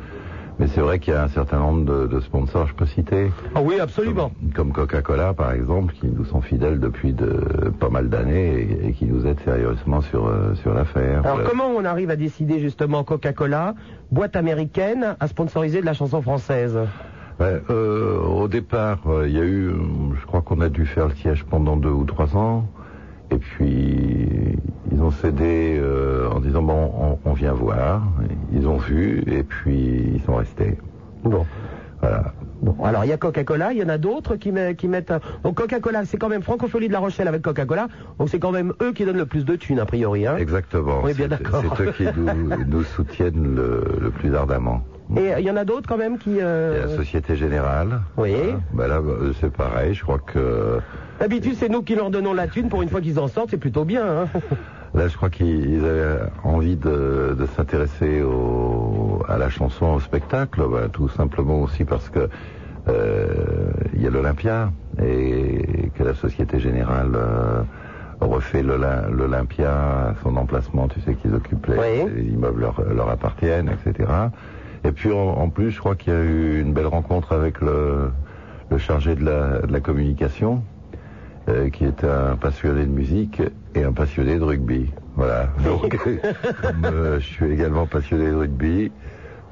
[0.58, 3.30] Mais c'est vrai qu'il y a un certain nombre de, de sponsors, je peux citer.
[3.54, 4.30] Ah oui, absolument.
[4.54, 7.26] Comme, comme Coca-Cola, par exemple, qui nous sont fidèles depuis de,
[7.78, 11.20] pas mal d'années et, et qui nous aident sérieusement sur, euh, sur l'affaire.
[11.24, 11.50] Alors Voilà.
[11.50, 13.74] comment on arrive à décider justement Coca-Cola,
[14.10, 16.78] boîte américaine, à sponsoriser de la chanson française?
[17.38, 19.70] Ouais, euh, au départ, euh, il y a eu,
[20.18, 22.66] je crois qu'on a dû faire le siège pendant deux ou trois ans.
[23.30, 24.56] Et puis,
[24.90, 25.78] ils ont cédé
[26.36, 26.92] en disant, bon,
[27.24, 28.02] on, on vient voir.
[28.52, 30.78] Ils ont vu et puis ils sont restés.
[31.24, 31.44] Bon.
[32.00, 32.32] Voilà.
[32.62, 35.12] Bon, alors il y a Coca-Cola, il y en a d'autres qui, met- qui mettent...
[35.44, 37.88] Donc Coca-Cola, c'est quand même Francophonie de La Rochelle avec Coca-Cola,
[38.18, 40.26] donc c'est quand même eux qui donnent le plus de thunes a priori.
[40.26, 41.00] Hein Exactement.
[41.02, 41.62] On est bien C'est- d'accord.
[41.76, 44.82] C'est eux qui nous, nous soutiennent le, le plus ardemment.
[45.16, 46.36] Et euh, il y en a d'autres quand même qui...
[46.40, 48.00] euh, la Société Générale.
[48.18, 48.34] Oui.
[48.74, 49.94] Ben là, bah, c'est pareil.
[49.94, 50.78] Je crois que
[51.20, 53.56] D'habitude c'est nous qui leur donnons la thune, pour une fois qu'ils en sortent, c'est
[53.56, 54.04] plutôt bien.
[54.06, 54.28] Hein
[54.96, 60.62] Là, je crois qu'ils avaient envie de, de s'intéresser au, à la chanson, au spectacle,
[60.70, 62.28] bah, tout simplement aussi parce que
[62.88, 63.26] euh,
[63.94, 67.62] il y a l'Olympia et que la Société Générale euh,
[68.20, 69.70] refait l'Olym- l'Olympia
[70.08, 71.74] à son emplacement, tu sais qu'ils occupent les,
[72.06, 74.08] les immeubles leur, leur appartiennent, etc.
[74.84, 77.60] Et puis en, en plus, je crois qu'il y a eu une belle rencontre avec
[77.60, 78.10] le,
[78.70, 80.62] le chargé de la, de la communication
[81.48, 83.40] euh, qui est un passionné de musique
[83.74, 84.90] et un passionné de rugby.
[85.16, 85.48] Voilà.
[85.64, 85.96] Donc,
[86.62, 88.92] comme euh, je suis également passionné de rugby,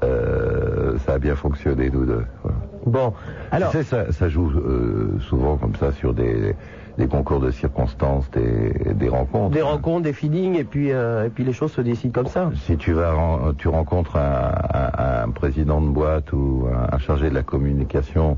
[0.03, 2.25] euh, ça a bien fonctionné, nous deux.
[2.43, 2.57] Voilà.
[2.85, 3.13] Bon,
[3.51, 3.71] alors...
[3.71, 6.55] Tu sais, ça, ça joue euh, souvent comme ça sur des,
[6.97, 9.51] des concours de circonstances, des, des rencontres.
[9.55, 12.51] Des rencontres, des feelings, et puis, euh, et puis les choses se décident comme ça.
[12.55, 13.13] Si tu vas,
[13.57, 18.35] tu rencontres un, un- un président de boîte ou un, un chargé de la communication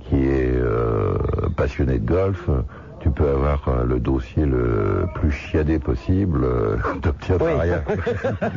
[0.00, 1.16] qui est euh,
[1.56, 2.50] passionné de golf,
[3.04, 7.82] tu peux avoir euh, le dossier le plus chiadé possible, euh, t'obtiendras rien.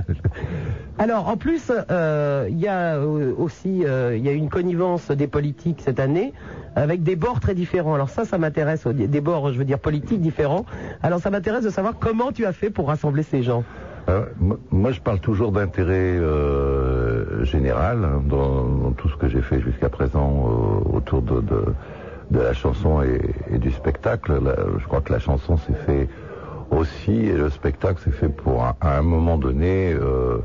[0.98, 5.82] Alors, en plus, euh, il y a aussi euh, y a une connivence des politiques
[5.84, 6.32] cette année
[6.78, 7.94] avec des bords très différents.
[7.94, 10.66] Alors ça, ça m'intéresse, des bords, je veux dire, politiques différents.
[11.04, 13.66] Alors ça m'intéresse de savoir comment tu as fait pour rassembler ces gens.
[14.08, 16.18] Euh, mo- moi, je parle toujours d'intérêt
[17.44, 21.64] général hein, dans, dans tout ce que j'ai fait jusqu'à présent autour de, de,
[22.32, 24.42] de la chanson et, du spectacle.
[24.80, 26.10] Je crois que la chanson s'est fait
[26.72, 30.40] aussi et le spectacle s'est fait pour, à, à un moment donné, euh,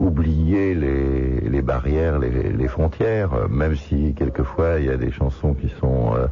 [0.00, 6.14] oublier les, barrières, les, frontières, même si quelquefois il y a des chansons qui sont
[6.14, 6.26] euh,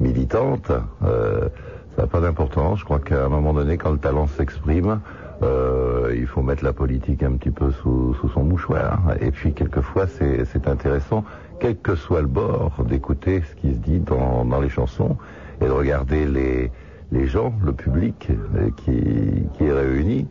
[0.00, 0.72] militantes.
[1.04, 1.48] euh,
[1.94, 2.80] ça n'a pas d'importance.
[2.80, 5.00] Je crois qu'à un moment donné, quand le talent s'exprime,
[5.42, 8.98] euh, il faut mettre la politique un petit peu sous, sous son mouchoir.
[9.20, 11.22] Et puis quelquefois, c'est intéressant,
[11.62, 15.16] quel que soit le bord, d'écouter ce qui se dit dans, les chansons
[15.60, 20.26] et de regarder les, gens, le public euh, qui, est réuni,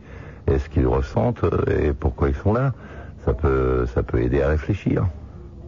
[0.46, 2.74] et ce qu'ils ressentent et pourquoi ils sont là.
[3.24, 5.06] Ça peut, ça peut aider à réfléchir.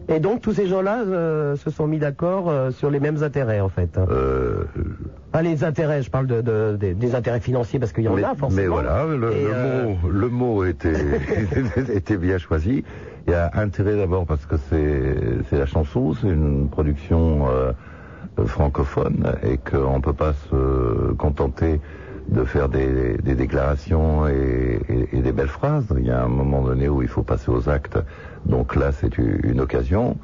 [0.07, 3.59] Et donc tous ces gens-là euh, se sont mis d'accord euh, sur les mêmes intérêts
[3.59, 3.97] en fait.
[3.97, 4.65] Euh,
[5.31, 8.13] Pas les intérêts, je parle de, de- des- des intérêts financiers parce qu'il y en
[8.13, 8.61] mais, a forcément.
[8.61, 10.93] mais voilà, le, le euh, mot, le mot était,
[11.93, 12.83] était bien choisi.
[13.27, 15.15] Il y a intérêt d'abord parce que c'est
[15.49, 17.71] c'est la chanson, c'est une production euh,
[18.45, 21.79] francophone et qu'on ne peut pas se contenter
[22.29, 25.85] de faire des, des déclarations et, et- et des belles phrases.
[25.97, 27.97] Il y a un moment donné où il faut passer aux actes.
[28.45, 30.17] Donc là, c'est une occasion.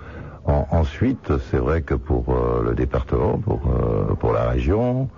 [0.46, 5.10] En- ensuite, c'est vrai que pour euh, le département, pour, euh, pour la région,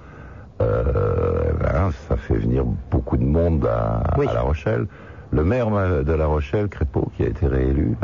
[0.62, 4.88] euh, eh ben, ça fait venir beaucoup de monde à, à La Rochelle.
[5.32, 7.96] Le maire ma- de La Rochelle, Crépeau, qui a été réélu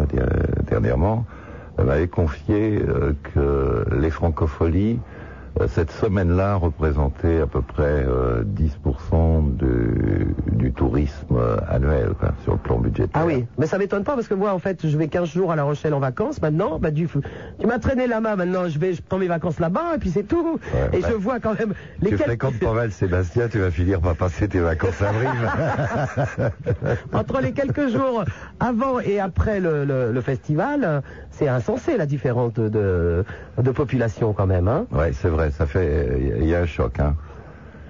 [0.67, 1.25] dernièrement,
[1.77, 4.99] m'avait confié euh, que les francopholies,
[5.67, 12.53] cette semaine-là, représentaient à peu près euh, 10% du, du tourisme euh, annuel quoi, sur
[12.53, 13.09] le plan budgétaire.
[13.21, 15.51] Ah oui, mais ça m'étonne pas parce que moi en fait je vais 15 jours
[15.51, 17.07] à La Rochelle en vacances maintenant, bah du
[17.59, 20.23] tu m'as traîné là-bas maintenant, je vais je prends mes vacances là-bas et puis c'est
[20.23, 20.59] tout.
[20.93, 23.99] et je vois quand même les Tu quelques- fréquentes pas mal Sébastien, tu vas finir
[24.01, 26.51] par passer tes vacances à Brive.
[27.13, 28.23] entre les quelques jours
[28.59, 31.01] avant et après le, le- le festival, euh,
[31.39, 34.67] c'est insensé la différence de, de, population quand même.
[34.67, 34.85] Hein.
[34.91, 37.15] Ouais, c'est vrai, ça fait, il y a un choc, hein.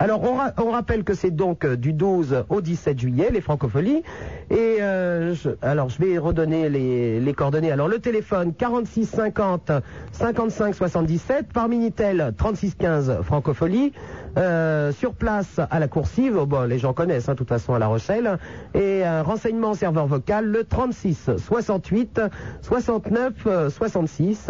[0.01, 4.01] Alors on, on rappelle que c'est donc euh, du 12 au 17 juillet les francopholies
[4.49, 7.69] et euh, je, alors je vais redonner les, les coordonnées.
[7.69, 9.73] Alors le téléphone 46 50
[10.13, 13.91] 55 77 par minitel 36 15 francophonie
[14.37, 16.37] euh, sur place à la coursive.
[16.39, 18.37] Oh, bon, les gens connaissent hein, de toute façon à La Rochelle
[18.73, 22.21] et un renseignement serveur vocal le 36 68
[22.61, 24.49] 69 euh, 66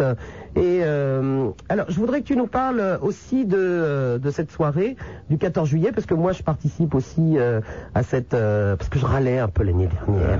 [0.56, 4.96] Et euh, alors, je voudrais que tu nous parles aussi de, euh, de cette soirée
[5.28, 7.60] du 14 juillet, parce que moi, je participe aussi euh,
[7.94, 8.34] à cette...
[8.34, 10.38] euh, parce que je râlais un peu l'année dernière.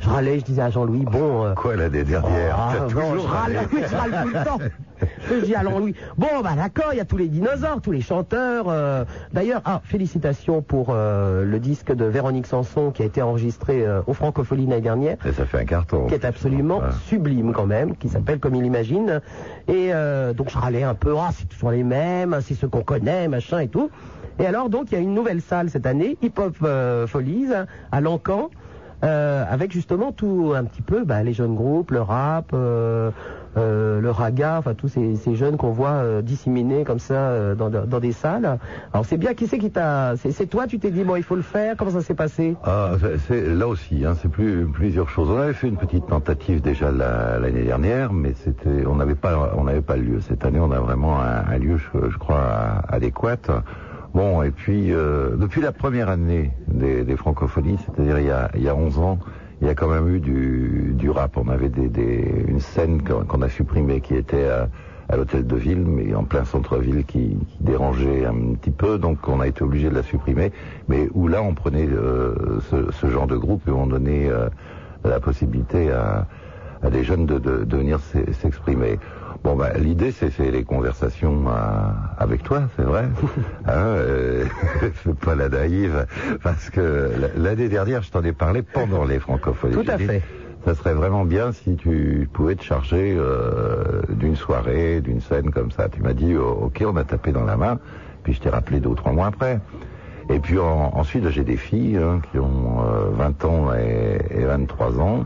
[0.00, 1.44] je râlais, je disais à Jean-Louis, bon...
[1.46, 4.58] euh, Quoi l'année dernière ah, je râle, oui, je râle tout le temps.
[5.28, 8.00] Je dis à Jean-Louis, bon, bah d'accord, il y a tous les dinosaures, tous les
[8.00, 8.66] chanteurs.
[8.68, 13.84] euh, D'ailleurs, ah, félicitations pour euh, le disque de Véronique Sanson qui a été enregistré
[13.84, 16.06] euh, au Francophonie l'année dernière Et ça fait un carton.
[16.06, 19.20] qui est absolument sublime quand même, qui s'appelle Comme il imagine.
[19.68, 22.82] Et euh, donc je râlais un peu, ah c'est toujours les mêmes, c'est ceux qu'on
[22.82, 23.90] connaît, machin et tout.
[24.38, 27.48] Et alors donc il y a une nouvelle salle cette année, Hip Hop euh, Folies,
[27.92, 28.50] à Lancan,
[29.04, 33.10] euh, avec justement tout un petit peu bah, les jeunes groupes, le rap, euh,
[33.56, 38.00] euh, le raga, enfin tous ces, jeunes qu'on voit euh, disséminés comme ça euh, dans,
[38.00, 38.58] des salles.
[38.92, 40.14] Alors c'est bien, qui c'est qui t'a...
[40.16, 42.56] C'est toi, tu t'es dit, bon il faut le faire, comment ça s'est passé?
[42.64, 42.92] Ah,
[43.28, 45.30] c'est- là aussi, hein, c'est plus plusieurs choses.
[45.30, 48.32] On avait fait une petite tentative déjà la- l'année dernière, mais
[48.86, 50.20] on n'avait pas, on n'avait pas le lieu.
[50.20, 53.36] Cette année, on a vraiment un, lieu, je, crois, adéquat.
[54.14, 58.48] Bon, et puis euh, depuis la première année des, des francophonies, c'est-à-dire il y a,
[58.54, 59.18] il y a 11 ans,
[59.60, 61.36] il y a quand même eu du, du rap.
[61.36, 64.68] On avait des, des- une scène qu'on a supprimée qui était à,
[65.08, 69.26] à l'hôtel de ville, mais en plein centre-ville, qui, qui dérangeait un petit peu, donc
[69.26, 70.52] on a été obligé de la supprimer.
[70.86, 74.48] Mais où là, on prenait euh, ce, ce genre de groupe et on donnait euh,
[75.04, 76.28] la possibilité à,
[76.82, 79.00] à des jeunes de, de, de venir s'e- s'exprimer.
[79.42, 81.52] Bon, bah, l'idée, c'est les conversations euh,
[82.18, 83.04] avec toi, c'est vrai.
[83.66, 84.44] Hein, euh,
[84.92, 86.06] fais pas la naïve,
[86.42, 89.72] parce que l'année dernière, je t'en ai parlé pendant les francophonies.
[89.74, 90.22] Tout à dit, fait.
[90.66, 95.70] Ça serait vraiment bien si tu pouvais te charger euh, d'une soirée, d'une scène comme
[95.70, 95.88] ça.
[95.88, 97.78] Tu m'as dit, oh, ok, on a tapé dans la main,
[98.22, 99.60] puis je t'ai rappelé deux ou trois mois après.
[100.30, 104.44] Et puis en- ensuite, j'ai des filles hein, qui ont euh, 20 ans et, et
[104.44, 105.24] 23 ans,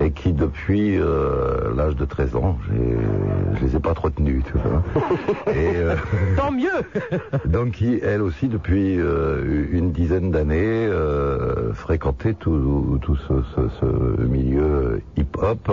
[0.00, 4.52] et qui depuis euh, l'âge de 13 ans, je les ai pas trop tenues, tu
[4.58, 4.82] vois.
[5.54, 5.96] Et, euh,
[6.36, 6.68] Tant mieux
[7.46, 13.68] donc qui, elle aussi, depuis euh, une dizaine d'années, euh, fréquentait tout, tout ce, ce-
[13.80, 15.70] ce milieu hip-hop.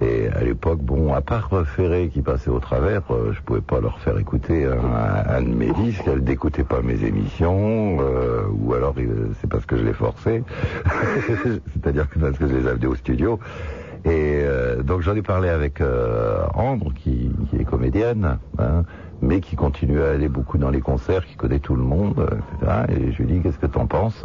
[0.00, 3.80] Et à l'époque, bon, à part Ferré qui passait au travers, euh, je pouvais pas
[3.80, 6.04] leur faire écouter un, de mes disques.
[6.06, 10.42] Elles n'écoutaient pas mes émissions, euh, ou alors euh, c'est parce que je les forçais.
[11.72, 13.38] C'est-à-dire que parce que je les amenais au studio.
[14.04, 18.84] Et euh, donc j'en ai parlé avec euh, Ambre, qui, qui est comédienne, hein,
[19.20, 22.36] mais qui continue à aller beaucoup dans les concerts, qui connaît tout le monde, euh,
[22.62, 22.82] etc.
[22.88, 24.24] Et je lui dis, qu'est-ce que t'en penses?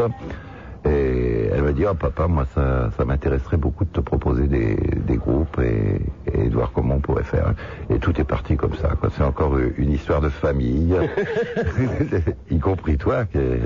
[0.86, 4.76] Et elle me dit, ah papa, moi ça, ça m'intéresserait beaucoup de te proposer des,
[4.76, 6.02] des groupes et,
[6.32, 7.54] et de voir comment on pourrait faire.
[7.90, 8.90] Et tout est parti comme ça.
[9.00, 9.10] quoi.
[9.16, 10.96] C'est encore une histoire de famille,
[12.52, 13.60] y compris toi, qui est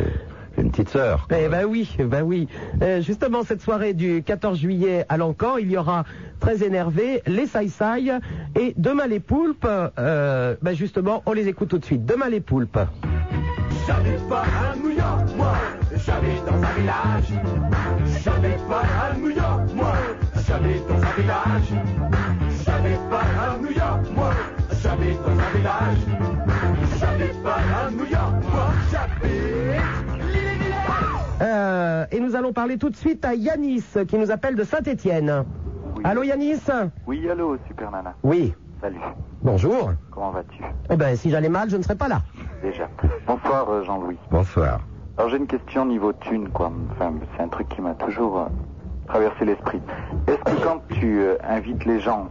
[0.58, 1.28] une petite sœur.
[1.32, 2.48] Eh ben oui, ben oui.
[2.82, 6.04] Euh, justement, cette soirée du 14 juillet à Lancan, il y aura
[6.40, 8.12] très énervé les Saïsaï
[8.60, 9.68] et demain les poulpes.
[9.98, 12.06] euh, ben justement, on les écoute tout de suite.
[12.06, 12.78] Demain les poulpes.
[14.30, 15.29] Pas à New York, moi,
[16.06, 17.34] j'habite dans un village.
[18.24, 19.94] J'habite pas à New York, moi,
[20.48, 21.74] j'habite dans un village.
[22.66, 24.32] J'habite pas à New York, moi,
[24.82, 25.98] j'habite dans un village.
[27.00, 29.82] J'habite pas à New York, moi, j'habite.
[31.42, 35.46] Euh, et nous allons parler tout de suite à Yanis qui nous appelle de Saint-Étienne.
[36.04, 36.62] Allô Yanis
[37.08, 38.14] Oui, allô, Super Nana.
[38.24, 38.54] Oui.
[38.82, 39.00] Salut.
[39.42, 39.92] Bonjour.
[40.12, 40.64] Comment vas-tu?
[40.90, 42.22] Eh ben, si j'allais mal, je ne serais pas là.
[42.62, 42.90] Déjà.
[43.26, 44.18] Bonsoir, euh, Jean-Louis.
[44.32, 44.80] Bonsoir.
[45.20, 46.72] Alors, j'ai une question niveau thune, quoi.
[46.92, 48.46] Enfin, c'est un truc qui m'a toujours euh,
[49.06, 49.82] traversé l'esprit.
[50.28, 52.30] Est-ce que quand tu euh, invites les gens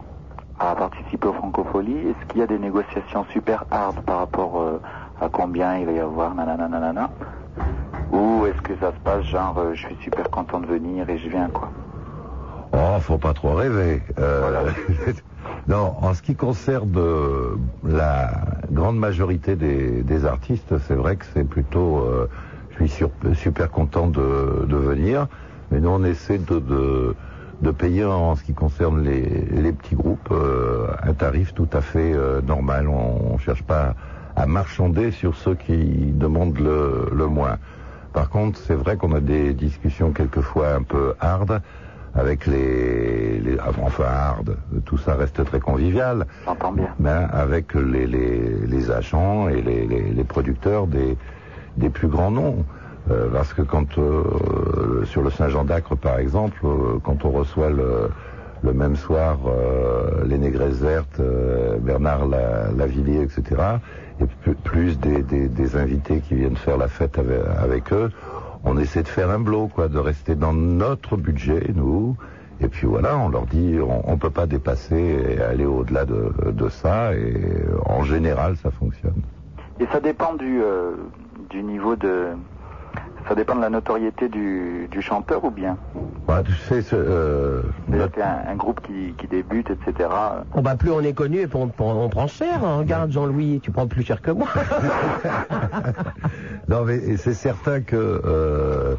[0.59, 4.81] à participer aux francopholies, est-ce qu'il y a des négociations super hard par rapport euh,
[5.21, 7.11] à combien il va y avoir, nanana, nanana?
[8.11, 11.29] Ou est-ce que ça se passe genre, je suis super content de venir et je
[11.29, 11.69] viens, quoi?
[12.73, 14.01] Oh, faut pas trop rêver.
[15.67, 16.91] Non, en ce qui concerne
[17.83, 18.31] la
[18.71, 22.03] grande majorité des, des artistes, c'est vrai que c'est plutôt,
[22.87, 25.27] suis sur- super content de, de venir,
[25.71, 27.15] mais nous on essaie de, de,
[27.61, 31.81] de payer en ce qui concerne les, les petits groupes euh, un tarif tout à
[31.81, 32.87] fait euh, normal.
[32.87, 33.95] On, on cherche pas
[34.35, 37.57] à marchander sur ceux qui demandent le, le moins.
[38.13, 41.61] Par contre, c'est vrai qu'on a des discussions quelquefois un peu hard
[42.15, 46.25] avec les, les- enfin hard, tout ça reste très convivial.
[46.45, 46.89] J'entends bien.
[46.99, 51.17] Mais avec les, les, les agents et les, les, les producteurs des,
[51.77, 52.65] des plus grands noms.
[53.11, 57.69] Euh, parce que quand euh, sur le Saint-Jean d'Acre par exemple, euh, quand on reçoit
[57.69, 58.09] le,
[58.61, 59.37] le même soir
[60.25, 61.21] les Négresses Vertes,
[61.81, 63.43] Bernard La- Lavillier, etc.,
[64.21, 64.25] et
[64.65, 67.17] plus des, des, invités qui viennent faire la fête
[67.57, 68.11] avec, eux,
[68.65, 72.17] on essaie de faire un bloc, quoi, de rester dans notre budget, nous,
[72.61, 76.33] Et puis voilà, on leur dit, on, on peut pas dépasser et aller au-delà de,
[76.51, 77.13] de ça.
[77.15, 77.33] Et
[77.85, 79.21] en général, ça fonctionne.
[79.79, 80.61] Et ça dépend du,
[81.49, 82.27] du niveau de...
[83.27, 85.77] Ça dépend de la notoriété du, du chanteur ou bien?
[86.27, 90.09] Ouais, tu sais, ce, euh, C'est-à-dire qu'un un groupe qui, qui débute, etc.
[90.55, 92.63] Bon bah plus on est connu et plus on, on prend cher.
[92.65, 92.77] hein.
[92.77, 94.47] Regarde Jean-Louis, tu prends plus cher que moi.
[96.67, 98.95] Non, mais c'est certain que euh,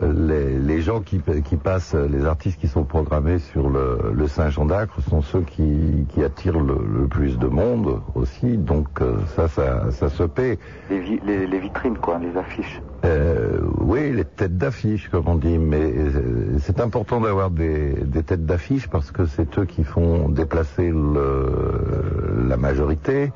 [0.00, 4.66] les, les gens qui, qui passent, les artistes qui sont programmés sur le, le Saint-Jean
[4.66, 8.56] d'Acre sont ceux qui, qui attirent le, le plus de monde aussi.
[8.58, 10.58] Donc euh, ça, ça, ça se paie.
[10.90, 12.80] les, vi- les, les vitrines, quoi, les affiches.
[13.04, 18.22] Euh, oui, les têtes d'affiche, comme on dit, mais euh, c'est important d'avoir des, des
[18.22, 23.32] têtes d'affiche parce que c'est eux qui font déplacer le, la majorité.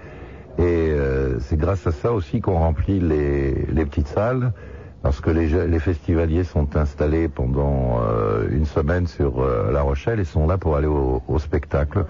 [0.58, 4.52] Et euh, c'est grâce à ça aussi qu'on remplit les, les petites salles,
[5.02, 10.20] parce que les, les festivaliers sont installés pendant euh, une semaine sur euh, La Rochelle
[10.20, 12.04] et sont là pour aller au, au spectacle.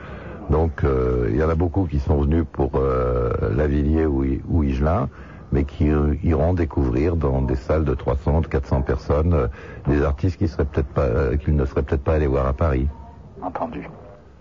[0.50, 4.62] Donc euh, il y en a beaucoup qui sont venus pour euh, Lavilliers ou, ou
[4.62, 5.08] Igelin,
[5.52, 5.90] mais qui
[6.22, 9.48] iront découvrir dans des salles de 300, 400 personnes euh,
[9.86, 12.52] des artistes qui seraient peut-être pas, euh, qu'ils ne seraient peut-être pas allés voir à
[12.52, 12.88] Paris.
[13.42, 13.88] Entendu.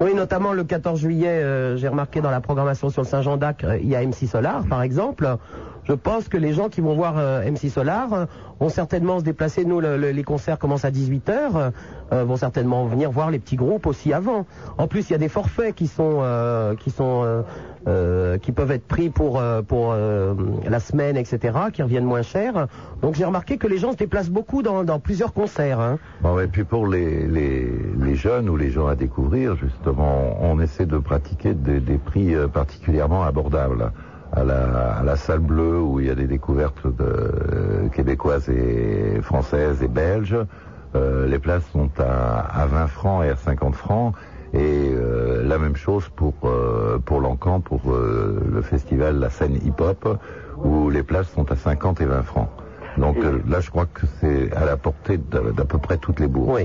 [0.02, 3.76] Oui, notamment le 14 juillet, euh, j'ai remarqué dans la programmation sur le Saint-Jean d'Acre,
[3.80, 5.38] il y a MC Solar, par exemple.
[5.84, 8.26] Je pense que les gens qui vont voir euh, MC Solar euh,
[8.60, 9.64] vont certainement se déplacer.
[9.64, 11.72] Nous, le- le- les concerts commencent à 18h,
[12.12, 14.46] vont certainement venir voir les petits groupes aussi avant.
[14.78, 17.42] En plus, il y a des forfaits qui sont euh, qui sont euh,
[17.88, 20.34] euh, qui peuvent être pris pour euh, pour euh,
[20.70, 22.68] la semaine, etc., qui reviennent moins cher.
[23.02, 25.80] Donc j'ai remarqué que les gens se déplacent beaucoup dans, dans plusieurs concerts.
[25.80, 25.98] hein.
[26.22, 30.60] Bon, et puis pour les, les, les jeunes ou les gens à découvrir, justement, on
[30.60, 33.92] essaie de pratiquer des, des prix euh, particulièrement abordables.
[34.34, 38.48] À la, à la salle bleue où il y a des découvertes de, euh, québécoises
[38.48, 40.38] et françaises et belges,
[40.96, 44.14] euh, les places sont à, à 20 francs et à 50 francs.
[44.54, 49.56] Et euh, la même chose pour euh, pour l'Encan, pour euh, le festival La Scène
[49.66, 50.20] Hip Hop,
[50.64, 52.50] où les places sont à 50 et 20 francs.
[52.98, 56.28] Donc euh, là, je crois que c'est à la portée d'à peu près toutes les
[56.28, 56.64] bourses.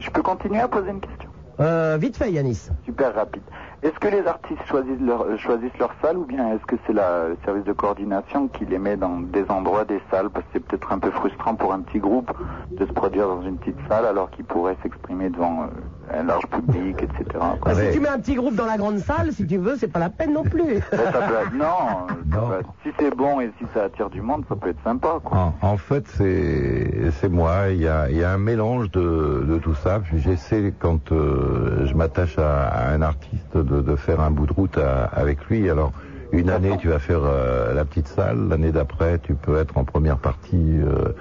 [0.00, 1.30] Je peux continuer à poser une question?
[1.60, 2.68] Euh, vite fait, Yanis.
[2.84, 3.42] Super rapide.
[3.84, 6.94] Est-ce que les artistes choisissent leur, euh, choisissent leur salle ou bien est-ce que c'est
[6.94, 10.30] la- le service de coordination qui les met dans des endroits des salles?
[10.30, 12.32] Parce que c'est peut-être un peu frustrant pour un petit groupe
[12.70, 16.46] de se produire dans une petite salle alors qu'ils pourraient s'exprimer devant euh, un large
[16.46, 17.24] public, etc.
[17.60, 17.74] quoi.
[17.74, 19.88] Bah, Si tu mets un petit groupe dans la grande salle, si tu veux, c'est
[19.92, 20.80] pas la peine non plus.
[20.92, 22.06] Mais ça peut- non,
[22.82, 25.18] si c'est bon et si ça attire du monde, ça peut être sympa.
[25.22, 25.36] Quoi.
[25.38, 27.68] En, en fait, c'est moi.
[27.70, 30.00] Il y a, il y a un mélange de, de tout ça.
[30.14, 34.52] J'essaie, quand euh, je m'attache à, à un artiste, de, de faire un bout de
[34.52, 35.68] route à- avec lui.
[35.70, 35.92] Alors,
[36.32, 38.48] une année, tu vas faire euh, la petite salle.
[38.48, 41.12] L'année d'après, tu peux être en première partie euh,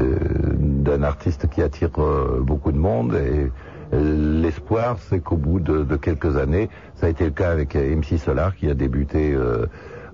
[0.00, 0.16] euh,
[0.56, 3.14] d'un artiste qui attire euh, beaucoup de monde.
[3.14, 3.50] Et
[3.92, 7.74] euh, l'espoir, c'est qu'au bout de, de quelques années, ça a été le cas avec
[7.74, 9.66] MC Solar, qui a débuté euh,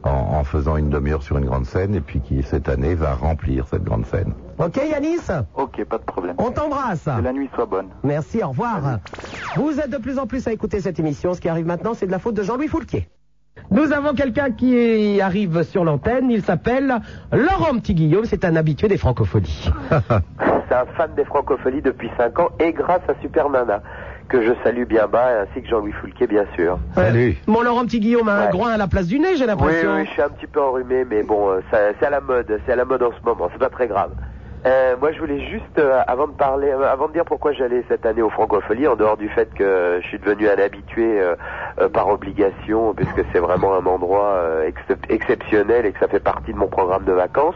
[0.02, 3.14] en, en faisant une demi-heure sur une grande scène, et puis qui cette année va
[3.14, 4.34] remplir cette grande scène.
[4.58, 5.18] Ok, Yanis
[5.54, 6.34] Ok, pas de problème.
[6.38, 7.04] On t'embrasse.
[7.04, 7.88] Que la nuit soit bonne.
[8.02, 8.98] Merci, au revoir.
[9.56, 11.34] Vous êtes de plus en plus à écouter cette émission.
[11.34, 13.08] Ce qui arrive maintenant, c'est de la faute de Jean-Louis Foulquier.
[13.70, 16.30] Nous avons quelqu'un qui arrive sur l'antenne.
[16.30, 17.00] Il s'appelle
[17.32, 18.24] Laurent Petit Guillaume.
[18.24, 19.70] C'est un habitué des francophonies.
[20.68, 23.82] C'est un fan des francophonies depuis 5 ans et grâce à Super Nana,
[24.28, 26.78] que je salue bien bas, ainsi que Jean-Louis Foulquier, bien sûr.
[26.94, 27.36] Salut.
[27.46, 28.50] Mon Laurent Petit Guillaume a un Ouais.
[28.50, 29.94] groin à la place du nez, j'ai Oui, l'impression.
[29.96, 32.72] oui, je suis un petit peu enrhumé, mais bon, euh, c'est à la mode, c'est
[32.72, 34.10] à la mode en ce moment, c'est pas très grave.
[34.66, 37.84] Euh, moi, je voulais juste, euh, avant de parler, euh, avant de dire pourquoi j'allais
[37.88, 41.36] cette année au Francophonie, en dehors du fait que je suis devenu un habitué euh,
[41.80, 46.18] euh, par obligation, puisque c'est vraiment un endroit euh, excep- exceptionnel et que ça fait
[46.20, 47.54] partie de mon programme de vacances.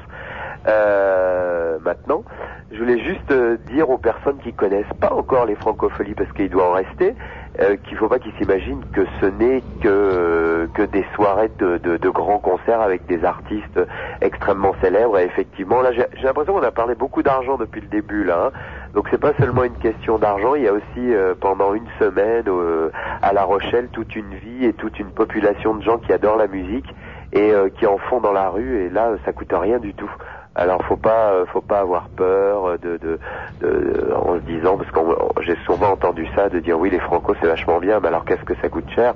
[0.67, 2.25] Euh, maintenant,
[2.71, 6.49] je voulais juste euh, dire aux personnes qui connaissent pas encore les francopholies, parce qu'il
[6.51, 7.15] doit en rester,
[7.61, 11.97] euh, qu'il faut pas qu'ils s'imaginent que ce n'est que que des soirées de, de,
[11.97, 13.81] de grands concerts avec des artistes
[14.21, 15.19] extrêmement célèbres.
[15.19, 18.47] Et effectivement, là, j'ai j'ai l'impression qu'on a parlé beaucoup d'argent depuis le début, là.
[18.47, 18.51] hein.
[18.95, 22.45] Donc c'est pas seulement une question d'argent, il y a aussi euh, pendant une semaine
[22.47, 22.91] euh,
[23.23, 26.47] à La Rochelle toute une vie et toute une population de gens qui adorent la
[26.47, 26.95] musique
[27.33, 28.83] et euh, qui en font dans la rue.
[28.85, 30.11] Et là, ça coûte rien du tout.
[30.55, 33.19] Alors faut pas, euh, faut pas avoir peur euh, de, de,
[33.63, 35.01] de- en se disant parce que
[35.43, 38.45] j'ai souvent entendu ça de dire oui les Franco c'est vachement bien, mais alors qu'est-ce
[38.45, 39.15] que ça coûte cher?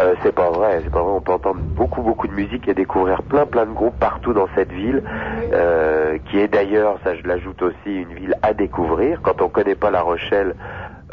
[0.00, 1.12] Euh, C'est pas vrai, c'est pas vrai.
[1.12, 4.48] On peut entendre beaucoup beaucoup de musique et découvrir plein plein de groupes partout dans
[4.56, 5.02] cette ville,
[5.52, 9.20] euh, qui est d'ailleurs, ça je l'ajoute aussi, une ville à découvrir.
[9.22, 10.54] Quand on connaît pas La Rochelle,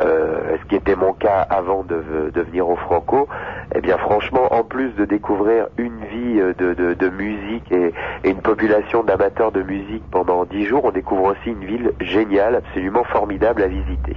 [0.01, 1.95] euh, ce qui était mon cas avant de,
[2.35, 3.27] venir au Franco,
[3.75, 7.93] eh bien franchement, en plus de découvrir une vie euh, de, musique et
[8.23, 13.03] une population d'amateurs de musique pendant dix jours, on découvre aussi une ville géniale, absolument
[13.03, 14.15] formidable à visiter.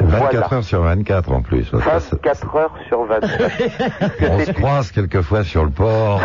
[0.00, 1.70] 24 heures sur 24 en plus.
[1.70, 3.50] Parce que ça- 24 heures sur 24.
[4.30, 6.20] on se croise quelquefois sur le port,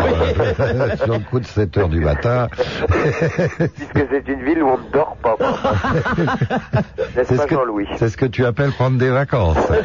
[0.60, 2.48] euh, sur le coup de 7 heures du matin.
[2.88, 5.36] Puisque c'est une ville où on ne dort pas.
[7.16, 9.56] N'est-ce C'est ce pas que- Jean-Louis C'est ce que tu appelles prendre des vacances.
[9.72, 9.80] oui,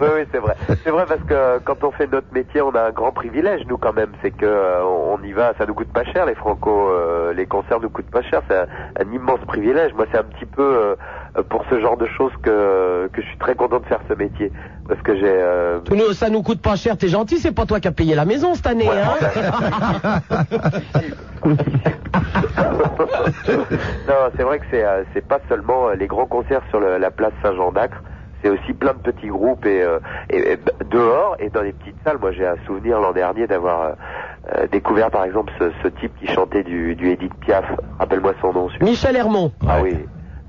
[0.00, 0.54] oui, c'est vrai.
[0.84, 3.78] C'est vrai parce que quand on fait notre métier, on a un grand privilège, nous,
[3.78, 4.10] quand même.
[4.22, 7.46] C'est que euh, on y va, ça nous coûte pas cher, les franco, euh, les
[7.46, 8.42] concerts nous coûtent pas cher.
[8.48, 8.66] C'est un,
[9.00, 9.92] un immense privilège.
[9.94, 10.96] Moi, c'est un petit peu euh, euh,
[11.42, 14.52] pour ce genre de choses que, que je suis très content de faire ce métier.
[14.86, 15.24] Parce que j'ai...
[15.26, 15.80] euh,
[16.12, 18.54] ça nous coûte pas cher, t'es gentil, c'est pas toi qui as payé la maison
[18.54, 20.20] cette année, hein
[24.08, 26.98] non, c'est vrai que c'est euh, c'est pas seulement euh, les grands concerts sur le-
[26.98, 28.02] la place Saint-Jean d'Acre,
[28.42, 29.98] c'est aussi plein de petits groupes et, euh,
[30.30, 32.18] et- et b- dehors et dans les petites salles.
[32.20, 33.92] Moi, j'ai un souvenir l'an dernier d'avoir euh,
[34.56, 37.64] euh, découvert par exemple ce, ce type qui chantait du, du Edith Piaf.
[37.98, 38.68] Rappelle-moi son nom.
[38.68, 38.84] celui-là.
[38.90, 39.52] Michel Hermont.
[39.68, 39.96] Ah oui.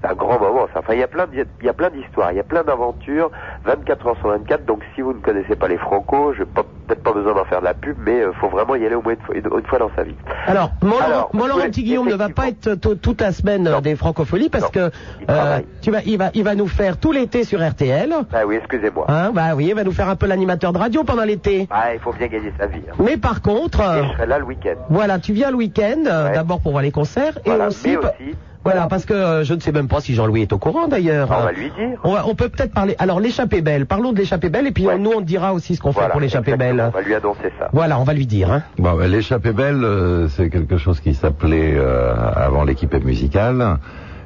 [0.01, 0.67] C'est un grand moment.
[0.73, 0.79] ça.
[0.81, 3.31] Enfin, il y a plein, il y a plein d'histoires, il y a plein d'aventures.
[3.65, 4.65] 24 heures sur 24.
[4.65, 7.61] Donc, si vous ne connaissez pas les Franco, je pas peut-être pas besoin d'en faire
[7.61, 9.65] de la pub, mais euh, faut vraiment y aller au moins une fois, une- une
[9.65, 10.13] fois dans sa vie.
[10.45, 13.31] Alors, mon, Alors, Laurent- mon Laurent oui, Petit Guillaume ne va pas être toute la
[13.31, 14.91] semaine euh, des francopholies parce que
[15.29, 18.13] euh, tu vas, il va, il va nous faire tout l'été sur RTL.
[18.31, 19.05] Ah oui, excusez-moi.
[19.07, 21.67] Hein, bah oui, il va nous faire un peu l'animateur de radio pendant l'été.
[21.71, 22.81] Ah, il faut bien gagner sa vie.
[22.87, 22.93] hein.
[22.99, 24.75] Mais par contre, euh, Et je serai là le week-end.
[24.89, 28.35] voilà, tu viens le week-end d'abord pour voir les concerts et aussi, mais aussi-
[28.65, 31.29] voilà, parce que euh, je ne sais même pas si Jean-Louis est au courant d'ailleurs.
[31.31, 31.99] On Euh, va lui dire.
[32.03, 32.95] On, va- on peut peut-être parler.
[32.99, 33.85] Alors l'échappée belle.
[33.85, 36.57] Parlons de l'échappée belle et puis nous on dira aussi ce qu'on fait pour l'échappée
[36.57, 36.83] belle.
[36.87, 37.69] On va lui annoncer ça.
[37.71, 38.51] Voilà, on va lui dire.
[38.51, 38.63] Hein.
[38.77, 43.77] Bon, ben, l'échappée belle, euh, c'est quelque chose qui s'appelait euh, avant l'équipe musicale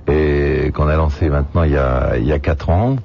[0.07, 2.95] et qu'on a lancé maintenant il y a il y a quatre ans.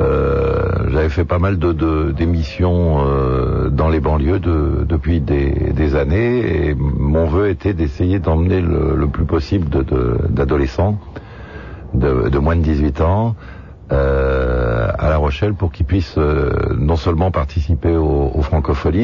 [0.00, 1.72] Euh, J'avais fait pas mal de
[2.12, 8.18] d'émissions euh, dans les banlieues de- depuis des, des années et mon vœu était d'essayer
[8.18, 9.68] d'emmener le, le plus possible
[10.30, 10.98] d'adolescents
[11.94, 13.36] de, de moins de 18 ans
[13.92, 18.42] euh, à La Rochelle pour qu'ils puissent euh, non seulement participer aux, aux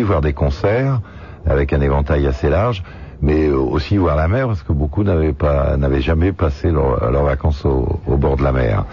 [0.02, 1.00] voir des concerts
[1.46, 2.82] avec un éventail assez large,
[3.22, 7.24] mais aussi voir la mer parce que beaucoup n'avaient pas n'avaient jamais passé leur- leurs
[7.24, 8.84] vacances au, au bord de la mer.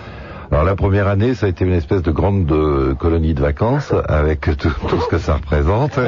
[0.49, 3.93] Alors la première année, ça a été une espèce de grande euh, colonie de vacances
[4.07, 5.99] avec tout, ce que ça représente.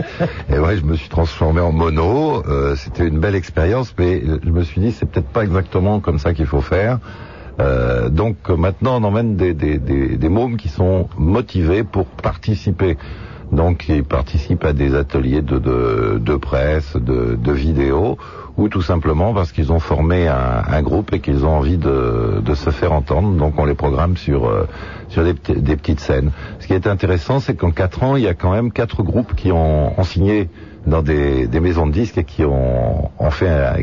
[0.50, 2.42] Et ouais, je me suis transformé en mono.
[2.48, 6.20] Euh, C'était une belle expérience, mais je me suis dit c'est peut-être pas exactement comme
[6.20, 7.00] ça qu'il faut faire.
[7.60, 12.98] Euh, donc maintenant on emmène des, des, des, des mômes qui sont motivés pour participer.
[13.52, 18.18] Donc ils participent à des ateliers de, de, de presse, de, de vidéos,
[18.60, 22.70] ou tout simplement parce qu'ils ont formé un, groupe et qu'ils ont envie de, se
[22.72, 23.36] faire entendre.
[23.38, 24.68] Donc on les programme sur, euh,
[25.16, 26.32] des, petites scènes.
[26.60, 29.34] Ce qui est intéressant, c'est qu'en quatre ans, il y a quand même quatre groupes
[29.36, 30.50] qui ont, signé
[30.86, 33.10] dans des, maisons de disques et qui ont,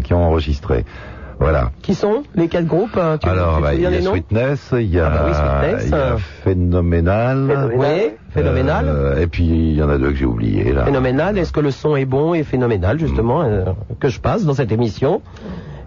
[0.04, 0.84] qui ont enregistré.
[1.38, 1.70] Voilà.
[1.82, 4.12] Qui sont les quatre groupes euh, tu- Alors, bah, il y souviens a des noms
[4.12, 6.16] Sweetness, il y a, Ah bah oui, Sweetness, il y a euh.
[6.44, 7.70] Phénoménal.
[7.76, 7.86] Oui,
[8.30, 8.84] Phénoménal.
[8.88, 10.84] Euh, et puis, il y en a deux que j'ai oubliés, là.
[10.86, 11.36] Phénoménal.
[11.38, 13.46] Est-ce que le son est bon et phénoménal, justement, Mm.
[13.52, 13.64] euh,
[14.00, 15.20] que je passe dans cette émission?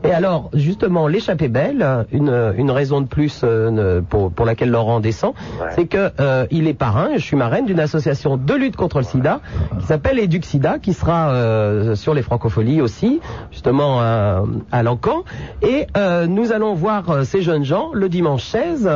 [0.03, 5.01] Et alors, justement, l'échappée belle, une, une raison de plus euh, pour, pour laquelle Laurent
[5.01, 5.33] descend,
[5.75, 9.03] c'est que euh, il est parrain, je suis marraine d'une association de lutte contre le
[9.03, 9.41] sida
[9.79, 13.19] qui s'appelle Eduxida, qui sera euh, sur les francopholies aussi,
[13.51, 15.23] justement à, Lancan.
[15.61, 15.87] Et
[16.27, 18.89] nous allons voir ces jeunes gens le dimanche 16,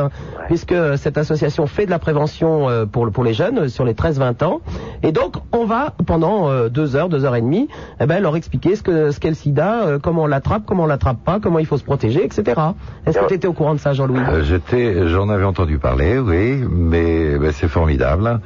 [0.46, 4.60] puisque cette association fait de la prévention pour, pour les jeunes sur les 13-20 ans.
[5.02, 7.68] Et donc, on va, pendant deux heures, deux heures et demie,
[8.00, 10.86] eh ben, leur expliquer ce que ce qu'est le sida, comment on l'attrape, comment on
[10.94, 12.60] l'attrape pas, comment il faut se protéger, etc.
[13.06, 14.20] Est-ce que tu étais au courant de ça, Jean-Louis?
[14.20, 18.40] Euh, J'étais, j'en avais entendu parler, oui, mais ben, c'est formidable.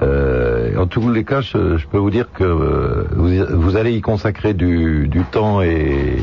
[0.00, 3.92] Euh, en tous les cas, je, je peux vous dire que euh, vous, vous allez
[3.92, 6.18] y consacrer du, du temps et,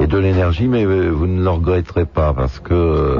[0.00, 3.18] et de l'énergie, mais euh, vous ne le regretterez pas parce que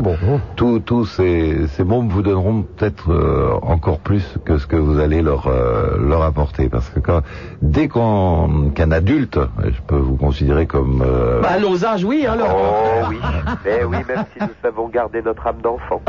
[0.56, 4.98] tous tous ces, ces mômes vous donneront peut-être euh, encore plus que ce que vous
[4.98, 6.68] allez leur euh, leur apporter.
[6.68, 7.20] Parce que quand,
[7.62, 12.24] dès qu'on qu'un adulte, je peux vous considérer comme euh, Bah, à nos âges, oui,
[12.26, 12.56] hein, Laurent.
[13.02, 13.18] Oh oui,
[13.64, 16.00] mais oui, même si nous savons garder notre âme d'enfant.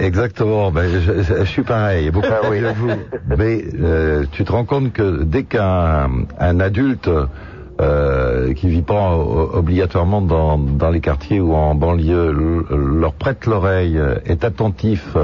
[0.00, 0.70] Exactement.
[0.70, 2.60] Ben, je, je- je suis pareil, beaucoup Ah oui.
[2.74, 2.90] vous.
[3.38, 6.08] Mais euh, tu te rends compte que dès qu'un
[6.40, 7.08] un adulte
[7.80, 12.32] euh, qui vit pas obligatoirement dans, dans les quartiers ou en banlieue
[12.70, 15.16] leur prête l'oreille, euh, est attentif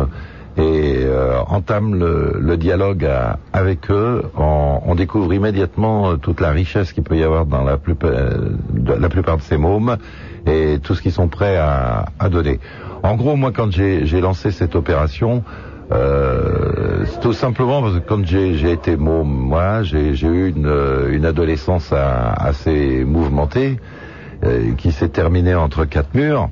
[0.59, 6.93] et euh, entame le, dialogue à- avec eux, on, découvre immédiatement euh, toute la richesse
[6.93, 9.97] qu'il peut y avoir dans la plupart, euh, de, ces mômes
[10.47, 12.61] et tout ce qu'ils sont prêts à, à donner.
[13.03, 15.43] En gros, moi, quand j'ai lancé cette opération,
[15.93, 21.13] euh, c'est tout simplement parce que quand j'ai été môme, moi, j'ai eu une, euh,
[21.13, 23.79] une adolescence assez mouvementée
[24.45, 26.49] euh, qui s'est terminée entre quatre murs.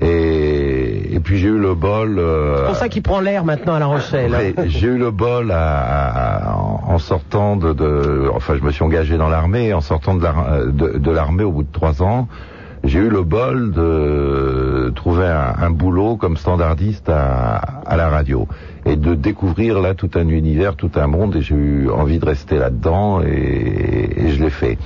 [0.00, 2.18] Et, et puis j'ai eu le bol.
[2.18, 4.34] euh, C'est pour ça qu'il prend l'air maintenant à La Rochelle.
[4.34, 4.64] hein.
[4.66, 8.82] J'ai eu le bol à- à- à- en sortant de, de- enfin, je me suis
[8.84, 9.72] engagé dans l'armée.
[9.72, 12.28] En sortant de la- de de l'armée au bout de trois ans,
[12.84, 18.46] j'ai eu le bol de trouver un, un boulot comme standardiste à, à la radio
[18.84, 21.36] et de découvrir là tout un univers, tout un monde.
[21.36, 24.78] Et j'ai eu envie de rester là-dedans et, et je l'ai fait.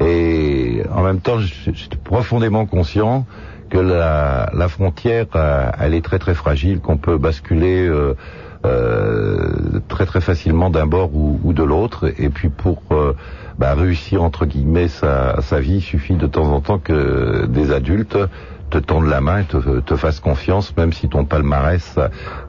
[0.00, 3.24] Et en même temps, j'étais profondément conscient
[3.70, 8.14] que la, la frontière, euh, elle est très très fragile, qu'on peut basculer euh,
[9.88, 12.12] très très facilement d'un bord ou, ou de l'autre.
[12.18, 13.14] Et puis pour euh,
[13.58, 17.72] bah, réussir entre guillemets sa, sa vie, il suffit de temps en temps que des
[17.72, 18.18] adultes
[18.70, 21.98] te tendent la main et te, te fassent confiance, même si ton palmarès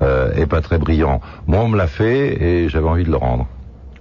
[0.01, 1.21] euh, est pas très brillant.
[1.47, 3.47] Moi, on me l'a fait et j'avais envie de le rendre.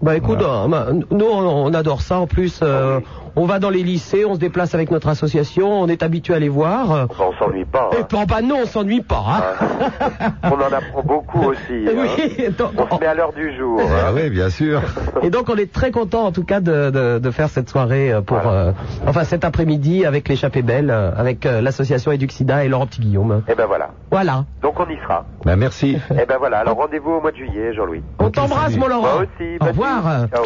[0.01, 2.61] Bah écoute, euh, bah, nous on on adore ça en plus.
[2.63, 3.01] euh,
[3.39, 6.39] on va dans les lycées, on se déplace avec notre association, on est habitué à
[6.39, 7.07] les voir.
[7.11, 7.91] Enfin, on s'ennuie pas.
[7.99, 9.25] Et puis, bah non, on s'ennuie pas.
[9.29, 10.29] hein.
[10.45, 11.59] On en apprend beaucoup aussi.
[11.71, 11.93] hein.
[12.19, 13.81] Oui, donc- On se met à l'heure du jour.
[14.05, 14.83] Ah oui, bien sûr.
[15.23, 18.13] Et donc on est très content en tout cas de, de, de faire cette soirée
[18.13, 18.73] euh, pour, euh,
[19.07, 23.43] enfin cet après-midi avec l'échappée belle, euh, avec euh, l'association Eduxida et Laurent Petit Guillaume.
[23.49, 23.91] Et ben voilà.
[24.11, 24.45] Voilà.
[24.63, 25.25] Donc on y sera.
[25.45, 25.99] Bah, merci.
[26.11, 26.59] Et ben voilà.
[26.59, 28.03] Alors rendez-vous au mois de juillet, Jean-Louis.
[28.19, 29.03] On t'embrasse mon Laurent.
[29.03, 29.57] Moi aussi.
[29.61, 30.03] Au revoir.
[30.33, 30.45] Ciao.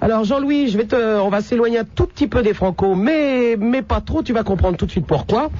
[0.00, 3.56] Alors Jean-Louis, je vais te, on va s'éloigner un tout petit peu des Franco, mais
[3.58, 4.22] mais pas trop.
[4.22, 5.50] Tu vas comprendre tout de suite pourquoi.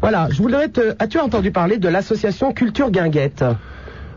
[0.00, 0.94] Voilà, je voudrais te.
[0.98, 3.44] As-tu entendu parler de l'association Culture Guinguette?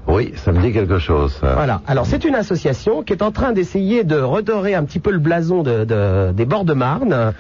[0.08, 1.38] Oui, ça me dit quelque chose.
[1.40, 1.54] ça.
[1.54, 1.82] Voilà.
[1.88, 5.20] Alors c'est une association qui est en train d'essayer de redorer un petit peu le
[5.20, 7.34] blason de, de- des bords de Marne.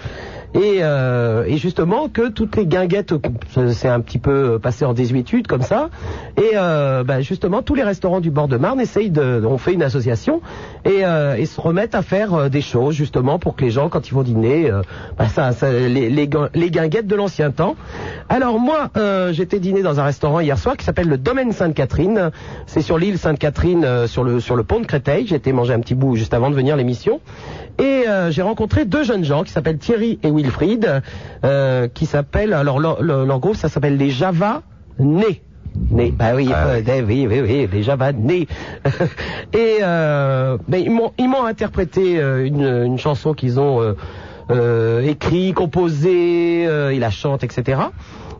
[0.53, 3.13] Et, euh, et justement que toutes les guinguettes,
[3.73, 5.89] c'est un petit peu passé en désuétude comme ça.
[6.37, 9.73] Et euh, bah, justement tous les restaurants du bord de Marne essayent de, on fait
[9.73, 10.41] une association
[10.83, 13.87] et, euh, et se remettent à faire euh, des choses justement pour que les gens
[13.87, 14.81] quand ils vont dîner, euh,
[15.17, 17.75] bah, ça, ça- les, les, guin- les guinguettes de l'ancien temps.
[18.27, 22.31] Alors moi, euh, j'étais dîner dans un restaurant hier soir qui s'appelle le Domaine Sainte-Catherine.
[22.65, 25.27] C'est sur l'île Sainte-Catherine, euh, sur le sur le pont de Créteil.
[25.27, 27.21] J'ai été manger un petit bout juste avant de venir l'émission.
[27.79, 31.01] Et euh, j'ai rencontré deux jeunes gens qui s'appellent Thierry et Wilfried,
[31.45, 34.61] euh, qui s'appellent alors leur, leur- groupe ça s'appelle les Java
[34.99, 35.41] Nés.
[35.89, 36.13] Nés.
[36.17, 38.47] Bah oui, euh, eh oui, oui, oui, les Java Nés.
[39.53, 43.93] et euh, ben, ils m'ont ils m'ont interprété euh, une, une chanson qu'ils ont euh,
[44.51, 47.81] euh, écrit, composée, euh, ils la chantent, etc.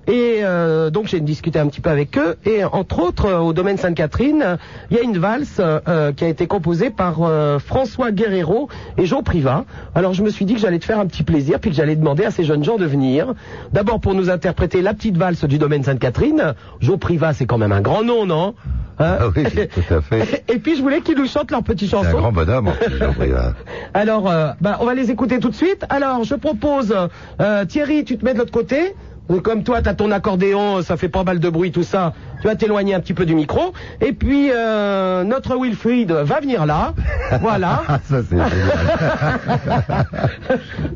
[0.07, 2.35] Et euh, donc j'ai discuté un petit peu avec eux.
[2.45, 4.57] Et entre autres, euh, au domaine Sainte-Catherine,
[4.89, 8.67] il y a une valse euh, qui a été composée par euh, François Guerrero
[8.97, 9.65] et Joe Priva.
[9.93, 11.95] Alors je me suis dit que j'allais te faire un petit plaisir, puis que j'allais
[11.95, 13.33] demander à ces jeunes gens de venir.
[13.73, 16.55] D'abord pour nous interpréter la petite valse du domaine Sainte-Catherine.
[16.79, 18.55] Joe Priva, c'est quand même un grand nom, non?
[18.99, 19.17] Hein?
[19.19, 20.43] Ah oui, tout à fait.
[20.47, 22.17] Et puis je voulais qu'ils nous chantent leur petite C'est un chanson.
[22.17, 23.53] grand bonhomme, en plus, Jean Bréa.
[23.93, 25.85] Alors, euh, bah, on va les écouter tout de suite.
[25.89, 26.95] Alors, je propose,
[27.39, 28.95] euh, Thierry, tu te mets de l'autre côté.
[29.39, 32.13] Comme toi, t'as ton accordéon, ça fait pas mal de bruit, tout ça.
[32.41, 33.73] Tu vas t'éloigner un petit peu du micro.
[34.01, 36.93] Et puis, euh, notre Wilfried va venir là.
[37.41, 37.81] Voilà.
[38.09, 38.49] Ça, c'est génial.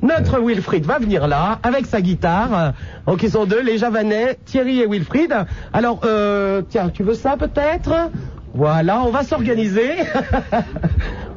[0.02, 2.74] Notre Wilfried va venir là, avec sa guitare.
[3.08, 5.34] Donc, ils sont deux, les Javanais, Thierry et Wilfried.
[5.72, 8.10] Alors, euh, tiens, tu veux ça peut-être?
[8.54, 9.92] Voilà, on va s'organiser.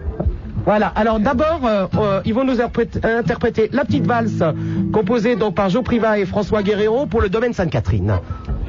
[0.64, 0.88] Voilà.
[0.88, 4.42] Alors d'abord, euh, euh, ils vont nous interpréter la petite valse
[4.92, 8.18] composée donc par Joe Priva et François Guerrero pour le domaine Sainte-Catherine.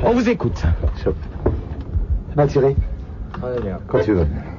[0.04, 0.64] On vous écoute.
[3.88, 4.22] Quand tu veux.
[4.22, 4.50] Hein.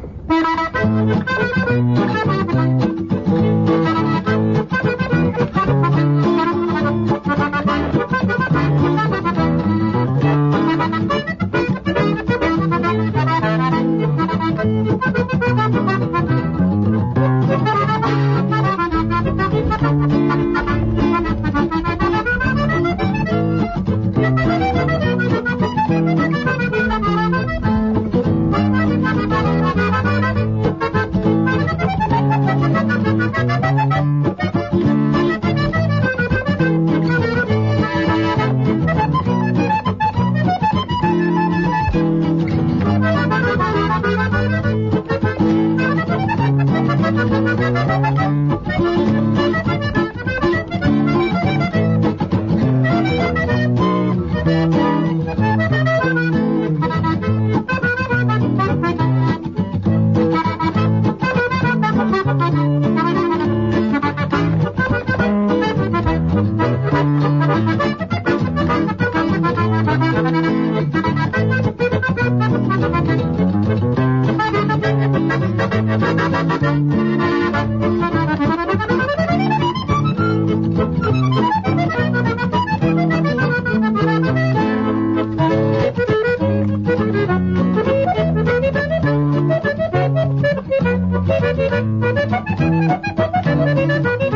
[93.66, 94.30] Thank you.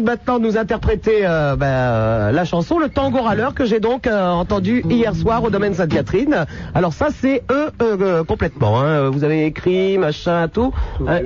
[0.00, 4.06] de maintenant nous interpréter euh, ben, euh, la chanson Le tango râleur que j'ai donc
[4.06, 6.46] euh, entendu hier soir au domaine Sainte-Catherine.
[6.74, 7.70] Alors ça c'est eux
[8.24, 8.80] complètement.
[8.80, 9.10] Hein.
[9.10, 10.72] Vous avez écrit, machin, tout.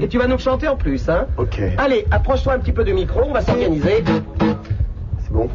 [0.01, 1.09] et tu vas nous chanter en plus.
[1.09, 1.27] Hein.
[1.37, 1.61] Ok.
[1.79, 4.05] Allez, approche-toi un petit peu du micro, on va s'organiser.
[5.19, 5.49] C'est bon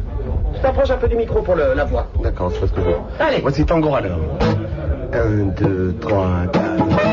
[0.54, 2.08] Tu t'approches un peu du micro pour la voix.
[2.22, 2.96] D'accord, c'est ce que je veux.
[3.20, 3.40] Allez.
[3.40, 4.18] Voici tango râleur.
[5.12, 7.05] 1, 2, 3, 4.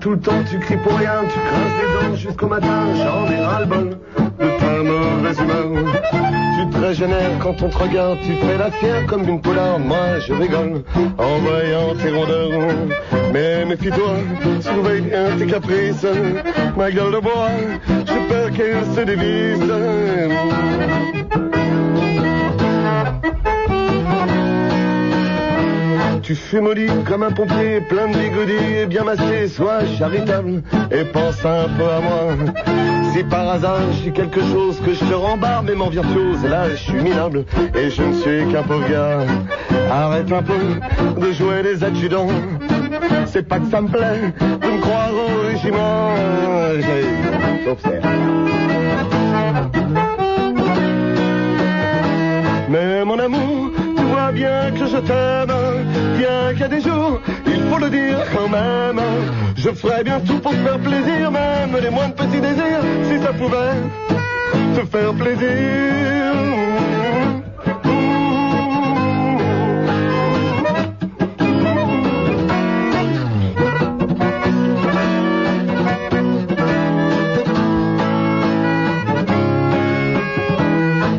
[0.00, 3.40] Tout le temps, tu cries pour rien, tu crains les dents jusqu'au matin, j'en ai
[3.40, 5.94] ras-le-bol de ta mauvaise humeur.
[6.58, 10.18] Tu te régénères quand on te regarde, tu fais la fière comme une poularde, moi
[10.20, 10.82] je rigole
[11.18, 12.50] en voyant tes rondeurs.
[13.32, 14.16] Mais méfie-toi,
[14.60, 16.06] surveille bien tes caprices,
[16.76, 17.50] ma gueule de bois,
[18.06, 19.70] j'ai peur qu'elle se dévisse.
[26.28, 29.48] Tu fumes au lit comme un pompier, plein de bigoudis et bien massé.
[29.48, 32.36] Sois charitable et pense un peu à moi.
[33.14, 36.76] Si par hasard j'ai quelque chose que je te rembarre, même en virtuose, là je
[36.76, 39.20] suis minable et je ne suis qu'un pauvre gars.
[39.90, 42.28] Arrête un peu de jouer les adjudants.
[43.24, 46.14] C'est pas que ça me plaît de me croire au régiment.
[47.64, 48.04] J'observe.
[52.68, 55.87] Mais mon amour, tu vois bien que je t'aime.
[56.18, 59.00] Bien qu'il y a des jours, il faut le dire quand même.
[59.56, 63.32] Je ferais bien tout pour te faire plaisir, même les moindres petits désirs, si ça
[63.32, 63.76] pouvait
[64.74, 65.48] te faire plaisir.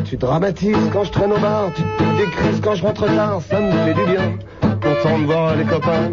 [0.04, 3.06] Tu dramatises quand je traîne au bar, tu te piques des crises quand je rentre
[3.06, 4.34] tard, ça me fait du bien.
[5.02, 6.10] Content de voir les copains.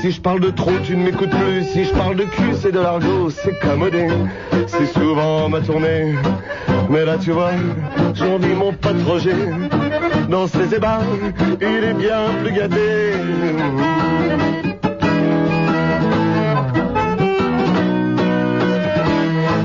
[0.00, 1.64] Si je parle de trop, tu ne m'écoutes plus.
[1.64, 4.08] Si je parle de cul, c'est de l'argot, c'est commodé.
[4.66, 6.14] C'est souvent ma tournée.
[6.90, 7.52] Mais là, tu vois,
[8.14, 9.34] j'envie mon pote Roger.
[10.28, 11.02] Dans ses ébats,
[11.60, 13.12] il est bien plus gâté.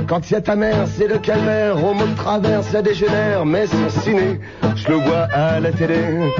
[0.07, 1.84] Quand il y a ta mère, c'est le calvaire.
[1.84, 3.45] Au mot de travers, dégénère.
[3.45, 4.39] Mais son ciné,
[4.88, 6.31] je le vois à la télé.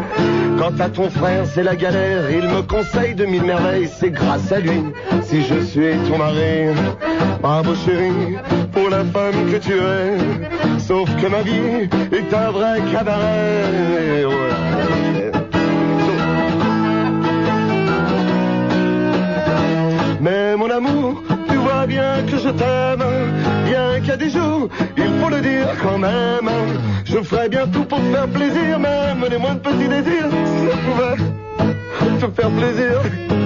[0.58, 2.32] Quant à ton frère, c'est la galère.
[2.32, 3.88] Il me conseille de mille merveilles.
[3.88, 4.84] C'est grâce à lui
[5.22, 6.74] si je suis ton mari.
[7.42, 8.38] Bravo chérie,
[8.72, 10.80] pour la femme que tu es.
[10.80, 14.26] Sauf que ma vie est un vrai cabaret.
[20.22, 23.57] Mais mon amour, tu vois bien que je t'aime.
[23.68, 26.50] Bien qu'il y a des jours, il faut le dire quand même.
[27.06, 30.30] Je ferais bien tout pour te faire plaisir, même les moindres petits désirs.
[30.46, 33.37] Si ça pouvait te faire plaisir.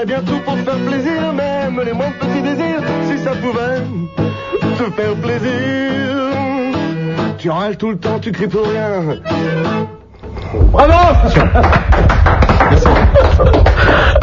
[0.00, 3.82] Ferais bien tout pour te faire plaisir, même les moindres petits désirs, si ça pouvait
[4.78, 5.50] te faire plaisir.
[7.38, 9.20] Tu râles tout le temps, tu cries pour rien.
[10.72, 10.92] Bravo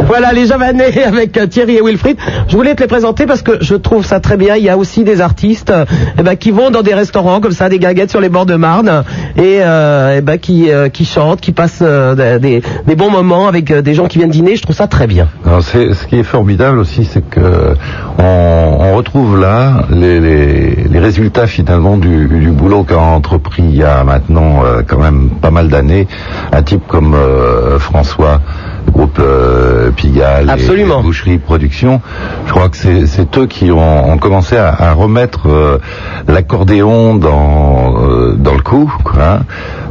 [0.08, 2.18] Voilà les Javanais avec euh, Thierry et Wilfried.
[2.48, 4.56] Je voulais te les présenter parce que je trouve ça très bien.
[4.56, 5.86] Il y a aussi des artistes euh,
[6.18, 8.56] eh ben, qui vont dans des restaurants comme ça, des gaguettes sur les bords de
[8.56, 9.04] Marne,
[9.36, 12.62] et, euh, eh ben, qui, qui chantent, qui passent des,
[12.98, 14.56] bons moments avec des gens qui viennent dîner.
[14.56, 15.28] Je trouve ça très bien.
[15.46, 17.76] Alors, ce qui est formidable aussi, c'est que
[18.18, 23.76] on, on retrouve là les, les, les résultats finalement du, du boulot qu'a entrepris il
[23.76, 26.08] y a maintenant quand même pas mal d'années
[26.52, 28.42] un type comme euh, François,
[28.92, 30.64] groupe euh, Pigalle et,
[31.00, 32.02] et Boucherie Production.
[32.46, 35.80] Je crois que c'est, eux qui ont, ont commencé à, à remettre euh,
[36.28, 38.92] l'accordéon dans euh, dans le coup.
[39.04, 39.40] Quoi, hein.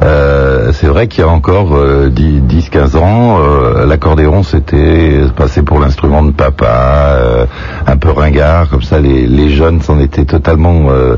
[0.03, 5.81] Euh, c'est vrai qu'il y a encore euh, 10-15 ans, euh, l'accordéon c'était passé pour
[5.81, 7.47] l'instrument de papa, euh,
[7.87, 11.17] un peu ringard, comme ça les, les jeunes s'en étaient totalement euh,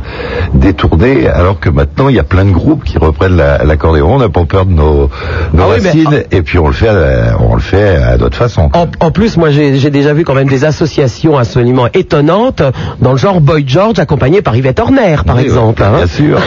[0.55, 4.19] détournés, alors que maintenant il y a plein de groupes qui reprennent la- l'accordéon, on
[4.19, 5.11] n'a pas peur de nos,
[5.53, 8.17] nos Ah oui, mais- racines, et puis on le fait, à, on le fait à
[8.17, 8.71] d'autres façons.
[8.75, 12.63] En, en plus, moi, j'ai déjà vu quand même des associations absolument étonnantes
[13.01, 15.83] dans le genre Boy George accompagné par Yvette Horner, par exemple.
[15.83, 15.93] hein.
[15.97, 16.39] Bien sûr.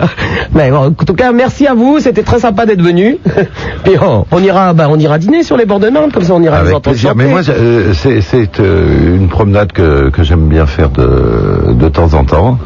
[0.54, 1.77] Mais bon, en tout cas, merci à vous.
[1.78, 3.16] Vous, c'était très sympa d'être venu.
[3.84, 6.34] Puis on, on ira, bah, on ira dîner sur les bords de Nantes, comme ça
[6.34, 7.10] on ira Avec entendre plaisir.
[7.10, 7.24] chanter.
[7.24, 12.12] Mais moi, euh, c'est euh, une promenade que, que j'aime bien faire de, de temps
[12.14, 12.58] en temps.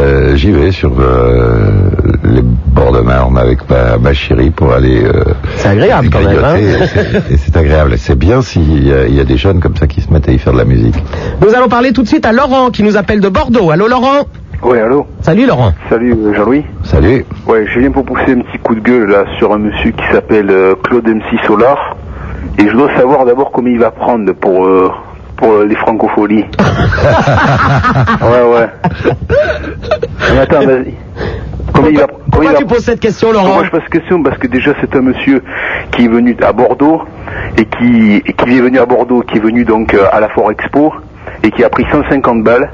[0.00, 1.90] Euh, J'y vais sur euh,
[2.24, 5.04] les bords de Marne avec ma, ma chérie pour aller.
[5.04, 5.22] euh,
[5.56, 6.38] c'est agréable quand même.
[6.44, 6.56] hein.
[7.36, 7.94] c'est- agréable.
[7.98, 10.38] C'est bien s'il y, y a des jeunes comme ça qui se mettent à y
[10.38, 10.96] faire de la musique.
[11.40, 13.70] Nous allons parler tout de suite à Laurent qui nous appelle de Bordeaux.
[13.70, 14.26] Allô Laurent?
[14.62, 15.72] Oui, allô Salut Laurent.
[15.90, 16.64] Salut euh, Jean-Louis.
[16.84, 17.24] Salut.
[17.46, 20.04] Ouais, je viens pour pousser un petit coup de gueule là sur un monsieur qui
[20.12, 21.96] s'appelle euh, Claude MC Solar.
[22.58, 24.90] Et je dois savoir d'abord combien il va prendre pour, euh,
[25.36, 26.44] pour les francopholies.
[28.22, 28.68] ouais, ouais.
[30.32, 30.94] Mais attends, vas-y.
[31.74, 33.80] Combien il va, combien Pourquoi il va- tu poses cette question Laurent Moi je pose
[33.80, 34.22] cette question?
[34.22, 35.42] Parce que déjà c'est un monsieur
[35.90, 37.02] qui est venu à Bordeaux
[37.58, 40.28] et qui, et qui est venu à Bordeaux, qui est venu donc euh, à la
[40.28, 40.94] Fort Expo
[41.42, 42.70] et qui a pris 150 balles.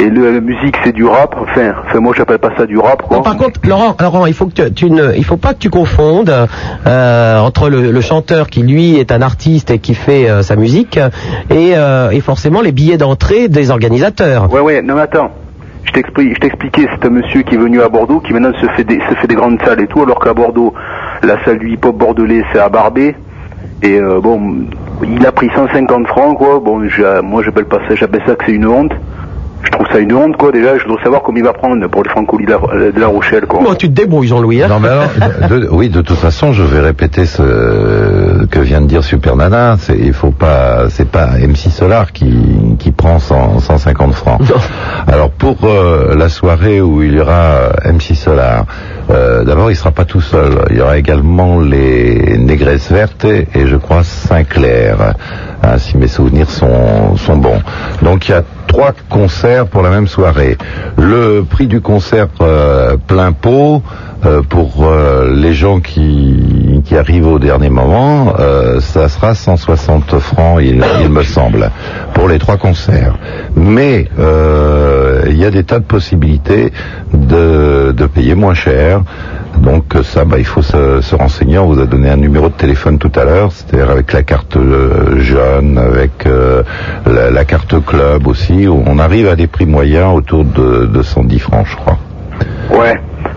[0.00, 3.02] Et le- la musique c'est du rap, enfin, enfin moi j'appelle pas ça du rap
[3.02, 3.18] quoi.
[3.18, 5.58] Non, par contre, Laurent, Laurent, il faut que tu, tu ne, il faut pas que
[5.58, 6.32] tu confondes
[6.86, 10.56] euh, entre le, le chanteur qui lui est un artiste et qui fait euh, sa
[10.56, 10.98] musique
[11.50, 14.50] et, euh, et forcément les billets d'entrée des organisateurs.
[14.52, 15.30] Ouais, ouais, non mais attends.
[15.84, 18.66] Je t'explique, je t'expliquais, c'est un monsieur qui est venu à Bordeaux, qui maintenant se
[18.76, 20.72] fait des, se fait des grandes salles et tout, alors qu'à Bordeaux,
[21.22, 23.16] la salle du hip-hop bordelais, c'est à Barbé.
[23.82, 24.66] Et bon,
[25.02, 26.60] il a pris 150 francs, quoi.
[26.62, 28.92] Bon, je- moi, j'appelle pas ça, j'appelle ça que c'est une honte.
[29.62, 30.52] Je trouve ça une honte, quoi.
[30.52, 33.06] Déjà, je dois savoir combien il va prendre pour les francolis de la, de la
[33.08, 33.60] Rochelle, quoi.
[33.62, 34.62] Bon, tu te débrouilles, Jean-Louis.
[34.62, 34.68] hein.
[34.68, 35.04] Non, mais alors,
[35.50, 39.36] de- de- oui, de toute façon, je vais répéter ce que vient de dire Super
[39.36, 39.76] Nana.
[39.78, 42.32] C'est, il faut pas, c'est pas MC Solar qui,
[42.78, 44.40] qui prend 100 150 francs.
[45.06, 48.64] Alors, pour euh, la soirée où il y aura euh, MC Solar,
[49.10, 50.52] euh, d'abord, il sera pas tout seul.
[50.70, 55.14] Il y aura également les Négresses Vertes et, et je crois Saint-Clair,
[55.62, 57.60] hein, si mes souvenirs sont, sont bons.
[58.02, 60.56] Donc, il y a trois concerts pour la même soirée.
[60.96, 63.82] Le prix du concert euh, plein pot
[64.24, 70.18] euh, pour euh, les gens qui, qui arrivent au dernier moment, euh, ça sera 160
[70.18, 71.70] francs, il, il me semble,
[72.14, 73.16] pour les trois concerts.
[73.56, 76.72] Mais euh, il y a des tas de possibilités
[77.14, 79.02] de, de payer moins cher.
[79.58, 81.58] Donc ça, bah, il faut se, se renseigner.
[81.58, 84.56] On vous a donné un numéro de téléphone tout à l'heure, c'est-à-dire avec la carte
[84.56, 86.24] euh, jeune, avec
[87.06, 88.66] la, la carte club aussi.
[88.68, 91.98] On arrive à des prix moyens autour de, de 110 francs, je crois.
[92.70, 92.94] Ouais.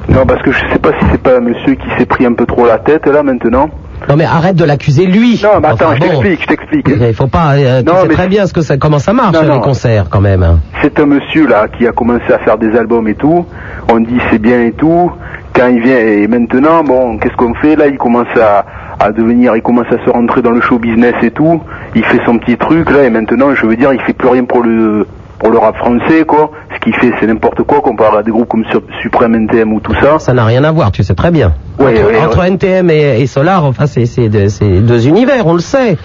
[0.10, 2.34] Non, parce que je sais pas si c'est pas un monsieur qui s'est pris un
[2.34, 3.70] peu trop la tête, là, maintenant.
[4.10, 5.40] Non mais arrête de l'accuser lui.
[5.42, 6.90] Non, mais attends, Enfin, je t'explique, je t'explique.
[6.90, 7.54] Il faut pas.
[7.54, 9.54] euh, tu Non, sais mais très bien ce que ça, comment ça marche Non, non.
[9.56, 10.60] les concerts quand même.
[10.82, 13.46] C'est un monsieur là qui a commencé à faire des albums et tout.
[13.90, 15.10] On dit c'est bien et tout.
[15.56, 17.88] Quand il vient et maintenant, bon, qu'est-ce qu'on fait là?
[17.88, 18.66] Il commence à,
[19.00, 21.62] à devenir, il commence à se rentrer dans le show business et tout.
[21.96, 24.44] Il fait son petit truc là et maintenant, je veux dire, il fait plus rien
[24.44, 25.08] pour le
[25.44, 26.50] pour le rap français quoi.
[26.74, 29.80] Ce qu'il fait, c'est n'importe quoi comparé à des groupes comme Su- Supreme NTM ou
[29.82, 30.18] tout ça.
[30.20, 31.54] Ça n'a rien à voir, tu sais très bien.
[31.80, 32.48] Ouais, entre ouais, entre ouais.
[32.50, 35.98] NTM et, et Solar, enfin c'est deux, univers, on le sait.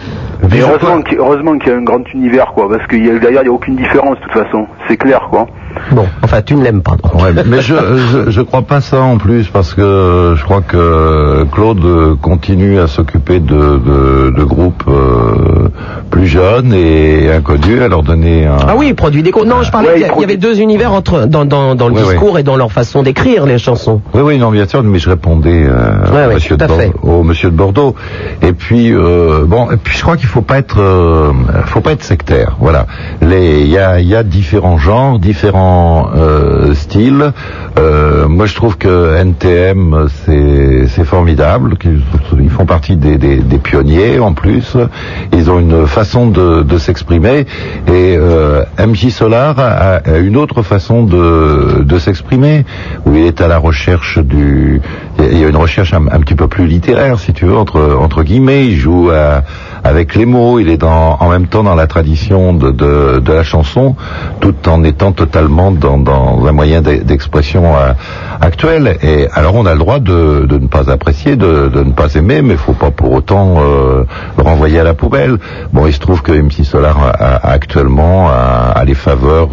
[0.51, 3.19] Mais heureusement qu'il heureusement qu'il y a un grand univers quoi, parce qu'il y a
[3.19, 4.67] d'ailleurs il y a aucune différence de toute façon.
[4.89, 5.47] C'est clair quoi.
[5.93, 6.97] Bon, enfin tu ne l'aimes pas.
[7.15, 7.75] Ouais, mais je,
[8.13, 12.79] je je crois pas ça en plus parce que je crois que Claude euh, continue
[12.79, 15.69] à s'occuper de, de, de groupes euh,
[16.11, 18.57] plus jeunes et inconnus, à leur donner un.
[18.67, 20.93] Ah oui, il produit des Non, je parlais, Ouais, il y, il avait deux univers
[20.93, 24.01] entre dans, dans, dans le discours et dans leur façon d'écrire les chansons.
[24.15, 26.67] Oui, oui, non, bien sûr, mais je répondais euh, Ouais, monsieur de.
[26.67, 27.95] Bordeaux, au monsieur de Bordeaux.
[28.43, 30.79] Et puis, euh, bon, et puis je crois qu'il faut pas être,
[31.67, 32.57] faut pas être sectaire.
[32.61, 32.87] Voilà,
[33.23, 37.33] les, il y a, il y a différents genres, différents euh, styles.
[37.79, 41.77] Euh, moi, je trouve que NTM, c'est, formidable.
[42.39, 43.19] Ils font partie des,
[43.59, 44.77] pionniers en plus.
[45.33, 47.47] Ils ont une façon de, s'exprimer.
[47.87, 52.65] Et euh, MJ Solar a, une autre façon de, s'exprimer,
[53.05, 54.81] où il est à la recherche du...
[55.19, 58.67] Il y a une recherche un, petit peu plus littéraire, si tu veux, entre, guillemets.
[58.67, 59.11] Il joue
[59.85, 63.97] avec les mots, il est dans, en même temps dans la tradition de la chanson,
[64.41, 67.93] tout en étant totalement dans, dans un moyen d'e- d'expression euh,
[68.41, 68.97] actuel.
[69.03, 72.15] Et alors on a le droit de, de ne pas apprécier, de, de ne pas
[72.15, 74.05] aimer, mais il faut pas pour autant euh,
[74.37, 75.39] le renvoyer à la poubelle.
[75.73, 79.49] Bon, il se trouve que MC Solar a- a- actuellement a, a les faveurs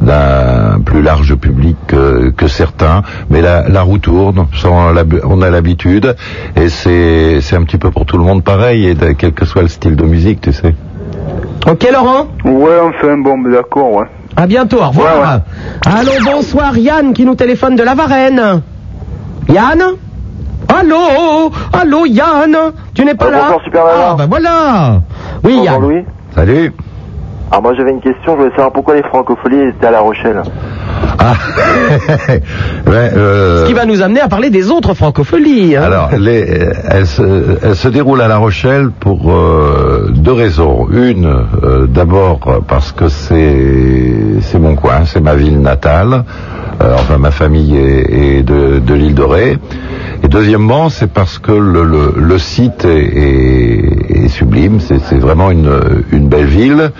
[0.00, 5.20] d'un plus large public que, que certains, mais la, la roue tourne, on a l'hab-
[5.24, 6.14] on a l'habitude,
[6.56, 9.62] et c'est un petit peu pour tout le monde pareil, et de- quel que soit
[9.62, 10.74] le style de musique, tu sais.
[11.66, 12.26] Ok Laurent?
[12.44, 14.06] Ouais, enfin bon, d'accord, ouais.
[14.38, 15.40] À bientôt, au revoir.
[15.84, 18.62] Allô, bonsoir, Yann qui nous téléphone de la Varenne.
[19.48, 19.82] Yann
[20.68, 22.56] Allô Allô, Yann
[22.94, 23.82] Tu n'es pas là bonsoir, Super.
[23.84, 25.00] Ah, ben voilà
[25.42, 25.80] Oui, Bonjour, Yann.
[25.82, 26.04] Louis.
[26.36, 26.72] Salut
[27.50, 30.40] Alors moi j'avais une question, je voulais savoir pourquoi les francopholies étaient à La Rochelle.
[31.20, 31.34] Ah,
[32.88, 35.76] euh, Ce qui va nous amener à parler des autres francopholies.
[35.76, 35.82] hein.
[35.82, 37.22] Alors, les, euh, elle, se,
[37.62, 40.86] elle se déroule à La Rochelle pour euh, deux raisons.
[40.92, 43.64] Une, euh, d'abord parce que c'est
[44.42, 46.24] c'est mon coin, c'est ma ville natale.
[46.80, 49.58] Enfin, ma famille est, est de, de l'île de Ré.
[50.22, 54.78] Et deuxièmement, c'est parce que le, le, le site est, est- est sublime.
[54.78, 55.68] C'est c'est vraiment une,
[56.12, 56.92] une belle ville.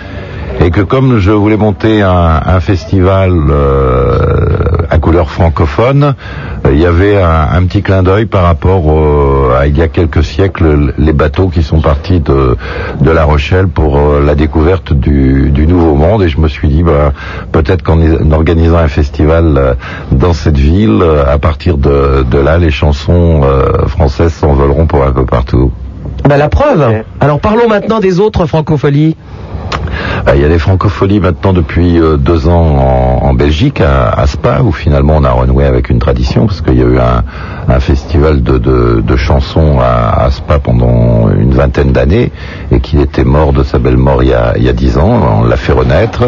[0.61, 4.49] Et que comme je voulais monter un, un festival euh,
[4.91, 6.15] à couleur francophone,
[6.67, 9.83] euh, il y avait un, un petit clin d'œil par rapport au- à il y
[9.83, 12.57] a quelques siècles les bateaux qui sont partis de,
[13.01, 16.23] de La Rochelle pour euh, la découverte du, du Nouveau Monde.
[16.25, 17.13] Et je me suis dit, bah,
[17.53, 19.75] peut-être qu'en en organisant un festival euh,
[20.11, 25.05] dans cette ville, euh, à partir de, de là, les chansons euh, françaises s'envoleront pour
[25.05, 25.71] un peu partout.
[26.29, 27.05] Ben, la preuve.
[27.21, 29.17] Alors parlons maintenant des autres francopholies.
[30.29, 34.27] Euh, Il y a des francopholies maintenant depuis euh, deux ans en, Belgique, à, à
[34.27, 37.81] Spa, où finalement on a renoué avec une tradition, parce qu'il y a eu un,
[37.81, 42.33] festival de, chansons à, à Spa pendant une vingtaine d'années,
[42.73, 45.57] et qu'il était mort de sa belle mort il y a, dix ans, on l'a
[45.57, 46.25] fait renaître.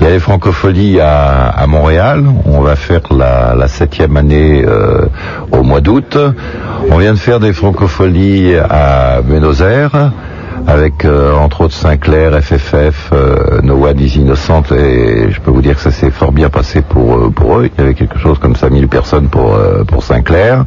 [0.00, 5.06] Il y a les francopholies à, Montréal, on va faire la, la septième année euh,
[5.50, 6.16] au mois d'août.
[6.90, 10.12] On vient de faire des francopholies à Buenos Aires
[10.66, 15.62] avec euh, entre autres Sinclair, FFF, euh, No One is Innocent, et je peux vous
[15.62, 17.68] dire que ça s'est fort bien passé pour euh, pour eux.
[17.76, 20.64] Il y avait quelque chose comme 5000 personnes pour euh, pour Sinclair.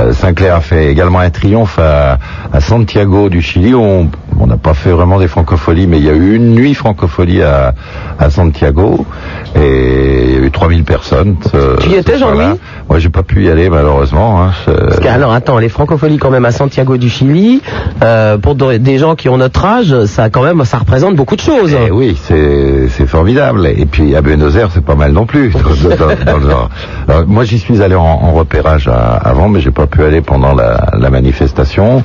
[0.00, 2.18] Euh, Sinclair a fait également un triomphe à,
[2.52, 3.74] à Santiago du Chili.
[3.74, 4.08] où On
[4.38, 7.40] on n'a pas fait vraiment des francopholies, mais il y a eu une nuit francophonie
[7.40, 7.72] à,
[8.18, 9.06] à Santiago
[9.54, 11.36] et il y a eu 3000 personnes.
[11.80, 12.18] Tu y étais.
[12.18, 12.58] Jean-Louis
[12.88, 14.42] Moi, j'ai pas pu y aller malheureusement.
[14.42, 14.50] hein.
[14.66, 17.62] Parce que, alors attends, les francopholies quand même à Santiago du Chili,
[18.02, 21.34] euh, pour de- des gens qui ont notre âge, ça quand même, ça représente beaucoup
[21.36, 21.74] de choses.
[21.86, 23.66] Eh oui, c'est c'est formidable.
[23.66, 25.50] Et puis à Buenos Aires, c'est pas mal non plus.
[25.88, 26.70] dans- dans- dans le genre.
[27.08, 30.20] Alors, moi, j'y suis allé en, en repérage à- avant, mais j'ai pas pu aller
[30.20, 32.04] pendant la, la manifestation.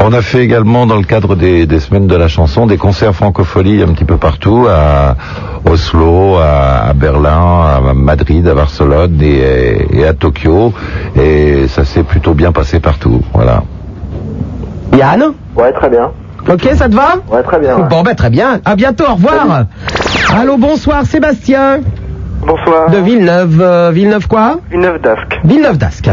[0.00, 3.14] On a fait également, dans le cadre des, des semaines de la chanson, des concerts
[3.14, 5.16] francopholies un petit peu partout, à
[5.64, 10.72] Oslo, à, à Berlin, à Madrid, à Barcelone et, et à Tokyo.
[11.16, 13.20] Et ça s'est plutôt bien passé partout.
[13.32, 13.62] Voilà.
[14.96, 15.32] Yann?
[15.56, 16.10] Ouais, très bien.
[16.50, 17.76] Ok, ça te va Ouais, très bien.
[17.76, 17.84] ouais.
[17.88, 18.60] Bon, ben très bien.
[18.64, 19.64] À bientôt, au revoir.
[20.36, 21.80] Allô, bonsoir, Sébastien.
[22.44, 22.90] Bonsoir.
[22.90, 23.60] De Villeneuve.
[23.62, 25.40] euh, Villeneuve quoi Villeneuve d'Ascq.
[25.44, 26.10] Villeneuve d'Ascq.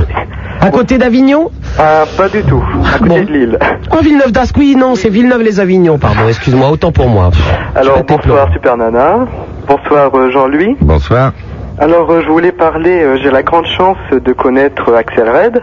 [0.62, 1.50] À côté d'Avignon
[1.80, 2.62] Ah, pas du tout.
[2.94, 3.60] À côté de Lille.
[3.92, 7.32] Oh, Villeneuve d'Ascq, oui, non, c'est Villeneuve-les-Avignons, pardon, excuse-moi, autant pour moi.
[7.76, 9.26] Alors, bonsoir Super Nana.
[9.68, 10.76] Bonsoir euh, Jean-Louis.
[10.82, 11.32] Bonsoir.
[11.80, 15.62] Alors, euh, je voulais parler, euh, j'ai la grande chance de connaître Axel Red.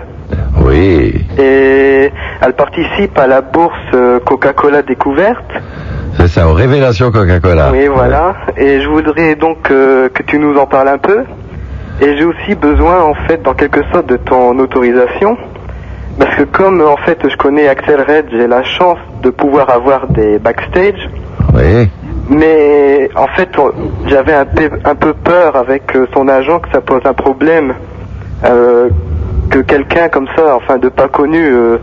[0.64, 1.24] Oui.
[1.38, 5.50] Et elle participe à la bourse euh, Coca-Cola Découverte.
[6.18, 7.70] C'est ça, aux révélations Coca-Cola.
[7.72, 8.34] Oui, voilà.
[8.56, 11.24] Et je voudrais donc euh, que tu nous en parles un peu.
[12.00, 15.36] Et j'ai aussi besoin, en fait, dans quelque sorte, de ton autorisation.
[16.18, 20.06] Parce que comme, en fait, je connais Axel Red, j'ai la chance de pouvoir avoir
[20.08, 21.08] des backstage.
[21.54, 21.88] Oui.
[22.28, 23.48] Mais en fait,
[24.06, 27.74] j'avais un, peu- un peu peur avec euh, son agent que ça pose un problème.
[28.44, 28.88] euh,
[29.56, 31.78] que quelqu'un comme ça, enfin de pas connu, euh,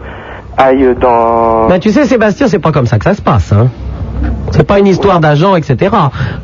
[0.57, 1.67] aille dans...
[1.67, 3.51] Ben, tu sais, Sébastien, c'est pas comme ça que ça se passe.
[3.51, 3.69] Hein.
[4.51, 5.95] C'est pas une histoire d'agent, etc.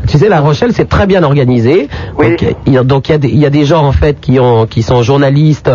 [0.08, 1.88] Tu sais, La Rochelle, c'est très bien organisé.
[2.18, 3.92] Donc, il y a- donc il y, a des- il y a des gens en
[3.92, 5.70] fait qui ont, qui sont journalistes,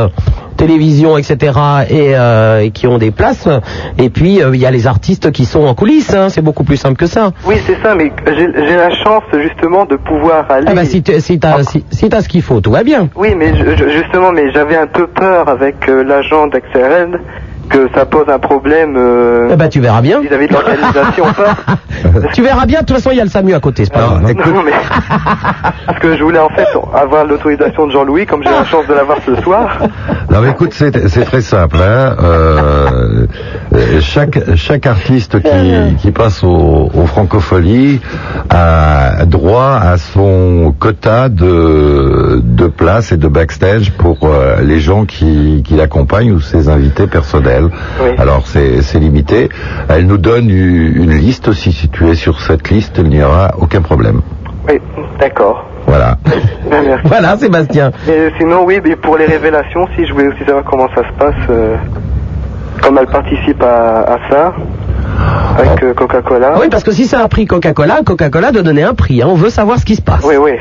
[0.57, 1.53] télévision, etc.
[1.91, 3.49] Et, euh, et qui ont des places.
[3.99, 6.13] Et puis euh, il y a les artistes qui sont en coulisses.
[6.15, 6.29] hein.
[6.29, 7.31] C'est beaucoup plus simple que ça.
[7.47, 10.67] Oui, c'est ça, mais j'ai la chance justement de pouvoir aller...
[10.69, 11.39] Ah ben, si t'as si,
[11.91, 13.09] si t'as ce qu'il faut, tout va bien.
[13.17, 16.83] Oui, mais je- justement, mais j'avais un peu peur avec euh, l'agent d'Axel
[17.13, 17.21] Red
[17.69, 20.21] que ça pose un problème euh, Eh ben, tu verras bien.
[20.21, 21.25] vis-à-vis de l'organisation.
[21.33, 22.29] pas.
[22.35, 22.81] tu verras bien.
[22.81, 23.85] De toute façon, il y a le SAMU à côté.
[23.85, 24.25] C'est pas grave.
[24.27, 24.33] hein.
[24.55, 24.73] Non, mais
[25.87, 28.95] parce que je voulais en fait avoir l'autorisation de Jean-Louis, comme j'ai la chance de
[28.95, 29.79] l'avoir ce soir.
[30.31, 31.77] Non mais écoute, c'est c'est très simple.
[31.81, 32.17] Hein.
[32.23, 32.84] Euh,
[33.73, 37.05] euh, chaque chaque artiste qui, qui passe au, au
[38.51, 45.05] a droit à son quota de de places et de backstage pour euh, les gens
[45.05, 47.71] qui, qui l'accompagnent ou ses invités personnels.
[48.19, 49.49] Alors c'est c'est limité.
[49.89, 51.53] Elle nous donne une liste.
[51.53, 54.21] Si, si tu es sur cette liste, il n'y aura aucun problème.
[54.69, 54.81] Oui,
[55.21, 55.67] d'accord.
[55.87, 56.17] Voilà.
[56.71, 57.03] Merci.
[57.05, 57.91] Voilà, Sébastien.
[58.39, 61.35] Sinon, oui, mais pour les révélations, si je voulais aussi savoir comment ça se passe,
[61.51, 61.77] euh,
[62.85, 64.53] comme elle participe à, ça,
[65.59, 66.55] avec euh, Coca-Cola.
[66.61, 69.23] Oui, parce que si c'est un prix Coca-Cola, Coca-Cola doit donner un prix.
[69.23, 69.27] hein.
[69.31, 70.25] On veut savoir ce qui se passe.
[70.27, 70.53] Oui, oui.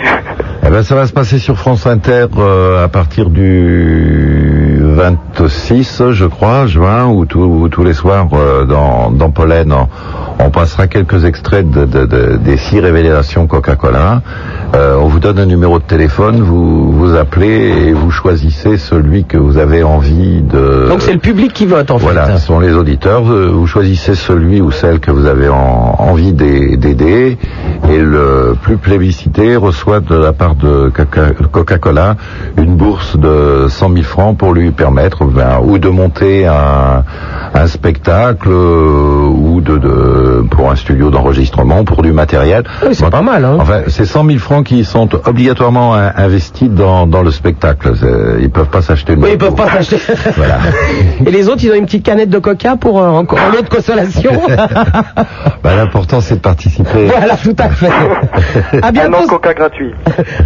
[0.66, 6.26] Eh ben, ça va se passer sur France Inter euh, à partir du 26, je
[6.26, 9.88] crois, juin, où tous les soirs euh, dans, dans Pollen, on,
[10.46, 14.22] on passera quelques extraits de, de- de- des six révélations Coca-Cola.
[14.76, 19.26] Euh, on vous donne un numéro de téléphone, vous vous appelez et vous choisissez celui
[19.26, 20.88] que vous avez envie de.
[20.90, 22.04] Donc c'est le public qui vote en fait.
[22.06, 23.24] Voilà, ce sont les auditeurs.
[23.24, 27.38] Vous choisissez celui ou celle que vous avez en- envie d'ai- d'aider
[27.90, 32.16] et le plus plébiscité reçoit de la part de Coca- Coca-Cola
[32.58, 37.04] une bourse de 100 000 francs pour lui permettre ben, ou de monter un,
[37.54, 42.64] un spectacle euh, ou de, de- pour un studio d'enregistrement, pour du matériel.
[42.86, 43.46] Oui, c'est pas mal.
[43.46, 43.58] Hein.
[43.60, 47.94] Enfin, c'est 100 000 francs qui sont obligatoirement in- investis dans, dans le spectacle.
[48.42, 49.98] Ils peuvent pas s'acheter une Oui, ils peuvent pas s'acheter.
[50.36, 50.58] Voilà.
[51.26, 53.62] Et les autres, ils ont une petite canette de coca pour euh, en, en lieu
[53.62, 53.70] de
[55.64, 57.06] Bah, L'important, c'est de participer.
[57.06, 57.90] voilà, tout à fait.
[58.82, 59.26] À bientôt.
[59.28, 59.92] coca gratuit.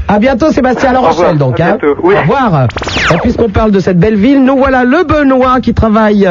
[0.07, 1.59] À bientôt Sébastien à La Au revoir, Rochelle donc.
[1.59, 1.77] à hein.
[1.81, 2.14] bientôt, oui.
[2.15, 2.68] Au revoir.
[3.14, 6.30] Et Puisqu'on parle de cette belle ville, nous voilà le Benoît qui travaille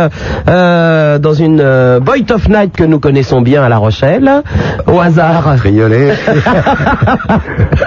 [0.49, 4.43] euh, dans une euh, Boy of Night que nous connaissons bien à La Rochelle.
[4.87, 5.57] Au hasard.
[5.57, 6.15] Friolet.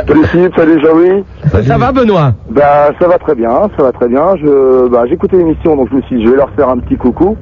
[0.07, 1.23] Salut Philippe, salut Jean-Louis.
[1.65, 2.33] Ça va Benoît?
[2.49, 4.35] Bah ça va très bien, ça va très bien.
[4.41, 6.97] Je bah j'écoutais l'émission donc je me suis dit je vais leur faire un petit
[6.97, 7.37] coucou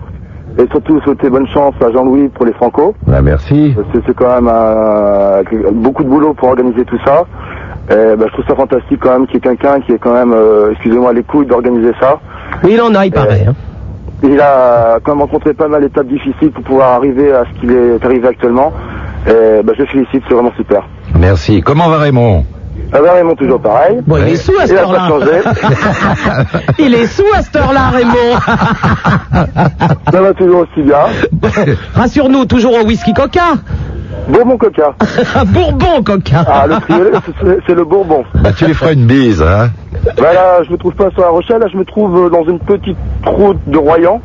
[0.58, 2.96] et surtout souhaiter bonne chance à Jean-Louis pour les Franco.
[3.06, 3.74] Bah, merci.
[3.76, 5.44] Parce que c'est quand même euh,
[5.74, 7.26] beaucoup de boulot pour organiser tout ça.
[7.90, 10.14] Et bah, je trouve ça fantastique quand même qu'il y ait quelqu'un qui est quand
[10.14, 12.20] même, euh, excusez-moi, à l'écoute d'organiser ça.
[12.68, 13.46] Il en a, il paraît.
[13.48, 13.54] hein.
[14.24, 17.72] Il a quand même rencontré pas mal d'étapes difficiles pour pouvoir arriver à ce qu'il
[17.72, 18.74] est arrivé actuellement.
[19.28, 20.84] Et bah, je le félicite, c'est vraiment super.
[21.20, 21.62] Merci.
[21.62, 22.44] Comment va Raymond?
[22.94, 23.98] Ah bah Raymond toujours pareil.
[24.08, 25.08] Bon, il est sous à cette Il a pas heure-là.
[25.10, 25.32] changé.
[26.80, 28.40] il est sous à cette heure-là, Raymond.
[30.12, 31.76] Ça va toujours aussi bien.
[31.95, 33.56] Rassure-nous, toujours au whisky coca.
[34.30, 34.94] Bourbon coca.
[35.45, 36.44] Bourbon coca.
[36.48, 37.12] Ah, le friolet,
[37.66, 38.24] c'est- le bourbon.
[38.36, 39.70] bah, Tu lui feras une bise, hein
[40.18, 42.44] Bah là, je me trouve pas sur La Rochelle, là, je me trouve euh, dans
[42.45, 44.22] une petite route de Royan.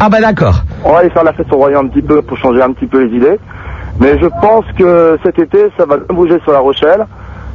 [0.00, 0.62] Ah bah d'accord.
[0.84, 2.86] On va aller faire la fête sur Royan un petit peu pour changer un petit
[2.86, 3.38] peu les idées.
[3.98, 7.06] Mais je pense que cet été, ça va bouger sur La Rochelle.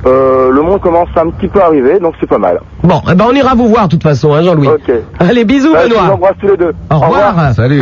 [0.08, 2.60] Euh, le monde commence à un petit peu arriver, donc c'est pas mal.
[2.84, 4.68] Bon, eh ben on ira vous voir de toute façon, hein, Jean-Louis.
[4.68, 4.92] Ok.
[5.20, 6.14] Allez, bisous Bah, je vous Benoît.
[6.14, 6.72] embrasse tous les deux.
[6.92, 7.54] Au revoir.
[7.56, 7.82] Salut.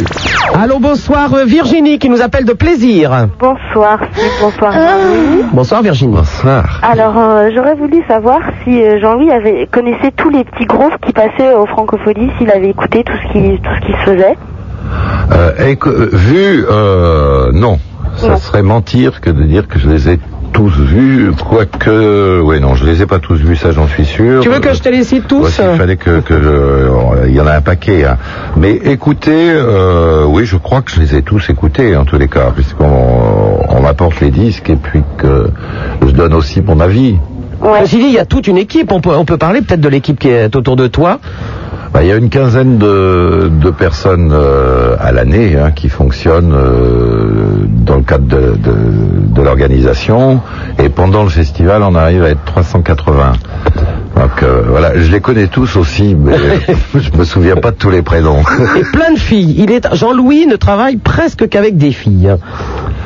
[0.53, 3.27] Allô, bonsoir euh, Virginie qui nous appelle de plaisir.
[3.39, 3.99] Bonsoir,
[4.41, 5.43] bonsoir Jean-Louis.
[5.51, 6.15] Bonsoir Virginie.
[6.15, 6.79] Bonsoir.
[6.81, 11.11] Alors, euh, j'aurais voulu savoir si euh, Jean-Louis avait connaissait tous les petits groupes qui
[11.11, 14.37] passaient aux Francopholies, s'il avait écouté tout ce qui tout ce qui se faisait.
[15.33, 17.79] Euh, éco- vu, euh, non.
[18.15, 20.19] Ça serait mentir que de dire que je les ai
[20.53, 24.41] tous vus, quoique, ouais, non, je les ai pas tous vus, ça j'en suis sûr.
[24.41, 25.41] Tu veux que je te les cite tous?
[25.43, 28.05] Ouais, s'il fallait que, que je- il y en a un paquet.
[28.05, 28.17] hein.
[28.55, 32.27] Mais écoutez, euh, oui, je crois que je les ai tous écoutés en tous les
[32.27, 32.85] cas, puisqu'on
[33.67, 35.49] on m'apporte les disques et puis que
[36.05, 37.17] je donne aussi mon avis.
[37.81, 38.91] Ceci dit, il y a toute une équipe.
[38.91, 41.19] On peut, on peut parler peut-être de l'équipe qui est autour de toi.
[41.93, 46.53] Bah, Il y a une quinzaine de, de personnes euh, à l'année hein, qui fonctionnent
[46.53, 48.73] euh, dans le cadre de, de,
[49.27, 50.41] de l'organisation
[50.79, 53.33] et pendant le festival on arrive à être 380.
[54.15, 56.33] Donc euh, voilà, je les connais tous aussi, mais
[56.95, 58.41] je me souviens pas de tous les prénoms.
[58.75, 59.55] Et plein de filles.
[59.57, 62.35] Il est Jean-Louis ne travaille presque qu'avec des filles.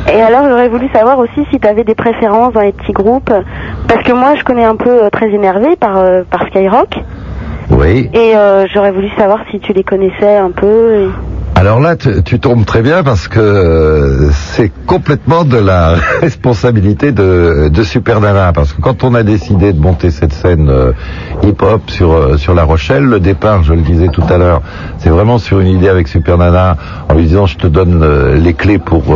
[0.10, 3.32] Et alors, j'aurais voulu savoir aussi si tu avais des préférences dans les petits groupes,
[3.90, 6.96] parce que moi, je connais un peu euh, très énervé par euh, par Skyrock,
[7.86, 11.10] et euh, j'aurais voulu savoir si tu les connaissais un peu.
[11.60, 17.72] Alors là, tu, tombes très bien parce que euh, c'est complètement de la responsabilité de,
[17.74, 18.54] de Super Nana.
[18.54, 20.92] Parce que quand on a décidé de monter cette scène euh,
[21.42, 24.62] hip-hop sur, euh, sur La Rochelle, le départ, je le disais tout à l'heure,
[25.00, 26.78] c'est vraiment sur une idée avec Super Nana
[27.10, 28.06] en lui disant je te donne
[28.36, 29.08] les clés pour,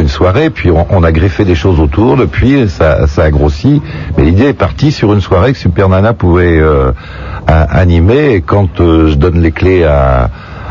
[0.00, 0.50] une soirée.
[0.50, 2.16] Puis on, a greffé des choses autour.
[2.16, 3.80] Depuis, ça, ça a grossi.
[4.18, 6.60] Mais l'idée est partie sur une soirée que Super Nana pouvait
[7.46, 8.34] animer.
[8.34, 10.30] Et quand je donne les clés à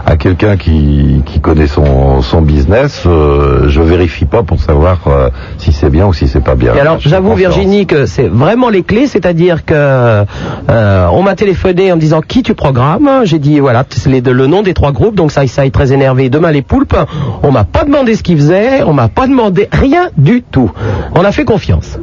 [0.10, 5.30] à quelqu'un qui, qui connaît son, son business, euh, je vérifie pas pour savoir euh,
[5.60, 6.74] si c'est bien ou si c'est pas bien.
[6.74, 7.34] Et alors, j'avoue.
[7.36, 12.22] Virginie, que c'est vraiment les clés, c'est-à-dire que euh, on m'a téléphoné en me disant
[12.22, 13.22] qui tu programmes?
[13.24, 15.94] J'ai dit voilà, c'est les- le nom des trois groupes, donc ça, ça est très
[15.94, 16.30] énervé.
[16.30, 16.98] Demain les poulpes.
[17.44, 20.72] On m'a pas demandé ce qu'ils faisaient, on m'a pas demandé rien du tout.
[21.16, 22.00] On a fait confiance.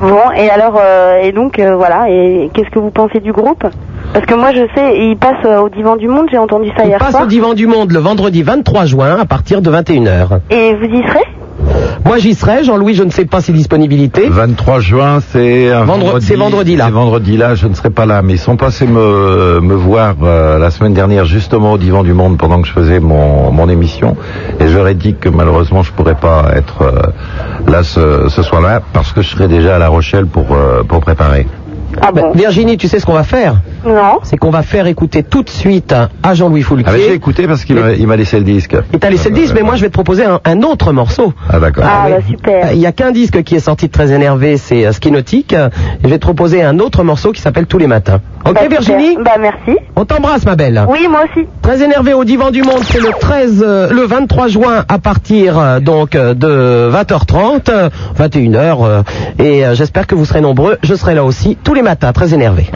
[0.00, 3.64] Bon, et alors, euh, et donc, euh, voilà, et qu'est-ce que vous pensez du groupe?
[4.14, 6.84] Parce que moi, je sais, il passe euh, au Divan du Monde, j'ai entendu ça
[6.84, 7.24] Il hier passe soir.
[7.24, 10.38] au Divan du Monde le vendredi 23 juin à partir de 21h.
[10.50, 11.24] Et vous y serez?
[12.04, 14.28] Moi j'y serai, Jean-Louis, je ne sais pas ses disponibilités.
[14.28, 16.26] 23 juin, c'est vendredi.
[16.26, 16.84] c'est vendredi, là.
[16.86, 20.14] C'est vendredi là, je ne serai pas là, mais ils sont passés me, me voir
[20.22, 23.68] euh, la semaine dernière justement au Divan du Monde pendant que je faisais mon, mon
[23.68, 24.16] émission,
[24.60, 28.42] et je leur ai dit que malheureusement je pourrais pas être euh, là ce, ce
[28.42, 31.46] soir-là parce que je serai déjà à La Rochelle pour euh, pour préparer.
[32.02, 33.56] Ah bon Virginie, tu sais ce qu'on va faire
[33.86, 34.18] Non.
[34.22, 36.86] C'est qu'on va faire écouter tout de suite à Jean-Louis Foulquier.
[36.88, 37.76] Ah, j'ai écouté parce qu'il
[38.06, 38.76] m'a laissé le disque.
[38.92, 41.32] Il t'a laissé le disque, mais moi je vais te proposer un, un autre morceau.
[41.50, 41.84] Ah, d'accord.
[41.86, 42.12] Ah, oui.
[42.12, 42.72] bah, super.
[42.72, 45.52] Il n'y a qu'un disque qui est sorti de très énervé, c'est euh, Ski Nautique.
[45.52, 45.56] Et
[46.04, 48.20] je vais te proposer un autre morceau qui s'appelle Tous les matins.
[48.46, 48.60] Ok Bah.
[48.68, 49.78] Virginie Bah, merci.
[49.96, 50.84] On t'embrasse ma belle.
[50.88, 51.46] Oui, moi aussi.
[51.62, 55.58] Très énervé au divan du monde, c'est le 13, euh, le 23 juin à partir
[55.58, 57.88] euh, donc euh, de 20h30, euh,
[58.18, 59.02] 21h, euh,
[59.38, 60.76] et euh, j'espère que vous serez nombreux.
[60.82, 62.68] Je serai là aussi tous les matins, très énervé.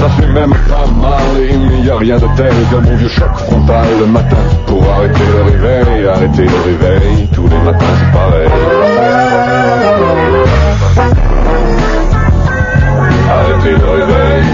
[0.00, 1.20] Ça fait même pas mal,
[1.50, 5.22] il n'y a rien de tel qu'un bon vieux choc frontal le matin pour arrêter
[5.32, 8.48] le réveil, arrêter le réveil, tous les matins c'est pareil.
[13.30, 14.44] Arrêter le réveil.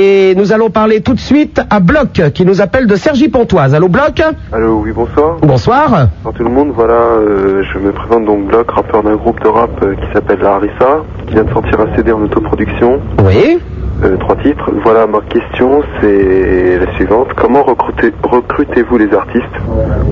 [0.00, 3.74] Et nous allons parler tout de suite à Bloc, qui nous appelle de Sergi Pontoise.
[3.74, 4.22] Allô Bloc
[4.52, 5.38] Allô, oui, bonsoir.
[5.42, 5.88] Bonsoir.
[6.22, 9.48] Bonsoir tout le monde, voilà, euh, je me présente donc Bloc, rappeur d'un groupe de
[9.48, 13.00] rap euh, qui s'appelle La Harissa, qui vient de sortir un CD en autoproduction.
[13.24, 13.58] Oui.
[14.04, 14.70] Euh, trois titres.
[14.84, 17.30] Voilà, ma question c'est la suivante.
[17.34, 19.44] Comment recrutez- recrutez-vous les artistes?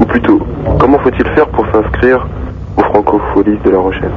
[0.00, 0.40] Ou plutôt,
[0.80, 2.26] comment faut-il faire pour s'inscrire
[2.76, 4.10] aux Francopholies de La Rochelle?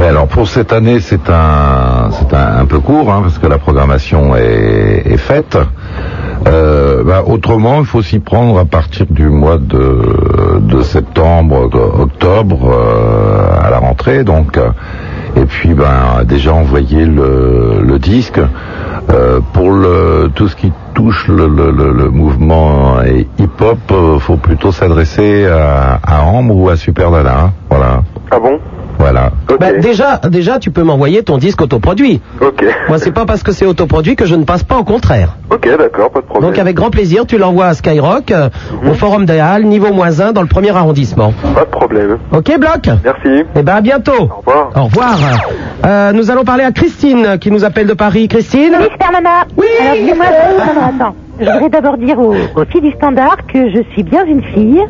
[0.00, 4.34] Alors pour cette année, c'est un, c'est un, peu court, hein, parce que la programmation
[4.36, 5.56] est, est faite.
[6.46, 12.70] Euh, bah, autrement, il faut s'y prendre à partir du mois de, de septembre, octobre,
[12.72, 14.58] euh, à la rentrée, donc.
[15.36, 18.40] Et puis, ben, déjà envoyer le, le disque.
[19.10, 22.96] Euh, pour le, tout ce qui touche le, le, le- le mouvement
[23.38, 28.02] hip-hop, euh, faut plutôt s'adresser à, à Ambre ou à Super Nana, hein, voilà.
[28.30, 28.58] Ah bon?
[28.98, 29.30] Voilà.
[29.58, 32.20] Bah, déjà, déjà, tu peux m'envoyer ton disque autoproduit.
[32.40, 32.64] Ok.
[32.88, 35.36] Moi, c'est pas parce que c'est autoproduit que je ne passe pas au contraire.
[35.50, 36.50] Ok, d'accord, pas de problème.
[36.50, 38.48] Donc, avec grand plaisir, tu l'envoies à Skyrock, euh,
[38.82, 38.90] Mhm.
[38.90, 41.32] au Forum des Halles, niveau moins 1, dans le premier arrondissement.
[41.54, 42.18] Pas de problème.
[42.32, 42.90] Ok, Bloc?
[43.02, 43.44] Merci.
[43.56, 44.12] Eh ben, à bientôt.
[44.30, 44.70] Au revoir.
[44.76, 45.18] Au revoir.
[45.84, 48.28] Euh, nous allons parler à Christine, qui nous appelle de Paris.
[48.28, 49.44] Christine Oui, Super Nana.
[49.56, 49.66] Oui.
[49.80, 51.14] Alors, dis-moi, attends, attends.
[51.40, 54.82] Je voudrais d'abord dire aux, aux filles du standard que je suis bien une fille,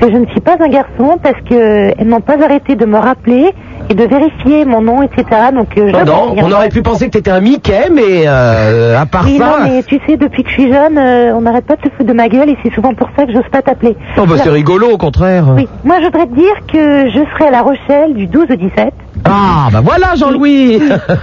[0.00, 2.96] que je ne suis pas un garçon parce que elles n'ont pas arrêté de me
[2.98, 3.52] rappeler
[3.90, 5.24] et de vérifier mon nom, etc.
[5.54, 8.98] Donc, euh, je Non, non, on aurait pu penser que t'étais un Mickey, mais euh,
[8.98, 9.44] à part Oui, ça...
[9.44, 11.88] non, mais tu sais, depuis que je suis jeune, euh, on n'arrête pas de se
[11.90, 13.96] foutre de ma gueule et c'est souvent pour ça que j'ose pas t'appeler.
[14.16, 15.44] Oh, bah, c'est rigolo, au contraire.
[15.54, 18.56] Oui, moi je voudrais te dire que je serai à La Rochelle du 12 au
[18.56, 18.92] 17.
[19.28, 20.78] Ah, bah voilà, Jean-Louis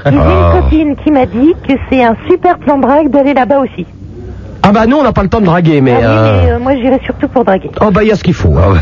[0.06, 3.86] j'ai une copine qui m'a dit que c'est un super plan drague d'aller là-bas aussi.
[4.66, 5.92] Ah bah nous, on n'a pas le temps de draguer, mais...
[5.94, 7.70] Ah oui, euh, mais euh, moi j'irai surtout pour draguer.
[7.82, 8.56] Oh bah il y a ce qu'il faut.
[8.58, 8.76] hein.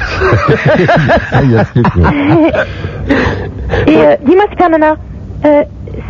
[1.44, 2.00] Il y a ce qu'il faut.
[3.88, 4.96] Et euh, dis-moi, Super Nana,
[5.46, 5.64] euh,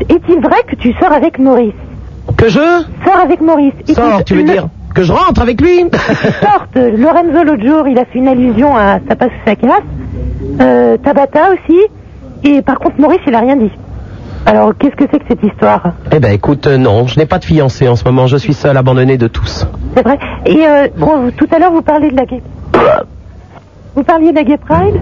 [0.09, 1.73] est-il vrai que tu sors avec Maurice?
[2.37, 2.59] Que je?
[3.05, 3.73] Sors avec Maurice.
[3.93, 5.85] Sors, tu veux le- dire que je rentre avec lui?
[6.41, 6.75] Sorte.
[6.75, 9.69] Lorenzo l'autre jour, il a fait une allusion à ça passe ou ça casse.
[10.59, 11.79] Euh, Tabata aussi.
[12.43, 13.71] Et par contre, Maurice, il a rien dit.
[14.45, 15.93] Alors, qu'est-ce que c'est que cette histoire?
[16.11, 18.53] Eh ben écoute, euh, non, je n'ai pas de fiancé en ce moment, je suis
[18.55, 19.67] seul, abandonné de tous.
[19.95, 20.17] C'est vrai.
[20.47, 22.23] Et euh, bon, vous- tout à l'heure, vous parlez de la.
[23.93, 25.01] Vous parliez de la gay pride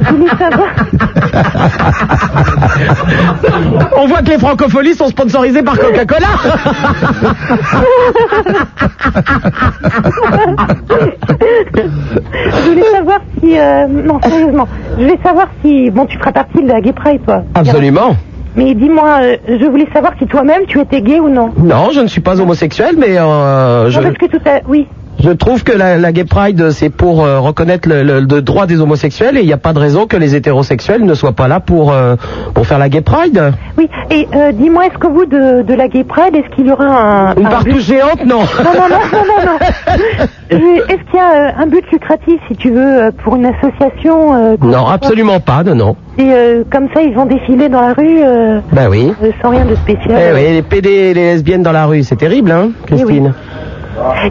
[0.00, 0.68] Je voulais savoir.
[3.98, 6.28] On voit que les francopholies sont sponsorisées par Coca-Cola
[11.34, 13.58] Je voulais savoir si.
[13.58, 14.68] euh, non, sérieusement.
[14.98, 15.90] Je voulais savoir si.
[15.90, 17.42] Bon, tu feras partie de la gay pride, toi.
[17.54, 18.16] Absolument.
[18.54, 21.50] Mais dis-moi, euh, je voulais savoir si toi-même tu étais gay ou non.
[21.58, 24.60] Non, je ne suis pas homosexuel, mais euh, je, Non, parce que tout à.
[24.68, 24.86] Oui.
[25.22, 28.66] Je trouve que la, la Gay Pride, c'est pour euh, reconnaître le, le- le droit
[28.66, 31.48] des homosexuels et il n'y a pas de raison que les hétérosexuels ne soient pas
[31.48, 32.16] là pour, euh,
[32.54, 33.52] pour faire la Gay Pride.
[33.78, 33.88] Oui.
[34.10, 36.84] Et euh, dis-moi, est-ce qu'au bout de, de la gay pride, est-ce qu'il y aura
[36.86, 37.34] un.
[37.36, 38.40] Une un partouche but- géante, non.
[38.40, 43.10] Non, non, non, non, non, Est-ce qu'il y a un but lucratif, si tu veux,
[43.24, 45.96] pour une association Non, absolument pas, non, non.
[46.18, 46.30] Et
[46.70, 48.20] comme ça, ils vont défiler dans la rue
[48.72, 49.12] Ben oui.
[49.40, 50.20] sans rien de spécial.
[50.30, 53.61] Eh oui, les PD et les lesbiennes dans la rue, c'est terrible, hein, Christine Et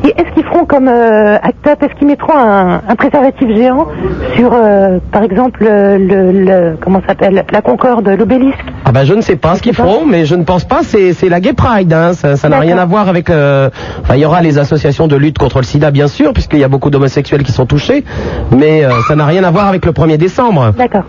[0.03, 3.87] est-ce qu'ils feront comme euh, Act Est-ce qu'ils mettront un, un préservatif géant
[4.35, 8.57] sur, euh, par exemple, le, le- comment s'appelle, la Concorde, l'obélisque?
[8.85, 10.79] Ah ben je ne sais pas ce qu'ils feront, mais je ne pense pas.
[10.83, 11.93] C'est c'est la Gay Pride.
[11.93, 12.13] Hein.
[12.13, 13.29] Ça ça n'a rien à voir avec.
[13.29, 13.69] euh,
[14.01, 16.63] Enfin, il y aura les associations de lutte contre le SIDA, bien sûr, puisqu'il y
[16.63, 18.03] a beaucoup d'homosexuels qui sont touchés,
[18.51, 20.73] mais euh, ça n'a rien à voir avec le 1er décembre.
[20.77, 21.03] D'accord.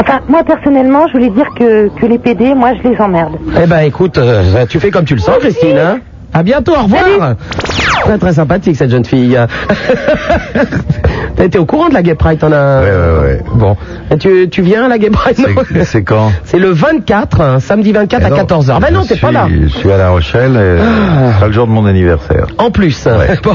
[0.00, 3.32] Enfin, moi personnellement, je voulais dire que, que les PD, moi, je les emmerde.
[3.60, 4.18] Eh ben écoute,
[4.68, 5.76] tu fais comme tu le sens, Christine.
[5.78, 5.98] Hein
[6.32, 7.34] À bientôt, au revoir.
[8.04, 9.38] Très très sympathique cette jeune fille.
[11.36, 12.80] T'as été au courant de la Gay Pride, t'en as.
[12.80, 13.42] Ouais, ouais, ouais.
[13.54, 13.76] Bon.
[14.10, 17.60] Et tu, tu viens à la Gay Pride C'est- C'est quand C'est le 24, hein,
[17.60, 18.80] samedi 24 à Eh non, 14h.
[18.80, 19.46] Ben non, je t'es pas suis- là.
[19.46, 19.52] Ah.
[19.62, 20.78] Je suis à La Rochelle et
[21.32, 22.46] c'est pas le jour de mon anniversaire.
[22.58, 23.06] En plus.
[23.44, 23.54] Bon,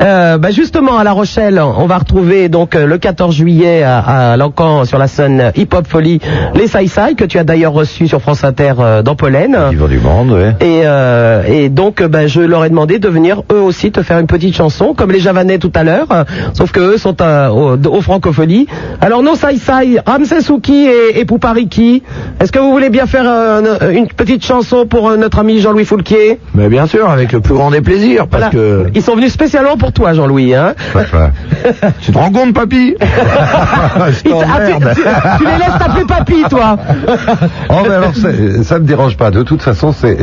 [0.00, 3.98] euh, bah justement, à La Rochelle, on va retrouver donc euh, le 14 juillet à,
[4.32, 6.20] à Lancan sur la scène Hip Hop Folie
[6.54, 9.56] les Sai Sai que tu as d'ailleurs reçu sur France Inter euh, dans Pollen.
[9.70, 10.54] du monde, ouais.
[10.60, 14.02] Et, euh, et donc, euh, bah, je leur ai demandé de venir eux aussi te
[14.02, 17.16] faire une petite chanson, comme les Javanais tout à l'heure, euh, sauf que eux sont
[17.20, 18.66] euh, au, aux Francophonies.
[19.00, 22.02] Alors, nos Sai Sai, Ramsès Souki et, et Poupariki,
[22.40, 25.84] est-ce que vous voulez bien faire euh, une petite chanson pour euh, notre ami Jean-Louis
[25.84, 26.40] Foulquier?
[26.54, 28.86] Mais bien sûr, avec le plus grand des plaisirs, parce que...
[28.94, 30.54] Ils sont venus spécialement pour toi, Jean-Louis.
[30.54, 30.74] Hein
[32.00, 32.94] tu te rends compte, papy?
[34.00, 36.76] Ah, tu, les laisses t'appeler papy, toi
[37.68, 38.12] Oh, mais alors,
[38.62, 39.30] ça me dérange pas.
[39.30, 40.16] De toute façon, c'est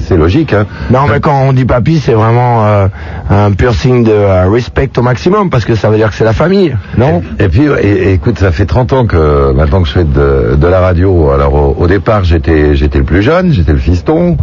[0.00, 0.52] c'est logique.
[0.52, 0.66] Hein.
[0.90, 2.86] Non, mais quand on dit papy, c'est vraiment euh,
[3.30, 6.24] un pur signe de euh, respect au maximum, parce que ça veut dire que c'est
[6.24, 7.22] la famille, non?
[7.38, 10.66] Et puis, et- écoute, ça fait 30 ans que maintenant que je fais de, de
[10.66, 11.30] la radio.
[11.30, 14.36] Alors, au, au départ, j'étais j'étais le plus jeune, j'étais le fiston.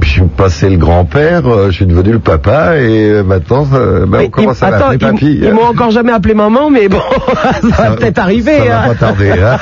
[0.00, 3.64] Puis, je suis passé le grand-père, euh, je suis devenu le papa, et euh, maintenant,
[3.64, 5.40] ça- ben, on commence à Attends, m'appeler papy.
[5.42, 7.00] ils m'ont encore jamais appelé maman, mais bon,
[7.76, 8.58] ça va peut-être arriver.
[8.58, 8.88] ça va hein.
[8.88, 9.56] pas tarder, hein.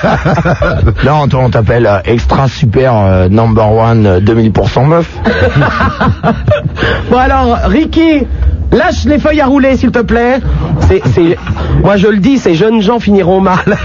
[1.04, 5.10] Non, on t'appelle extra super number one euh, 2000% meuf.
[7.10, 8.26] Bon alors, Ricky,
[8.72, 10.40] lâche les feuilles à rouler, s'il te plaît.
[10.80, 11.36] C'est, c'est,
[11.82, 13.58] moi je le dis, ces jeunes gens finiront mal.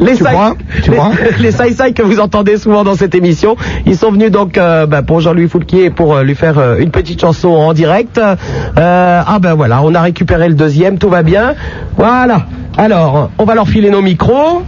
[0.00, 0.90] les Tu
[1.40, 5.02] les, les que vous entendez souvent dans cette émission, ils sont venus donc euh, bah,
[5.02, 8.18] pour Jean-Louis Foulquier pour euh, lui faire euh, une petite chanson en direct.
[8.18, 8.34] Euh,
[8.76, 11.54] ah ben voilà, on a récupéré le deuxième, tout va bien.
[11.96, 12.46] Voilà.
[12.78, 14.62] Alors, on va leur filer nos micros.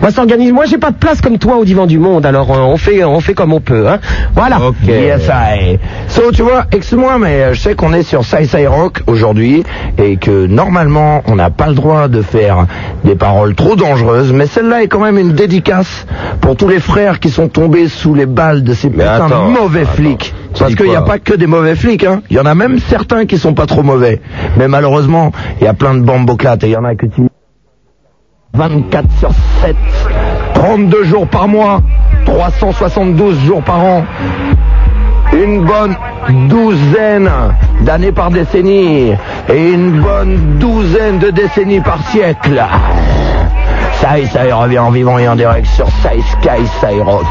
[0.00, 0.52] On va s'organiser.
[0.52, 3.02] Moi, j'ai pas de place comme toi au divan du monde, alors euh, on fait,
[3.04, 3.88] on fait comme on peut.
[3.88, 3.98] Hein.
[4.34, 4.58] Voilà.
[4.86, 5.78] Yes, I.
[6.08, 9.64] So, tu vois, excuse-moi, mais euh, je sais qu'on est sur Sai Rock aujourd'hui
[9.98, 12.66] et que normalement, on n'a pas le droit de faire
[13.04, 16.06] des paroles trop dangereuses, mais celle-là est quand même une dédicace
[16.40, 19.58] pour tous les frères qui sont tombés sous les balles de ces putains attends, de
[19.58, 19.90] mauvais attends.
[19.92, 20.34] flics.
[20.58, 22.22] Parce qu'il n'y a pas que des mauvais flics, hein.
[22.30, 24.20] Il y en a même certains qui sont pas trop mauvais.
[24.56, 27.22] Mais malheureusement, il y a plein de bamboclates et il y en a que tu...
[28.54, 29.30] 24 sur
[29.62, 29.76] 7,
[30.54, 31.82] 32 jours par mois,
[32.24, 34.04] 372 jours par an.
[35.32, 35.94] Une bonne
[36.48, 37.30] douzaine
[37.82, 39.12] d'années par décennie
[39.48, 42.62] et une bonne douzaine de décennies par siècle.
[44.00, 47.26] Ça y ça revient en vivant et en direct sur Sai Sky Sai Rock.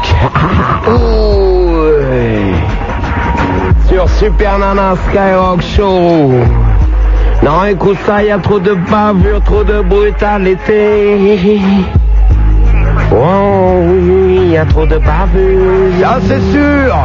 [3.88, 6.30] Sur Super Nana Skyrock Show.
[7.42, 11.84] Non, écoute ça, y a trop de bavure, trop de brutalité.
[13.12, 16.00] Oh oui, y a trop de bavure.
[16.00, 16.96] Ça c'est sûr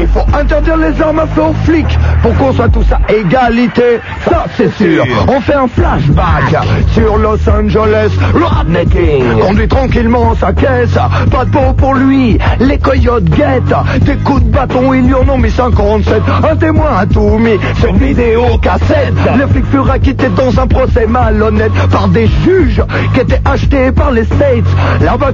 [0.00, 4.00] Il faut interdire les armes à feu aux flics pour qu'on soit tous à égalité.
[4.28, 9.40] Ça c'est sûr On fait un flashback sur Los Angeles Rednecking.
[9.40, 10.98] Conduit tranquillement sa caisse,
[11.30, 12.38] pas de peau pour lui.
[12.60, 16.22] Les coyotes guettent, des coups de bâton, ils lui en ont mis 57.
[16.50, 19.14] Un témoin a tout mis sur vidéo cassette.
[19.38, 22.82] Les flics furent acquittés dans un procès malhonnête par des juges
[23.14, 24.64] qui étaient achetés par les States.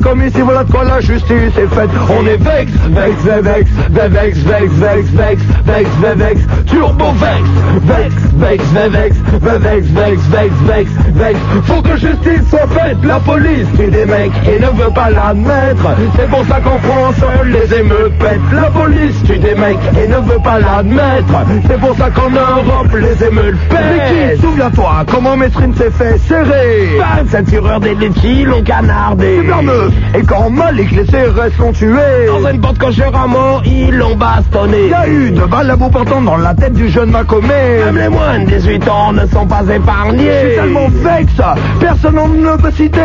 [0.02, 1.90] Comme ici, voilà de quoi la justice est faite.
[2.10, 7.42] On est vex, vex, vex, vex, vex, vex, vex, vex, vex, turbo vex,
[7.84, 11.40] vex, vex, vex, vex, vex, vex, vex, vex.
[11.64, 12.97] Faut que justice soit faite.
[13.05, 15.86] La police tue des mecs et ne veut pas l'admettre.
[16.16, 17.16] C'est pour ça qu'en France,
[17.47, 18.40] les émeutes pètent.
[18.52, 21.34] La police tue des mecs et ne veut pas l'admettre.
[21.68, 24.40] C'est pour ça qu'en Europe, les émeutes pètent.
[24.40, 26.98] Souviens-toi comment Mestrine s'est fait serrer.
[27.31, 29.40] Cette fureur des litchis l'ont canardé.
[29.47, 29.91] C'est.
[30.14, 32.26] Et quand Malik les CRS l'ont tué.
[32.26, 34.88] Dans une porte cochère à mort, ils l'ont bastonné.
[34.88, 37.48] Y a eu de balles à bout portant dans la tête du jeune Macomé.
[37.86, 40.30] Même les moins de 18 ans ne sont pas épargnés.
[40.42, 41.40] Je suis tellement vexe,
[41.80, 43.00] personne ne peut citer.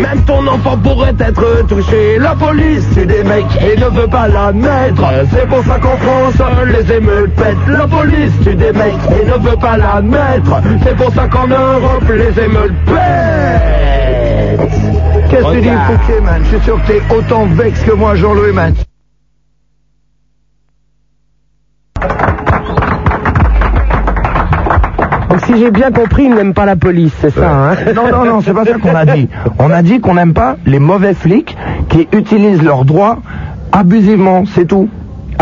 [0.00, 2.18] Même ton enfant pourrait être touché.
[2.18, 5.02] La police tue des mecs et ne veut pas l'admettre.
[5.32, 6.34] C'est pour ça qu'en France,
[6.66, 7.56] les émeutes pètent.
[7.68, 10.62] La police tue des mecs et ne veut pas l'admettre.
[10.82, 14.91] C'est pour ça qu'en Europe, les émeutes pètent.
[15.32, 18.14] Qu'est-ce que tu dis, Fouquet, man Je suis sûr que t'es autant vexe que moi,
[18.14, 18.74] Jean-Louis, man.
[25.30, 28.24] Donc si j'ai bien compris, ils n'aiment pas la police, c'est ça, hein Non, non,
[28.26, 29.26] non, c'est pas ça qu'on a dit.
[29.58, 31.56] On a dit qu'on n'aime pas les mauvais flics
[31.88, 33.20] qui utilisent leurs droits
[33.72, 34.90] abusivement, c'est tout.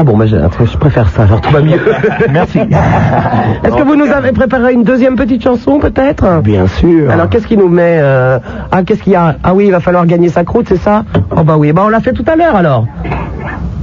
[0.00, 1.78] Ah bon, bah, je, je préfère ça, alors tout va mieux.
[2.32, 2.58] Merci.
[2.60, 6.40] Est-ce que vous nous avez préparé une deuxième petite chanson, peut-être?
[6.42, 7.10] Bien sûr.
[7.10, 8.38] Alors, qu'est-ce qui nous met euh,
[8.72, 9.36] Ah, qu'est-ce qu'il y a?
[9.44, 11.04] Ah oui, il va falloir gagner sa croûte, c'est ça?
[11.36, 12.86] Oh bah oui, bah on l'a fait tout à l'heure, alors.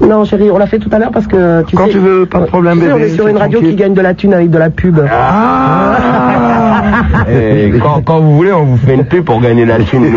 [0.02, 1.92] Non, chérie, on l'a fait tout à l'heure parce que tu Quand sais.
[1.92, 3.76] tu veux, pas de problème, tu sais, bébé, On est sur une radio tranquille.
[3.76, 5.00] qui gagne de la thune avec de la pub.
[8.06, 10.06] Quand, vous voulez, on vous fait une pub pour gagner la thune.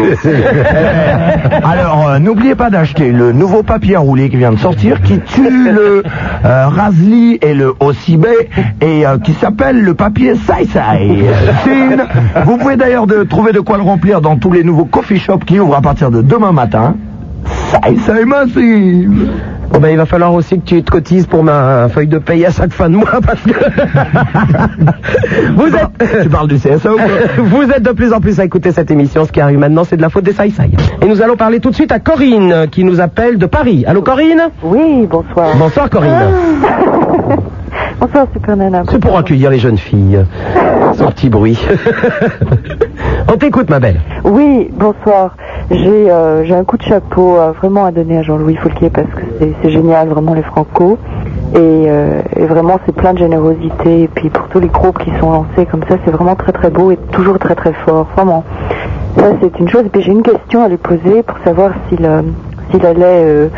[1.65, 5.21] Alors, euh, n'oubliez pas d'acheter le nouveau papier à rouler qui vient de sortir, qui
[5.21, 6.03] tue le
[6.45, 8.27] euh, Razli et le Ocibe,
[8.81, 11.25] et euh, qui s'appelle le papier Sai Sai.
[12.45, 15.45] Vous pouvez d'ailleurs de, trouver de quoi le remplir dans tous les nouveaux coffee shops
[15.47, 16.95] qui ouvrent à partir de demain matin.
[17.71, 19.29] Sai Sai Massive.
[19.73, 22.45] Bon ben il va falloir aussi que tu te cotises pour ma feuille de paye
[22.45, 23.51] à chaque fin de mois parce que
[25.55, 27.07] vous êtes Tu parles du CSA ou quoi
[27.39, 29.25] vous êtes de plus en plus à écouter cette émission.
[29.25, 30.51] Ce qui arrive maintenant, c'est de la faute des Sai.
[31.03, 33.85] Et nous allons parler tout de suite à Corinne qui nous appelle de Paris.
[33.87, 34.51] Allô Corinne?
[34.63, 35.57] Oui, bonsoir.
[35.57, 36.11] Bonsoir Corinne.
[38.91, 40.25] C'est pour accueillir les jeunes filles.
[40.95, 41.59] Sans petit bruit.
[43.33, 44.01] On t'écoute ma belle.
[44.25, 45.37] Oui, bonsoir.
[45.71, 49.07] J'ai euh, j'ai un coup de chapeau euh, vraiment à donner à Jean-Louis Foulquier parce
[49.09, 50.99] que c'est- c'est génial, vraiment les Franco.
[51.55, 54.03] Et, euh, et vraiment, c'est plein de générosité.
[54.03, 56.71] Et puis pour tous les groupes qui sont lancés comme ça, c'est vraiment très très
[56.71, 58.45] beau et toujours très très fort, vraiment.
[59.17, 59.83] Ça, c'est une chose.
[59.87, 62.23] Et puis j'ai une question à lui poser pour savoir s'il euh,
[62.73, 63.49] s'il allait euh,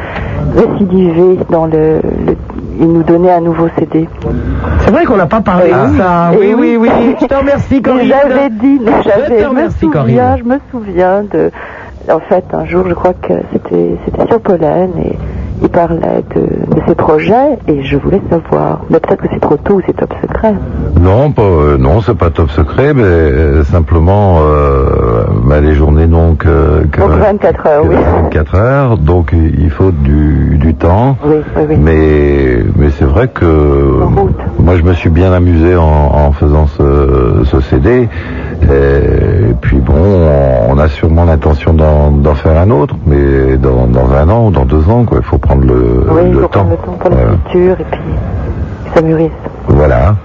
[0.56, 2.36] récidiver dans le, le-
[2.80, 4.08] Il nous donnait un nouveau CD.
[4.80, 6.30] C'est vrai qu'on n'a pas parlé de ça.
[6.38, 6.88] Oui, oui, oui.
[7.20, 8.08] Je te remercie, Corinne.
[8.08, 10.36] J'avais dit, Je j'avais, te je me souviens, Corinne.
[10.38, 11.50] je me souviens de,
[12.10, 15.16] en fait, un jour, je crois que c'était, c'était sur Pollen et
[15.62, 18.80] il parlait de, de ses projets et je voulais savoir.
[18.90, 20.54] Mais peut-être que c'est trop tôt ou c'est top secret.
[21.00, 26.06] Non, pas, euh, non, c'est pas top secret, mais euh, simplement euh, bah, les journées
[26.06, 27.96] donc que, que- Donc 24 heures, que oui.
[28.24, 31.16] 24 heures, donc il faut du, du temps.
[31.24, 31.76] Oui, oui, oui.
[31.80, 33.44] Mais mais c'est vrai que
[34.58, 38.08] moi je me suis bien amusé en, en faisant ce, ce CD.
[38.62, 43.86] Et puis bon, on, on a sûrement l'intention d'en d'en faire un autre, mais dans,
[43.88, 45.18] dans un an ou dans deux ans, quoi.
[45.20, 46.48] Il faut prendre le, Oui, il le faut temps.
[46.64, 47.30] prendre le temps pour la Voilà.
[47.46, 48.00] future et puis
[48.86, 49.30] que ça mûrisse.
[49.68, 50.16] Voilà.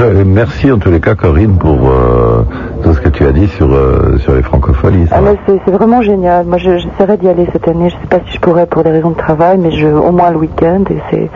[0.00, 2.42] Euh, merci en tous les cas Corinne pour euh,
[2.82, 5.06] tout ce que tu as dit sur, euh, sur les francopholies.
[5.06, 6.46] ça Ah, c'est, vraiment génial.
[6.46, 7.90] Moi, je- j'essaierai d'y aller cette année.
[7.90, 10.30] Je sais pas si je pourrais pour des raisons de travail, mais je, au moins
[10.30, 10.82] le week-end.
[10.90, 11.30] Et c'est,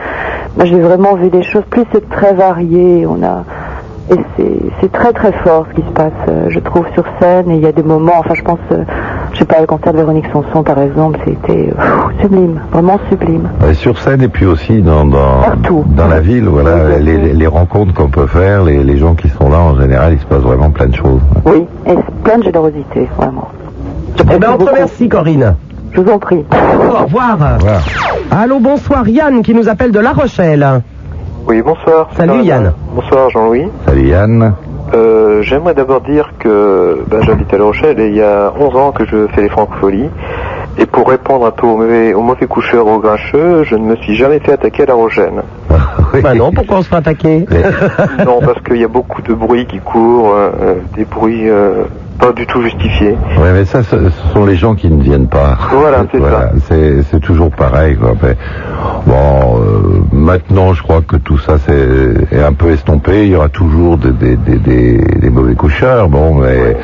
[0.57, 1.63] moi, j'ai vraiment vu des choses.
[1.69, 3.05] Plus c'est très varié.
[3.07, 3.43] On a,
[4.09, 7.49] et c'est, c'est très très fort ce qui se passe, euh, je trouve, sur scène.
[7.51, 8.13] Et il y a des moments.
[8.19, 8.83] Enfin, je pense, euh,
[9.33, 11.69] je sais pas, le concert de Véronique Sanson, par exemple, c'était
[12.21, 13.49] sublime, vraiment sublime.
[13.73, 15.41] Sur scène et puis aussi dans, dans,
[15.95, 19.29] dans la ville, voilà, les, les- les rencontres qu'on peut faire, les, les gens qui
[19.29, 21.21] sont là en général, il se passe vraiment plein de choses.
[21.45, 23.49] Oui, et c'est plein de générosité, vraiment.
[24.19, 25.55] Eh ben, on te remercie, Corinne.
[25.93, 26.43] Je vous en prie.
[26.51, 27.37] Au revoir.
[28.31, 30.81] Allô, bonsoir, Yann qui nous appelle de La Rochelle.
[31.47, 32.09] Oui, bonsoir.
[32.15, 32.73] Salut, Yann.
[32.93, 33.67] Bonsoir Jean-Louis.
[33.85, 34.53] Salut Yann.
[34.93, 38.75] Euh, J'aimerais d'abord dire que ben, j'habite à La Rochelle et il y a 11
[38.75, 40.09] ans que je fais les francopholies.
[40.77, 43.95] Et pour répondre un peu aux mauvais, aux mauvais coucheurs, aux grincheux, je ne me
[43.97, 45.43] suis jamais fait attaquer à La Rochelle.
[46.21, 47.45] Bah non, pourquoi on se fait attaquer?
[48.25, 51.83] Non, parce qu'il y a beaucoup de bruits qui courent, euh, des bruits euh,
[52.21, 53.17] pas du tout justifiés.
[53.39, 53.97] Ouais, mais ça, ce
[54.31, 55.57] sont les gens qui ne viennent pas.
[55.71, 56.51] Voilà, c'est ça.
[57.09, 58.13] C'est, toujours pareil, quoi.
[58.21, 58.37] Mais,
[59.07, 63.25] bon, euh, maintenant, je crois que tout ça c'est, est un peu estompé.
[63.25, 66.09] Il y aura toujours des, des, des, des, des mauvais coucheurs.
[66.09, 66.77] Bon, mais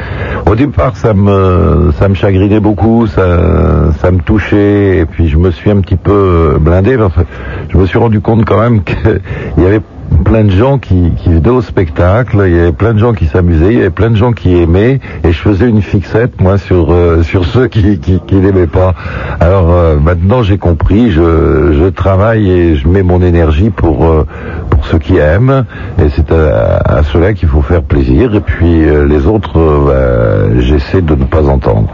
[0.47, 4.97] au départ, ça me, ça me chagrinait beaucoup, ça, ça me touchait.
[4.97, 7.21] Et puis, je me suis un petit peu blindé parce que
[7.69, 9.21] je me suis rendu compte quand même qu'il
[9.59, 9.81] y avait
[10.23, 13.25] plein de gens qui, qui venaient au spectacle, il y avait plein de gens qui
[13.25, 16.57] s'amusaient, il y avait plein de gens qui aimaient, et je faisais une fixette, moi,
[16.57, 18.93] sur, euh, sur ceux qui, qui, qui n'aimaient pas.
[19.39, 24.25] Alors euh, maintenant j'ai compris, je, je travaille et je mets mon énergie pour, euh,
[24.69, 25.65] pour ceux qui aiment,
[25.99, 30.49] et c'est à, à ceux-là qu'il faut faire plaisir, et puis euh, les autres, euh,
[30.49, 31.91] bah, j'essaie de ne pas entendre.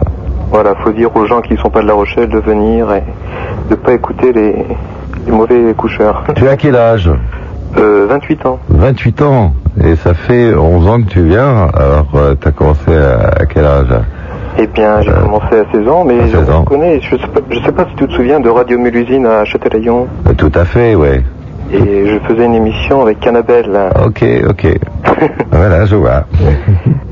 [0.50, 3.02] Voilà, faut dire aux gens qui ne sont pas de La Rochelle de venir et
[3.70, 4.64] de pas écouter les,
[5.26, 6.22] les mauvais coucheurs.
[6.36, 7.10] Tu as quel âge?
[7.78, 8.58] Euh, 28 ans.
[8.68, 12.94] 28 ans, et ça fait 11 ans que tu viens, alors euh, tu as commencé
[12.94, 13.88] à, à quel âge
[14.58, 16.64] Eh bien, j'ai commencé à 16 ans, mais à 16 je ans.
[16.64, 19.44] connais, je sais, pas, je sais pas si tu te souviens de Radio Mélusine à
[19.44, 20.06] Châtelaillon.
[20.28, 21.22] Euh, Tout à fait, ouais.
[21.72, 23.68] Et je faisais une émission avec Canabelle.
[23.70, 23.90] là.
[24.06, 24.78] Ok, ok.
[25.50, 26.24] voilà, je vois.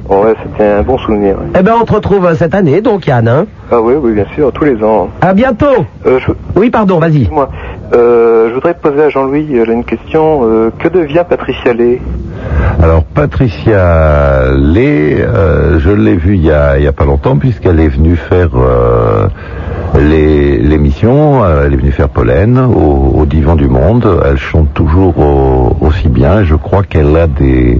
[0.08, 1.36] Bon, ouais, c'était un bon souvenir.
[1.38, 1.46] ouais.
[1.58, 3.26] Eh ben, on te retrouve euh, cette année, donc Yann.
[3.26, 3.46] Hein.
[3.72, 5.08] Ah oui, oui, bien sûr, tous les ans.
[5.22, 5.86] À bientôt.
[6.06, 7.28] Euh, je- Oui, pardon, vas-y.
[7.30, 7.48] Moi,
[7.94, 10.40] euh, je voudrais poser à Jean-Louis euh, une question.
[10.44, 12.00] Euh, que devient Patricia Lay
[12.82, 17.36] Alors Patricia Lé, euh, je l'ai vue il y a, il y a pas longtemps
[17.36, 19.26] puisqu'elle est venue faire euh,
[19.98, 24.08] les- l'émission, euh, elle est venue faire Pollen au, au Divan du Monde.
[24.24, 26.44] Elle chante toujours au- aussi bien.
[26.44, 27.78] Je crois qu'elle a des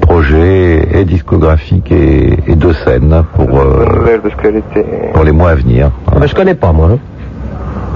[0.00, 4.84] projets et discographiques et, et de scène pour, euh, Bonne nouvelle, parce qu'elle était...
[5.14, 5.90] pour les mois à venir.
[6.10, 6.88] Ah ben, je connais pas, moi.
[6.94, 6.98] hein.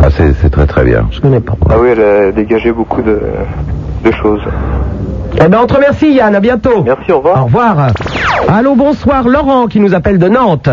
[0.02, 1.07] Ah, c'est c'est très très bien.
[1.10, 1.55] Je connais pas.
[1.70, 3.18] Ah oui, elle a dégagé beaucoup de,
[4.05, 4.42] de choses.
[5.42, 6.34] Eh ben, on te remercie, Yann.
[6.34, 6.83] À bientôt.
[6.84, 7.42] Merci, au revoir.
[7.42, 7.76] Au revoir.
[8.49, 9.26] Allô, bonsoir.
[9.28, 10.68] Laurent qui nous appelle de Nantes.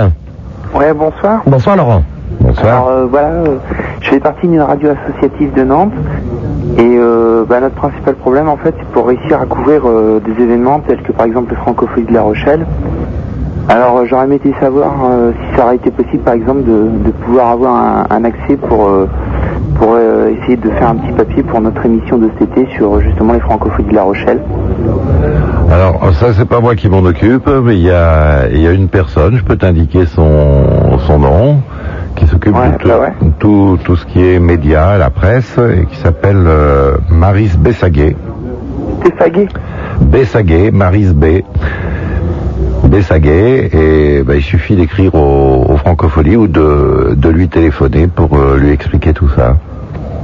[0.73, 1.41] Ouais, bonsoir.
[1.45, 2.03] Bonsoir, Laurent.
[2.57, 3.57] Alors euh, voilà, euh,
[4.01, 5.93] je fais partie d'une radio associative de Nantes
[6.77, 10.43] et euh, bah, notre principal problème en fait c'est pour réussir à couvrir euh, des
[10.43, 12.65] événements tels que par exemple le Francophonie de La Rochelle.
[13.69, 17.11] Alors euh, j'aurais aimé savoir euh, si ça aurait été possible par exemple de, de
[17.11, 19.07] pouvoir avoir un, un accès pour, euh,
[19.75, 22.99] pour euh, essayer de faire un petit papier pour notre émission de cet été sur
[23.01, 24.41] justement les Francophonies de La Rochelle.
[25.71, 28.89] Alors ça c'est pas moi qui m'en occupe, mais il y a, y a une
[28.89, 31.61] personne, je peux t'indiquer son, son nom,
[32.15, 32.89] qui s'occupe de tout,
[33.39, 38.15] tout, tout ce qui est médias, la presse, et qui s'appelle euh, Maris Bessaguet.
[39.03, 39.47] Bessaguet
[40.01, 41.41] Bessaguet, Maris B.
[42.93, 48.37] Bessaguet, et ben, il suffit d'écrire au, au Francophonie ou de, de lui téléphoner pour
[48.37, 49.55] euh, lui expliquer tout ça.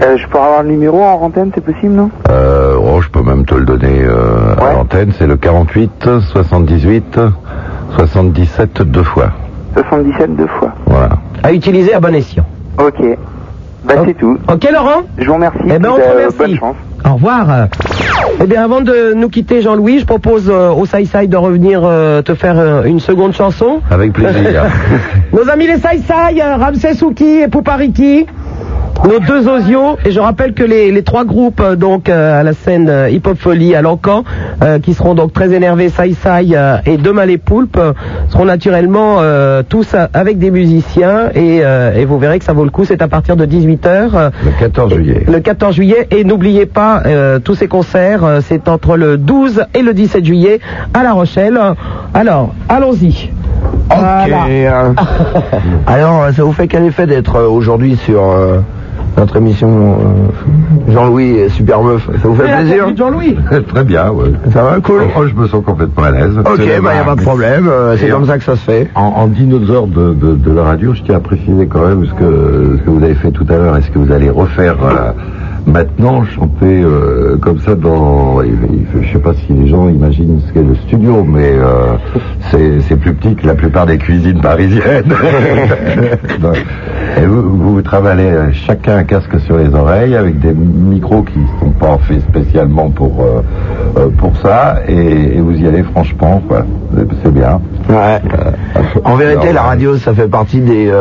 [0.03, 2.11] Euh, je pourrais avoir le numéro en antenne, c'est possible non?
[2.29, 7.19] Euh, oh, je peux même te le donner euh, à l'antenne, c'est le 48 78
[7.97, 9.31] 77 deux fois.
[9.75, 10.71] 77 deux fois.
[10.85, 11.09] Voilà.
[11.41, 12.45] À utiliser à bon escient.
[12.77, 13.01] Ok.
[13.83, 14.37] Bah c'est tout.
[14.47, 15.01] Ok, Laurent?
[15.17, 15.57] Je vous remercie.
[15.65, 16.37] Eh ben, on te remercie.
[16.37, 16.75] bonne chance.
[17.05, 17.67] Au revoir.
[18.41, 21.81] Eh bien, avant de nous quitter, Jean-Louis, je propose euh, au Sai Sai de revenir
[21.83, 23.81] euh, te faire euh, une seconde chanson.
[23.91, 24.63] Avec plaisir.
[25.33, 28.25] Nos amis les Sai Sai, euh, Ramsès Souki et Poupariki.
[29.07, 32.43] Nos deux osios, et je rappelle que les, les trois groupes euh, donc euh, à
[32.43, 34.23] la scène euh, Hip Hop Folie à Lancan,
[34.61, 37.93] euh, qui seront donc très énervés, Sai Sai euh, et Demain les Poulpes, euh,
[38.27, 42.65] seront naturellement euh, tous avec des musiciens, et, euh, et vous verrez que ça vaut
[42.65, 44.31] le coup, c'est à partir de 18h.
[44.43, 45.23] Le 14 juillet.
[45.27, 49.63] Le 14 juillet, et n'oubliez pas, euh, tous ces concerts, euh, c'est entre le 12
[49.73, 50.59] et le 17 juillet
[50.93, 51.59] à La Rochelle.
[52.13, 53.31] Alors, allons-y.
[53.89, 54.45] Voilà.
[54.49, 54.93] euh,
[55.87, 58.59] Alors, ça vous fait quel effet d'être aujourd'hui sur euh,
[59.19, 59.97] notre émission
[60.87, 63.35] euh, Jean-Louis Super Meuf Ça vous fait Mais plaisir Jean-Louis.
[63.67, 64.31] Très bien, ouais.
[64.53, 66.37] Ça va, cool Oh, je me sens complètement à l'aise.
[66.39, 68.55] Ok, C'est bah y a pas de problème, euh, c'est comme en- ça que ça
[68.55, 68.87] se fait.
[68.95, 72.13] En, en dinosaure de, de, de la radio, je tiens à préciser quand même ce
[72.13, 73.75] que, ce que vous avez fait tout à l'heure.
[73.75, 75.11] Est-ce que vous allez refaire euh,
[75.65, 78.41] maintenant chanter euh, comme ça dans...
[78.41, 81.95] Je sais pas si les gens imaginent ce qu'est le studio, mais euh,
[82.87, 85.13] c'est plus petit que la plupart des cuisines parisiennes.
[87.17, 91.39] Et vous, vous travaillez euh, chacun un casque sur les oreilles avec des micros qui
[91.39, 96.41] ne sont pas faits spécialement pour, euh, pour ça et, et vous y allez franchement,
[96.47, 96.65] quoi.
[97.23, 97.59] C'est bien.
[97.89, 98.21] Ouais.
[99.03, 100.91] En vérité, la radio, ça fait partie des,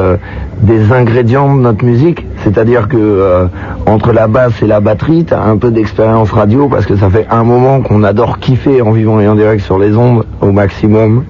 [0.62, 2.26] des ingrédients de notre musique.
[2.44, 3.48] C'est-à-dire que
[3.86, 4.28] entre la
[4.62, 8.02] et la batterie, t'as un peu d'expérience radio parce que ça fait un moment qu'on
[8.04, 11.24] adore kiffer en vivant et en direct sur les ondes au maximum.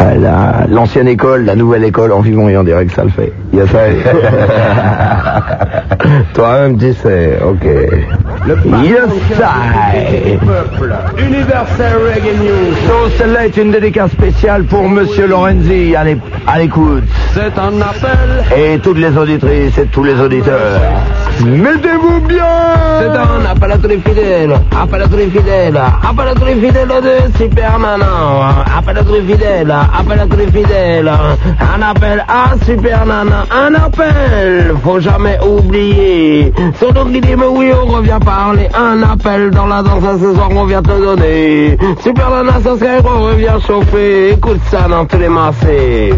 [0.00, 3.32] Euh, la- L'ancienne école, la nouvelle école, en vivant et en direct, ça le fait.
[3.52, 3.78] Il y a ça.
[6.34, 7.66] Toi-même, tu sais, ok.
[8.48, 9.10] Yes,
[9.42, 10.38] I.
[11.18, 12.74] Universal Reggae News.
[12.86, 17.04] So, celle-là est une dédicace spéciale pour Monsieur Lorenzi, à l'é- à l'écoute.
[17.34, 18.44] C'est un appel.
[18.56, 20.80] Et toutes les auditrices et tous les auditeurs.
[21.44, 22.44] Mettez-vous bien
[23.00, 26.44] C'est un appel à tous les fidèles, appel à tous les fidèles, appel à tous
[26.46, 31.08] les fidèles de Super Nana, appel à tous les fidèles, appel à tous les fidèles,
[31.08, 36.52] un appel à Super Nana, un appel, faut jamais oublier.
[36.78, 40.82] Sur le rythme, oui, on revient un appel dans la danse ce soir, on vient
[40.82, 41.76] te donner.
[42.00, 46.14] Super Nana, serait, on revient chauffer, écoute ça dans tous les massés.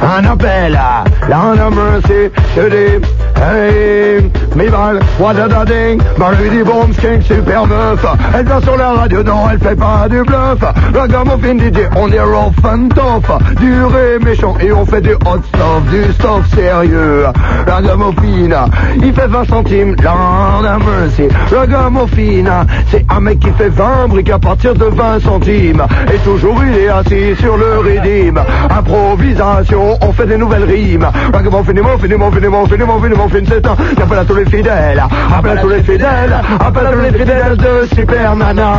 [0.00, 3.04] Un appel à la mercy, je dis,
[3.36, 8.92] hey, Mival, what a ding, Marie dit bomb, skink, super meuf, elle vient sur la
[8.92, 10.60] radio, non, elle fait pas du bluff,
[10.94, 13.28] Ragamuffin DJ, on est rough and tough,
[13.60, 17.26] dur et méchant, et on fait du hot stuff, du stuff sérieux,
[17.66, 18.70] Ragamuffin,
[19.02, 24.38] il fait 20 centimes, have mercy, Ragamuffin, c'est un mec qui fait 20 briques à
[24.38, 30.26] partir de 20 centimes, et toujours il est assis sur le rythme, improvisation, on fait
[30.26, 34.44] des nouvelles rimes, Ragamuffin, muffin, muffin, muffin, muffin, muffin, c'est un appel à tous les
[34.46, 35.02] fidèles,
[35.36, 38.72] appel à tous les fidèles, appel à tous les fidèles de Super Nana,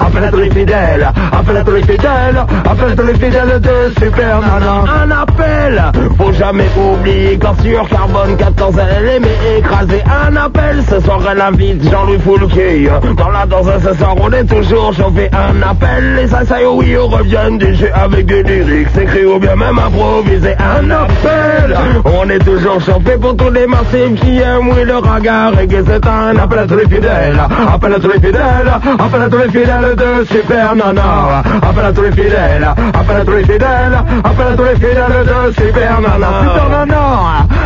[0.00, 3.60] appel à tous les fidèles, appel à tous les fidèles, appel à tous les fidèles
[3.60, 4.84] de Super Nana.
[5.04, 5.82] Un appel,
[6.18, 10.82] faut jamais oublier quand sur Carbone 14 elle aimait écraser un appel.
[10.88, 12.90] Ce soir elle invite Jean-Louis Foulquier.
[13.16, 15.30] Dans la danse ce soir on est toujours chauffé.
[15.32, 19.56] Un appel, les assaillants oui on revient du jeu avec des lyrics écrits ou bien
[19.56, 20.54] même improvisés.
[20.58, 24.96] Un appel, on est toujours chauffé pour tous les masses c'est qui aime, oui, le
[24.96, 27.40] raga reggae, c'est un appel à tous les fidèles.
[27.72, 31.42] Appel à tous les fidèles, appel à tous les fidèles de Super Nana.
[31.62, 35.24] Appel à tous les fidèles, appel à tous les fidèles, appel à tous les fidèles
[35.24, 36.28] de Super Nana.
[36.42, 37.06] Super Nana,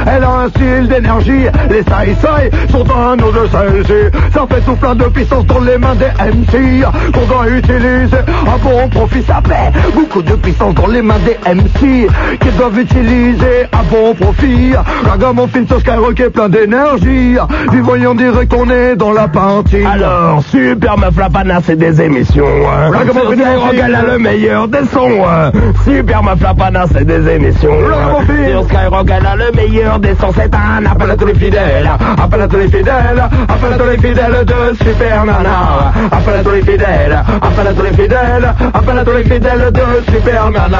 [0.07, 4.19] elle a un style d'énergie, les sai sont un nom de celle-ci.
[4.41, 8.57] Ça fait tout plein de puissance dans les mains des MC qu'on doit utiliser à
[8.63, 9.23] bon profit.
[9.23, 12.09] Ça fait beaucoup de puissance dans les mains des MC
[12.41, 14.73] qu'ils doivent utiliser à bon profit.
[15.07, 17.37] La gamme fine sur Skyrock est plein d'énergie.
[17.71, 19.85] Du voyant dirait qu'on est dans la partie.
[19.85, 22.47] Alors, Super Meuf la c'est des émissions.
[22.47, 22.91] Hein.
[22.93, 25.23] La gamme sur Skyrock, elle a le meilleur des sons.
[25.29, 25.53] hein.
[25.85, 26.41] Super Meuf
[26.73, 27.75] la c'est des émissions.
[27.93, 28.25] hein.
[28.49, 30.33] Sur Skyrock, elle a le meilleur des sons.
[30.35, 31.91] C'est un appel à tous les fidèles.
[32.23, 33.23] Appel à tous les fidèles.
[33.49, 35.93] Appel à tous les fidèles de Super Nana.
[36.11, 37.25] Appel à tous les fidèles.
[37.43, 38.55] Appel à tous les fidèles.
[38.73, 40.79] Appel à tous les fidèles de Super Nana.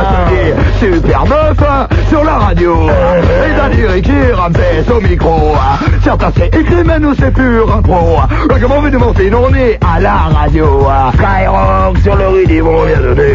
[0.79, 1.59] C'est Super Meuf
[2.09, 2.89] sur la radio.
[3.47, 5.55] Et Daniel qui ramène au micro.
[6.03, 8.21] Certains c'est écrit, mais nous c'est pur impro.
[8.49, 10.89] Le comment mon film, on est à la radio?
[11.15, 13.35] Skyrock sur le rythme, on vient donner.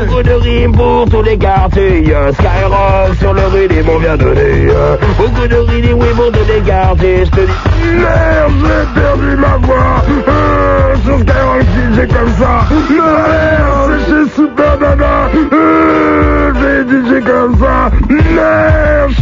[0.00, 2.04] Beaucoup de rimes pour tous les quartiers.
[2.04, 4.68] Skyrock sur le rythme, on vient donner.
[5.18, 7.24] Beaucoup de rimes, oui, pour tous les quartiers.
[7.24, 7.52] Je te dis,
[7.96, 10.02] merde, j'ai perdu ma voix.
[10.28, 12.66] Euh, sur Skyrock, si j'ai comme ça.
[12.90, 15.28] Merde, c'est Super Nana.
[15.52, 17.90] Euh, j'ai j'ai comme ça.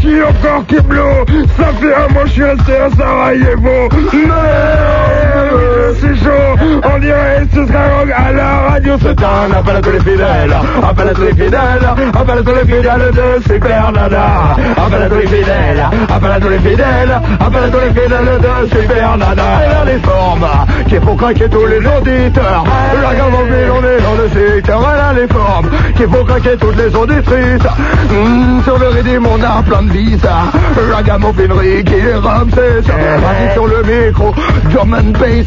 [0.01, 1.25] Suis encore Kiblo.
[1.57, 3.89] Ça fait un mois que je suis resté à Sarajevo.
[4.13, 6.81] Merde, c'est chaud.
[6.83, 8.95] On dirait ce Skyrock à la radio.
[9.01, 10.57] C'est un appel à tous les fidèles.
[10.83, 11.87] Appel à tous les fidèles.
[12.15, 14.57] Appel à tous les fidèles de Super Nana.
[14.77, 15.87] Appel à tous les fidèles.
[16.09, 17.21] Appel à tous les fidèles.
[17.41, 19.43] Appel à tous les fidèles de Super Nana.
[19.65, 20.47] Elle a des formes
[20.89, 22.65] qui pour craquer tous les auditeurs.
[23.03, 24.81] La gamme en ville, on est dans le secteur.
[24.93, 27.67] Elle a les formes qui pour craquer toutes les auditrices.
[28.11, 32.81] Hmm, sur le rythme, on a plein de au finerie qui est Ramsès.
[32.81, 34.35] Vas-y sur le micro,
[34.71, 35.47] drum and bass,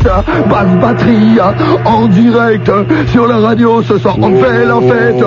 [0.50, 1.40] basse batterie,
[1.86, 2.72] en direct.
[3.08, 5.24] Sur la radio, ce soir, on fait la fête.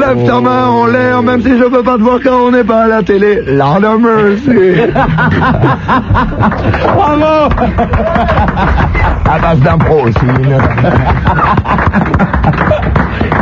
[0.00, 2.64] Lève ta main en l'air, même si je peux pas te voir quand on n'est
[2.64, 3.42] pas à la télé.
[3.46, 4.92] Lord of mercy.
[6.94, 7.48] Bravo
[9.28, 10.16] À base d'impro aussi.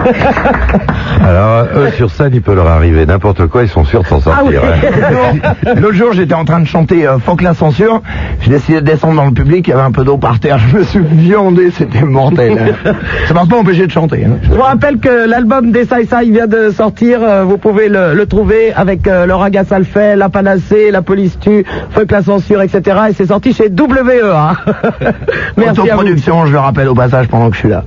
[1.24, 4.20] Alors, eux, sur scène, il peut leur arriver n'importe quoi, ils sont sûrs de s'en
[4.20, 4.62] sortir.
[4.64, 5.74] hein.
[5.80, 8.02] L'autre jour, j'étais en train de chanter euh, Faut que la censure.
[8.40, 10.58] J'ai décidé de descendre dans le public, il y avait un peu d'eau par terre.
[10.70, 12.74] Je me suis viandé, c'était mortel.
[12.84, 12.92] hein.
[13.26, 14.24] Ça m'a pas empêché de chanter.
[14.24, 14.36] hein.
[14.42, 17.20] Je vous rappelle que l'album des Sai Sai vient de sortir.
[17.22, 21.38] euh, Vous pouvez le, le trouver avec euh, le Raga Salfait, la Panacée, la Police
[21.40, 22.96] Tue, Fuck la censure, etc.
[23.10, 24.56] Et c'est sorti chez WEA.
[25.56, 25.88] Merci à vous.
[25.88, 27.84] Autoproduction, je le rappelle au passage pendant que je suis là.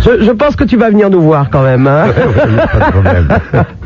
[0.00, 1.86] Je, je pense que tu vas venir nous voir quand même.
[1.86, 2.06] hein.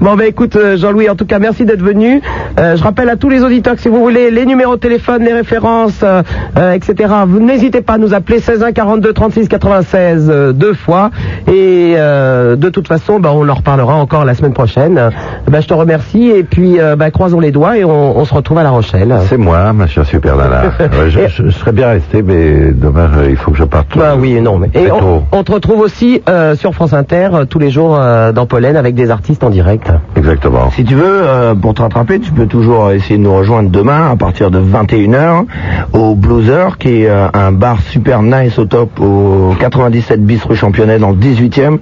[0.00, 2.20] Bon ben écoute euh, Jean-Louis, en tout cas merci d'être venu.
[2.58, 5.22] Euh, je rappelle à tous les auditeurs que si vous voulez les numéros de téléphone,
[5.24, 6.22] les références, euh,
[6.58, 7.12] euh, etc.
[7.26, 11.10] Vous n'hésitez pas à nous appeler 16 1 42 36 96 euh, deux fois.
[11.48, 15.00] Et de toute façon, ben, on en reparlera encore la semaine prochaine.
[15.50, 16.78] Ben, je te remercie et puis
[17.12, 19.14] croisons les doigts et on, on se retrouve à La Rochelle.
[19.28, 20.62] C'est moi, ma chère Super Nana.
[20.94, 23.96] Ouais, je, je- je serais bien resté, mais dommage, il faut que je parte.
[23.96, 26.22] Bah oui, non, mais et on, on te retrouve aussi
[26.56, 27.98] sur France Inter tous les jours
[28.34, 29.90] dans Pollen avec des artistes en direct.
[30.16, 30.70] Exactement.
[30.70, 34.10] Si tu veux, euh, pour te rattraper, tu peux toujours essayer de nous rejoindre demain
[34.10, 35.44] à partir de 21h
[35.92, 40.56] au Blueser, qui est euh, un bar super nice au top au 97 bis rue
[40.56, 41.78] Championnet dans le 18e.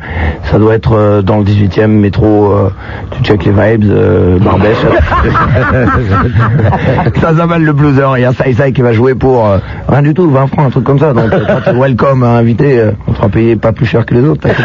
[0.51, 2.53] Ça doit être euh, dans le 18e métro.
[2.53, 2.71] euh,
[3.11, 4.77] tu check les vibes, euh, Barbèche.
[7.21, 8.07] ça s'appelle le Blueser.
[8.17, 10.67] Il y a Sai Sai qui va jouer pour euh, rien du tout, 20 francs,
[10.67, 11.13] un truc comme ça.
[11.13, 11.31] Donc,
[11.75, 12.79] welcome à inviter.
[12.79, 14.47] euh, on te fera payer pas plus cher que les autres.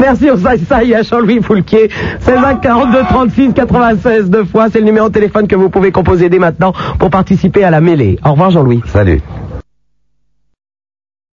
[0.00, 1.90] Merci au Sai Sai et à Jean-Louis Foulquier.
[2.20, 4.68] 16 1 42 36 96 deux fois.
[4.70, 7.80] C'est le numéro de téléphone que vous pouvez composer dès maintenant pour participer à la
[7.80, 8.18] mêlée.
[8.24, 8.80] Au revoir Jean-Louis.
[8.86, 9.20] Salut.